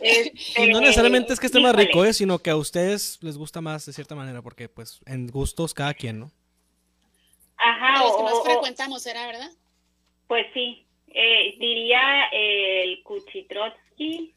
Este, 0.00 0.32
Y 0.64 0.66
no 0.70 0.80
necesariamente 0.80 1.32
es 1.32 1.40
que 1.40 1.46
esté 1.46 1.60
más 1.60 1.74
rico, 1.74 2.04
¿eh? 2.04 2.12
sino 2.12 2.38
que 2.38 2.50
a 2.50 2.56
ustedes 2.56 3.18
les 3.22 3.36
gusta 3.36 3.60
más 3.60 3.84
de 3.86 3.92
cierta 3.92 4.14
manera, 4.14 4.42
porque 4.42 4.68
pues 4.68 5.00
en 5.06 5.26
gustos 5.28 5.74
cada 5.74 5.94
quien, 5.94 6.20
¿no? 6.20 6.30
Ajá, 7.56 8.04
Los 8.04 8.16
que 8.16 8.22
más 8.22 8.32
o- 8.34 8.44
frecuentamos, 8.44 9.06
¿era 9.06 9.26
verdad? 9.26 9.50
Pues 10.28 10.46
sí, 10.54 10.86
eh, 11.08 11.54
diría 11.58 12.26
el 12.32 13.02
Kuchitrotsky, 13.02 14.34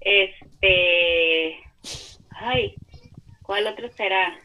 este, 0.00 1.56
ay, 2.30 2.74
¿cuál 3.42 3.66
otro 3.66 3.90
será? 3.96 4.38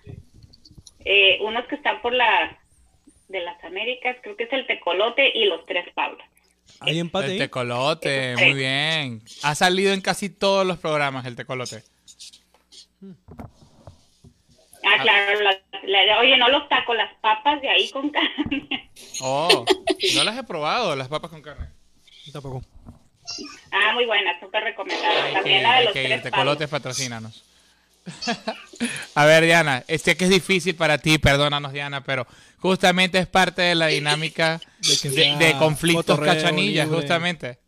Eh, 1.06 1.38
unos 1.42 1.66
que 1.68 1.76
están 1.76 2.02
por 2.02 2.14
la, 2.14 2.60
de 3.28 3.40
las 3.42 3.64
Américas, 3.64 4.18
creo 4.22 4.36
que 4.36 4.44
es 4.46 4.54
el 4.54 4.68
Tecolote 4.68 5.32
y 5.38 5.46
los 5.46 5.66
Tres 5.66 5.86
Pablos. 5.94 6.24
¿Hay 6.82 7.00
empate 7.00 7.34
El 7.34 7.38
tecolote, 7.38 8.36
Sí. 8.38 8.44
muy 8.46 8.54
bien. 8.54 9.22
Ha 9.44 9.56
salido 9.56 9.94
en 9.94 10.02
casi 10.02 10.30
todos 10.30 10.66
los 10.66 10.78
programas 10.78 11.26
el 11.26 11.36
tecolote. 11.36 11.84
Ah, 14.84 15.02
claro, 15.02 15.42
la- 15.42 15.60
la- 15.84 16.20
oye, 16.20 16.38
no 16.38 16.50
los 16.50 16.68
taco, 16.70 16.94
las 16.94 17.14
papas 17.22 17.62
de 17.62 17.70
ahí 17.70 17.90
con 17.92 18.10
carne. 18.10 18.90
Oh, 19.22 19.66
no 20.16 20.24
las 20.24 20.38
he 20.38 20.44
probado, 20.44 20.96
las 20.96 21.08
papas 21.10 21.30
con 21.32 21.42
carne. 21.42 21.68
Tampoco. 22.32 22.64
Ah, 23.72 23.94
muy 23.94 24.06
buena, 24.06 24.40
súper 24.40 24.64
recomendada. 24.64 25.24
Hay 25.24 25.30
que 25.30 25.34
También 25.36 25.58
ir, 25.58 25.64
la 25.64 25.70
de 25.72 25.76
hay 25.78 25.84
los 25.86 25.94
que 25.94 26.02
ir, 26.04 26.10
Tres 26.10 26.24
tecolote, 26.24 26.68
Pablos. 26.68 26.70
patrocínanos. 26.82 27.44
A 29.16 29.26
ver, 29.26 29.44
Diana, 29.44 29.84
sé 30.02 30.16
que 30.16 30.26
es 30.26 30.30
difícil 30.30 30.76
para 30.76 30.98
ti, 30.98 31.18
perdónanos, 31.18 31.74
Diana, 31.74 32.04
pero 32.04 32.26
justamente 32.60 33.18
es 33.20 33.28
parte 33.28 33.62
de 33.62 33.76
la 33.76 33.88
dinámica 33.88 34.62
De 34.80 34.98
que 34.98 35.10
de, 35.10 35.24
sea 35.24 35.38
de 35.38 35.58
conflictos 35.58 36.20
cachanillas, 36.20 36.86
libre. 36.88 37.00
justamente. 37.02 37.60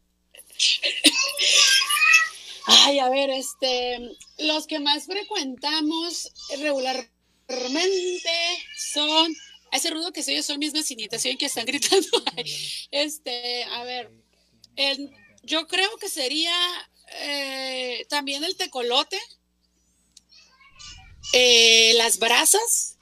Ay, 2.68 3.00
a 3.00 3.10
ver, 3.10 3.30
este, 3.32 4.00
los 4.38 4.68
que 4.68 4.80
más 4.80 5.06
frecuentamos 5.06 6.32
regularmente 6.62 8.30
son, 8.78 9.36
ese 9.72 9.90
ruido 9.90 10.12
que 10.14 10.24
se 10.24 10.32
oye 10.34 10.44
son 10.44 10.60
mis 10.60 10.72
vecinitas, 10.74 11.22
¿sí? 11.22 11.36
que 11.38 11.48
están 11.48 11.66
gritando. 11.66 12.08
Este, 12.92 13.64
a 13.66 13.84
ver, 13.84 14.12
el- 14.76 15.10
yo 15.44 15.68
creo 15.68 15.98
que 15.98 16.08
sería 16.10 16.54
eh, 17.24 18.06
también 18.10 18.44
el 18.44 18.56
tecolote, 18.56 19.20
eh, 21.34 21.94
las 21.96 22.20
brasas. 22.20 22.98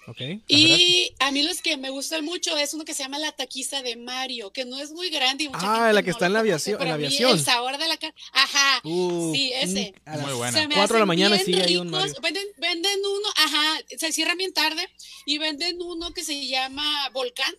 Y 0.48 1.14
a 1.20 1.30
mí 1.32 1.44
los 1.44 1.62
que 1.62 1.78
me 1.78 1.92
gustan 1.92 2.26
mucho 2.26 2.58
es 2.58 2.74
uno 2.74 2.84
que 2.84 2.96
se 2.96 3.04
llama 3.04 3.20
la 3.20 3.32
taquiza 3.32 3.84
de 3.84 3.96
Mario, 3.96 4.52
que 4.52 4.66
no 4.66 4.80
es 4.80 4.90
muy 4.92 5.10
grande. 5.12 5.44
Y 5.44 5.50
mucha 5.50 5.60
Ah, 5.62 5.76
gente 5.82 5.94
la 5.94 6.02
que 6.02 6.08
no 6.08 6.12
está 6.14 6.26
en 6.26 6.34
la 6.34 6.40
conoce, 6.40 6.50
aviación- 6.72 6.82
en 6.82 6.88
la 6.88 6.92
a 6.92 6.96
aviación. 6.96 7.32
El 7.32 7.40
sabor 7.46 7.78
de 7.78 7.88
la 7.88 7.98
carne. 7.98 8.16
Ajá. 8.34 8.82
Uh, 8.86 9.32
sí, 9.36 9.52
ese. 9.54 9.94
a 10.06 10.18
las 10.18 10.26
Muy 10.26 10.34
buena. 10.36 10.60
Se 10.60 10.68
me 10.68 10.76
Cuatro 10.76 10.96
de 10.96 11.00
la 11.02 11.06
mañana 11.06 11.38
sigue 11.38 11.62
ahí 11.62 11.78
un. 11.78 11.90
Mario. 11.92 12.16
Venden, 12.24 12.48
venden 12.58 13.00
uno, 13.06 13.28
ajá, 13.36 13.80
se 14.00 14.12
cierran 14.12 14.38
bien 14.40 14.52
tarde 14.52 14.90
y 15.28 15.38
venden 15.38 15.80
uno 15.80 16.12
que 16.12 16.24
se 16.24 16.48
llama 16.48 17.10
Volcán, 17.14 17.54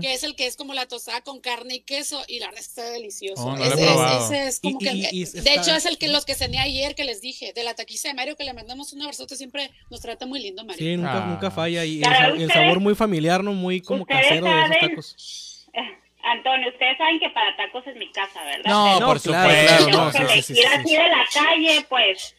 Que 0.00 0.14
es 0.14 0.24
el 0.24 0.34
que 0.34 0.46
es 0.46 0.56
como 0.56 0.74
la 0.74 0.86
tostada 0.86 1.20
con 1.20 1.40
carne 1.40 1.76
y 1.76 1.80
queso 1.80 2.20
y 2.26 2.40
la 2.40 2.46
verdad 2.46 2.60
está 2.60 2.82
delicioso. 2.90 3.42
Oh, 3.44 3.52
no 3.56 3.58
lo 3.58 3.64
he 3.64 3.68
ese, 3.68 3.84
es- 3.84 4.24
ese 4.24 4.48
es 4.48 4.60
como 4.60 4.78
Y- 4.80 4.84
que, 4.84 4.92
y- 4.92 5.06
y 5.12 5.24
de 5.24 5.38
está- 5.38 5.54
hecho 5.54 5.76
es 5.76 5.86
el 5.86 5.96
que 5.96 6.08
los 6.08 6.24
que 6.24 6.34
cené 6.34 6.58
ayer 6.58 6.94
que 6.96 7.04
les 7.04 7.20
dije, 7.20 7.52
de 7.52 7.62
la 7.62 7.74
taquiza 7.74 8.08
de 8.08 8.14
Mario 8.14 8.36
que 8.36 8.44
le 8.44 8.52
mandamos 8.52 8.92
un 8.92 9.02
abrazote, 9.02 9.36
siempre 9.36 9.70
nos 9.90 10.00
trata 10.00 10.26
muy 10.26 10.40
lindo 10.40 10.64
Mario. 10.64 10.84
Sí, 10.84 10.96
nunca, 10.96 11.22
Ah. 11.22 11.26
nunca 11.26 11.50
falla. 11.52 11.84
Y 11.84 12.02
el, 12.02 12.50
sabor 12.50 12.80
muy 12.80 12.94
familiar, 12.96 13.44
¿no? 13.44 13.52
Muy 13.52 13.80
como 13.80 14.04
casero 14.06 14.46
de 14.46 14.60
esos 14.64 14.78
tacos. 14.80 15.66
Eh, 15.74 15.78
Antonio, 16.22 16.68
ustedes 16.68 16.98
saben 16.98 17.18
que 17.20 17.30
para 17.30 17.56
tacos 17.56 17.86
es 17.86 17.96
mi 17.96 18.10
casa, 18.12 18.42
¿verdad? 18.44 18.70
No, 18.70 19.00
No, 19.00 19.06
por 19.06 19.20
supuesto. 19.20 19.48
claro, 19.48 19.88
no, 19.88 20.12
sí, 20.12 20.18
que 20.18 20.42
sí, 20.42 20.54
sí, 20.54 20.62
así 20.64 20.92
de 20.96 21.08
la 21.08 21.24
calle, 21.32 21.86
pues, 21.88 22.34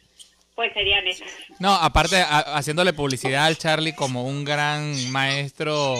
pues 0.54 0.72
serían 0.74 1.06
esos. 1.06 1.26
No, 1.58 1.72
aparte, 1.74 2.16
a- 2.16 2.56
haciéndole 2.56 2.92
publicidad 2.92 3.46
al 3.46 3.56
Charlie 3.58 3.94
como 3.94 4.24
un 4.24 4.44
gran 4.44 5.10
maestro 5.10 5.96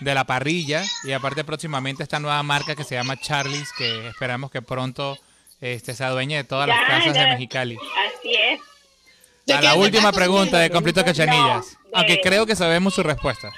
de 0.00 0.14
la 0.14 0.24
parrilla. 0.24 0.84
Y 1.04 1.12
aparte, 1.12 1.44
próximamente 1.44 2.02
esta 2.02 2.20
nueva 2.20 2.42
marca 2.42 2.74
que 2.76 2.84
se 2.84 2.94
llama 2.94 3.16
Charlie's, 3.18 3.72
que 3.76 4.08
esperamos 4.08 4.50
que 4.50 4.62
pronto 4.62 5.18
este, 5.60 5.94
se 5.94 6.04
adueñe 6.04 6.36
de 6.36 6.44
todas 6.44 6.68
las 6.68 6.78
Ya, 6.78 6.86
casas 6.86 7.14
de. 7.14 7.26
Mexicali. 7.26 7.76
Así 7.76 8.32
es. 8.34 8.60
¿De 9.46 9.54
A 9.54 9.60
la 9.62 9.72
¿De 9.72 9.78
última 9.78 10.12
pregunta 10.12 10.58
de. 10.58 10.70
Conflicto 10.70 11.04
Cachanillas. 11.04 11.66
No, 11.84 11.90
de- 11.90 11.96
Aunque 11.96 12.20
creo 12.22 12.46
que 12.46 12.54
sabemos 12.56 12.94
su 12.94 13.02
respuesta. 13.02 13.50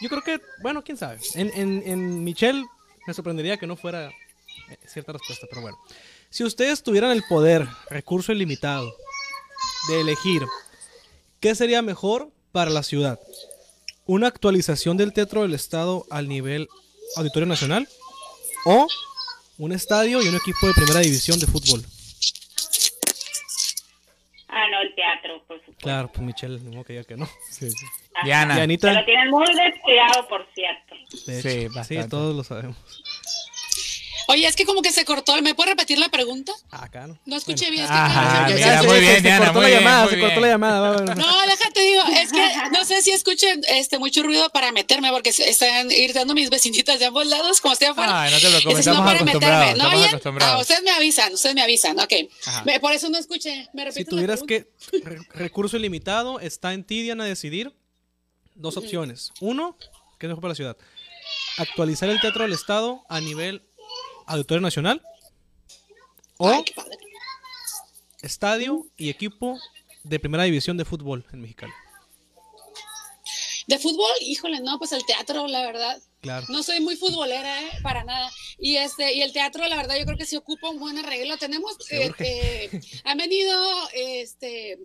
Yo 0.00 0.08
creo 0.08 0.22
que, 0.22 0.40
bueno, 0.62 0.82
quién 0.82 0.96
sabe. 0.96 1.18
En, 1.34 1.50
en, 1.54 1.82
en 1.86 2.24
Michelle 2.24 2.64
me 3.06 3.14
sorprendería 3.14 3.58
que 3.58 3.66
no 3.66 3.76
fuera 3.76 4.08
eh, 4.08 4.78
cierta 4.86 5.12
respuesta, 5.12 5.46
pero 5.48 5.60
bueno. 5.62 5.78
Si 6.30 6.42
ustedes 6.44 6.82
tuvieran 6.82 7.10
el 7.10 7.22
poder, 7.28 7.66
recurso 7.90 8.32
ilimitado, 8.32 8.94
de 9.88 10.00
elegir 10.00 10.42
qué 11.40 11.54
sería 11.54 11.82
mejor 11.82 12.30
para 12.52 12.70
la 12.70 12.82
ciudad, 12.82 13.18
una 14.10 14.26
actualización 14.26 14.96
del 14.96 15.12
Teatro 15.12 15.42
del 15.42 15.54
Estado 15.54 16.04
al 16.10 16.26
nivel 16.28 16.68
Auditorio 17.14 17.46
Nacional 17.46 17.88
o 18.64 18.88
un 19.58 19.70
estadio 19.70 20.20
y 20.20 20.26
un 20.26 20.34
equipo 20.34 20.66
de 20.66 20.74
primera 20.74 20.98
división 20.98 21.38
de 21.38 21.46
fútbol. 21.46 21.84
Ah, 24.48 24.64
no, 24.72 24.80
el 24.80 24.92
teatro, 24.96 25.40
por 25.46 25.58
supuesto. 25.60 25.80
Claro, 25.80 26.10
pues 26.12 26.22
Michelle, 26.26 26.58
no 26.58 26.82
que 26.82 26.94
diga 26.94 27.04
que 27.04 27.16
no. 27.16 27.28
Diana. 28.24 28.56
Se 28.56 28.60
Anita, 28.62 28.92
lo 28.92 29.04
tienen 29.04 29.30
muy 29.30 29.46
descuidado, 29.54 30.26
por 30.28 30.44
cierto. 30.54 30.94
de 31.26 31.40
Sí, 31.42 31.48
hecho, 31.48 31.70
sí, 31.70 31.74
bastante. 31.76 32.08
todos 32.08 32.34
lo 32.34 32.42
sabemos. 32.42 32.76
Oye, 34.30 34.46
es 34.46 34.54
que 34.56 34.64
como 34.64 34.80
que 34.82 34.92
se 34.92 35.04
cortó, 35.04 35.40
¿me 35.42 35.54
puede 35.54 35.70
repetir 35.70 35.98
la 35.98 36.08
pregunta? 36.08 36.52
Acá, 36.70 37.06
¿no? 37.06 37.18
No 37.26 37.36
escuché 37.36 37.70
bien. 37.70 37.84
es 37.84 37.90
que- 37.90 37.96
Ajá, 37.96 38.48
Ya, 38.48 38.54
mira, 38.54 38.74
ya, 38.76 38.82
muy 38.82 38.94
se- 38.94 39.00
bien, 39.00 39.14
se 39.16 39.20
Diana, 39.22 39.38
cortó 39.46 39.52
muy 39.54 39.62
la 39.62 39.68
bien, 39.68 39.80
llamada, 39.80 40.08
se 40.08 40.20
cortó 40.20 40.40
la 40.40 40.48
llamada. 40.48 41.04
No, 41.14 41.46
déjate 41.46 41.80
digo, 41.82 42.02
es 42.16 42.32
que 42.32 42.48
no 42.72 42.84
sé 42.84 43.02
si 43.02 43.10
escuchen 43.10 43.60
este 43.68 43.98
mucho 43.98 44.22
ruido 44.22 44.48
para 44.50 44.70
meterme 44.72 45.10
porque 45.10 45.30
están 45.30 45.88
gritando 45.88 46.34
mis 46.34 46.48
vecinitas 46.50 46.98
de 46.98 47.06
ambos 47.06 47.26
lados, 47.26 47.60
como 47.60 47.72
estoy 47.72 47.88
afuera. 47.88 48.22
Ay, 48.22 48.30
no 48.32 48.38
te 48.38 48.46
preocupes, 48.48 48.72
Ese 48.78 48.82
sí, 48.82 48.88
no 48.88 48.92
estamos 48.94 49.10
para 49.10 49.20
acostumbrados, 49.20 49.66
meterme. 49.74 49.82
¿No 49.82 50.16
estamos 50.16 50.42
oyen? 50.42 50.48
Ah, 50.56 50.58
ustedes 50.60 50.82
me 50.82 50.90
avisan, 50.90 51.32
ustedes 51.34 51.54
me 51.54 51.62
avisan, 51.62 51.98
ok. 51.98 52.12
Me- 52.64 52.80
por 52.80 52.92
eso 52.92 53.08
no 53.08 53.18
escuché. 53.18 53.68
¿Me 53.72 53.90
Si 53.92 54.04
tuvieras 54.04 54.42
que 54.42 54.70
re- 55.02 55.18
recurso 55.34 55.76
ilimitado, 55.76 56.38
está 56.40 56.72
en 56.72 56.84
ti, 56.84 57.02
Diana, 57.02 57.24
decidir 57.24 57.74
dos 58.54 58.76
opciones. 58.76 59.32
Uno, 59.40 59.76
que 60.18 60.26
es 60.26 60.28
mejor 60.28 60.40
para 60.42 60.50
la 60.50 60.54
ciudad. 60.56 60.76
Actualizar 61.58 62.08
el 62.08 62.20
Teatro 62.20 62.42
del 62.44 62.52
Estado 62.52 63.02
a 63.08 63.20
nivel 63.20 63.62
Auditorio 64.30 64.60
Nacional. 64.60 65.02
O 66.38 66.48
Ay, 66.48 66.64
estadio 68.22 68.86
y 68.96 69.10
equipo 69.10 69.58
de 70.04 70.20
primera 70.20 70.44
división 70.44 70.76
de 70.76 70.84
fútbol 70.84 71.26
en 71.32 71.40
Mexicali. 71.40 71.72
De 73.66 73.78
fútbol, 73.78 74.10
híjole, 74.20 74.60
no, 74.60 74.78
pues 74.78 74.92
el 74.92 75.04
teatro, 75.04 75.46
la 75.46 75.62
verdad. 75.62 76.00
Claro. 76.20 76.46
No 76.50 76.62
soy 76.62 76.80
muy 76.80 76.96
futbolera, 76.96 77.62
¿eh? 77.62 77.70
para 77.82 78.04
nada. 78.04 78.30
Y 78.58 78.76
este 78.76 79.14
y 79.14 79.22
el 79.22 79.32
teatro, 79.32 79.66
la 79.66 79.76
verdad, 79.76 79.96
yo 79.98 80.04
creo 80.04 80.18
que 80.18 80.26
sí 80.26 80.36
ocupa 80.36 80.68
un 80.68 80.78
buen 80.78 80.98
arreglo. 80.98 81.38
Tenemos, 81.38 81.76
eh, 81.90 82.10
eh, 82.18 82.80
han 83.04 83.16
venido, 83.16 83.58
este, 83.94 84.78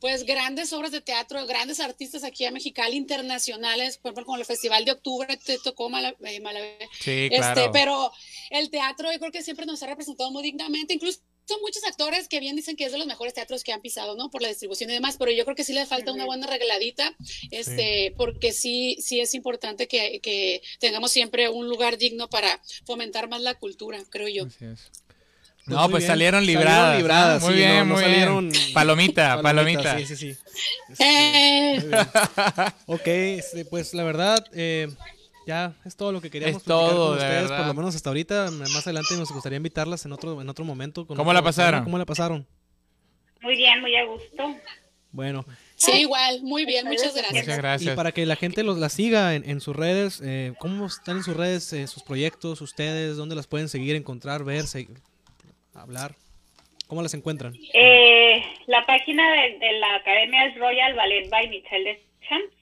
pues 0.00 0.24
grandes 0.24 0.72
obras 0.72 0.92
de 0.92 1.00
teatro, 1.00 1.46
grandes 1.46 1.80
artistas 1.80 2.24
aquí 2.24 2.44
a 2.44 2.50
Mexicali, 2.50 2.96
internacionales, 2.96 3.96
por 3.96 4.10
ejemplo, 4.10 4.26
como 4.26 4.38
el 4.38 4.44
Festival 4.44 4.84
de 4.84 4.92
Octubre, 4.92 5.36
te 5.38 5.58
tocó 5.58 5.88
eh, 5.88 6.40
Malavé. 6.40 6.78
Sí, 7.00 7.28
Este, 7.30 7.36
claro. 7.38 7.70
pero 7.72 8.12
el 8.50 8.70
teatro 8.70 9.10
yo 9.12 9.18
creo 9.18 9.32
que 9.32 9.42
siempre 9.42 9.64
nos 9.64 9.82
ha 9.82 9.86
representado 9.86 10.30
muy 10.30 10.42
dignamente, 10.42 10.94
incluso 10.94 11.20
son 11.46 11.60
muchos 11.60 11.84
actores 11.84 12.28
que 12.28 12.40
bien 12.40 12.56
dicen 12.56 12.76
que 12.76 12.84
es 12.84 12.92
de 12.92 12.98
los 12.98 13.06
mejores 13.06 13.34
teatros 13.34 13.64
que 13.64 13.72
han 13.72 13.80
pisado, 13.80 14.16
¿no? 14.16 14.30
Por 14.30 14.42
la 14.42 14.48
distribución 14.48 14.90
y 14.90 14.94
demás, 14.94 15.16
pero 15.18 15.30
yo 15.32 15.44
creo 15.44 15.56
que 15.56 15.64
sí 15.64 15.72
le 15.72 15.84
falta 15.86 16.12
una 16.12 16.24
buena 16.24 16.46
arregladita, 16.46 17.14
este, 17.50 18.14
porque 18.16 18.52
sí, 18.52 18.96
sí 19.00 19.20
es 19.20 19.34
importante 19.34 19.88
que, 19.88 20.20
que 20.20 20.62
tengamos 20.78 21.10
siempre 21.10 21.48
un 21.48 21.68
lugar 21.68 21.98
digno 21.98 22.28
para 22.28 22.60
fomentar 22.86 23.28
más 23.28 23.40
la 23.42 23.54
cultura, 23.54 23.98
creo 24.08 24.28
yo. 24.28 24.46
Así 24.46 24.64
es. 24.64 24.80
Pues 25.64 25.76
No, 25.76 25.88
pues 25.90 26.00
bien. 26.02 26.08
salieron 26.10 26.40
Salieron 26.42 26.60
libradas. 26.64 26.96
libradas. 26.98 27.42
Muy 27.42 27.52
sí, 27.52 27.58
bien, 27.58 27.78
no, 27.78 27.84
no 27.84 27.94
muy 27.94 28.02
salieron- 28.02 28.50
bien. 28.50 28.72
Palomita, 28.74 29.42
palomita. 29.42 29.98
Sí, 29.98 30.06
sí, 30.06 30.16
sí. 30.16 30.36
Eh, 30.98 31.78
Muy 31.80 31.88
bien. 31.88 32.06
ok, 32.86 33.06
este, 33.06 33.64
pues 33.66 33.94
la 33.94 34.02
verdad, 34.02 34.44
eh, 34.54 34.88
ya 35.46 35.74
es 35.84 35.96
todo 35.96 36.12
lo 36.12 36.20
que 36.20 36.30
queríamos 36.30 36.58
Es 36.58 36.64
todo, 36.64 37.08
con 37.10 37.18
de 37.18 37.24
ustedes, 37.24 37.42
verdad. 37.42 37.56
por 37.58 37.66
lo 37.66 37.74
menos 37.74 37.94
hasta 37.94 38.10
ahorita. 38.10 38.50
Más 38.50 38.86
adelante 38.86 39.16
nos 39.16 39.30
gustaría 39.32 39.56
invitarlas 39.56 40.04
en 40.06 40.12
otro, 40.12 40.40
en 40.40 40.48
otro 40.48 40.64
momento. 40.64 41.06
con 41.06 41.16
¿Cómo 41.16 41.30
otro 41.30 41.40
la 41.40 41.42
pasaron? 41.44 41.72
tema. 41.80 41.84
¿Cómo 41.84 41.98
la 41.98 42.06
pasaron? 42.06 42.46
Muy 43.40 43.56
bien, 43.56 43.80
muy 43.80 43.96
a 43.96 44.04
gusto. 44.04 44.56
Bueno, 45.10 45.44
sí, 45.76 45.92
igual, 46.00 46.42
muy 46.42 46.64
bien, 46.64 46.86
muchas 46.86 47.14
gracias. 47.14 47.44
Muchas 47.44 47.58
gracias. 47.58 47.92
y 47.92 47.96
para 47.96 48.12
que 48.12 48.24
la 48.24 48.34
gente 48.36 48.62
los 48.62 48.78
la 48.78 48.88
siga 48.88 49.34
en, 49.34 49.48
en 49.48 49.60
sus 49.60 49.76
redes, 49.76 50.22
eh, 50.24 50.54
¿cómo 50.58 50.86
están 50.86 51.18
en 51.18 51.22
sus 51.22 51.36
redes, 51.36 51.70
eh, 51.74 51.86
sus 51.86 52.02
proyectos, 52.02 52.62
ustedes? 52.62 53.16
¿Dónde 53.18 53.34
las 53.36 53.46
pueden 53.46 53.68
seguir, 53.68 53.94
encontrar, 53.94 54.42
ver, 54.44 54.64
hablar? 55.74 56.14
¿Cómo 56.86 57.02
las 57.02 57.12
encuentran? 57.14 57.54
Eh, 57.74 58.42
la 58.68 58.86
página 58.86 59.22
de, 59.32 59.58
de 59.58 59.72
la 59.80 59.96
academia 59.96 60.46
es 60.46 60.58
Royal 60.58 60.94
Ballet 60.94 61.28
by 61.28 61.48
Michelle 61.48 61.84
Deschamps. 62.20 62.54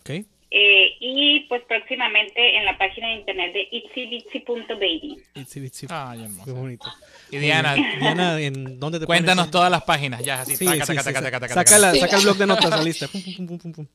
Ok. 0.00 0.26
Eh, 0.56 0.96
y 1.00 1.40
pues 1.48 1.62
próximamente 1.66 2.56
en 2.56 2.64
la 2.64 2.78
página 2.78 3.08
de 3.08 3.14
internet 3.14 3.52
de 3.52 3.66
itsybitsy.baby. 3.72 5.20
Itsy 5.34 5.58
bitsy. 5.60 5.86
Ay, 5.90 6.18
Qué 6.18 6.24
hermoso. 6.26 6.54
bonito. 6.54 6.86
Y 7.32 7.38
Diana, 7.38 7.74
Diana, 7.74 8.40
¿en 8.40 8.78
dónde 8.78 9.00
te 9.00 9.06
cuéntanos 9.06 9.46
pones? 9.46 9.50
todas 9.50 9.70
las 9.70 9.82
páginas, 9.82 10.24
ya, 10.24 10.42
así. 10.42 10.54
Sí, 10.56 10.64
taca, 10.64 10.86
sí, 10.86 10.94
taca, 10.94 11.02
sí, 11.02 11.04
taca, 11.06 11.18
sí. 11.18 11.24
taca, 11.24 11.40
taca, 11.40 11.54
Saca, 11.54 11.78
la- 11.80 11.94
saca 11.96 12.16
el 12.18 12.22
blog 12.22 12.36
de 12.36 12.46
notas, 12.46 12.70
la 12.70 12.82
lista. 12.82 13.08
Pum, 13.08 13.22
pum, 13.22 13.46
pum, 13.48 13.58
pum, 13.58 13.72
pum. 13.72 13.86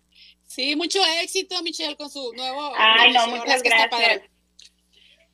Sí, 0.45 0.75
mucho 0.75 0.99
éxito, 1.23 1.61
Michelle, 1.63 1.95
con 1.95 2.09
su 2.09 2.33
nuevo. 2.33 2.73
Ay, 2.77 3.13
no, 3.13 3.25
negocio, 3.27 3.41
muchas 3.45 3.63
gracias. 3.63 4.21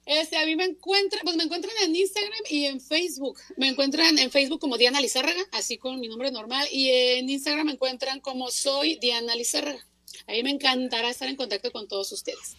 Este, 0.05 0.37
a 0.37 0.45
mí 0.45 0.55
me 0.55 0.65
encuentran, 0.65 1.21
pues 1.23 1.35
me 1.35 1.43
encuentran 1.45 1.73
en 1.83 1.95
Instagram 1.95 2.39
y 2.51 2.65
en 2.65 2.79
Facebook. 2.79 3.39
Me 3.57 3.67
encuentran 3.69 4.19
en 4.19 4.29
Facebook 4.29 4.59
como 4.59 4.77
Diana 4.77 5.01
Lizárraga, 5.01 5.41
así 5.53 5.79
con 5.79 5.99
mi 5.99 6.07
nombre 6.07 6.29
normal, 6.31 6.67
y 6.71 6.91
en 6.91 7.27
Instagram 7.27 7.65
me 7.65 7.71
encuentran 7.71 8.19
como 8.19 8.51
soy 8.51 8.99
Diana 9.01 9.33
Lizárraga. 9.35 9.83
Ahí 10.27 10.43
me 10.43 10.49
encantará 10.49 11.09
estar 11.09 11.27
en 11.27 11.35
contacto 11.35 11.71
con 11.71 11.87
todos 11.87 12.11
ustedes. 12.11 12.57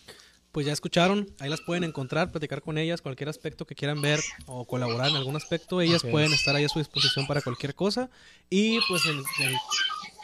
pues 0.52 0.64
ya 0.66 0.72
escucharon, 0.72 1.30
ahí 1.40 1.50
las 1.50 1.60
pueden 1.60 1.84
encontrar, 1.84 2.30
platicar 2.32 2.62
con 2.62 2.78
ellas, 2.78 3.02
cualquier 3.02 3.28
aspecto 3.28 3.66
que 3.66 3.74
quieran 3.74 4.00
ver 4.00 4.20
o 4.46 4.64
colaborar 4.66 5.08
en 5.10 5.16
algún 5.16 5.36
aspecto, 5.36 5.80
ellas 5.82 6.02
Así 6.02 6.10
pueden 6.10 6.32
es. 6.32 6.38
estar 6.38 6.56
ahí 6.56 6.64
a 6.64 6.68
su 6.70 6.78
disposición 6.78 7.26
para 7.26 7.42
cualquier 7.42 7.74
cosa. 7.74 8.08
Y 8.48 8.78
pues 8.88 9.04
en, 9.04 9.18
en 9.18 9.54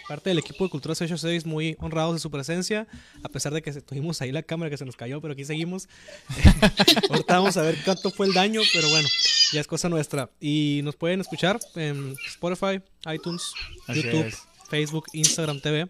parte 0.08 0.30
del 0.30 0.38
equipo 0.38 0.64
de 0.64 0.70
Cultura 0.70 0.94
686 0.94 1.44
muy 1.44 1.76
honrados 1.80 2.14
de 2.14 2.20
su 2.20 2.30
presencia, 2.30 2.86
a 3.22 3.28
pesar 3.28 3.52
de 3.52 3.60
que 3.60 3.72
se- 3.74 3.82
tuvimos 3.82 4.22
ahí 4.22 4.32
la 4.32 4.42
cámara 4.42 4.70
que 4.70 4.78
se 4.78 4.84
nos 4.86 4.96
cayó, 4.96 5.20
pero 5.20 5.34
aquí 5.34 5.44
seguimos. 5.44 5.86
Ahorita 7.10 7.38
vamos 7.38 7.56
a 7.58 7.62
ver 7.62 7.76
cuánto 7.84 8.10
fue 8.10 8.26
el 8.26 8.32
daño, 8.32 8.60
pero 8.72 8.88
bueno, 8.88 9.08
ya 9.52 9.60
es 9.60 9.66
cosa 9.66 9.88
nuestra. 9.88 10.30
Y 10.40 10.80
nos 10.84 10.96
pueden 10.96 11.20
escuchar 11.20 11.60
en 11.74 12.14
Spotify, 12.26 12.80
iTunes, 13.12 13.42
Así 13.86 14.02
YouTube, 14.02 14.26
es. 14.26 14.38
Facebook, 14.70 15.04
Instagram 15.12 15.60
TV. 15.60 15.88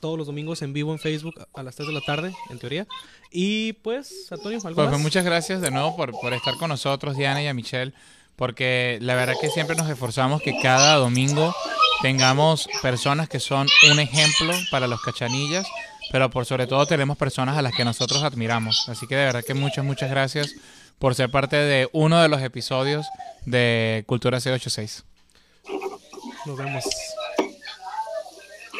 Todos 0.00 0.18
los 0.18 0.26
domingos 0.26 0.62
en 0.62 0.72
vivo 0.72 0.92
en 0.92 0.98
Facebook 0.98 1.34
a 1.54 1.62
las 1.62 1.76
3 1.76 1.88
de 1.88 1.94
la 1.94 2.00
tarde, 2.00 2.34
en 2.48 2.58
teoría. 2.58 2.86
Y 3.30 3.74
pues, 3.74 4.32
Antonio, 4.32 4.58
¿algo 4.64 4.74
Pues, 4.74 4.88
pues, 4.88 5.00
muchas 5.00 5.24
gracias 5.24 5.60
de 5.60 5.70
nuevo 5.70 5.96
por, 5.96 6.12
por 6.12 6.32
estar 6.32 6.56
con 6.56 6.70
nosotros, 6.70 7.16
Diana 7.16 7.42
y 7.42 7.46
a 7.46 7.54
Michelle, 7.54 7.92
porque 8.36 8.98
la 9.02 9.14
verdad 9.14 9.34
que 9.40 9.50
siempre 9.50 9.76
nos 9.76 9.88
esforzamos 9.88 10.42
que 10.42 10.58
cada 10.60 10.96
domingo 10.96 11.54
tengamos 12.02 12.68
personas 12.82 13.28
que 13.28 13.40
son 13.40 13.68
un 13.90 14.00
ejemplo 14.00 14.52
para 14.70 14.86
los 14.86 15.02
cachanillas, 15.02 15.66
pero 16.10 16.30
por 16.30 16.46
sobre 16.46 16.66
todo 16.66 16.86
tenemos 16.86 17.18
personas 17.18 17.56
a 17.58 17.62
las 17.62 17.74
que 17.74 17.84
nosotros 17.84 18.22
admiramos. 18.22 18.88
Así 18.88 19.06
que 19.06 19.16
de 19.16 19.26
verdad 19.26 19.44
que 19.44 19.54
muchas, 19.54 19.84
muchas 19.84 20.10
gracias 20.10 20.54
por 20.98 21.14
ser 21.14 21.30
parte 21.30 21.56
de 21.56 21.88
uno 21.92 22.20
de 22.20 22.28
los 22.28 22.42
episodios 22.42 23.06
de 23.46 24.04
Cultura 24.06 24.38
C86. 24.38 25.04
Nos 26.46 26.56
vemos. 26.56 26.84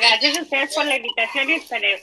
Gracias 0.01 0.39
a 0.39 0.43
ustedes 0.43 0.75
por 0.75 0.85
la 0.87 0.97
invitación 0.97 1.51
y 1.51 1.55
esperemos 1.55 2.01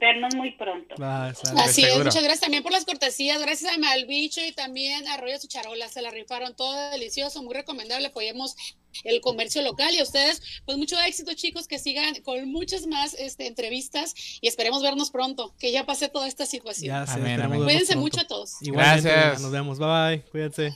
vernos 0.00 0.34
muy 0.34 0.52
pronto. 0.52 0.96
Sale. 0.96 1.34
Así 1.60 1.84
es, 1.84 1.96
muchas 1.98 2.22
gracias 2.22 2.40
también 2.40 2.62
por 2.62 2.72
las 2.72 2.84
cortesías, 2.84 3.40
gracias 3.40 3.72
a 3.72 3.78
Malbicho 3.78 4.40
y 4.44 4.52
también 4.52 5.06
a 5.08 5.16
Rollo 5.18 5.38
Sucharola, 5.38 5.88
se 5.88 6.00
la 6.00 6.10
rifaron 6.10 6.56
todo 6.56 6.90
delicioso, 6.90 7.42
muy 7.42 7.54
recomendable, 7.54 8.06
apoyemos 8.06 8.56
el 9.02 9.20
comercio 9.20 9.60
local 9.62 9.92
y 9.94 9.98
a 9.98 10.02
ustedes, 10.02 10.40
pues 10.64 10.78
mucho 10.78 10.98
éxito 11.00 11.34
chicos, 11.34 11.66
que 11.66 11.78
sigan 11.78 12.14
con 12.22 12.50
muchas 12.50 12.86
más 12.86 13.14
este, 13.14 13.46
entrevistas 13.46 14.14
y 14.40 14.48
esperemos 14.48 14.82
vernos 14.82 15.10
pronto, 15.10 15.54
que 15.58 15.72
ya 15.72 15.84
pase 15.84 16.08
toda 16.08 16.28
esta 16.28 16.46
situación. 16.46 16.86
Ya 16.86 17.12
Amén, 17.12 17.40
Cuídense 17.64 17.92
pronto. 17.92 18.00
mucho 18.00 18.20
a 18.20 18.26
todos. 18.26 18.56
Igualmente, 18.62 19.10
Gracias. 19.10 19.42
nos 19.42 19.50
vemos. 19.50 19.78
Bye 19.78 19.88
bye. 19.88 20.30
Cuídense. 20.30 20.74